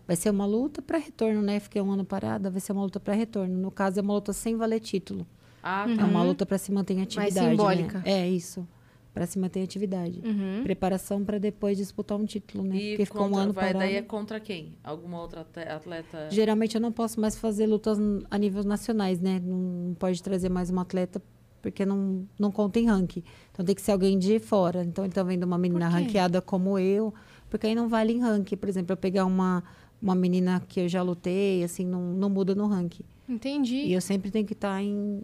Vai 0.07 0.17
ser 0.17 0.31
uma 0.31 0.47
luta 0.47 0.81
para 0.81 0.97
retorno, 0.99 1.43
né? 1.43 1.61
Fiquei 1.61 1.81
um 1.83 1.91
ano 1.91 2.05
parada, 2.05 2.51
vai 2.51 2.61
ser 2.61 2.73
uma 2.73 2.83
luta 2.83 2.99
para 2.99 3.13
retorno. 3.15 3.55
No 3.59 3.71
caso, 3.71 3.99
é 3.99 4.03
uma 4.03 4.15
luta 4.15 4.33
sem 4.33 4.57
valer 4.57 4.81
título. 4.81 5.27
Ah, 5.63 5.87
É 5.89 5.97
tá. 5.97 6.05
uma 6.07 6.23
luta 6.23 6.45
para 6.47 6.57
se 6.59 6.73
manter 6.73 6.95
em 6.95 7.03
atividade. 7.03 7.35
né? 7.41 7.51
simbólica. 7.51 8.03
É 8.07 8.27
isso. 8.29 8.67
Para 9.15 9.27
se 9.27 9.39
manter 9.39 9.61
em 9.61 9.63
atividade. 9.63 10.21
Uhum. 10.25 10.65
Preparação 10.65 11.25
para 11.25 11.39
depois 11.39 11.79
disputar 11.79 12.19
um 12.19 12.25
título, 12.25 12.65
né? 12.65 12.77
E 12.77 12.91
Porque 12.91 13.07
ficou 13.07 13.29
um 13.29 13.37
ano 13.37 13.53
vai, 13.53 13.67
parado. 13.67 13.79
daí 13.79 13.95
é 13.95 14.03
contra 14.03 14.41
quem? 14.41 14.75
Alguma 14.83 15.23
outra 15.23 15.47
atleta? 15.69 16.29
Geralmente 16.31 16.75
eu 16.75 16.81
não 16.81 16.91
posso 16.91 17.21
mais 17.21 17.39
fazer 17.39 17.67
lutas 17.67 17.97
a 18.29 18.37
nível 18.37 18.65
nacionais, 18.65 19.21
né? 19.21 19.41
Não 19.43 19.95
pode 19.95 20.21
trazer 20.21 20.49
mais 20.49 20.69
uma 20.69 20.83
atleta 20.83 21.23
porque 21.63 21.87
não, 21.87 22.29
não 22.39 22.53
conta 22.53 22.79
em 22.79 22.87
ranking. 22.87 23.23
Então 23.51 23.65
tem 23.65 23.75
que 23.75 23.81
ser 23.81 23.93
alguém 23.93 24.19
de 24.19 24.39
fora. 24.39 24.85
Então 24.85 25.03
ele 25.03 25.15
tá 25.15 25.23
vendo 25.23 25.45
uma 25.45 25.57
menina 25.57 25.89
ranqueada 25.89 26.43
como 26.43 26.79
eu, 26.79 27.15
porque 27.49 27.67
aí 27.69 27.75
não 27.75 27.89
vale 27.89 28.13
em 28.13 28.21
ranking. 28.21 28.57
Por 28.57 28.69
exemplo, 28.69 28.93
eu 28.93 28.97
pegar 28.99 29.25
uma, 29.25 29.65
uma 30.03 30.15
menina 30.15 30.61
que 30.69 30.81
eu 30.81 30.89
já 30.89 31.03
lutei, 31.03 31.65
assim, 31.65 31.87
não, 31.87 32.03
não 32.13 32.29
muda 32.29 32.55
no 32.55 32.67
ranking. 32.67 33.05
Entendi. 33.27 33.77
E 33.77 33.95
eu 33.95 34.01
sempre 34.03 34.31
tenho 34.31 34.45
que 34.45 34.53
estar 34.53 34.83
em, 34.83 35.23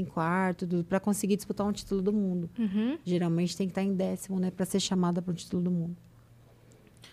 em 0.00 0.04
quarto 0.04 0.66
para 0.88 0.98
conseguir 1.00 1.36
disputar 1.36 1.66
um 1.66 1.72
título 1.72 2.00
do 2.02 2.12
mundo. 2.12 2.48
Uhum. 2.58 2.98
Geralmente 3.04 3.56
tem 3.56 3.66
que 3.66 3.72
estar 3.72 3.82
em 3.82 3.94
décimo, 3.94 4.38
né? 4.40 4.50
Para 4.50 4.64
ser 4.66 4.80
chamada 4.80 5.20
para 5.22 5.32
um 5.32 5.34
título 5.34 5.62
do 5.62 5.70
mundo. 5.70 5.96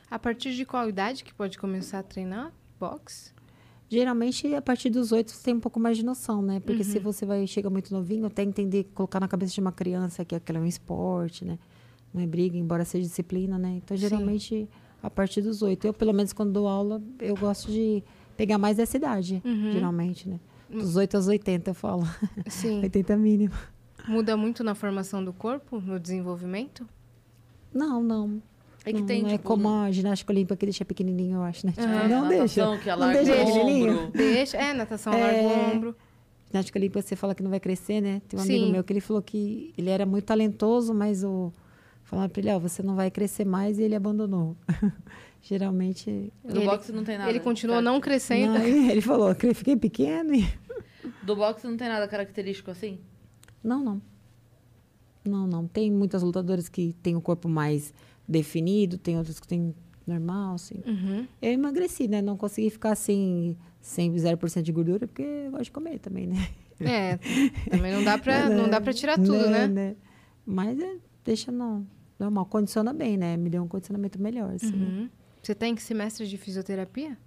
A 0.09 0.17
partir 0.17 0.53
de 0.53 0.65
qual 0.65 0.87
idade 0.87 1.23
que 1.23 1.33
pode 1.33 1.57
começar 1.57 1.99
a 1.99 2.03
treinar 2.03 2.51
boxe? 2.79 3.31
Geralmente, 3.89 4.53
a 4.53 4.61
partir 4.61 4.89
dos 4.89 5.11
oito, 5.13 5.31
você 5.31 5.43
tem 5.45 5.53
um 5.55 5.59
pouco 5.59 5.79
mais 5.79 5.95
de 5.97 6.03
noção, 6.03 6.41
né? 6.41 6.59
Porque 6.59 6.83
Uhum. 6.83 6.89
se 6.89 6.99
você 6.99 7.25
vai 7.25 7.47
chega 7.47 7.69
muito 7.69 7.93
novinho, 7.93 8.25
até 8.25 8.43
entender, 8.43 8.85
colocar 8.93 9.19
na 9.19 9.27
cabeça 9.27 9.53
de 9.53 9.61
uma 9.61 9.71
criança 9.71 10.25
que 10.25 10.35
aquilo 10.35 10.57
é 10.57 10.61
um 10.61 10.65
esporte, 10.65 11.45
né? 11.45 11.57
Não 12.13 12.21
é 12.21 12.27
briga, 12.27 12.57
embora 12.57 12.83
seja 12.83 13.07
disciplina, 13.07 13.57
né? 13.57 13.75
Então, 13.77 13.95
Sim. 13.95 14.01
geralmente, 14.01 14.67
a 15.01 15.09
partir 15.09 15.41
dos 15.41 15.61
oito. 15.61 15.85
Eu, 15.87 15.93
pelo 15.93 16.13
menos, 16.13 16.33
quando 16.33 16.51
dou 16.51 16.67
aula, 16.67 17.01
eu 17.19 17.35
gosto 17.37 17.71
de 17.71 18.03
pegar 18.35 18.57
mais 18.57 18.75
dessa 18.77 18.97
idade, 18.97 19.41
Uhum. 19.45 19.71
geralmente, 19.71 20.27
né? 20.27 20.39
Dos 20.69 20.95
8 20.95 21.15
aos 21.15 21.27
80, 21.27 21.69
eu 21.71 21.73
falo. 21.75 22.03
Sim. 22.47 22.81
80 22.83 23.15
mínimo. 23.17 23.53
Muda 24.07 24.35
muito 24.37 24.63
na 24.63 24.73
formação 24.75 25.23
do 25.23 25.33
corpo, 25.33 25.79
no 25.81 25.99
desenvolvimento? 25.99 26.87
Não, 27.73 28.01
não. 28.01 28.41
É 28.85 28.93
que 28.93 28.99
não, 28.99 29.05
tem, 29.05 29.21
não 29.21 29.29
é 29.29 29.33
tipo, 29.33 29.43
como 29.43 29.67
a 29.69 29.91
ginástica 29.91 30.31
olímpica 30.31 30.55
que 30.55 30.65
deixa 30.65 30.85
pequenininho, 30.85 31.37
eu 31.37 31.43
acho, 31.43 31.65
né? 31.65 31.73
Tipo, 31.73 31.85
É, 31.85 32.07
não 32.07 32.27
deixa. 32.27 32.61
natação, 32.65 32.77
que 32.79 32.85
Não 32.87 32.93
alarga 32.93 33.23
deixa 33.23 33.41
o 33.41 33.45
pequenininho. 33.45 33.91
ombro. 33.99 34.11
Deixa. 34.13 34.57
É, 34.57 34.73
natação 34.73 35.13
É. 35.13 35.21
larga 35.21 35.41
o 35.41 35.75
ombro. 35.75 35.95
Ginástica 36.49 36.79
olímpica, 36.79 37.01
você 37.01 37.15
fala 37.17 37.35
que 37.35 37.43
não 37.43 37.49
vai 37.49 37.59
crescer, 37.59 37.99
né? 37.99 38.21
Tem 38.29 38.39
um 38.39 38.43
amigo 38.43 38.65
Sim. 38.67 38.71
meu 38.71 38.83
que 38.83 38.93
ele 38.93 39.01
falou 39.01 39.21
que 39.21 39.73
ele 39.77 39.89
era 39.89 40.05
muito 40.05 40.23
talentoso, 40.23 40.93
mas 40.93 41.23
o 41.25 41.51
falaram 42.05 42.29
pra 42.29 42.39
ele, 42.41 42.49
ó, 42.53 42.57
você 42.59 42.81
não 42.81 42.95
vai 42.95 43.11
crescer 43.11 43.43
mais 43.43 43.77
e 43.77 43.83
ele 43.83 43.95
abandonou. 43.95 44.55
Geralmente. 45.41 46.31
Do 46.43 46.57
Ele- 46.57 46.65
boxe 46.65 46.91
não 46.91 47.03
tem 47.03 47.17
nada. 47.17 47.29
Ele 47.29 47.39
continuou 47.39 47.77
cara- 47.81 47.91
não 47.93 48.01
crescendo. 48.01 48.53
Não, 48.53 48.61
ele 48.91 49.01
falou, 49.01 49.35
"Eu 49.41 49.55
fiquei 49.55 49.75
pequeno 49.75 50.33
e. 50.35 50.45
Do 51.23 51.35
boxe 51.35 51.65
não 51.67 51.77
tem 51.77 51.87
nada 51.87 52.07
característico 52.07 52.71
assim? 52.71 52.99
Não, 53.63 53.83
não. 53.83 54.01
Não, 55.25 55.47
não. 55.47 55.67
Tem 55.67 55.91
muitas 55.91 56.23
lutadoras 56.23 56.69
que 56.69 56.93
têm 57.03 57.15
o 57.15 57.21
corpo 57.21 57.47
mais 57.49 57.93
definido, 58.27 58.97
tem 58.97 59.17
outras 59.17 59.39
que 59.39 59.47
têm 59.47 59.73
normal, 60.05 60.55
assim. 60.55 60.81
Uhum. 60.85 61.27
Eu 61.41 61.51
emagreci, 61.51 62.07
né? 62.07 62.21
Não 62.21 62.37
consegui 62.37 62.69
ficar 62.69 62.91
assim, 62.91 63.57
sem 63.81 64.13
0% 64.13 64.61
de 64.61 64.71
gordura, 64.71 65.05
porque 65.07 65.21
eu 65.21 65.51
gosto 65.51 65.65
de 65.65 65.71
comer 65.71 65.99
também, 65.99 66.27
né? 66.27 66.47
É, 66.79 67.17
também 67.69 67.91
não 67.91 68.03
dá 68.03 68.17
pra, 68.17 68.47
não 68.49 68.69
dá 68.69 68.79
pra 68.79 68.93
tirar 68.93 69.17
tudo, 69.17 69.49
né? 69.49 69.95
Mas 70.45 70.79
é, 70.79 70.95
deixa 71.25 71.51
não. 71.51 71.85
Normal, 72.19 72.45
condiciona 72.45 72.93
bem, 72.93 73.17
né? 73.17 73.35
Me 73.35 73.49
deu 73.49 73.63
um 73.63 73.67
condicionamento 73.67 74.21
melhor, 74.21 74.53
assim. 74.53 74.71
né? 74.75 75.09
Você 75.47 75.55
tá 75.55 75.65
em 75.65 75.73
que 75.75 75.81
semestre 75.81 76.27
de 76.27 76.37
fisioterapia? 76.37 77.17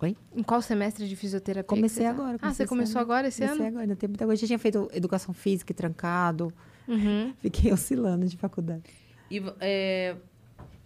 Oi? 0.00 0.16
Em 0.36 0.42
qual 0.44 0.62
semestre 0.62 1.08
de 1.08 1.16
fisioterapia? 1.16 1.64
Comecei 1.64 2.04
você 2.06 2.08
tá? 2.08 2.14
agora. 2.14 2.36
Ah, 2.36 2.38
comecei 2.38 2.54
você 2.54 2.62
esse 2.62 2.68
começou 2.68 3.00
ano. 3.00 3.10
agora 3.10 3.26
esse 3.26 3.40
Comecei 3.40 3.60
ano? 3.60 3.66
agora, 3.70 3.82
ainda 3.82 3.96
tem 3.96 4.08
muita 4.08 4.24
coisa. 4.24 4.40
Já 4.40 4.46
tinha 4.46 4.58
feito 4.60 4.88
educação 4.92 5.34
física 5.34 5.72
e 5.72 5.74
trancado. 5.74 6.52
Uhum. 6.86 7.34
Fiquei 7.42 7.72
oscilando 7.72 8.24
de 8.28 8.36
faculdade. 8.36 8.84
E 9.28 9.42
é, 9.58 10.14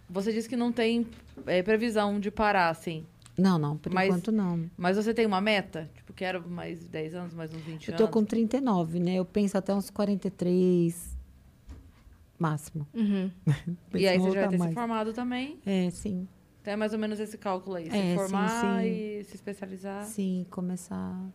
você 0.09 0.33
disse 0.33 0.49
que 0.49 0.55
não 0.57 0.71
tem 0.71 1.05
é, 1.45 1.61
previsão 1.61 2.19
de 2.19 2.31
parar, 2.31 2.69
assim. 2.69 3.05
Não, 3.37 3.59
não, 3.59 3.77
por 3.77 3.93
Mas- 3.93 4.07
enquanto 4.07 4.31
não. 4.31 4.67
Mas 4.75 4.97
você 4.97 5.13
tem 5.13 5.27
uma 5.27 5.39
meta? 5.39 5.87
Tipo, 5.93 6.13
quero 6.13 6.49
mais 6.49 6.87
10 6.87 7.13
anos, 7.13 7.33
mais 7.35 7.53
uns 7.53 7.61
20 7.61 7.89
Eu 7.89 7.93
anos? 7.93 8.07
tô 8.07 8.11
com 8.11 8.25
39, 8.25 8.99
né? 8.99 9.13
Eu 9.13 9.23
penso 9.25 9.55
até 9.55 9.71
uns 9.71 9.91
43 9.91 11.15
máximo. 12.39 12.87
Uhum. 12.91 13.29
E 13.93 14.07
aí 14.07 14.17
você 14.17 14.31
já 14.31 14.39
vai 14.39 14.49
ter 14.49 14.55
se 14.55 14.63
mais. 14.63 14.73
formado 14.73 15.13
também. 15.13 15.59
É, 15.63 15.91
sim. 15.91 16.27
Então 16.69 16.73
é 16.75 16.77
mais 16.77 16.93
ou 16.93 16.99
menos 16.99 17.19
esse 17.19 17.35
cálculo 17.35 17.77
aí. 17.77 17.89
Se 17.89 17.97
É, 17.97 18.09
sim, 18.09 18.13
formar 18.15 18.47
sim. 18.83 18.91
e 18.91 19.23
se 19.23 19.35
especializar. 19.35 20.03
Sim, 20.05 20.45
começar 20.51 20.95
a 20.95 21.27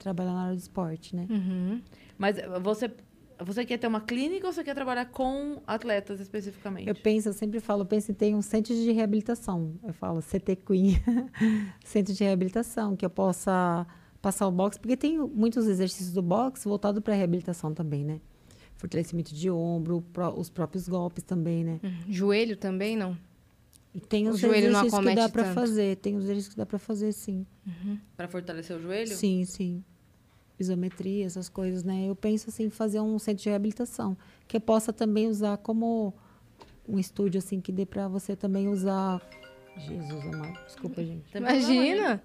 trabalhar 0.00 0.32
na 0.32 0.42
área 0.42 0.54
do 0.56 0.58
esporte, 0.58 1.14
né? 1.14 1.26
Uhum. 1.30 1.80
Mas 2.18 2.36
você, 2.60 2.90
Você 3.38 3.64
quer 3.64 3.78
ter 3.78 3.86
uma 3.86 4.00
clínica 4.00 4.48
ou 4.48 4.52
você 4.52 4.64
quer 4.64 4.74
trabalhar 4.74 5.06
com 5.06 5.62
atletas 5.64 6.18
especificamente? 6.18 6.88
Eu 6.88 6.94
penso, 6.96 7.28
eu 7.28 7.32
sempre 7.32 7.60
falo, 7.60 7.82
eu 7.82 7.86
penso 7.86 8.10
em 8.10 8.14
ter 8.14 8.34
um 8.34 8.42
centro 8.42 8.74
de 8.74 8.90
reabilitação. 8.90 9.74
Eu 9.84 9.94
falo 9.94 10.20
CT 10.20 10.56
Queen, 10.56 10.96
centro 11.84 12.12
de 12.12 12.24
reabilitação, 12.24 12.96
que 12.96 13.06
eu 13.06 13.10
possa 13.10 13.86
passar 14.20 14.48
o 14.48 14.50
box, 14.50 14.76
porque 14.76 14.96
tem 14.96 15.18
muitos 15.18 15.68
exercícios 15.68 16.12
do 16.12 16.20
box 16.20 16.64
voltado 16.64 17.00
para 17.00 17.14
reabilitação 17.14 17.72
também, 17.72 18.04
né? 18.04 18.20
Fortalecimento 18.76 19.32
de 19.34 19.48
ombro, 19.50 20.02
pró- 20.12 20.34
os 20.36 20.50
próprios 20.50 20.88
golpes 20.88 21.22
também, 21.22 21.62
né? 21.64 21.80
Uhum. 21.82 22.12
Joelho 22.12 22.56
também, 22.56 22.96
não? 22.96 23.16
E 23.92 24.00
tem 24.00 24.28
os 24.28 24.42
exercícios 24.42 24.98
que 25.00 25.14
dá 25.14 25.28
para 25.28 25.52
fazer, 25.52 25.96
tem 25.96 26.16
os 26.16 26.24
exercícios 26.24 26.54
que 26.54 26.58
dá 26.58 26.64
para 26.64 26.78
fazer, 26.78 27.12
sim. 27.12 27.44
Pra 28.16 28.28
fortalecer 28.28 28.76
o 28.76 28.80
joelho? 28.80 29.14
Sim, 29.14 29.44
sim. 29.44 29.84
Isometria, 30.58 31.26
essas 31.26 31.48
coisas, 31.48 31.82
né? 31.82 32.08
Eu 32.08 32.14
penso 32.14 32.50
assim, 32.50 32.64
em 32.64 32.70
fazer 32.70 33.00
um 33.00 33.18
centro 33.18 33.42
de 33.42 33.48
reabilitação, 33.48 34.16
que 34.46 34.56
eu 34.56 34.60
possa 34.60 34.92
também 34.92 35.26
usar 35.26 35.56
como 35.56 36.14
um 36.88 36.98
estúdio, 36.98 37.38
assim, 37.38 37.60
que 37.60 37.72
dê 37.72 37.84
para 37.84 38.06
você 38.06 38.36
também 38.36 38.68
usar. 38.68 39.20
Jesus 39.76 40.24
amado, 40.26 40.64
desculpa, 40.66 41.02
gente. 41.02 41.36
Imagina! 41.36 42.22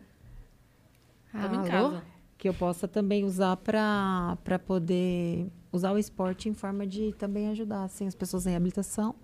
Tamo 1.31 1.55
em 1.55 1.57
Alô? 1.57 1.91
casa. 1.91 2.03
Que 2.37 2.49
eu 2.49 2.53
possa 2.53 2.87
também 2.87 3.23
usar 3.23 3.57
para 3.57 4.59
poder 4.67 5.49
usar 5.71 5.93
o 5.93 5.97
esporte 5.97 6.47
em 6.47 6.53
forma 6.53 6.85
de 6.85 7.13
também 7.13 7.47
ajudar, 7.47 7.85
assim, 7.85 8.05
as 8.05 8.13
pessoas 8.13 8.45
em 8.45 8.49
reabilitação 8.51 9.15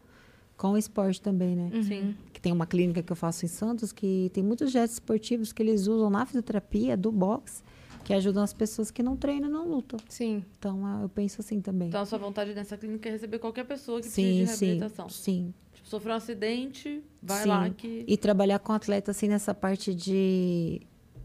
com 0.61 0.73
o 0.73 0.77
esporte 0.77 1.19
também, 1.19 1.55
né? 1.55 1.71
Sim. 1.81 2.15
que 2.31 2.39
tem 2.39 2.51
uma 2.51 2.67
clínica 2.67 3.01
que 3.01 3.11
eu 3.11 3.15
faço 3.15 3.43
em 3.43 3.47
Santos 3.47 3.91
que 3.91 4.29
tem 4.31 4.43
muitos 4.43 4.71
gestos 4.71 4.97
esportivos 4.97 5.51
que 5.51 5.63
eles 5.63 5.87
usam 5.87 6.07
na 6.07 6.23
fisioterapia 6.23 6.95
do 6.95 7.11
boxe 7.11 7.63
que 8.03 8.13
ajudam 8.13 8.43
as 8.43 8.53
pessoas 8.53 8.91
que 8.91 9.01
não 9.01 9.17
treinam 9.17 9.49
e 9.49 9.51
não 9.51 9.67
lutam. 9.67 9.99
Sim. 10.07 10.45
Então 10.59 10.85
ah, 10.85 10.99
eu 11.01 11.09
penso 11.09 11.41
assim 11.41 11.59
também. 11.59 11.87
Então 11.87 12.01
a 12.01 12.05
sua 12.05 12.19
vontade 12.19 12.53
nessa 12.53 12.77
clínica 12.77 13.09
é 13.09 13.11
receber 13.11 13.39
qualquer 13.39 13.65
pessoa 13.65 14.01
que 14.01 14.07
sim, 14.07 14.21
precise 14.21 14.51
de 14.51 14.57
sim, 14.57 14.65
reabilitação. 14.65 15.09
sim. 15.09 15.53
Tipo, 15.73 15.87
sofreu 15.87 16.13
um 16.13 16.17
acidente, 16.17 17.03
vai 17.23 17.41
sim. 17.41 17.49
lá 17.49 17.69
que. 17.71 18.05
E 18.07 18.15
trabalhar 18.15 18.59
com 18.59 18.71
atleta 18.71 19.09
assim 19.09 19.27
nessa 19.27 19.55
parte 19.55 19.95
de 19.95 20.79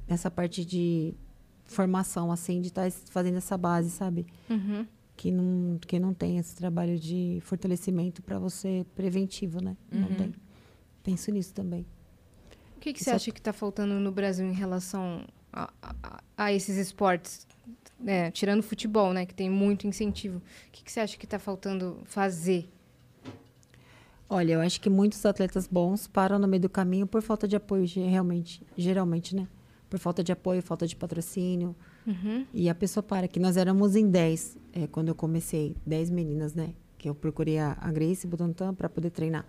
nessa 0.09 0.31
parte 0.31 0.65
de 0.65 1.15
formação 1.67 2.33
assim, 2.33 2.63
de 2.63 2.69
estar 2.69 2.91
fazendo 3.11 3.37
essa 3.37 3.59
base, 3.59 3.91
sabe? 3.91 4.25
Uhum. 4.49 4.87
Que 5.17 5.31
não 5.31 5.79
que 5.79 5.99
não 5.99 6.13
tem 6.13 6.37
esse 6.39 6.55
trabalho 6.55 6.99
de 6.99 7.39
fortalecimento 7.43 8.23
para 8.23 8.39
você 8.39 8.85
preventivo, 8.95 9.63
né? 9.63 9.77
Não 9.91 10.09
Uhum. 10.09 10.15
tem. 10.15 10.35
Penso 11.03 11.31
nisso 11.31 11.55
também. 11.55 11.87
O 12.77 12.81
que, 12.81 12.93
que 12.93 13.03
você 13.03 13.11
é- 13.11 13.15
acha 13.15 13.31
que 13.31 13.39
está 13.41 13.53
faltando 13.53 13.95
no 13.99 14.13
Brasil 14.13 14.47
em 14.47 14.53
relação 14.53 15.25
a, 15.53 15.73
a- 15.83 16.21
a 16.37 16.53
esses 16.53 16.77
esportes? 16.77 17.47
né? 17.99 18.31
tirando 18.31 18.61
o 18.61 18.63
futebol, 18.63 19.15
né? 19.15 19.25
Que 19.25 19.33
tem 19.33 19.49
muito 19.49 19.87
incentivo. 19.87 20.37
O 20.39 20.43
que, 20.71 20.85
que 20.85 20.93
você 20.93 21.01
acha 21.01 21.17
que 21.17 21.25
está 21.25 21.39
faltando 21.39 21.99
fazer? 22.05 22.69
Olha, 24.29 24.53
eu 24.55 24.61
acho 24.61 24.81
que 24.81 24.91
muitos 24.91 25.25
atletas 25.25 25.67
bons 25.67 26.07
param 26.07 26.39
no 26.39 26.47
meio 26.47 26.61
do 26.61 26.69
caminho 26.69 27.07
por 27.07 27.23
falta 27.23 27.49
de 27.49 27.57
apoio, 27.57 27.87
realmente, 27.87 28.61
geralmente, 28.77 29.35
né? 29.35 29.49
Por 29.89 29.99
falta 29.99 30.23
de 30.23 30.31
apoio, 30.31 30.61
falta 30.63 30.87
de 30.87 30.95
patrocínio. 30.95 31.75
Uhum. 32.07 32.47
E 32.55 32.69
a 32.69 32.75
pessoa 32.75 33.03
para, 33.03 33.27
que 33.27 33.41
nós 33.41 33.57
éramos 33.57 33.97
em 33.97 34.09
10, 34.09 34.57
é, 34.73 34.87
quando 34.87 35.09
eu 35.09 35.15
comecei, 35.15 35.77
10 35.85 36.11
meninas, 36.11 36.55
né? 36.55 36.75
Que 36.97 37.09
eu 37.09 37.15
procurei 37.15 37.59
a, 37.59 37.77
a 37.81 37.91
Grace 37.91 38.27
Butantan 38.27 38.75
para 38.75 38.89
poder 38.89 39.11
treinar. 39.11 39.45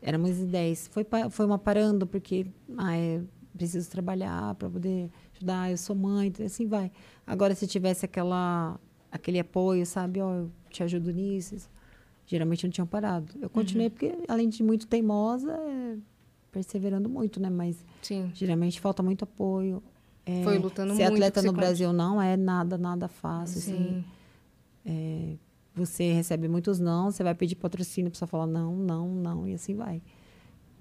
Éramos 0.00 0.38
em 0.38 0.46
10. 0.46 0.88
Foi, 0.88 1.06
foi 1.30 1.46
uma 1.46 1.58
parando, 1.58 2.06
porque 2.06 2.46
ah, 2.76 2.96
é, 2.96 3.20
preciso 3.56 3.90
trabalhar 3.90 4.54
para 4.54 4.68
poder 4.68 5.10
ajudar, 5.34 5.70
eu 5.70 5.76
sou 5.76 5.96
mãe, 5.96 6.32
assim 6.44 6.66
vai. 6.66 6.90
Agora, 7.26 7.54
se 7.54 7.66
tivesse 7.66 8.04
aquela, 8.04 8.78
aquele 9.10 9.40
apoio, 9.40 9.84
sabe? 9.84 10.20
Ó, 10.20 10.32
eu 10.32 10.50
te 10.70 10.82
ajudo 10.82 11.12
nisso. 11.12 11.54
isso. 11.54 11.70
Geralmente 12.26 12.64
não 12.64 12.70
tinham 12.70 12.86
parado. 12.86 13.32
Eu 13.40 13.48
continuei 13.48 13.88
porque, 13.88 14.12
além 14.28 14.48
de 14.48 14.62
muito 14.62 14.86
teimosa, 14.86 15.52
é, 15.52 15.96
perseverando 16.50 17.08
muito, 17.08 17.40
né? 17.40 17.48
Mas 17.48 17.84
Sim. 18.02 18.30
geralmente 18.34 18.80
falta 18.80 19.02
muito 19.02 19.24
apoio. 19.24 19.82
É, 20.26 20.42
Foi 20.42 20.58
lutando 20.58 20.92
Ser 20.94 21.04
muito 21.04 21.14
atleta 21.14 21.32
pra 21.34 21.40
você 21.42 21.46
no 21.46 21.52
Brasil 21.52 21.92
não 21.92 22.20
é 22.20 22.36
nada, 22.36 22.76
nada 22.76 23.06
fácil. 23.08 23.60
Sim. 23.60 23.72
Assim. 23.72 24.04
É, 24.84 25.34
você 25.74 26.12
recebe 26.12 26.48
muitos 26.48 26.80
não, 26.80 27.10
você 27.10 27.22
vai 27.22 27.34
pedir 27.34 27.54
patrocínio, 27.54 28.08
a 28.08 28.10
pessoa 28.10 28.26
fala 28.26 28.46
não, 28.46 28.74
não, 28.76 29.08
não, 29.08 29.46
e 29.48 29.54
assim 29.54 29.74
vai. 29.74 30.02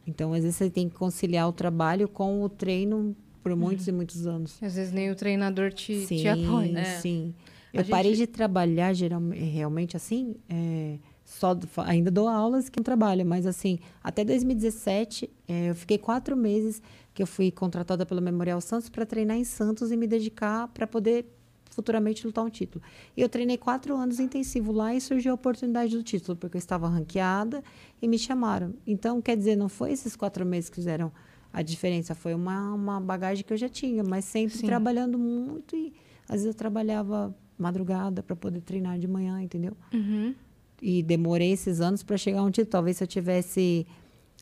Então, 0.07 0.33
às 0.33 0.41
vezes, 0.43 0.55
você 0.55 0.69
tem 0.69 0.87
que 0.89 0.95
conciliar 0.95 1.47
o 1.49 1.51
trabalho 1.51 2.07
com 2.07 2.43
o 2.43 2.49
treino 2.49 3.15
por 3.41 3.55
muitos 3.55 3.87
e 3.87 3.91
muitos 3.91 4.25
anos. 4.27 4.61
Às 4.61 4.75
vezes 4.75 4.91
nem 4.93 5.09
o 5.11 5.15
treinador 5.15 5.71
te, 5.73 6.05
sim, 6.05 6.17
te 6.17 6.27
apoia. 6.27 6.79
É. 6.79 6.99
sim. 6.99 7.33
A 7.73 7.77
Eu 7.77 7.85
parei 7.85 8.15
gente- 8.15 8.27
de 8.27 8.33
trabalhar 8.33 8.93
geralmente, 8.93 9.43
realmente 9.43 9.97
assim, 9.97 10.35
é, 10.49 10.97
só 11.35 11.57
ainda 11.85 12.09
dou 12.09 12.27
aulas 12.27 12.69
que 12.69 12.79
não 12.79 12.83
trabalho, 12.83 13.25
mas 13.25 13.45
assim, 13.45 13.77
até 14.03 14.23
2017, 14.23 15.29
é, 15.47 15.69
eu 15.69 15.75
fiquei 15.75 15.97
quatro 15.97 16.35
meses 16.35 16.81
que 17.13 17.21
eu 17.21 17.27
fui 17.27 17.51
contratada 17.51 18.05
pelo 18.05 18.21
Memorial 18.21 18.61
Santos 18.61 18.89
para 18.89 19.05
treinar 19.05 19.37
em 19.37 19.43
Santos 19.43 19.91
e 19.91 19.97
me 19.97 20.07
dedicar 20.07 20.67
para 20.69 20.87
poder 20.87 21.25
futuramente 21.69 22.25
lutar 22.25 22.45
um 22.45 22.49
título. 22.49 22.83
E 23.17 23.21
eu 23.21 23.27
treinei 23.27 23.57
quatro 23.57 23.95
anos 23.97 24.19
intensivo 24.19 24.71
lá 24.71 24.95
e 24.95 25.01
surgiu 25.01 25.33
a 25.33 25.35
oportunidade 25.35 25.95
do 25.95 26.01
título, 26.01 26.37
porque 26.37 26.55
eu 26.55 26.59
estava 26.59 26.87
ranqueada 26.87 27.61
e 28.01 28.07
me 28.07 28.17
chamaram. 28.17 28.73
Então, 28.87 29.21
quer 29.21 29.35
dizer, 29.35 29.57
não 29.57 29.67
foi 29.67 29.91
esses 29.91 30.15
quatro 30.15 30.45
meses 30.45 30.69
que 30.69 30.75
fizeram 30.75 31.11
a 31.51 31.61
diferença, 31.61 32.15
foi 32.15 32.33
uma, 32.33 32.73
uma 32.73 32.99
bagagem 32.99 33.43
que 33.43 33.51
eu 33.51 33.57
já 33.57 33.69
tinha, 33.69 34.03
mas 34.03 34.25
sempre 34.25 34.57
Sim. 34.57 34.65
trabalhando 34.65 35.17
muito 35.17 35.75
e 35.75 35.93
às 36.27 36.35
vezes 36.35 36.47
eu 36.47 36.53
trabalhava 36.53 37.35
madrugada 37.57 38.21
para 38.21 38.35
poder 38.35 38.61
treinar 38.61 38.99
de 38.99 39.07
manhã, 39.07 39.41
entendeu? 39.41 39.75
Uhum. 39.93 40.35
E 40.81 41.01
demorei 41.03 41.51
esses 41.51 41.81
anos 41.81 42.03
para 42.03 42.17
chegar 42.17 42.39
a 42.39 42.43
um 42.43 42.51
título. 42.51 42.69
Talvez 42.71 42.97
se 42.97 43.03
eu 43.03 43.07
tivesse 43.07 43.87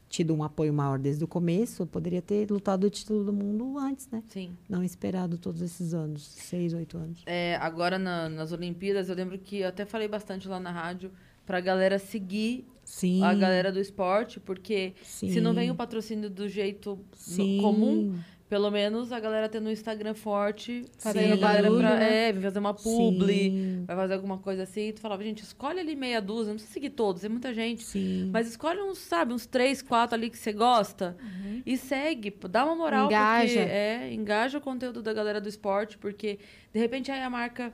tido 0.10 0.34
um 0.34 0.44
apoio 0.44 0.72
maior 0.74 1.00
desde 1.00 1.24
o 1.24 1.28
começo, 1.28 1.82
eu 1.84 1.88
poderia 1.88 2.22
ter 2.22 2.50
lutado 2.52 2.84
o 2.86 2.90
título 2.90 3.24
do 3.24 3.34
mundo 3.34 3.78
antes, 3.80 4.08
né? 4.12 4.22
Sim. 4.28 4.52
Não 4.70 4.84
esperado 4.84 5.38
todos 5.40 5.62
esses 5.62 5.94
anos, 5.94 6.24
seis, 6.24 6.72
oito 6.74 6.98
anos. 6.98 7.24
É, 7.26 7.56
agora 7.56 7.98
na- 7.98 8.30
nas 8.30 8.52
Olimpíadas, 8.52 9.10
eu 9.10 9.16
lembro 9.16 9.38
que 9.40 9.58
eu 9.60 9.68
até 9.70 9.86
falei 9.86 10.08
bastante 10.08 10.48
lá 10.48 10.60
na 10.60 10.72
rádio 10.72 11.12
pra 11.48 11.60
galera 11.60 11.98
seguir 11.98 12.68
Sim. 12.86 13.24
a 13.24 13.34
galera 13.34 13.72
do 13.72 13.80
esporte, 13.80 14.40
porque 14.40 14.94
sim, 15.04 15.32
se 15.32 15.42
não 15.42 15.52
vem 15.54 15.72
o 15.72 15.76
patrocínio 15.76 16.30
do 16.30 16.48
jeito 16.48 17.00
no- 17.36 17.62
comum, 17.62 18.14
pelo 18.50 18.70
menos 18.70 19.12
a 19.12 19.20
galera 19.20 19.50
tendo 19.50 19.68
um 19.68 19.72
Instagram 19.72 20.14
forte, 20.14 20.86
Fazendo 21.00 21.38
barulho, 21.38 21.80
pra, 21.80 21.96
né? 21.98 22.30
é, 22.30 22.34
fazer 22.34 22.60
uma 22.60 22.74
publi, 22.74 23.34
Sim, 23.50 23.84
vai 23.88 23.96
fazer 23.96 24.14
alguma 24.14 24.38
coisa 24.38 24.64
assim, 24.64 24.92
tu 24.92 25.00
falava, 25.02 25.24
gente, 25.24 25.42
escolhe 25.44 25.80
ali 25.80 25.96
meia 25.96 26.22
dúzia, 26.22 26.50
não 26.50 26.56
precisa 26.56 26.74
seguir 26.74 26.92
todos, 26.92 27.22
tem 27.22 27.30
muita 27.32 27.54
gente. 27.54 27.84
sim. 27.84 28.30
Mas 28.32 28.48
escolhe 28.48 28.80
uns, 28.82 29.00
sabe, 29.00 29.34
uns 29.34 29.46
três, 29.46 29.82
quatro 29.82 30.16
ali 30.16 30.30
que 30.30 30.38
você 30.38 30.52
gosta 30.54 31.18
e 31.66 31.78
segue, 31.78 32.36
dá 32.50 32.64
uma 32.66 32.76
moral, 32.76 33.08
Engaja. 33.08 33.54
porque 33.62 33.72
é, 33.72 34.14
engaja 34.14 34.58
o 34.58 34.62
conteúdo 34.62 35.02
da 35.02 35.14
galera 35.14 35.42
do 35.42 35.50
esporte, 35.50 35.98
porque 35.98 36.38
de 36.72 36.80
repente 36.80 37.12
aí 37.12 37.22
a 37.22 37.30
marca 37.30 37.74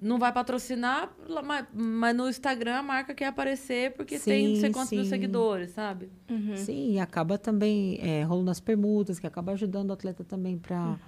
não 0.00 0.18
vai 0.18 0.32
patrocinar, 0.32 1.12
mas, 1.44 1.66
mas 1.72 2.16
no 2.16 2.28
Instagram 2.28 2.76
a 2.76 2.82
marca 2.82 3.14
quer 3.14 3.26
aparecer 3.26 3.92
porque 3.94 4.18
tem 4.18 4.48
não 4.48 4.54
sei 4.56 4.68
Sim, 4.68 4.72
quantos 4.72 4.92
mil 4.92 5.04
sim. 5.04 5.10
seguidores, 5.10 5.70
sabe? 5.72 6.08
Uhum. 6.30 6.56
Sim, 6.56 6.92
e 6.92 7.00
acaba 7.00 7.36
também 7.36 7.98
é, 8.00 8.22
rolando 8.22 8.50
as 8.50 8.60
permutas, 8.60 9.18
que 9.18 9.26
acaba 9.26 9.52
ajudando 9.52 9.90
o 9.90 9.92
atleta 9.92 10.22
também 10.24 10.56
para. 10.56 10.98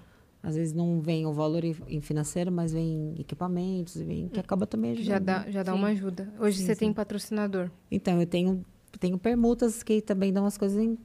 Às 0.43 0.57
vezes 0.57 0.73
não 0.73 1.03
vem 1.03 1.27
o 1.27 1.33
valor 1.35 1.63
em- 1.65 2.01
financeiro, 2.01 2.51
mas 2.51 2.73
vem 2.73 3.15
equipamentos, 3.19 3.97
vem, 4.01 4.27
que 4.27 4.41
acaba 4.41 4.67
também 4.67 4.93
ajudando. 4.93 5.07
Já 5.09 5.19
dá, 5.19 5.41
né? 5.41 5.53
já 5.53 5.63
dá 5.63 5.73
Sim. 5.73 5.79
uma 5.79 5.89
ajuda. 5.89 6.33
Hoje 6.41 6.57
Sim, 6.59 6.65
você 6.65 6.75
sim. 6.75 6.79
tem 6.81 6.93
patrocinador. 6.95 7.71
Então, 7.91 8.19
eu 8.19 8.27
tenho, 8.27 8.65
tenho 8.99 9.19
permutas 9.19 9.83
que 9.83 10.01
também 10.01 10.33
dão 10.33 10.47
as 10.47 10.57
coisas 10.57 10.79
em 10.83 10.97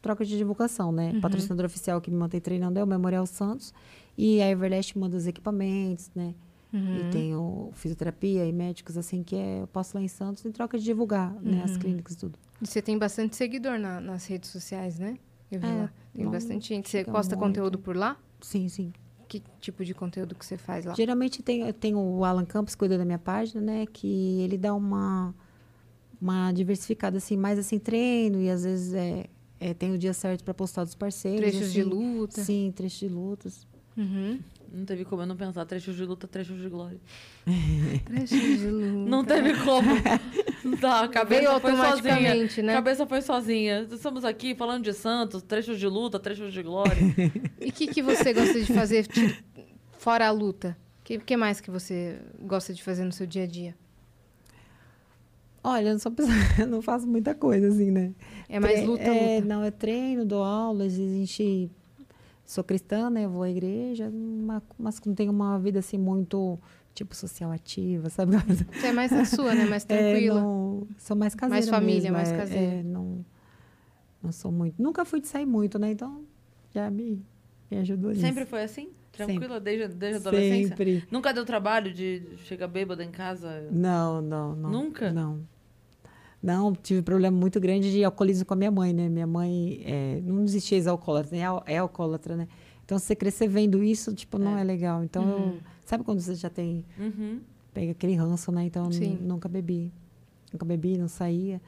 troca 0.00 0.24
de 0.24 0.36
divulgação, 0.38 0.92
né? 0.92 1.10
Uhum. 1.12 1.20
Patrocinador 1.20 1.66
oficial 1.66 2.00
que 2.00 2.08
me 2.08 2.16
mantém 2.16 2.40
treinando 2.40 2.78
é 2.78 2.84
o 2.84 2.86
Memorial 2.86 3.26
Santos. 3.26 3.74
E 4.16 4.40
a 4.40 4.48
Everlast 4.48 4.96
manda 4.96 5.16
os 5.16 5.26
equipamentos, 5.26 6.08
né? 6.14 6.32
Uhum. 6.74 6.96
E 7.08 7.10
tem 7.12 7.36
o 7.36 7.70
fisioterapia 7.72 8.44
e 8.44 8.52
médicos, 8.52 8.98
assim, 8.98 9.22
que 9.22 9.36
é, 9.36 9.62
eu 9.62 9.66
passo 9.68 9.96
lá 9.96 10.02
em 10.02 10.08
Santos 10.08 10.44
em 10.44 10.50
troca 10.50 10.76
de 10.76 10.82
divulgar, 10.84 11.32
né? 11.40 11.58
Uhum. 11.58 11.64
As 11.64 11.76
clínicas 11.76 12.14
e 12.14 12.18
tudo. 12.18 12.36
E 12.60 12.66
você 12.66 12.82
tem 12.82 12.98
bastante 12.98 13.36
seguidor 13.36 13.78
na- 13.78 14.00
nas 14.00 14.26
redes 14.26 14.50
sociais, 14.50 14.98
né? 14.98 15.16
Eu 15.52 15.60
vi 15.60 15.66
É, 15.68 15.70
lá. 15.72 15.92
Tem 16.12 16.28
bastante 16.28 16.68
gente. 16.68 16.88
Você 16.90 17.04
posta 17.04 17.36
muito. 17.36 17.46
conteúdo 17.46 17.78
por 17.78 17.96
lá? 17.96 18.16
Sim, 18.40 18.68
sim. 18.68 18.92
Que 19.28 19.40
tipo 19.60 19.84
de 19.84 19.94
conteúdo 19.94 20.34
que 20.34 20.44
você 20.44 20.56
faz 20.58 20.84
lá? 20.84 20.94
Geralmente 20.94 21.42
tem, 21.42 21.60
eu 21.60 21.72
tenho 21.72 21.98
o 21.98 22.24
Alan 22.24 22.44
Campos 22.44 22.74
que 22.74 22.80
cuida 22.80 22.98
da 22.98 23.04
minha 23.04 23.18
página, 23.20 23.60
né? 23.60 23.86
Que 23.86 24.40
ele 24.40 24.58
dá 24.58 24.74
uma, 24.74 25.32
uma 26.20 26.50
diversificada, 26.52 27.18
assim, 27.18 27.36
mais 27.36 27.58
assim, 27.58 27.78
treino 27.78 28.40
e 28.40 28.50
às 28.50 28.64
vezes 28.64 28.94
é, 28.94 29.26
é, 29.60 29.74
tem 29.74 29.92
o 29.92 29.98
dia 29.98 30.12
certo 30.12 30.42
para 30.44 30.54
postar 30.54 30.82
dos 30.84 30.94
parceiros. 30.94 31.40
Trechos 31.40 31.72
de 31.72 31.80
assim. 31.80 31.88
luta? 31.90 32.42
Sim, 32.42 32.72
trechos 32.74 32.98
de 32.98 33.08
lutas. 33.08 33.66
Uhum. 33.96 34.40
Não 34.74 34.84
teve 34.84 35.04
como 35.04 35.22
eu 35.22 35.26
não 35.26 35.36
pensar 35.36 35.64
trechos 35.64 35.94
de 35.94 36.04
luta, 36.04 36.26
trechos 36.26 36.60
de 36.60 36.68
glória. 36.68 36.98
Trechos 38.04 38.58
de 38.58 38.66
luta. 38.66 39.08
Não 39.08 39.24
teve 39.24 39.54
como. 39.62 39.88
Tá, 40.80 41.04
a 41.04 41.08
cabeça 41.08 41.42
Veio 41.42 41.60
foi 41.60 41.76
sozinha. 41.76 42.62
né? 42.62 42.72
Cabeça 42.74 43.06
foi 43.06 43.22
sozinha. 43.22 43.86
Estamos 43.92 44.24
aqui 44.24 44.54
falando 44.54 44.82
de 44.82 44.92
Santos, 44.92 45.42
trechos 45.42 45.78
de 45.78 45.86
luta, 45.86 46.18
trechos 46.18 46.52
de 46.52 46.62
glória. 46.62 46.96
E 47.60 47.68
o 47.68 47.72
que, 47.72 47.86
que 47.86 48.02
você 48.02 48.32
gosta 48.32 48.60
de 48.60 48.72
fazer 48.72 49.06
fora 49.96 50.26
a 50.26 50.30
luta? 50.32 50.76
O 51.00 51.04
que, 51.04 51.18
que 51.18 51.36
mais 51.36 51.60
que 51.60 51.70
você 51.70 52.18
gosta 52.40 52.74
de 52.74 52.82
fazer 52.82 53.04
no 53.04 53.12
seu 53.12 53.26
dia 53.26 53.44
a 53.44 53.46
dia? 53.46 53.76
Olha, 55.62 55.90
eu 55.90 56.10
pessoa, 56.10 56.34
eu 56.58 56.66
não 56.66 56.82
faço 56.82 57.06
muita 57.06 57.34
coisa, 57.34 57.68
assim, 57.68 57.90
né? 57.90 58.12
É 58.48 58.58
mais 58.58 58.84
luta, 58.84 59.02
é, 59.02 59.36
luta. 59.36 59.48
Não, 59.48 59.62
é 59.62 59.70
treino, 59.70 60.24
dou 60.24 60.42
aula, 60.42 60.84
a 60.84 60.88
gente... 60.88 61.70
Sou 62.46 62.62
cristã, 62.62 63.08
né? 63.10 63.24
Eu 63.24 63.30
vou 63.30 63.42
à 63.42 63.50
igreja, 63.50 64.08
uma- 64.10 64.62
mas 64.78 65.00
não 65.04 65.14
tenho 65.14 65.32
uma 65.32 65.58
vida, 65.58 65.78
assim, 65.78 65.96
muito, 65.98 66.58
tipo, 66.94 67.14
social 67.14 67.50
ativa, 67.50 68.10
sabe? 68.10 68.32
Você 68.74 68.86
é 68.88 68.92
mais 68.92 69.10
na 69.10 69.24
sua, 69.24 69.54
né? 69.54 69.64
Mais 69.64 69.84
É, 69.84 69.86
tranquila. 69.86 70.40
não, 70.40 70.86
sou 70.98 71.16
mais 71.16 71.34
caseira 71.34 71.66
família, 71.66 72.02
mesmo, 72.02 72.12
mais 72.12 72.30
é, 72.30 72.36
caseira. 72.36 72.62
é, 72.62 72.82
não, 72.82 73.24
não 74.22 74.30
sou 74.32 74.52
muito... 74.52 74.80
Nunca 74.82 75.04
fui 75.04 75.20
de 75.20 75.28
sair 75.28 75.46
muito, 75.46 75.78
né? 75.78 75.90
Então, 75.92 76.22
já 76.74 76.90
me, 76.90 77.24
me 77.70 77.78
ajudou 77.78 78.10
nisso. 78.10 78.20
Sempre 78.22 78.44
foi 78.44 78.62
assim? 78.62 78.90
Tranquila 79.10 79.60
desde, 79.60 79.94
desde 79.94 80.16
a 80.16 80.20
adolescência? 80.28 80.68
Sempre. 80.70 81.04
Nunca 81.10 81.32
deu 81.32 81.44
trabalho 81.46 81.92
de 81.94 82.36
chegar 82.44 82.66
bêbada 82.66 83.02
em 83.04 83.10
casa? 83.12 83.68
Não, 83.70 84.20
não, 84.20 84.56
não. 84.56 84.70
Nunca? 84.70 85.12
Não. 85.12 85.40
Não, 86.44 86.74
tive 86.74 87.00
problema 87.00 87.34
muito 87.34 87.58
grande 87.58 87.90
de 87.90 88.04
alcoolismo 88.04 88.44
com 88.44 88.52
a 88.52 88.56
minha 88.56 88.70
mãe, 88.70 88.92
né? 88.92 89.08
Minha 89.08 89.26
mãe 89.26 89.80
é, 89.82 90.20
não 90.22 90.44
existia 90.44 90.76
ex-alcoólatra, 90.76 91.34
é, 91.36 91.42
al- 91.42 91.64
é 91.66 91.78
alcoólatra, 91.78 92.36
né? 92.36 92.46
Então, 92.84 92.98
você 92.98 93.16
crescer 93.16 93.48
vendo 93.48 93.82
isso, 93.82 94.12
tipo, 94.12 94.36
não 94.38 94.58
É. 94.58 94.60
é, 94.60 94.64
legal. 94.64 95.02
Então, 95.02 95.26
eu- 95.26 95.58
sabe 95.86 96.04
quando 96.04 96.20
você 96.20 96.34
já 96.34 96.50
tem, 96.50 96.84
Uhum. 96.98 97.40
pega 97.72 97.92
aquele 97.92 98.14
ranço, 98.14 98.52
né? 98.52 98.64
Então, 98.66 98.90
nunca 99.22 99.48
bebi. 99.48 99.90
Nunca 100.52 100.66
bebi, 100.66 100.98
não 100.98 101.08
saía. 101.08 101.62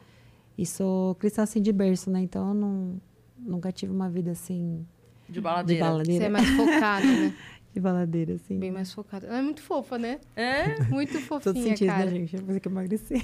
E 0.58 0.66
sou 0.66 1.14
cristã, 1.14 1.42
assim, 1.42 1.62
de 1.62 1.72
berço, 1.72 2.10
né? 2.10 2.20
Então, 2.20 2.48
eu 2.48 2.54
não, 2.54 3.00
nunca 3.38 3.72
tive 3.72 3.92
uma 3.94 4.10
vida, 4.10 4.32
assim, 4.32 4.86
De 5.26 5.34
de 5.36 5.40
baladeira. 5.40 5.84
Você 5.86 5.90
baladeira. 5.90 6.24
é 6.26 6.28
mais 6.28 6.48
focada, 6.50 7.06
né? 7.06 7.34
De 7.76 7.80
baladeira, 7.80 8.32
assim. 8.36 8.58
Bem 8.58 8.70
mais 8.70 8.90
focada. 8.90 9.26
Ela 9.26 9.36
é 9.36 9.42
muito 9.42 9.60
fofa, 9.60 9.98
né? 9.98 10.18
É? 10.34 10.80
Muito 10.84 11.12
Todo 11.28 11.42
fofinha, 11.42 11.62
sentido, 11.76 11.88
cara. 11.88 12.06
né, 12.06 12.10
gente? 12.10 12.36
Depois 12.36 12.58
que 12.58 12.68
eu 12.68 12.72
emagreci. 12.72 13.14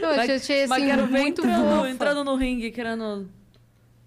Não, 0.00 0.10
eu 0.10 0.16
Mas- 0.16 0.24
te 0.26 0.32
achei, 0.32 0.66
Mas 0.66 0.78
assim, 0.82 0.90
quero 0.90 1.06
ver 1.06 1.20
muito 1.20 1.42
entrando, 1.42 1.76
fofa. 1.76 1.90
entrando 1.90 2.24
no 2.24 2.34
ringue, 2.36 2.70
querendo 2.70 3.28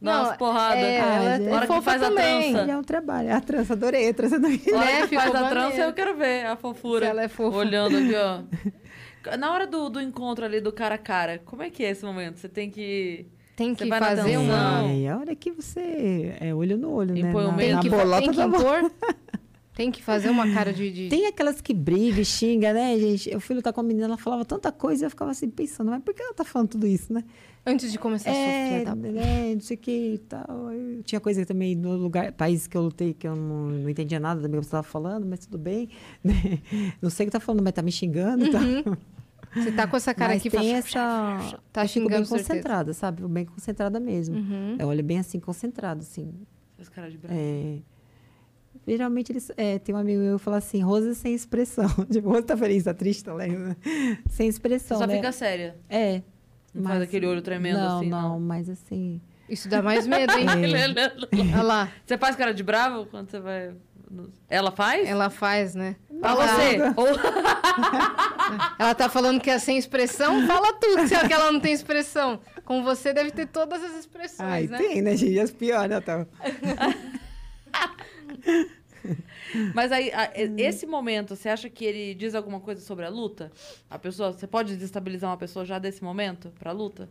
dar 0.01 0.13
Não, 0.15 0.23
umas 0.23 0.37
porradas. 0.37 0.83
é, 0.83 0.99
Ah, 0.99 1.15
ela 1.15 1.35
é 1.43 1.51
hora 1.51 1.61
que 1.61 1.67
fofa 1.67 1.81
faz 1.83 2.01
a 2.01 2.09
também. 2.09 2.53
trança. 2.53 2.71
É 2.71 2.77
um 2.77 2.83
trabalho. 2.83 3.35
A 3.35 3.39
trança, 3.41 3.73
adorei 3.73 4.09
a 4.09 4.13
trança 4.15 4.39
do 4.39 4.47
Na 4.49 4.77
hora 4.79 4.85
Né? 5.01 5.07
que 5.07 5.15
faz 5.15 5.35
a 5.35 5.49
trança, 5.49 5.77
eu 5.81 5.93
quero 5.93 6.17
ver 6.17 6.45
a 6.47 6.55
fofura. 6.55 7.05
Se 7.05 7.11
ela 7.11 7.21
é 7.21 7.27
fofa. 7.27 7.55
Olhando 7.57 7.97
aqui, 7.97 8.15
ó. 8.15 8.41
Na 9.37 9.53
hora 9.53 9.67
do, 9.67 9.89
do 9.89 10.01
encontro 10.01 10.43
ali, 10.43 10.59
do 10.59 10.71
cara 10.73 10.95
a 10.95 10.97
cara, 10.97 11.39
como 11.45 11.61
é 11.61 11.69
que 11.69 11.85
é 11.85 11.91
esse 11.91 12.03
momento? 12.03 12.39
Você 12.39 12.49
tem 12.49 12.71
que... 12.71 13.27
Tem 13.55 13.75
que 13.75 13.87
fazer 13.87 14.37
uma... 14.37 14.81
Não. 14.81 14.89
É, 14.89 15.07
a 15.09 15.17
hora 15.17 15.35
que 15.35 15.51
você 15.51 16.35
é 16.39 16.53
olho 16.55 16.77
no 16.77 16.91
olho, 16.91 17.13
né? 17.13 17.29
Impõe 17.29 17.45
o 17.45 17.47
Na, 17.51 17.53
meio. 17.57 17.67
Tem 17.69 17.75
na 17.75 17.81
que, 17.81 17.89
bolota 17.89 18.21
tem 18.21 18.31
que 18.31 18.41
impor... 18.41 18.91
Tem 19.75 19.89
que 19.89 20.03
fazer 20.03 20.29
uma 20.29 20.47
cara 20.53 20.71
de... 20.71 20.91
de- 20.91 21.09
Tem 21.09 21.25
aquelas 21.25 21.59
que 21.59 21.73
brigam 21.73 22.19
e 22.21 22.23
xingam, 22.25 22.71
né, 22.75 22.95
gente? 22.99 23.31
Eu 23.31 23.39
fui 23.39 23.55
lutar 23.55 23.73
com 23.73 23.79
a 23.81 23.83
menina, 23.83 24.05
ela 24.05 24.17
falava 24.17 24.45
tanta 24.45 24.71
coisa 24.71 25.03
e 25.03 25.05
eu 25.07 25.09
ficava 25.09 25.31
assim 25.31 25.49
pensando, 25.49 25.89
mas 25.89 25.99
por 26.03 26.13
que 26.13 26.21
ela 26.21 26.31
tá 26.31 26.43
falando 26.43 26.67
tudo 26.69 26.85
isso, 26.85 27.11
né? 27.11 27.23
Antes 27.65 27.91
de 27.91 27.97
começar 27.97 28.29
a 28.29 28.33
É, 28.35 28.67
sofrer, 28.67 28.85
tá? 28.85 28.95
né, 28.95 29.53
não 29.55 29.61
sei 29.61 29.75
o 29.75 29.79
que 29.79 30.13
e 30.13 30.17
tal. 30.19 30.71
Eu 30.71 31.01
tinha 31.01 31.19
coisa 31.19 31.43
também 31.43 31.75
no 31.75 31.95
lugar, 31.95 32.31
país 32.33 32.67
que 32.67 32.77
eu 32.77 32.83
lutei 32.83 33.15
que 33.15 33.27
eu 33.27 33.35
não, 33.35 33.69
não 33.69 33.89
entendia 33.89 34.19
nada 34.19 34.39
do 34.41 34.47
que 34.47 34.53
você 34.57 34.59
estava 34.67 34.83
falando, 34.83 35.25
mas 35.25 35.39
tudo 35.39 35.57
bem. 35.57 35.89
né? 36.23 36.59
Não 37.01 37.09
sei 37.09 37.23
o 37.25 37.27
que 37.27 37.31
tá 37.31 37.39
falando, 37.39 37.63
mas 37.63 37.73
tá 37.73 37.81
me 37.81 37.91
xingando 37.91 38.45
e 38.45 38.51
tal. 38.51 38.61
Você 39.55 39.71
tá 39.71 39.87
com 39.87 39.95
essa 39.97 40.13
cara 40.13 40.33
mas 40.33 40.41
aqui... 40.41 40.49
tem 40.49 40.81
fala- 40.81 41.39
essa... 41.39 41.59
Tá 41.71 41.81
bem 41.81 41.87
xingando, 41.87 42.25
certeza. 42.25 42.49
concentrada, 42.49 42.93
sabe? 42.93 43.27
Bem 43.27 43.45
concentrada 43.45 43.99
mesmo. 43.99 44.35
Uhum. 44.37 44.77
Eu 44.79 44.87
olho 44.87 45.03
bem 45.03 45.19
assim, 45.19 45.39
concentrado, 45.39 46.01
assim. 46.01 46.33
Faz 46.75 46.89
cara 46.89 47.09
de 47.09 47.17
bravo. 47.17 47.35
É, 47.37 47.79
geralmente 48.87 49.31
eles. 49.31 49.51
É, 49.55 49.79
tem 49.79 49.93
um 49.93 49.97
amigo 49.97 50.21
meu 50.21 50.37
que 50.37 50.43
fala 50.43 50.57
assim, 50.57 50.81
Rosa 50.81 51.13
sem 51.13 51.33
expressão. 51.33 51.87
Tipo, 52.11 52.29
Rosa 52.29 52.43
tá 52.43 52.57
feliz, 52.57 52.83
tá 52.83 52.93
triste, 52.93 53.23
tá 53.23 53.33
lendo. 53.33 53.75
Sem 54.29 54.47
Você 54.47 54.47
expressão. 54.47 54.97
só 54.97 55.07
né? 55.07 55.15
fica 55.15 55.31
séria. 55.31 55.75
É. 55.89 56.21
Não 56.73 56.83
faz 56.83 57.01
aquele 57.01 57.27
olho 57.27 57.41
tremendo 57.41 57.77
não, 57.77 57.97
assim, 57.99 58.09
não, 58.09 58.29
não. 58.29 58.39
mas 58.39 58.67
assim. 58.69 59.21
Isso 59.47 59.69
dá 59.69 59.81
mais 59.81 60.07
medo, 60.07 60.33
hein? 60.33 60.47
É. 61.31 61.53
Olha 61.53 61.61
lá. 61.61 61.91
Você 62.05 62.17
faz 62.17 62.35
cara 62.35 62.53
de 62.53 62.63
bravo 62.63 63.05
quando 63.05 63.29
você 63.29 63.39
vai... 63.39 63.73
Ela 64.49 64.71
faz? 64.71 65.07
Ela 65.07 65.29
faz, 65.29 65.75
né? 65.75 65.95
Fala 66.21 66.47
você? 66.47 66.77
Ela 68.79 68.95
tá 68.95 69.09
falando 69.09 69.41
que 69.41 69.49
é 69.49 69.59
sem 69.59 69.77
expressão, 69.77 70.45
fala 70.47 70.73
tudo 70.73 71.07
se 71.07 71.13
é 71.15 71.27
que 71.27 71.33
ela 71.33 71.51
não 71.51 71.59
tem 71.59 71.73
expressão. 71.73 72.39
Com 72.65 72.83
você 72.83 73.13
deve 73.13 73.31
ter 73.31 73.47
todas 73.47 73.83
as 73.83 73.95
expressões, 73.95 74.39
Ai, 74.39 74.67
né? 74.67 74.77
tem, 74.77 75.01
né, 75.01 75.15
gente? 75.17 75.39
As 75.39 75.51
piores, 75.51 76.03
tá? 76.03 76.25
Mas 79.73 79.91
aí, 79.91 80.11
a- 80.13 80.31
esse 80.57 80.85
momento, 80.85 81.35
você 81.35 81.49
acha 81.49 81.69
que 81.69 81.83
ele 81.85 82.13
diz 82.15 82.33
alguma 82.35 82.59
coisa 82.59 82.81
sobre 82.81 83.05
a 83.05 83.09
luta? 83.09 83.51
A 83.89 83.99
pessoa, 83.99 84.31
você 84.31 84.47
pode 84.47 84.73
desestabilizar 84.75 85.29
uma 85.29 85.37
pessoa 85.37 85.65
já 85.65 85.77
desse 85.77 86.03
momento 86.03 86.51
pra 86.57 86.71
luta? 86.71 87.09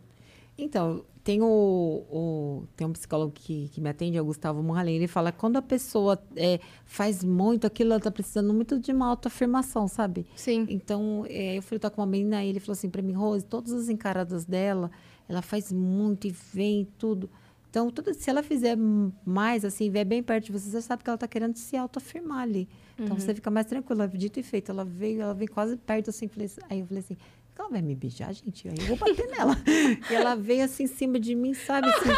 Então, 0.57 1.05
tem 1.25 1.41
o, 1.41 1.47
o- 1.47 2.65
tem 2.77 2.87
um 2.87 2.93
psicólogo 2.93 3.33
que, 3.33 3.69
que 3.69 3.81
me 3.81 3.89
atende, 3.89 4.17
é 4.17 4.23
o 4.23 4.25
Gustavo 4.25 4.63
Morralém, 4.63 4.97
ele 4.97 5.07
fala 5.07 5.31
quando 5.33 5.57
a 5.57 5.63
pessoa 5.63 6.23
é, 6.37 6.59
faz 6.85 7.23
muito 7.25 7.67
aquilo, 7.67 7.93
ela 7.93 8.01
tá 8.01 8.11
precisando 8.11 8.53
muito 8.53 8.79
de 8.79 8.93
uma 8.93 9.07
autoafirmação, 9.07 9.87
sabe? 9.89 10.27
Sim. 10.37 10.67
Então, 10.69 11.25
é, 11.29 11.57
eu 11.59 11.63
fui 11.63 11.77
lutar 11.77 11.91
com 11.91 12.01
uma 12.01 12.07
menina 12.07 12.45
e 12.45 12.49
ele 12.49 12.61
falou 12.61 12.73
assim 12.73 12.91
pra 12.91 13.03
mim, 13.03 13.13
Rose, 13.13 13.45
todas 13.45 13.73
as 13.73 13.89
encaradas 13.89 14.45
dela, 14.45 14.91
ela 15.29 15.43
faz 15.43 15.73
muito 15.73 16.27
e 16.27 16.31
vem 16.53 16.87
tudo. 16.99 17.31
Então, 17.71 17.91
tudo, 17.91 18.13
se 18.13 18.29
ela 18.29 18.43
fizer 18.43 18.77
mais, 19.25 19.65
assim, 19.65 19.89
vier 19.91 20.05
bem 20.05 20.23
perto 20.23 20.47
de 20.47 20.53
você, 20.53 20.69
você 20.69 20.83
sabe 20.83 21.03
que 21.03 21.09
ela 21.09 21.17
tá 21.17 21.27
querendo 21.27 21.57
se 21.57 21.75
autoafirmar 21.75 22.41
ali. 22.41 22.69
Então, 22.99 23.19
você 23.19 23.35
fica 23.35 23.51
mais 23.51 23.67
tranquila. 23.67 24.07
Dito 24.07 24.39
e 24.39 24.43
feito, 24.43 24.71
ela 24.71 24.85
veio, 24.85 25.23
ela 25.23 25.33
veio 25.33 25.51
quase 25.51 25.77
perto, 25.79 26.11
assim, 26.11 26.29
falei 26.29 26.45
assim- 26.47 26.61
aí 26.69 26.81
eu 26.81 26.87
falei 26.87 27.01
assim, 27.03 27.17
ela 27.59 27.69
vai 27.69 27.83
me 27.83 27.95
beijar, 27.95 28.33
gente? 28.33 28.69
Aí 28.69 28.75
eu 28.79 28.87
vou 28.87 28.97
bater 28.97 29.27
nela. 29.29 29.57
e 30.11 30.15
ela 30.15 30.35
veio, 30.35 30.65
assim, 30.65 30.85
em 30.85 30.87
cima 30.87 31.19
de 31.21 31.35
mim, 31.35 31.55
sabe, 31.55 31.89
assim... 31.89 32.09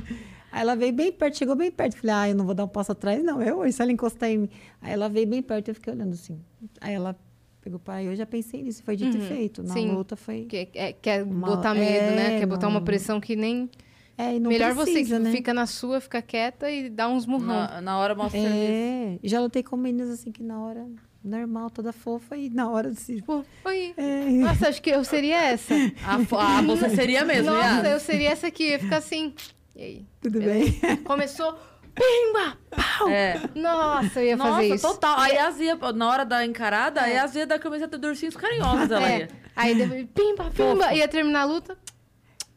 Aí 0.54 0.60
ela 0.60 0.76
veio 0.76 0.92
bem 0.92 1.10
perto, 1.10 1.36
chegou 1.36 1.56
bem 1.56 1.68
perto. 1.68 1.96
Falei, 1.96 2.14
ah, 2.14 2.28
eu 2.28 2.36
não 2.36 2.44
vou 2.44 2.54
dar 2.54 2.64
um 2.64 2.68
passo 2.68 2.92
atrás, 2.92 3.22
não. 3.24 3.42
Eu, 3.42 3.70
se 3.72 3.82
ela 3.82 3.90
encostar 3.90 4.30
em 4.30 4.38
mim. 4.38 4.48
Aí 4.80 4.92
ela 4.92 5.08
veio 5.08 5.26
bem 5.26 5.42
perto, 5.42 5.68
eu 5.68 5.74
fiquei 5.74 5.92
olhando 5.92 6.12
assim. 6.12 6.38
Aí 6.80 6.94
ela 6.94 7.16
pegou 7.60 7.80
para 7.80 8.02
eu 8.04 8.14
já 8.14 8.24
pensei 8.24 8.62
nisso, 8.62 8.82
foi 8.84 8.94
dito 8.94 9.16
e 9.16 9.20
feito. 9.20 9.64
Na 9.64 9.74
Sim. 9.74 9.90
luta 9.90 10.14
foi. 10.14 10.44
Que, 10.44 10.68
é, 10.74 10.92
quer 10.92 11.24
Uma- 11.24 11.48
botar 11.48 11.74
medo, 11.74 12.14
né? 12.14 12.36
é, 12.36 12.38
Quer 12.38 12.46
botar 12.46 12.68
uma 12.68 12.80
pressão 12.80 13.20
que 13.20 13.34
nem. 13.34 13.68
É, 14.16 14.36
e 14.36 14.38
não 14.38 14.48
Melhor 14.48 14.74
você 14.74 14.92
precisa, 14.92 15.16
que 15.16 15.22
né? 15.24 15.32
fica 15.32 15.52
na 15.52 15.66
sua, 15.66 16.00
fica 16.00 16.22
quieta 16.22 16.70
e 16.70 16.88
dá 16.88 17.08
uns 17.08 17.26
murrão. 17.26 17.48
Na, 17.48 17.80
na 17.80 17.98
hora 17.98 18.14
mostra 18.14 18.40
serviço. 18.40 18.60
É, 18.62 19.18
já 19.24 19.40
lutei 19.40 19.62
com 19.64 19.76
meninas 19.76 20.08
assim 20.08 20.30
que 20.30 20.40
na 20.42 20.62
hora 20.62 20.86
normal, 21.24 21.70
toda 21.70 21.92
fofa, 21.92 22.36
e 22.36 22.50
na 22.50 22.68
hora 22.70 22.90
assim. 22.90 23.16
Tipo, 23.16 23.44
oi. 23.64 23.94
É, 23.96 24.24
Nossa, 24.30 24.68
acho 24.68 24.82
que 24.82 24.90
eu 24.90 25.02
seria 25.04 25.42
essa. 25.42 25.74
A, 26.04 26.14
a 26.58 26.62
você 26.62 26.90
seria 26.90 27.24
mesmo, 27.24 27.50
Nossa, 27.50 27.66
Yas? 27.66 27.86
eu 27.86 28.00
seria 28.00 28.30
essa 28.30 28.46
aqui. 28.48 28.70
Ia 28.70 28.78
ficar 28.78 28.96
assim. 28.98 29.34
E 29.74 29.82
aí? 29.82 30.06
tudo 30.20 30.38
bem. 30.40 30.72
Começou. 31.04 31.58
Pimba! 31.94 32.58
Pau! 32.70 33.08
É. 33.08 33.40
Nossa, 33.54 34.20
eu 34.20 34.26
ia 34.26 34.36
Nossa, 34.36 34.50
fazer 34.52 34.74
isso. 34.74 34.86
total. 34.88 35.18
A 35.18 35.28
Yas 35.28 35.60
ia, 35.60 35.76
na 35.94 36.08
hora 36.10 36.24
da 36.24 36.44
encarada, 36.44 37.00
a 37.02 37.08
É. 37.08 37.14
Yas 37.14 37.34
ia 37.36 37.46
dar 37.46 37.58
camiseta 37.58 37.96
de 37.96 38.06
ursinhos 38.06 38.36
carinhosos, 38.36 38.90
ela 38.90 39.08
É. 39.08 39.18
ia. 39.20 39.28
Aí 39.56 39.74
depois, 39.76 40.06
pimba, 40.12 40.50
pimba. 40.50 40.92
Ia 40.92 41.06
terminar 41.06 41.42
a 41.42 41.44
luta. 41.44 41.78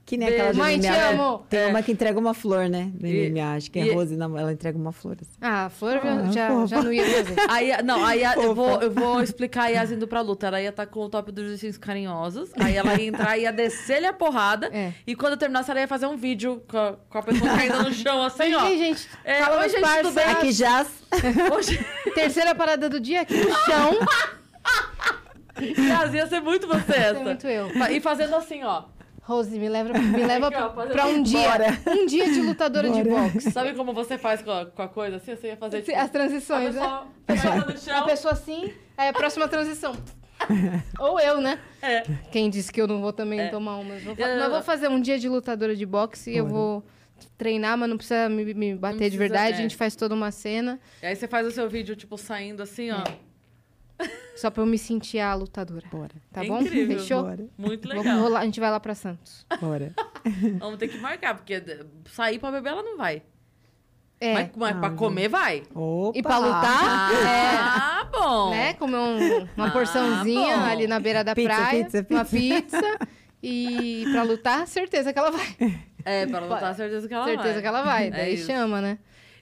Que 0.07 0.15
nem 0.15 0.29
aquela 0.29 0.53
Mãe, 0.53 0.79
te 0.79 0.87
MMA. 0.87 1.09
amo. 1.09 1.45
Tem 1.49 1.59
É. 1.59 1.67
uma 1.67 1.83
que 1.83 1.91
entrega 1.91 2.17
uma 2.17 2.33
flor, 2.33 2.69
né? 2.69 2.89
Do 2.93 3.05
E- 3.05 3.27
MMA, 3.29 3.55
acho 3.57 3.69
que 3.69 3.77
é 3.77 3.87
e- 3.87 3.93
Rose, 3.93 4.15
não, 4.15 4.37
ela 4.37 4.53
entrega 4.53 4.77
uma 4.77 4.93
flor. 4.93 5.17
Assim. 5.21 5.29
Ah, 5.41 5.65
a 5.65 5.69
Flor 5.69 5.99
já, 6.01 6.13
Ah, 6.13 6.31
já, 6.31 6.65
já 6.65 6.81
não 6.81 6.93
ia 6.93 7.03
fazer. 7.03 7.35
Aí, 7.51 7.83
não, 7.83 8.05
aí 8.05 8.23
a- 8.23 8.35
eu, 8.35 8.55
vou, 8.55 8.81
eu 8.81 8.89
vou 8.89 9.21
explicar 9.21 9.63
a 9.63 9.67
Yas 9.67 9.91
indo 9.91 10.07
pra 10.07 10.21
luta. 10.21 10.47
Ela 10.47 10.61
ia 10.61 10.69
estar 10.69 10.85
com 10.85 11.01
o 11.01 11.09
top 11.09 11.29
dos 11.33 11.51
ursinhos 11.51 11.77
carinhosos. 11.77 12.51
Aí 12.57 12.77
ela 12.77 12.95
ia 12.97 13.05
entrar, 13.05 13.37
ia 13.37 13.51
descer-lhe 13.51 14.05
a 14.07 14.13
porrada. 14.13 14.69
É. 14.73 14.93
E 15.05 15.13
quando 15.13 15.33
eu 15.33 15.37
terminasse, 15.37 15.69
ela 15.69 15.81
ia 15.81 15.87
fazer 15.89 16.05
um 16.07 16.15
vídeo 16.15 16.63
com 16.69 16.77
a, 16.77 16.93
com 17.09 17.17
a 17.17 17.23
pessoa 17.23 17.49
caindo 17.53 17.83
no 17.83 17.93
chão, 17.93 18.23
assim, 18.23 18.55
ó. 18.55 18.65
Ei, 18.65 18.77
gente, 18.77 19.09
É, 19.25 19.41
fala 19.43 19.57
oi, 19.57 19.63
gente, 19.67 19.73
tudo 19.81 19.83
parceiros. 19.83 20.13
bem? 20.15 20.25
Aqui 20.25 20.51
já. 20.53 20.85
Hoje, 21.53 21.85
Terceira 22.15 22.55
parada 22.55 22.87
do 22.89 22.97
dia 23.01 23.23
aqui 23.23 23.35
no 23.35 23.53
chão. 23.65 23.99
Yas, 25.59 26.13
ia 26.13 26.27
ser 26.27 26.39
muito 26.39 26.65
você 26.65 26.93
é 26.93 26.97
essa. 27.09 27.19
muito 27.19 27.45
eu. 27.47 27.67
E 27.91 27.99
fazendo 27.99 28.35
assim, 28.35 28.63
ó. 28.63 28.83
Rose, 29.27 29.59
me 29.59 29.67
leva, 29.67 29.91
me 29.99 30.23
leva 30.25 30.49
pra, 30.89 31.05
um 31.07 31.21
dia. 31.21 31.49
Um 31.85 32.05
dia 32.05 32.31
de 32.31 32.41
lutadora 32.41 32.89
de 32.89 33.03
Bora. 33.03 33.27
boxe. 33.29 33.51
Sabe 33.51 33.73
como 33.73 33.91
você 33.93 34.17
faz 34.17 34.41
com 34.41 34.49
a, 34.51 34.65
com 34.67 34.81
a 34.81 34.87
coisa 34.87 35.17
assim? 35.17 35.35
Você 35.35 35.47
ia 35.47 35.57
fazer 35.57 35.81
tipo, 35.81 35.97
As 35.97 36.05
a 36.05 36.07
transições, 36.07 36.75
né? 36.75 37.01
pessoa 37.25 37.55
no 37.55 37.61
A 37.97 38.01
pessoa 38.05 38.33
assim, 38.33 38.73
aí 38.97 39.09
a 39.09 39.13
próxima 39.13 39.47
transição. 39.49 39.93
Ou 40.97 41.19
eu, 41.19 41.41
né? 41.41 41.59
É. 41.81 42.03
Quem 42.31 42.49
disse 42.49 42.71
que 42.71 42.79
eu 42.81 42.87
não 42.87 43.01
vou 43.01 43.11
também 43.11 43.39
É. 43.41 43.47
tomar 43.49 43.75
uma? 43.77 43.95
Vou, 43.99 44.15
mas 44.17 44.49
vou 44.49 44.61
fazer 44.61 44.87
um 44.87 45.01
dia 45.01 45.19
de 45.19 45.27
lutadora 45.27 45.75
de 45.75 45.85
boxe 45.85 46.31
e 46.31 46.37
eu 46.37 46.47
vou 46.47 46.85
treinar, 47.37 47.77
mas 47.77 47.89
não 47.89 47.97
precisa 47.97 48.29
me, 48.29 48.53
me 48.53 48.75
bater 48.75 48.95
precisa, 48.97 49.11
de 49.11 49.17
verdade. 49.17 49.53
é. 49.53 49.57
A 49.57 49.61
gente 49.61 49.75
faz 49.75 49.95
toda 49.95 50.13
uma 50.15 50.31
cena 50.31 50.79
E 51.01 51.05
aí 51.07 51.15
você 51.15 51.27
faz 51.27 51.45
o 51.45 51.51
seu 51.51 51.67
vídeo, 51.67 51.95
tipo, 51.95 52.17
saindo 52.17 52.63
assim, 52.63 52.91
ó. 52.91 53.03
só 54.35 54.49
pra 54.51 54.61
eu 54.63 54.67
me 54.67 54.77
sentir 54.77 55.19
a 55.19 55.33
lutadora. 55.33 55.85
Bora, 55.91 56.13
Tá 56.31 56.43
É 56.43 56.47
bom? 56.47 56.61
incrível. 56.61 56.99
Fechou? 56.99 57.23
bora, 57.23 57.47
Muito 57.57 57.87
legal. 57.87 58.03
Vamos 58.03 58.21
rolar, 58.21 58.39
a 58.41 58.45
gente 58.45 58.59
vai 58.59 58.69
lá 58.71 58.79
pra 58.79 58.93
Santos. 58.95 59.45
bora. 59.59 59.93
Vamos 60.59 60.77
ter 60.77 60.87
que 60.87 60.97
marcar, 60.99 61.35
porque 61.35 61.59
d- 61.59 61.85
sair 62.11 62.37
pra 62.39 62.51
beber 62.51 62.69
ela 62.69 62.83
não 62.83 62.97
vai. 62.97 63.23
É. 64.19 64.33
Mas, 64.33 64.49
mas 64.55 64.77
pra 64.77 64.89
comer, 64.91 65.27
vai. 65.27 65.63
Opa! 65.75 66.17
E 66.17 66.21
pra 66.23 66.37
lutar, 66.39 67.11
é, 67.13 67.55
Ah, 67.59 68.09
bom. 68.11 68.49
né? 68.49 68.73
Comer 68.73 68.97
um- 68.97 69.47
uma 69.55 69.67
Ah, 69.67 69.71
porçãozinha 69.71 70.57
bom. 70.57 70.63
ali 70.65 70.87
na 70.87 70.99
beira 70.99 71.23
da 71.23 71.35
Pizza, 71.35 71.53
praia. 71.55 71.83
pizza, 71.85 72.07
Uma 72.09 72.25
pizza. 72.25 72.97
E 73.43 74.05
pra 74.11 74.23
lutar, 74.23 74.67
certeza 74.67 75.13
que 75.13 75.19
ela 75.19 75.29
vai. 75.31 75.55
É, 76.03 76.25
pra 76.25 76.39
lutar, 76.39 76.73
certeza 76.73 77.07
que 77.07 77.13
ela 77.13 77.25
certeza 77.25 77.53
vai. 77.53 77.61
que 77.61 77.67
ela 77.67 77.81
vai. 77.83 78.07
É 78.07 78.11
Daí 78.11 78.33
isso. 78.33 78.47
chama, 78.47 78.81
né? 78.81 78.97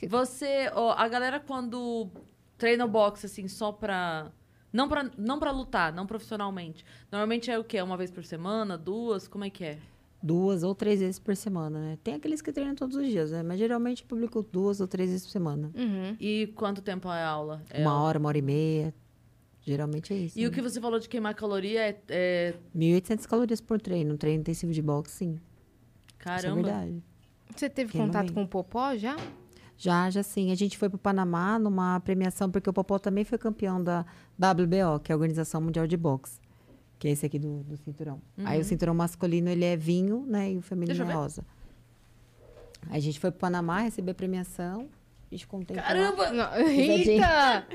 Você, 0.10 0.69
ó, 0.73 0.91
a 0.98 1.07
galera 1.07 1.40
quando 1.40 2.10
treina 2.57 2.84
o 2.84 2.88
boxe, 2.90 3.26
assim, 3.27 3.48
só 3.48 3.72
pra... 3.72 4.27
Não 4.76 4.89
pra, 4.89 5.10
não 5.18 5.39
pra 5.39 5.52
lutar, 5.52 5.93
não 5.93 6.06
profissionalmente. 6.06 6.84
Normalmente 7.10 7.49
é 7.49 7.57
o 7.57 7.64
quê? 7.64 7.81
Uma 7.81 7.95
vez 7.95 8.11
por 8.11 8.26
semana? 8.26 8.77
Duas? 8.77 9.26
Como 9.26 9.45
é 9.45 9.49
que 9.49 9.64
é? 9.64 9.77
Duas 10.22 10.64
ou 10.64 10.76
três 10.76 10.99
vezes 10.99 11.18
por 11.18 11.34
semana, 11.34 11.80
né? 11.80 11.97
Tem 12.03 12.15
aqueles 12.15 12.41
que 12.41 12.52
treinam 12.52 12.76
todos 12.76 12.97
os 12.97 13.07
dias, 13.07 13.31
né? 13.31 13.41
Mas 13.41 13.57
geralmente 13.57 14.03
publico 14.03 14.43
duas 14.43 14.81
ou 14.81 14.88
três 14.88 15.10
vezes 15.10 15.26
por 15.26 15.31
semana. 15.31 15.72
Uhum. 15.73 16.18
E 16.19 16.52
quanto 16.56 16.81
tempo 16.81 17.07
é 17.07 17.23
a 17.23 17.27
aula? 17.30 17.64
É 17.69 17.80
uma 17.80 17.91
aula? 17.91 18.03
hora, 18.03 18.19
uma 18.19 18.27
hora 18.27 18.38
e 18.38 18.41
meia. 18.41 18.93
Geralmente 19.61 20.14
é 20.14 20.18
isso. 20.18 20.38
E 20.38 20.45
o 20.45 20.49
né? 20.49 20.56
que 20.56 20.61
você 20.61 20.81
falou 20.81 20.99
de 20.99 21.07
queimar 21.07 21.34
caloria 21.35 21.81
é... 21.81 22.02
é... 22.10 22.53
1.800 22.76 23.26
calorias 23.27 23.61
por 23.61 23.80
treino. 23.80 24.14
Um 24.14 24.18
treino 24.18 24.41
intensivo 24.41 24.73
de 24.73 24.81
boxe, 24.81 25.14
sim. 25.14 25.31
Isso 25.35 25.41
é 26.19 26.23
Caramba. 26.23 26.56
verdade. 26.64 27.03
Você 27.56 27.69
teve 27.69 27.93
Queima 27.93 28.07
contato 28.07 28.26
bem. 28.26 28.34
com 28.34 28.43
o 28.43 28.47
Popó 28.47 28.93
já? 28.97 29.15
Já, 29.15 29.23
já 29.77 30.23
sim. 30.23 30.52
A 30.52 30.56
gente 30.56 30.77
foi 30.77 30.89
pro 30.89 30.97
Panamá 30.97 31.60
numa 31.60 31.99
premiação, 31.99 32.49
porque 32.49 32.69
o 32.69 32.73
Popó 32.73 32.97
também 32.97 33.23
foi 33.23 33.38
campeão 33.38 33.84
da 33.84 34.06
WBO, 34.38 34.99
que 35.03 35.11
é 35.11 35.14
a 35.14 35.15
Organização 35.18 35.61
Mundial 35.61 35.85
de 35.88 35.97
Boxe. 35.97 36.39
Que 36.97 37.10
é 37.10 37.11
esse 37.11 37.26
aqui 37.26 37.38
do, 37.38 37.64
do 37.64 37.76
cinturão. 37.77 38.22
Aí 38.45 38.60
o 38.60 38.64
cinturão 38.64 38.93
masculino, 38.93 39.49
ele 39.49 39.65
é 39.65 39.76
vinho, 39.76 40.26
né? 40.27 40.52
E 40.53 40.57
o 40.57 40.61
feminino 40.61 41.03
Uhum. 41.03 41.11
É 41.11 41.14
rosa. 41.14 41.45
Aí 42.89 42.97
a 42.97 43.02
gente 43.02 43.19
foi 43.19 43.31
pro 43.31 43.39
Panamá 43.41 43.81
receber 43.81 44.11
a 44.11 44.15
premiação. 44.15 44.88
A 45.30 45.35
gente 45.35 45.45
contém 45.47 45.76
Caramba! 45.76 46.31
Não, 46.31 46.56
Eita! 46.68 47.68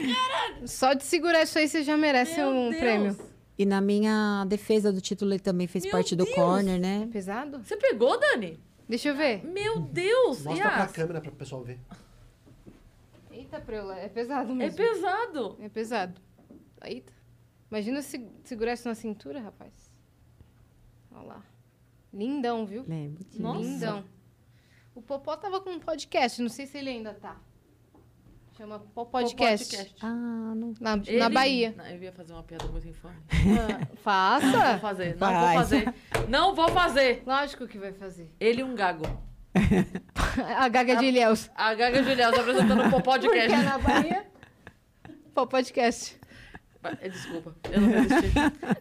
Só 0.64 0.94
de 0.94 1.04
segurar 1.04 1.42
isso 1.42 1.58
aí 1.58 1.68
você 1.68 1.82
já 1.82 1.96
merece 1.98 2.36
Meu 2.36 2.48
um 2.50 2.70
Deus! 2.70 2.80
prêmio. 2.80 3.16
E 3.58 3.66
na 3.66 3.80
minha 3.82 4.46
defesa 4.48 4.90
do 4.90 5.02
título, 5.02 5.32
ele 5.32 5.40
também 5.40 5.66
fez 5.66 5.84
Meu 5.84 5.92
parte 5.92 6.16
do 6.16 6.24
Deus! 6.24 6.34
corner, 6.34 6.80
né? 6.80 7.06
Pesado? 7.12 7.58
Você 7.62 7.76
pegou, 7.76 8.18
Dani? 8.18 8.58
Deixa 8.90 9.08
eu 9.10 9.14
ver. 9.16 9.44
Meu 9.44 9.80
Deus! 9.82 10.42
Mostra 10.42 10.68
pra 10.68 10.80
Yas, 10.80 10.90
câmera 10.92 11.20
para 11.20 11.30
o 11.30 11.34
pessoal 11.36 11.62
ver. 11.62 11.78
Eita, 13.30 13.60
Preula, 13.60 13.96
é 13.96 14.08
pesado 14.08 14.50
É 14.50 14.54
mesmo. 14.54 14.76
pesado. 14.76 15.56
É 15.60 15.68
pesado. 15.68 16.20
Eita. 16.84 17.12
Imagina 17.70 18.02
se 18.02 18.28
segurar 18.42 18.72
isso 18.72 18.88
na 18.88 18.96
cintura, 18.96 19.40
rapaz. 19.40 19.92
Olha 21.12 21.22
lá. 21.22 21.44
Lindão, 22.12 22.66
viu? 22.66 22.84
Lembro. 22.86 23.24
Nossa. 23.38 23.60
Lindão. 23.60 24.04
O 24.92 25.00
Popó 25.00 25.36
tava 25.36 25.60
com 25.60 25.70
um 25.70 25.78
podcast, 25.78 26.42
não 26.42 26.48
sei 26.48 26.66
se 26.66 26.76
ele 26.78 26.90
ainda 26.90 27.14
tá. 27.14 27.40
Chama 28.60 28.78
Popó 28.78 29.06
Podcast. 29.06 29.96
Ah, 30.02 30.52
não. 30.54 30.74
Na, 30.78 30.96
na 30.96 31.02
Ele- 31.06 31.28
Bahia. 31.30 31.74
Não, 31.78 31.86
eu 31.86 32.02
ia 32.02 32.12
fazer 32.12 32.34
uma 32.34 32.42
piada 32.42 32.66
muito 32.66 32.86
infame. 32.86 33.16
Ah, 33.32 33.68
Não 33.78 33.86
vou 33.86 33.96
faça! 34.02 34.78
fazer, 34.78 35.16
não 35.16 35.28
vou 35.32 35.40
Faz. 35.40 35.54
fazer. 35.54 35.94
Não 36.28 36.54
vou 36.54 36.68
fazer. 36.68 37.22
Lógico 37.26 37.66
que 37.66 37.78
vai 37.78 37.94
fazer. 37.94 38.30
Ele 38.38 38.60
e 38.60 38.62
um 38.62 38.74
gago. 38.74 39.04
A 40.58 40.68
Gaga 40.68 40.96
de 40.96 41.06
Ilhéus. 41.06 41.50
A 41.54 41.72
Gaga 41.72 42.02
Juliana 42.02 42.38
apresentando 42.38 42.82
o 42.86 42.90
de 43.16 43.26
Porque 43.28 43.38
é 43.38 43.62
na 43.62 43.78
Bahia. 43.78 44.26
Popó 45.32 45.46
Podcast. 45.46 46.19
Desculpa, 47.02 47.54
eu 47.70 47.80
não 47.80 47.88
resisti. 47.90 48.32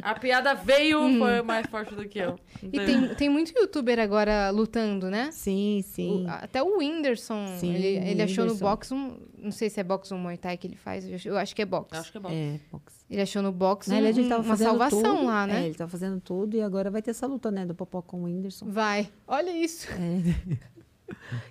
A 0.02 0.16
piada 0.16 0.54
veio, 0.54 1.00
foi 1.18 1.42
mais 1.42 1.66
forte 1.68 1.94
do 1.94 2.08
que 2.08 2.18
eu. 2.20 2.40
Hum. 2.64 2.70
E 2.72 2.80
tem, 2.80 3.16
tem 3.16 3.30
muito 3.30 3.52
youtuber 3.58 4.00
agora 4.00 4.50
lutando, 4.52 5.10
né? 5.10 5.30
Sim, 5.32 5.82
sim. 5.86 6.26
O- 6.26 6.30
até 6.30 6.64
o 6.64 6.78
Whindersson, 6.78 7.46
Sim, 7.58 7.74
ele, 7.76 7.88
ele 8.10 8.22
achou 8.22 8.46
no 8.46 8.52
Whindersson. 8.52 8.66
box 8.66 8.92
um. 8.94 9.18
Não 9.38 9.52
sei 9.52 9.70
se 9.70 9.80
é 9.80 9.84
box 9.84 10.12
ou 10.12 10.18
Muay 10.18 10.38
Thai 10.38 10.58
que 10.58 10.68
ele 10.68 10.76
faz. 10.78 11.08
eu 11.08 11.16
acho- 11.16 11.28
Eu 11.30 11.38
acho 11.38 11.56
que 11.56 11.62
é 11.62 11.66
box. 11.66 11.98
Acho 11.98 12.12
que 12.12 12.18
é 12.18 12.22
bom. 12.22 12.30
É, 12.32 12.60
boxe. 12.72 13.00
Ele 13.10 13.22
achou 13.22 13.42
no 13.42 13.52
box 13.52 13.90
um- 13.90 13.96
ele 13.96 14.30
tava 14.30 14.44
uma 14.44 14.56
salvação 14.58 15.16
tudo. 15.18 15.26
lá, 15.26 15.44
É, 15.44 15.48
né? 15.48 15.66
ele 15.66 15.76
tava 15.76 15.90
fazendo 15.92 16.22
tudo 16.22 16.56
e 16.56 16.62
agora 16.62 16.90
vai 16.90 17.02
ter 17.02 17.12
essa 17.12 17.28
luta, 17.28 17.50
né? 17.52 17.66
Do 17.66 17.76
Popó 17.76 18.02
com 18.02 18.22
o 18.22 18.24
Whindersson. 18.24 18.66
Vai. 18.68 19.10
Olha 19.28 19.52
isso. 19.52 19.88
É. 19.92 20.60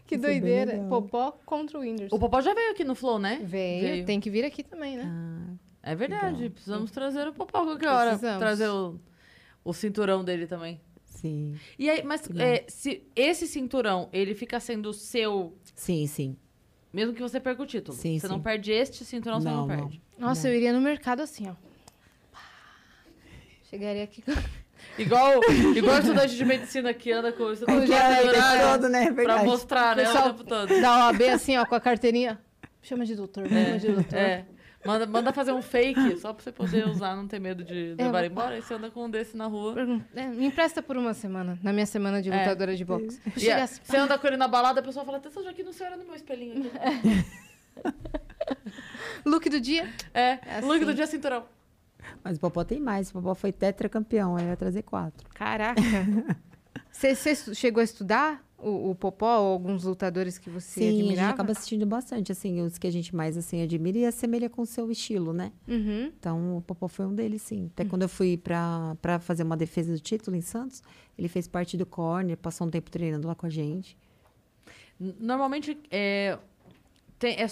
Que 0.06 0.14
Isso 0.14 0.24
é 0.24 0.28
doideira. 0.28 0.72
legal. 0.72 0.88
Popó 0.88 1.36
contra 1.44 1.78
o 1.78 1.80
Whindersson. 1.82 2.14
O 2.14 2.18
Popó 2.18 2.40
já 2.40 2.54
veio 2.54 2.70
aqui 2.70 2.84
no 2.84 2.94
Flow, 2.94 3.18
né? 3.18 3.40
Veio. 3.42 4.04
Tem 4.06 4.20
que 4.20 4.30
vir 4.30 4.44
aqui 4.44 4.62
também, 4.62 4.96
né? 4.96 5.02
Ah, 5.04 5.54
É 5.90 5.94
verdade, 5.94 6.36
Legal. 6.36 6.50
precisamos 6.50 6.90
trazer 6.90 7.26
o 7.28 7.32
Popó 7.32 7.64
qualquer 7.64 7.88
hora. 7.88 8.10
Precisamos. 8.10 8.38
Trazer 8.38 8.68
o, 8.68 8.98
o 9.64 9.72
cinturão 9.72 10.22
dele 10.24 10.46
também. 10.46 10.80
sim. 11.06 11.58
E 11.78 11.88
aí, 11.88 12.02
mas 12.02 12.22
é, 12.36 12.64
se 12.68 13.02
esse 13.16 13.46
cinturão, 13.46 14.08
ele 14.12 14.34
fica 14.34 14.60
sendo 14.60 14.92
seu, 14.92 15.56
Sim, 15.74 16.06
sim. 16.06 16.36
mesmo 16.92 17.14
que 17.14 17.22
você 17.22 17.40
perca 17.40 17.62
o 17.62 17.66
título. 17.66 17.96
Sim, 17.96 18.18
você 18.18 18.28
não 18.28 18.36
sim. 18.36 18.42
perde 18.42 18.70
este 18.72 19.04
cinturão, 19.04 19.40
você 19.40 19.48
não 19.48 19.66
Não, 19.66 19.66
não. 19.66 19.76
perde. 19.76 20.02
Nossa, 20.18 20.48
eu 20.48 20.54
iria 20.54 20.72
no 20.72 20.80
mercado 20.80 21.20
assim, 21.22 21.48
ó. 21.48 21.54
Chegaria 23.70 24.04
aqui 24.04 24.22
com. 24.22 24.32
Igual, 24.96 25.40
igual 25.76 25.96
o 25.96 25.98
estudante 26.00 26.36
de 26.36 26.44
medicina 26.44 26.92
que 26.94 27.10
anda 27.12 27.32
com 27.32 27.44
o 27.44 27.54
diabetes 27.54 28.42
todo, 28.62 28.88
né? 28.88 29.02
É 29.02 29.06
pra 29.06 29.14
verdade. 29.14 29.44
mostrar, 29.44 29.96
né, 29.96 30.08
o 30.08 30.22
tempo 30.22 30.44
todo. 30.44 30.80
Da 30.80 31.06
OAB 31.06 31.20
assim, 31.32 31.56
ó, 31.56 31.64
com 31.66 31.74
a 31.74 31.80
carteirinha. 31.80 32.40
Chama 32.82 33.04
de 33.04 33.14
doutor, 33.14 33.48
chama 33.48 33.78
de 33.78 33.92
doutor. 33.92 34.16
É. 34.16 34.46
Manda, 34.88 35.06
manda 35.06 35.32
fazer 35.34 35.52
um 35.52 35.60
fake, 35.60 36.16
só 36.16 36.32
pra 36.32 36.42
você 36.42 36.50
poder 36.50 36.88
usar, 36.88 37.14
não 37.14 37.26
ter 37.28 37.38
medo 37.38 37.62
de 37.62 37.94
É, 37.98 38.04
levar 38.04 38.24
eu- 38.24 38.30
embora. 38.30 38.56
E 38.58 38.62
você 38.62 38.72
anda 38.72 38.90
com 38.90 39.04
um 39.04 39.10
desse 39.10 39.36
na 39.36 39.46
rua. 39.46 39.74
É, 40.14 40.26
me 40.28 40.46
empresta 40.46 40.80
por 40.82 40.96
uma 40.96 41.12
semana, 41.12 41.58
na 41.62 41.72
minha 41.74 41.84
semana 41.84 42.22
de 42.22 42.30
É. 42.30 42.38
lutadora 42.38 42.74
de 42.74 42.84
boxe. 42.86 43.20
É, 43.46 43.52
assim, 43.62 43.80
você 43.84 43.96
anda 43.98 44.16
com 44.18 44.26
ele 44.26 44.36
na 44.38 44.48
balada, 44.48 44.80
a 44.80 44.82
pessoa 44.82 45.04
fala, 45.04 45.18
atenção, 45.18 45.42
já 45.44 45.52
que 45.52 45.62
não 45.62 45.72
senhora 45.74 45.96
no 45.96 46.04
meu 46.06 46.14
espelhinho 46.14 46.70
aqui. 46.72 47.24
look 49.26 49.48
do 49.50 49.60
dia. 49.60 49.88
É, 50.14 50.38
É 50.46 50.60
look 50.62 50.76
assim. 50.76 50.84
do 50.86 50.94
dia 50.94 51.06
cinturão. 51.06 51.44
Mas 52.24 52.38
o 52.38 52.40
Popó 52.40 52.64
tem 52.64 52.80
mais. 52.80 53.10
O 53.10 53.12
Popó 53.14 53.34
foi 53.34 53.52
tetracampeão. 53.52 54.38
Ele 54.38 54.46
vai 54.48 54.56
trazer 54.56 54.82
quatro. 54.82 55.28
Caraca. 55.34 55.80
Você 56.98 57.54
chegou 57.54 57.80
a 57.80 57.84
estudar 57.84 58.44
o, 58.58 58.90
o 58.90 58.94
Popó 58.96 59.38
ou 59.38 59.52
alguns 59.52 59.84
lutadores 59.84 60.36
que 60.36 60.50
você 60.50 60.80
Sim, 60.80 60.88
a 60.88 60.90
gente 60.90 61.00
admirava? 61.02 61.32
acaba 61.32 61.52
assistindo 61.52 61.86
bastante. 61.86 62.32
Assim, 62.32 62.60
os 62.60 62.76
que 62.76 62.88
a 62.88 62.90
gente 62.90 63.14
mais 63.14 63.36
assim, 63.36 63.62
admira 63.62 63.98
e 63.98 64.04
assemelha 64.04 64.50
com 64.50 64.62
o 64.62 64.66
seu 64.66 64.90
estilo, 64.90 65.32
né? 65.32 65.52
Uhum. 65.68 66.06
Então, 66.18 66.56
o 66.56 66.60
Popó 66.62 66.88
foi 66.88 67.06
um 67.06 67.14
deles, 67.14 67.42
sim. 67.42 67.70
Até 67.72 67.84
quando 67.84 68.02
eu 68.02 68.08
fui 68.08 68.36
pra 68.36 68.96
fazer 69.20 69.44
uma 69.44 69.56
defesa 69.56 69.92
do 69.92 70.00
título 70.00 70.36
em 70.36 70.40
Santos, 70.40 70.82
ele 71.16 71.28
fez 71.28 71.46
parte 71.46 71.76
do 71.76 71.86
corner, 71.86 72.36
passou 72.36 72.66
um 72.66 72.70
tempo 72.70 72.90
treinando 72.90 73.28
lá 73.28 73.34
com 73.36 73.46
a 73.46 73.50
gente. 73.50 73.96
Normalmente, 74.98 75.78
é, 75.92 76.36
tem, 77.16 77.36
é- 77.40 77.46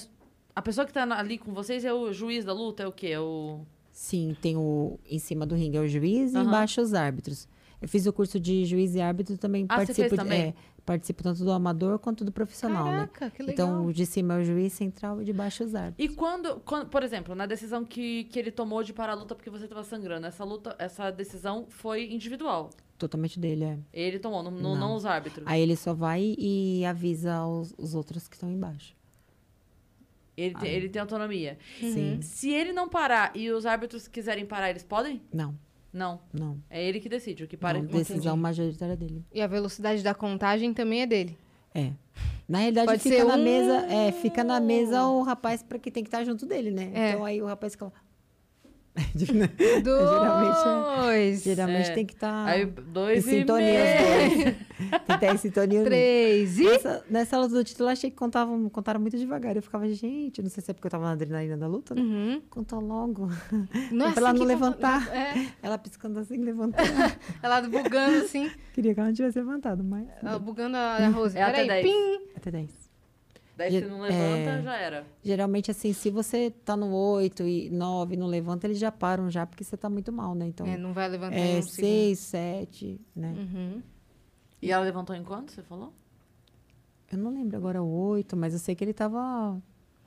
a 0.57 0.61
pessoa 0.61 0.85
que 0.85 0.93
tá 0.93 1.03
ali 1.17 1.39
com 1.39 1.55
vocês 1.55 1.85
é 1.85 1.93
o 1.95 2.13
juiz 2.13 2.45
da 2.45 2.53
luta? 2.53 2.83
É 2.83 2.87
o 2.89 2.91
quê? 2.93 3.09
É 3.09 3.21
o... 3.21 3.61
Sim, 3.93 4.37
tem 4.43 4.57
o 4.57 4.99
em 5.09 5.21
cima 5.21 5.47
do 5.47 5.55
ringue 5.55 5.77
é 5.77 5.81
o 5.81 5.87
juiz 5.87 6.35
e 6.35 6.37
Aham. 6.37 6.47
embaixo 6.49 6.81
os 6.81 6.93
árbitros. 6.93 7.47
Eu 7.87 7.89
fiz 7.89 8.05
o 8.05 8.13
curso 8.13 8.41
de 8.41 8.65
juiz 8.65 8.97
e 8.97 9.01
árbitro 9.01 9.39
também 9.39 9.65
Ah, 9.69 9.77
você 9.79 9.87
participo 9.87 10.11
de- 10.11 10.17
também? 10.17 10.41
é, 10.41 10.55
participo 10.85 11.23
tanto 11.23 11.45
do 11.45 11.53
amador 11.53 12.01
quanto 12.01 12.25
do 12.25 12.33
profissional, 12.33 12.85
né? 12.85 12.91
Caraca, 13.13 13.31
que 13.31 13.43
legal. 13.45 13.69
Então, 13.69 13.93
de 13.93 14.05
cima 14.05 14.35
é 14.35 14.41
o 14.41 14.45
juiz 14.45 14.73
central 14.73 15.23
e 15.23 15.25
de 15.25 15.33
baixo 15.33 15.63
os 15.63 15.73
árbitros. 15.73 16.05
E 16.05 16.17
quando, 16.17 16.57
quando- 16.65 16.89
por 16.89 17.05
exemplo, 17.05 17.33
na 17.37 17.47
decisão 17.47 17.85
que, 17.85 18.25
que 18.25 18.41
ele 18.41 18.51
tomou 18.51 18.83
de 18.83 18.93
parar 18.93 19.13
a 19.13 19.15
luta 19.15 19.37
porque 19.37 19.49
você 19.49 19.67
estava 19.67 19.85
sangrando, 19.85 20.27
essa 20.27 20.43
luta, 20.43 20.75
essa 20.81 21.13
decisão 21.13 21.67
foi 21.69 22.13
individual. 22.13 22.71
Totalmente 22.99 23.39
dele, 23.39 23.63
é. 23.65 23.79
Ele 23.93 24.19
tomou, 24.19 24.43
não, 24.43 24.51
não, 24.51 24.75
não 24.75 24.97
os 24.97 25.07
árbitros. 25.07 25.47
Aí 25.47 25.61
ele 25.63 25.77
só 25.77 25.95
vai 25.95 26.35
e 26.37 26.85
avisa 26.85 27.47
os, 27.47 27.73
os 27.79 27.95
outros 27.95 28.27
que 28.27 28.35
estão 28.35 28.51
embaixo. 28.51 28.97
Ele, 30.37 30.55
tem, 30.57 30.71
ele 30.73 30.89
tem 30.89 31.01
autonomia. 31.01 31.57
Sim. 31.79 32.21
Se 32.21 32.51
ele 32.51 32.73
não 32.73 32.89
parar 32.89 33.31
e 33.35 33.49
os 33.51 33.65
árbitros 33.65 34.07
quiserem 34.09 34.45
parar, 34.45 34.71
eles 34.71 34.83
podem? 34.83 35.23
Não, 35.33 35.55
Não. 35.93 36.21
não. 36.33 36.59
É 36.69 36.83
ele 36.83 37.01
que 37.01 37.09
decide 37.09 37.45
o 37.45 37.49
que 37.49 37.57
para. 37.57 37.79
não 37.81 37.87
decisão 37.87 38.37
majoritária 38.37 38.97
dele. 38.97 39.25
E 39.33 39.41
a 39.41 39.47
velocidade 39.47 40.03
da 40.03 40.15
contagem 40.15 40.73
também 40.75 41.03
é 41.03 41.07
dele. 41.07 41.37
É. 41.75 41.93
Na 42.49 42.59
realidade, 42.59 42.87
Pode 42.87 43.03
fica 43.03 43.17
ser 43.17 43.25
na 43.25 43.35
um- 43.37 43.43
mesa, 43.43 43.87
é, 43.93 44.13
fica 44.13 44.45
na 44.45 44.61
mesa 44.61 45.07
o 45.07 45.23
rapaz 45.23 45.63
para 45.63 45.79
que 45.79 45.91
tem 45.91 46.03
que 46.05 46.09
estar 46.09 46.23
junto 46.25 46.47
dele, 46.47 46.71
né? 46.71 46.91
É. 46.95 47.11
Então 47.11 47.25
aí 47.25 47.43
o 47.43 47.47
rapaz 47.47 47.73
fica 47.73 47.87
lá. 47.87 47.93
Dois. 49.83 51.43
Geralmente 51.43 51.91
É. 51.91 51.95
tem 51.95 52.07
que 52.07 52.15
estar 52.15 52.59
em 52.59 52.67
dois 52.67 53.27
e 53.27 53.31
sintonia 53.31 53.67
meio. 53.67 53.79
os 53.79 54.35
dois. 54.35 54.45
tem 54.45 54.55
que 55.07 55.13
estar 55.13 55.35
em 55.35 55.37
sintonia. 55.37 55.79
os 55.81 55.85
dois. 55.85 55.89
Três 55.89 56.59
e... 56.59 56.65
Nessa, 56.65 57.05
nessa 57.11 57.39
luta 57.39 57.55
do 57.55 57.65
título, 57.65 57.89
eu 57.89 57.93
achei 57.93 58.11
que 58.11 58.17
contavam, 58.17 58.69
contaram 58.69 59.01
muito 59.01 59.17
devagar. 59.17 59.57
Eu 59.57 59.63
ficava, 59.63 59.89
gente, 59.89 60.43
não 60.43 60.49
sei 60.51 60.63
se 60.63 60.71
é 60.71 60.75
porque 60.75 60.87
eu 60.87 60.91
tava 60.91 61.05
na 61.05 61.13
adrenalina 61.13 61.57
da 61.57 61.67
luta, 61.67 61.95
né? 61.95 62.01
Uhum. 62.01 62.43
Conta 62.51 62.77
logo. 62.77 63.29
Não 63.93 64.07
é 64.09 64.13
pra 64.17 64.21
ela 64.21 64.31
assim 64.31 64.39
não 64.39 64.47
que 64.47 64.53
levantar. 64.53 65.01
conta- 65.07 65.17
É, 65.17 65.47
Ela 65.63 65.79
piscando 65.79 66.19
assim, 66.19 66.37
levantando. 66.39 66.89
ela 67.43 67.61
bugando 67.63 68.19
assim, 68.19 68.51
Queria 68.75 68.95
que 68.95 69.01
ela 69.01 69.09
não 69.09 69.15
tivesse 69.15 69.39
levantado, 69.39 69.83
mas. 69.85 70.07
ela 70.23 70.39
bugando 70.39 70.77
a, 70.77 71.09
Rose. 71.09 71.37
É 71.37 71.43
até 71.43 71.65
Peraí, 71.65 71.83
dez. 71.83 71.87
pim. 71.87 72.21
Até 72.37 72.51
10. 72.51 72.86
Daí 73.57 73.71
se 73.81 73.87
não 73.87 74.01
levanta, 74.03 74.63
já 74.63 74.77
era. 74.77 75.07
Geralmente, 75.25 75.71
assim, 75.71 75.93
se 75.93 76.11
você 76.11 76.51
tá 76.51 76.77
no 76.77 76.93
8 76.95 77.43
e 77.45 77.71
9 77.71 78.15
e 78.15 78.17
não 78.19 78.27
levanta, 78.27 78.67
eles 78.67 78.79
já 78.79 78.93
param 78.93 79.31
já, 79.31 79.47
porque 79.47 79.65
você 79.65 79.77
tá 79.77 79.89
muito 79.89 80.13
mal, 80.13 80.35
né? 80.35 80.47
Então, 80.47 80.67
É, 80.67 80.77
não 80.77 80.93
vai 80.93 81.09
levantar 81.09 81.37
em 81.39 81.57
é 81.57 81.59
um 81.59 81.63
segundo. 81.63 81.81
6, 81.87 82.19
7, 82.19 83.01
né? 83.15 83.35
Uhum. 83.39 83.83
E 84.61 84.71
ela 84.71 84.85
levantou 84.85 85.17
em 85.17 85.25
quanto, 85.25 85.53
você 85.53 85.63
falou? 85.63 85.93
Eu 87.11 87.17
não 87.19 87.33
lembro 87.33 87.57
agora 87.57 87.83
o 87.83 87.89
oito, 88.09 88.37
mas 88.37 88.53
eu 88.53 88.59
sei 88.59 88.75
que 88.75 88.85
ele 88.85 88.93
tava 88.93 89.61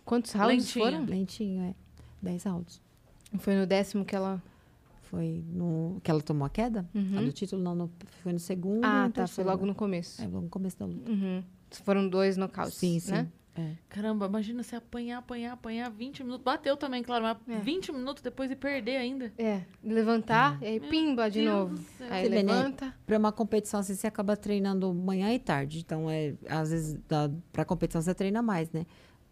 Quantos 0.06 0.32
rounds 0.34 0.66
Lentinho. 0.66 0.86
foram? 0.86 1.06
lentinho, 1.06 1.62
é. 1.64 1.76
Dez 2.22 2.44
rounds. 2.44 2.82
Foi 3.40 3.56
no 3.56 3.66
décimo 3.66 4.04
que 4.06 4.16
ela... 4.16 4.42
Foi 5.04 5.44
no 5.52 6.00
que 6.04 6.12
ela 6.12 6.22
tomou 6.22 6.46
a 6.46 6.50
queda? 6.52 6.88
Uhum. 6.94 7.18
A 7.18 7.22
do 7.24 7.32
título 7.32 7.64
não, 7.64 7.74
no- 7.74 7.92
foi 8.22 8.32
no 8.32 8.38
segundo. 8.40 8.84
Ah, 8.86 9.08
no 9.08 9.12
tá. 9.12 9.22
Foi 9.22 9.26
terceiro. 9.26 9.50
logo 9.50 9.66
no 9.66 9.74
começo. 9.74 10.22
É, 10.22 10.26
logo 10.26 10.42
no 10.42 10.50
começo 10.50 10.78
da 10.78 10.86
luta. 10.86 11.10
Uhum. 11.10 11.44
Foram 11.72 12.08
dois 12.08 12.38
nocautes, 12.38 12.76
Sim, 12.78 13.00
sim. 13.00 13.12
né? 13.12 13.28
É. 13.56 13.74
Caramba, 13.90 14.26
imagina 14.28 14.64
você 14.64 14.76
apanhar, 14.78 15.18
apanhar, 15.18 15.52
apanhar 15.54 15.90
20 15.90 16.24
minutos. 16.24 16.44
Bateu 16.46 16.78
também, 16.78 17.04
claro, 17.04 17.24
mas 17.24 17.38
É. 17.48 17.60
20 17.60 17.91
minutos 17.91 18.24
depois 18.24 18.50
e 18.50 18.56
perder 18.56 18.96
ainda. 18.98 19.34
É, 19.38 19.64
levantar 19.84 20.58
e 20.62 20.66
aí 20.66 20.80
Meu 20.80 20.90
pimba 20.90 21.30
de 21.30 21.41
Deus 21.41 21.52
novo. 21.52 21.76
Aí 22.10 22.24
Você 22.24 22.30
né? 22.30 22.36
levanta. 22.41 22.96
Para 23.06 23.18
uma 23.18 23.32
competição 23.34 23.82
assim, 23.82 23.96
você 23.96 24.08
acaba 24.08 24.38
treinando 24.38 24.94
manhã 24.94 25.34
e 25.34 25.40
tarde. 25.40 25.80
Então, 25.80 26.10
é, 26.10 26.36
às 26.48 26.70
vezes, 26.72 27.00
para 27.52 27.66
competição 27.66 28.02
você 28.02 28.14
treina 28.16 28.41
mais, 28.41 28.72
né? 28.72 28.86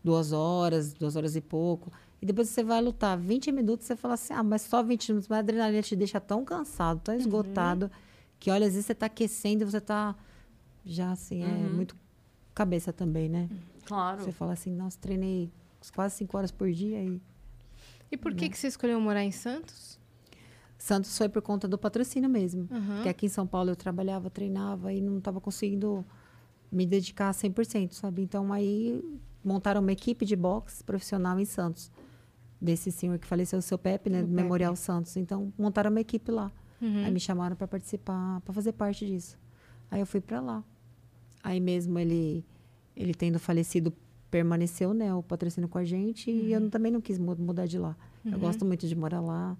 Duas 0.04 0.34
horas, 0.34 0.94
duas 0.94 1.16
horas 1.16 1.36
e 1.36 1.42
pouco. 1.42 1.92
E 2.22 2.26
depois 2.26 2.50
você 2.50 2.64
vai 2.64 2.82
lutar 2.82 3.18
20 3.18 3.52
minutos, 3.52 3.86
você 3.86 3.96
fala 3.96 4.16
assim, 4.16 4.34
ah, 4.34 4.44
mas 4.44 4.64
só 4.64 4.84
20 4.84 5.10
minutos. 5.10 5.30
Mas 5.30 5.38
a 5.38 5.40
adrenalina 5.40 5.82
te 5.84 5.96
deixa 5.96 6.20
tão 6.20 6.44
cansado, 6.44 7.00
tão 7.02 7.16
esgotado, 7.16 7.90
que 8.40 8.50
olha, 8.52 8.66
às 8.66 8.74
vezes 8.74 8.88
você 8.88 8.96
tá 8.96 9.06
aquecendo 9.06 9.64
e 9.64 9.66
você 9.66 9.80
tá 9.80 10.16
já 10.86 11.12
assim, 11.12 11.44
é 11.44 11.48
Uhum. 11.48 11.74
muito 11.76 11.96
cabeça 12.58 12.92
também, 12.92 13.30
né? 13.30 13.48
Claro. 13.86 14.22
Você 14.24 14.32
fala 14.32 14.54
assim, 14.54 14.74
nossa, 14.74 14.98
treinei 15.00 15.52
quase 15.96 16.16
5 16.18 16.36
horas 16.38 16.52
por 16.52 16.70
dia 16.72 17.04
e 17.04 17.22
E 18.12 18.18
por 18.18 18.32
Né? 18.32 18.38
que, 18.40 18.50
que 18.50 18.58
você 18.58 18.68
escolheu 18.68 19.00
morar 19.00 19.24
em 19.24 19.32
Santos? 19.32 20.00
Santos 20.78 21.16
foi 21.18 21.30
por 21.30 21.42
conta 21.42 21.68
do 21.68 21.78
patrocínio 21.78 22.30
mesmo. 22.30 22.68
Aham. 22.72 22.96
Porque 22.96 23.10
aqui 23.10 23.26
em 23.26 23.30
São 23.30 23.46
Paulo 23.48 23.70
eu 23.70 23.76
trabalhava, 23.76 24.30
treinava 24.30 24.92
e 24.94 25.02
não 25.02 25.18
estava 25.20 25.40
conseguindo 25.42 26.04
me 26.72 26.86
dedicar 26.86 27.32
100%, 27.32 27.94
sabe? 27.94 28.22
Então 28.24 28.52
aí 28.54 29.02
montaram 29.44 29.82
uma 29.82 29.92
equipe 29.92 30.26
de 30.26 30.36
boxe 30.36 30.84
profissional 30.84 31.40
em 31.40 31.46
Santos. 31.46 31.92
Desse 32.60 32.92
senhor 32.92 33.20
que 33.20 33.28
faleceu, 33.28 33.60
o 33.60 33.62
seu 33.62 33.78
Pepe, 33.78 34.10
né? 34.10 34.20
O 34.20 34.22
Do 34.24 34.28
Pepe. 34.30 34.42
Memorial 34.42 34.76
Santos. 34.76 35.16
Então 35.16 35.54
montaram 35.58 35.92
uma 35.92 36.02
equipe 36.02 36.32
lá. 36.32 36.52
Uhum. 36.82 37.06
Aí 37.06 37.12
me 37.12 37.20
chamaram 37.20 37.56
para 37.56 37.68
participar, 37.68 38.42
para 38.42 38.54
fazer 38.54 38.72
parte 38.74 39.06
disso. 39.06 39.38
Aí 39.92 40.00
eu 40.00 40.06
fui 40.08 40.20
para 40.22 40.40
lá. 40.42 40.64
Aí 41.44 41.60
mesmo 41.60 41.98
ele, 42.00 42.44
ele 42.96 43.14
tendo 43.14 43.40
falecido, 43.40 43.94
permaneceu, 44.30 44.94
né? 44.94 45.14
O 45.14 45.24
patrocínio 45.24 45.70
com 45.70 45.78
a 45.78 45.86
gente 45.86 46.30
e 46.32 46.52
eu 46.52 46.70
também 46.70 46.92
não 46.92 47.00
quis 47.02 47.18
mu- 47.18 47.36
mudar 47.38 47.66
de 47.66 47.78
lá. 47.78 47.96
Eu 48.26 48.38
gosto 48.40 48.66
muito 48.66 48.86
de 48.88 48.96
morar 48.96 49.22
lá, 49.22 49.56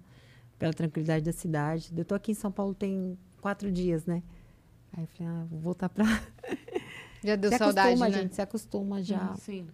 pela 0.58 0.72
tranquilidade 0.74 1.24
da 1.24 1.32
cidade. 1.32 1.90
Eu 1.96 2.04
tô 2.04 2.14
aqui 2.14 2.32
em 2.32 2.34
São 2.34 2.52
Paulo 2.52 2.74
tem 2.74 3.16
quatro 3.40 3.70
dias, 3.72 4.04
né? 4.04 4.22
Aí 4.92 5.04
eu 5.04 5.06
falei, 5.08 5.32
ah, 5.32 5.44
vou 5.50 5.60
voltar 5.60 5.88
pra. 5.88 6.04
Já 7.24 7.34
deu 7.36 7.50
se 7.50 7.58
saudade, 7.58 7.88
acostuma, 7.88 8.08
né? 8.10 8.22
gente, 8.22 8.34
se 8.34 8.42
acostuma 8.42 9.02
já. 9.02 9.34
Sim. 9.36 9.66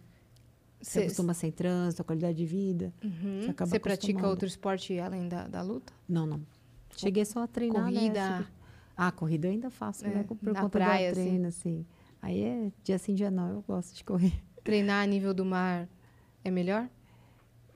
Se 0.80 0.92
Cê- 0.92 1.00
acostuma 1.02 1.34
sem 1.34 1.50
trânsito, 1.50 2.02
a 2.02 2.04
qualidade 2.04 2.36
de 2.38 2.46
vida. 2.46 2.92
Uhum. 3.02 3.40
Você 3.42 3.52
Você 3.66 3.78
pratica 3.78 4.26
outro 4.28 4.46
esporte 4.46 4.98
além 4.98 5.28
da, 5.28 5.46
da 5.48 5.60
luta? 5.62 5.92
Não, 6.08 6.26
não. 6.26 6.40
Cheguei 6.96 7.24
só 7.24 7.42
a 7.42 7.46
treinar, 7.46 7.90
né? 7.90 7.92
Corrida. 7.92 8.20
Cheguei- 8.38 8.46
Ah, 8.96 9.10
corrida 9.10 9.48
eu 9.48 9.52
ainda 9.52 9.70
faço, 9.70 10.06
É, 10.06 10.10
né? 10.10 10.24
Por 10.24 10.38
na 10.52 10.60
conta 10.62 10.78
praia, 10.78 11.10
do 11.10 11.14
treino, 11.14 11.48
assim. 11.48 11.84
Aí 12.22 12.42
é 12.42 12.72
dia 12.82 12.98
sim, 12.98 13.14
dia 13.14 13.30
não. 13.30 13.48
Eu 13.50 13.62
gosto 13.66 13.94
de 13.94 14.04
correr. 14.04 14.32
Treinar 14.64 15.02
a 15.02 15.06
nível 15.06 15.34
do 15.34 15.44
mar 15.44 15.88
é 16.44 16.50
melhor? 16.50 16.88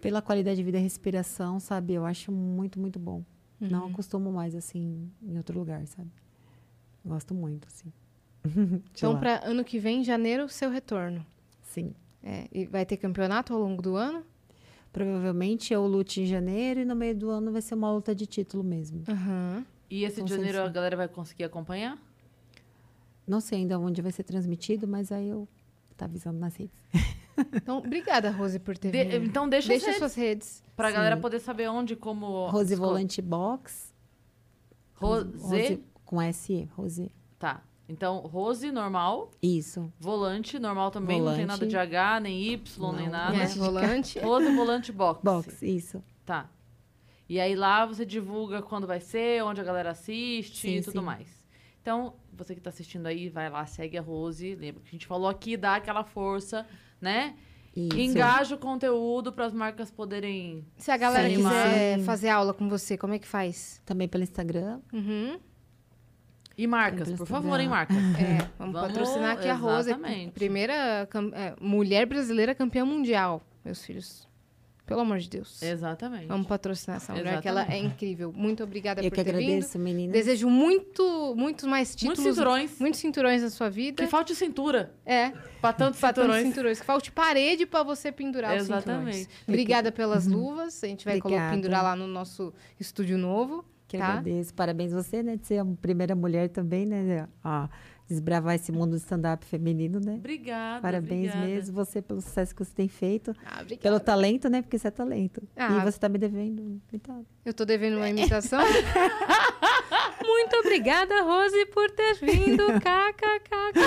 Pela 0.01 0.23
qualidade 0.23 0.57
de 0.57 0.63
vida 0.63 0.79
e 0.79 0.81
respiração, 0.83 1.59
sabe? 1.59 1.93
Eu 1.95 2.07
acho 2.07 2.31
muito, 2.31 2.79
muito 2.81 2.99
bom. 2.99 3.25
Não 3.61 3.85
Uhum. 3.87 3.91
acostumo 3.91 4.31
mais, 4.33 4.55
assim, 4.55 5.11
em 5.21 5.37
outro 5.37 5.59
lugar, 5.59 5.85
sabe? 5.89 6.11
Gosto 7.05 7.35
muito, 7.35 7.67
assim. 7.67 7.93
Então, 8.95 9.19
para 9.19 9.45
ano 9.45 9.65
que 9.65 9.79
vem, 9.79 10.03
janeiro, 10.05 10.49
seu 10.49 10.71
retorno. 10.71 11.25
Sim. 11.63 11.95
É, 12.23 12.49
e 12.53 12.65
vai 12.67 12.85
ter 12.87 12.97
campeonato 12.97 13.53
ao 13.53 13.61
longo 13.61 13.83
do 13.83 13.97
ano? 13.97 14.25
Provavelmente 14.93 15.73
eu 15.73 15.87
lute 15.87 16.21
em 16.23 16.27
janeiro 16.27 16.81
e 16.81 16.85
no 16.85 16.97
meio 16.97 17.15
do 17.17 17.31
ano 17.31 17.53
vai 17.53 17.61
ser 17.63 17.75
uma 17.75 17.93
luta 17.93 18.15
de 18.15 18.27
título 18.27 18.65
mesmo. 18.65 19.03
Aham. 19.09 19.65
E 19.91 20.05
esse 20.05 20.23
de 20.23 20.31
janeiro 20.31 20.61
a 20.63 20.69
galera 20.69 20.97
vai 20.97 21.09
conseguir 21.09 21.45
acompanhar? 21.45 21.99
Não 23.27 23.41
sei 23.41 23.59
ainda 23.59 23.79
onde 23.79 24.01
vai 24.03 24.13
ser 24.13 24.23
transmitido, 24.23 24.87
mas 24.89 25.11
aí 25.13 25.29
eu 25.29 25.47
tá 25.97 26.05
avisando 26.07 26.39
nas 26.39 26.55
redes. 26.57 26.79
Então, 27.55 27.79
obrigada, 27.79 28.33
Rose, 28.33 28.59
por 28.59 28.77
ter 28.77 28.91
De- 28.91 29.05
vindo. 29.05 29.25
então 29.27 29.49
deixa, 29.49 29.69
Deixa 29.69 29.91
as 29.91 29.97
suas 29.99 30.15
redes. 30.17 30.61
pra 30.75 30.89
Sim. 30.89 30.95
galera 30.97 31.17
poder 31.17 31.39
saber 31.39 31.69
onde, 31.69 31.95
como... 31.95 32.49
Rose 32.49 32.73
esco- 32.75 32.85
Volante 32.85 33.23
Box. 33.23 33.95
Rose... 34.97 35.81
com 36.05 36.33
SE, 36.33 36.69
Rose. 36.77 37.13
Tá. 37.39 37.63
Então, 37.89 38.19
Rose 38.19 38.73
normal, 38.73 39.31
Isso. 39.41 39.89
volante 40.01 40.59
normal 40.59 40.91
também, 40.91 41.21
não 41.21 41.27
tem 41.29 41.47
Volante. 41.47 41.47
nada 41.47 41.67
de 41.69 41.77
H, 41.77 42.21
nem 42.21 42.43
Y, 42.55 42.93
nem 42.97 43.05
Não. 43.05 43.13
nada. 43.13 43.37
É, 43.37 43.47
volante. 43.47 44.19
Rose 44.19 44.55
volante 44.57 44.91
box. 44.93 45.21
Box, 45.23 45.63
isso. 45.65 46.03
Tá. 46.27 46.51
E 47.29 47.39
aí 47.39 47.55
lá 47.55 47.85
você 47.85 48.07
divulga 48.07 48.63
quando 48.63 48.87
vai 48.87 49.01
ser, 49.01 49.43
onde 49.45 49.61
a 49.61 49.65
galera 49.65 49.91
assiste 49.91 50.57
Sim, 50.69 50.77
e 50.77 50.83
tudo 50.83 51.01
sim. 51.01 51.05
mais. 51.05 51.29
Então, 51.83 52.15
você 52.33 52.55
que 52.55 52.61
tá 52.61 52.71
assistindo 52.71 53.07
aí, 53.07 53.29
vai 53.29 53.49
lá, 53.51 53.65
segue 53.67 53.97
a 53.99 54.01
Rose. 54.03 54.55
Lembra 54.55 54.83
que 54.83 54.89
a 54.89 54.93
gente 54.93 55.07
falou 55.07 55.29
aqui, 55.29 55.57
dá 55.57 55.77
aquela 55.77 56.05
força, 56.05 56.67
né? 57.01 57.35
Isso. 57.77 57.97
Engaja 57.99 58.55
o 58.55 58.59
conteúdo 58.59 59.33
para 59.33 59.45
as 59.47 59.53
marcas 59.53 59.91
poderem. 59.91 60.67
Se 60.77 60.91
a 60.91 60.97
galera 60.97 61.29
Se 61.29 61.37
quiser 61.37 62.01
fazer 62.01 62.29
aula 62.31 62.53
com 62.53 62.69
você, 62.69 62.97
como 62.99 63.15
é 63.15 63.19
que 63.19 63.27
faz? 63.27 63.81
Também 63.87 64.09
pelo 64.09 64.25
Instagram. 64.25 64.81
Uhum. 64.93 65.39
E 66.57 66.67
marcas, 66.67 67.09
por 67.09 67.23
Instagram. 67.23 67.27
favor, 67.43 67.61
hein, 67.61 67.69
marcas? 67.69 67.97
É, 67.97 68.49
vamos, 68.59 68.73
Vamos- 68.75 68.81
patrocinar 68.81 69.33
aqui 69.39 69.49
a 69.49 69.55
Rose. 69.55 69.91
exatamente. 69.91 70.33
Primeira 70.33 71.09
é, 71.35 71.55
mulher 71.61 72.05
brasileira 72.07 72.55
campeã 72.55 72.85
mundial, 72.85 73.41
meus 73.65 73.85
filhos. 73.85 74.28
Pelo 74.89 75.03
amor 75.03 75.19
de 75.19 75.29
Deus. 75.29 75.63
Exatamente. 75.63 76.27
Vamos 76.27 76.47
patrocinar 76.47 76.97
essa 76.97 77.13
mulher, 77.15 77.41
que 77.41 77.47
ela 77.47 77.61
é 77.61 77.65
Exatamente. 77.65 77.87
incrível. 77.95 78.33
Muito 78.35 78.65
obrigada 78.65 79.01
Eu 79.01 79.11
por 79.11 79.17
que 79.17 79.23
ter 79.23 79.31
agradeço, 79.31 79.73
vindo. 79.79 79.85
meninas. 79.85 80.13
Desejo 80.15 80.49
muito, 80.49 81.35
muitos 81.37 81.65
mais 81.67 81.95
títulos. 81.95 82.19
Muitos 82.19 82.35
cinturões. 82.37 82.79
Muitos 82.81 83.01
cinturões 83.01 83.43
na 83.43 83.51
sua 83.51 83.69
vida. 83.69 84.03
Que 84.03 84.09
falte 84.11 84.35
cintura. 84.35 84.95
É, 85.05 85.31
Pra 85.61 85.73
tantos 85.73 86.01
para 86.01 86.13
tantos 86.13 86.23
cinturões. 86.35 86.49
cinturões. 86.49 86.81
Que 86.81 86.87
falte 86.87 87.13
parede 87.13 87.67
para 87.67 87.83
você 87.85 88.11
pendurar 88.11 88.57
os 88.57 88.63
Exatamente. 88.63 89.15
cinturões. 89.19 89.43
Obrigada 89.47 89.93
pelas 89.93 90.27
luvas. 90.27 90.83
A 90.83 90.87
gente 90.87 91.05
vai 91.05 91.21
colo- 91.21 91.35
Obrigada. 91.35 91.55
pendurar 91.55 91.83
lá 91.85 91.95
no 91.95 92.07
nosso 92.07 92.53
estúdio 92.81 93.19
novo. 93.19 93.65
Que 93.87 93.97
tá? 93.99 94.07
agradeço. 94.07 94.53
Parabéns 94.55 94.93
você, 94.93 95.23
né? 95.23 95.37
De 95.37 95.47
ser 95.47 95.59
a 95.59 95.65
primeira 95.65 96.15
mulher 96.15 96.49
também, 96.49 96.85
né? 96.85 97.27
A 97.43 97.69
desbravar 98.09 98.55
esse 98.55 98.73
mundo 98.73 98.93
do 98.93 98.97
stand-up 98.97 99.45
feminino, 99.45 100.01
né? 100.01 100.15
Obrigada. 100.15 100.81
Parabéns 100.81 101.29
obrigada. 101.29 101.47
mesmo 101.47 101.75
você 101.75 102.01
pelo 102.01 102.21
sucesso 102.21 102.55
que 102.55 102.65
você 102.65 102.75
tem 102.75 102.89
feito. 102.89 103.37
Ah, 103.45 103.61
obrigada. 103.61 103.83
Pelo 103.83 104.01
talento, 104.01 104.49
né? 104.49 104.63
Porque 104.63 104.79
você 104.79 104.89
é 104.89 104.91
talento. 104.91 105.43
Ah. 105.55 105.77
E 105.77 105.85
você 105.85 105.99
tá 105.99 106.09
me 106.09 106.19
devendo. 106.19 106.81
Então, 106.93 107.25
Eu 107.45 107.53
tô 107.53 107.65
devendo 107.65 107.99
uma 107.99 108.09
imitação. 108.09 108.61
Muito 110.25 110.57
obrigada, 110.57 111.23
Rose, 111.23 111.67
por 111.67 111.91
ter 111.91 112.15
vindo. 112.15 112.65
KKKK. 112.81 113.79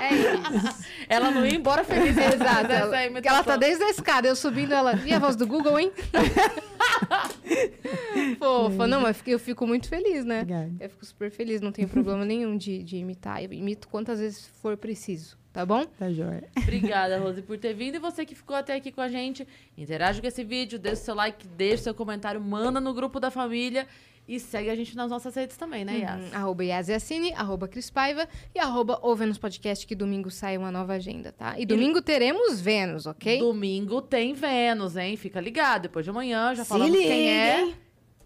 É 0.00 0.14
isso. 0.14 0.84
Ela 1.08 1.30
não 1.30 1.44
ia 1.44 1.56
embora 1.56 1.84
feliz. 1.84 2.16
Exato. 2.16 2.70
Ela, 2.70 3.02
é 3.02 3.12
ela 3.24 3.42
tá 3.42 3.56
desde 3.56 3.82
a 3.84 3.90
escada, 3.90 4.28
eu 4.28 4.36
subindo 4.36 4.72
ela. 4.72 4.94
E 5.04 5.12
a 5.12 5.18
voz 5.18 5.36
do 5.36 5.46
Google, 5.46 5.78
hein? 5.78 5.92
Fofa. 8.38 8.86
Não, 8.86 9.00
mas 9.00 9.22
eu 9.26 9.38
fico 9.38 9.66
muito 9.66 9.88
feliz, 9.88 10.24
né? 10.24 10.42
obrigada. 10.42 10.70
Eu 10.80 10.90
fico 10.90 11.04
super 11.04 11.30
feliz, 11.30 11.60
não 11.60 11.72
tenho 11.72 11.88
problema 11.88 12.24
nenhum 12.24 12.47
de, 12.56 12.82
de 12.82 12.96
imitar. 12.96 13.42
Eu 13.42 13.52
imito 13.52 13.88
quantas 13.88 14.18
vezes 14.20 14.46
for 14.60 14.76
preciso, 14.76 15.36
tá 15.52 15.64
bom? 15.66 15.84
Tá 15.84 16.10
jóia. 16.10 16.44
Obrigada, 16.56 17.18
Rose, 17.18 17.42
por 17.42 17.58
ter 17.58 17.74
vindo. 17.74 17.96
E 17.96 17.98
você 17.98 18.24
que 18.24 18.34
ficou 18.34 18.56
até 18.56 18.74
aqui 18.74 18.90
com 18.92 19.00
a 19.00 19.08
gente, 19.08 19.46
interage 19.76 20.20
com 20.20 20.26
esse 20.26 20.42
vídeo, 20.44 20.78
deixa 20.78 21.02
o 21.02 21.04
seu 21.04 21.14
like, 21.14 21.46
deixa 21.46 21.80
o 21.80 21.84
seu 21.84 21.94
comentário, 21.94 22.40
manda 22.40 22.80
no 22.80 22.94
grupo 22.94 23.18
da 23.20 23.30
família 23.30 23.86
e 24.26 24.38
segue 24.38 24.68
a 24.68 24.74
gente 24.76 24.94
nas 24.94 25.10
nossas 25.10 25.34
redes 25.34 25.56
também, 25.56 25.86
né, 25.86 26.00
Yas? 26.00 26.20
Uhum. 26.20 26.36
Arroba 26.36 26.62
Yasiacine, 26.62 27.32
arroba 27.32 27.66
Cris 27.66 27.88
Paiva 27.88 28.28
e 28.54 28.58
arroba 28.58 28.98
o 29.02 29.16
Vênus 29.16 29.38
Podcast, 29.38 29.86
que 29.86 29.94
domingo 29.94 30.30
sai 30.30 30.58
uma 30.58 30.70
nova 30.70 30.92
agenda, 30.92 31.32
tá? 31.32 31.58
E 31.58 31.64
domingo 31.64 32.02
teremos 32.02 32.60
Vênus, 32.60 33.06
ok? 33.06 33.38
Domingo 33.38 34.02
tem 34.02 34.34
Vênus, 34.34 34.96
hein? 34.98 35.16
Fica 35.16 35.40
ligado. 35.40 35.82
Depois 35.84 36.04
de 36.04 36.10
amanhã 36.10 36.54
já 36.54 36.62
Se 36.62 36.68
falamos 36.68 36.94
quem 36.94 37.06
liguem. 37.08 37.30
é. 37.30 37.74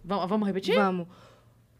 Vamos, 0.04 0.28
vamos 0.28 0.46
repetir? 0.48 0.74
Vamos. 0.74 1.06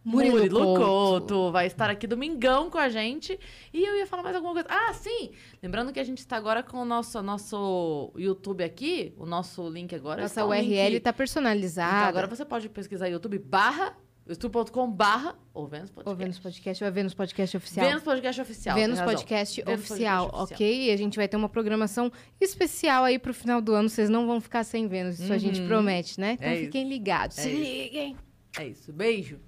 Murilo, 0.04 0.36
Murilo 0.38 0.58
Couto. 0.60 0.80
Couto 0.80 1.52
vai 1.52 1.66
estar 1.66 1.88
aqui 1.88 2.06
domingão 2.06 2.68
com 2.70 2.78
a 2.78 2.88
gente. 2.88 3.38
E 3.72 3.84
eu 3.84 3.96
ia 3.96 4.06
falar 4.06 4.22
mais 4.24 4.34
alguma 4.34 4.52
coisa. 4.52 4.68
Ah, 4.70 4.92
sim! 4.94 5.30
Lembrando 5.62 5.92
que 5.92 6.00
a 6.00 6.04
gente 6.04 6.18
está 6.18 6.36
agora 6.36 6.62
com 6.62 6.78
o 6.78 6.84
nosso, 6.84 7.22
nosso 7.22 8.12
YouTube 8.16 8.64
aqui. 8.64 9.14
O 9.16 9.24
nosso 9.26 9.68
link 9.68 9.94
agora. 9.94 10.22
Nossa 10.22 10.40
está 10.40 10.46
URL 10.46 10.90
link- 10.94 11.00
tá 11.00 11.12
personalizada. 11.12 11.96
Então 11.98 12.08
agora 12.08 12.26
você 12.26 12.44
pode 12.44 12.68
pesquisar 12.68 13.06
YouTube 13.08 13.38
barra, 13.38 13.96
youtube.com 14.26 14.90
barra 14.90 15.36
ou 15.54 15.66
Vênus 15.68 15.90
Podcast. 15.90 16.18
Vênus 16.18 16.38
Podcast 16.40 16.82
ou 16.84 16.88
é 16.88 16.90
Vênus 16.90 17.14
Podcast 17.14 17.56
Oficial? 17.56 17.86
Vênus 17.86 18.02
Podcast 18.02 18.40
Oficial. 18.40 18.74
Vênus. 18.76 19.00
Podcast 19.00 19.62
Vênus 19.62 19.80
Oficial, 19.80 20.30
Podcast 20.30 20.54
ok? 20.54 20.82
E 20.86 20.90
a 20.90 20.96
gente 20.96 21.16
vai 21.16 21.28
ter 21.28 21.36
uma 21.36 21.48
programação 21.48 22.10
especial 22.40 23.04
aí 23.04 23.18
pro 23.20 23.32
final 23.32 23.60
do 23.60 23.72
ano. 23.72 23.88
Vocês 23.88 24.10
não 24.10 24.26
vão 24.26 24.40
ficar 24.40 24.64
sem 24.64 24.88
Vênus, 24.88 25.20
isso 25.20 25.32
a 25.32 25.38
gente 25.38 25.60
Uhum. 25.60 25.68
promete, 25.68 26.18
né? 26.20 26.32
Então 26.32 26.48
É 26.48 26.56
fiquem 26.56 26.88
ligados. 26.88 27.38
É 27.38 27.42
Se 27.42 27.48
isso. 27.50 27.60
liguem. 27.60 28.16
É 28.58 28.66
isso. 28.66 28.92
Beijo. 28.92 29.38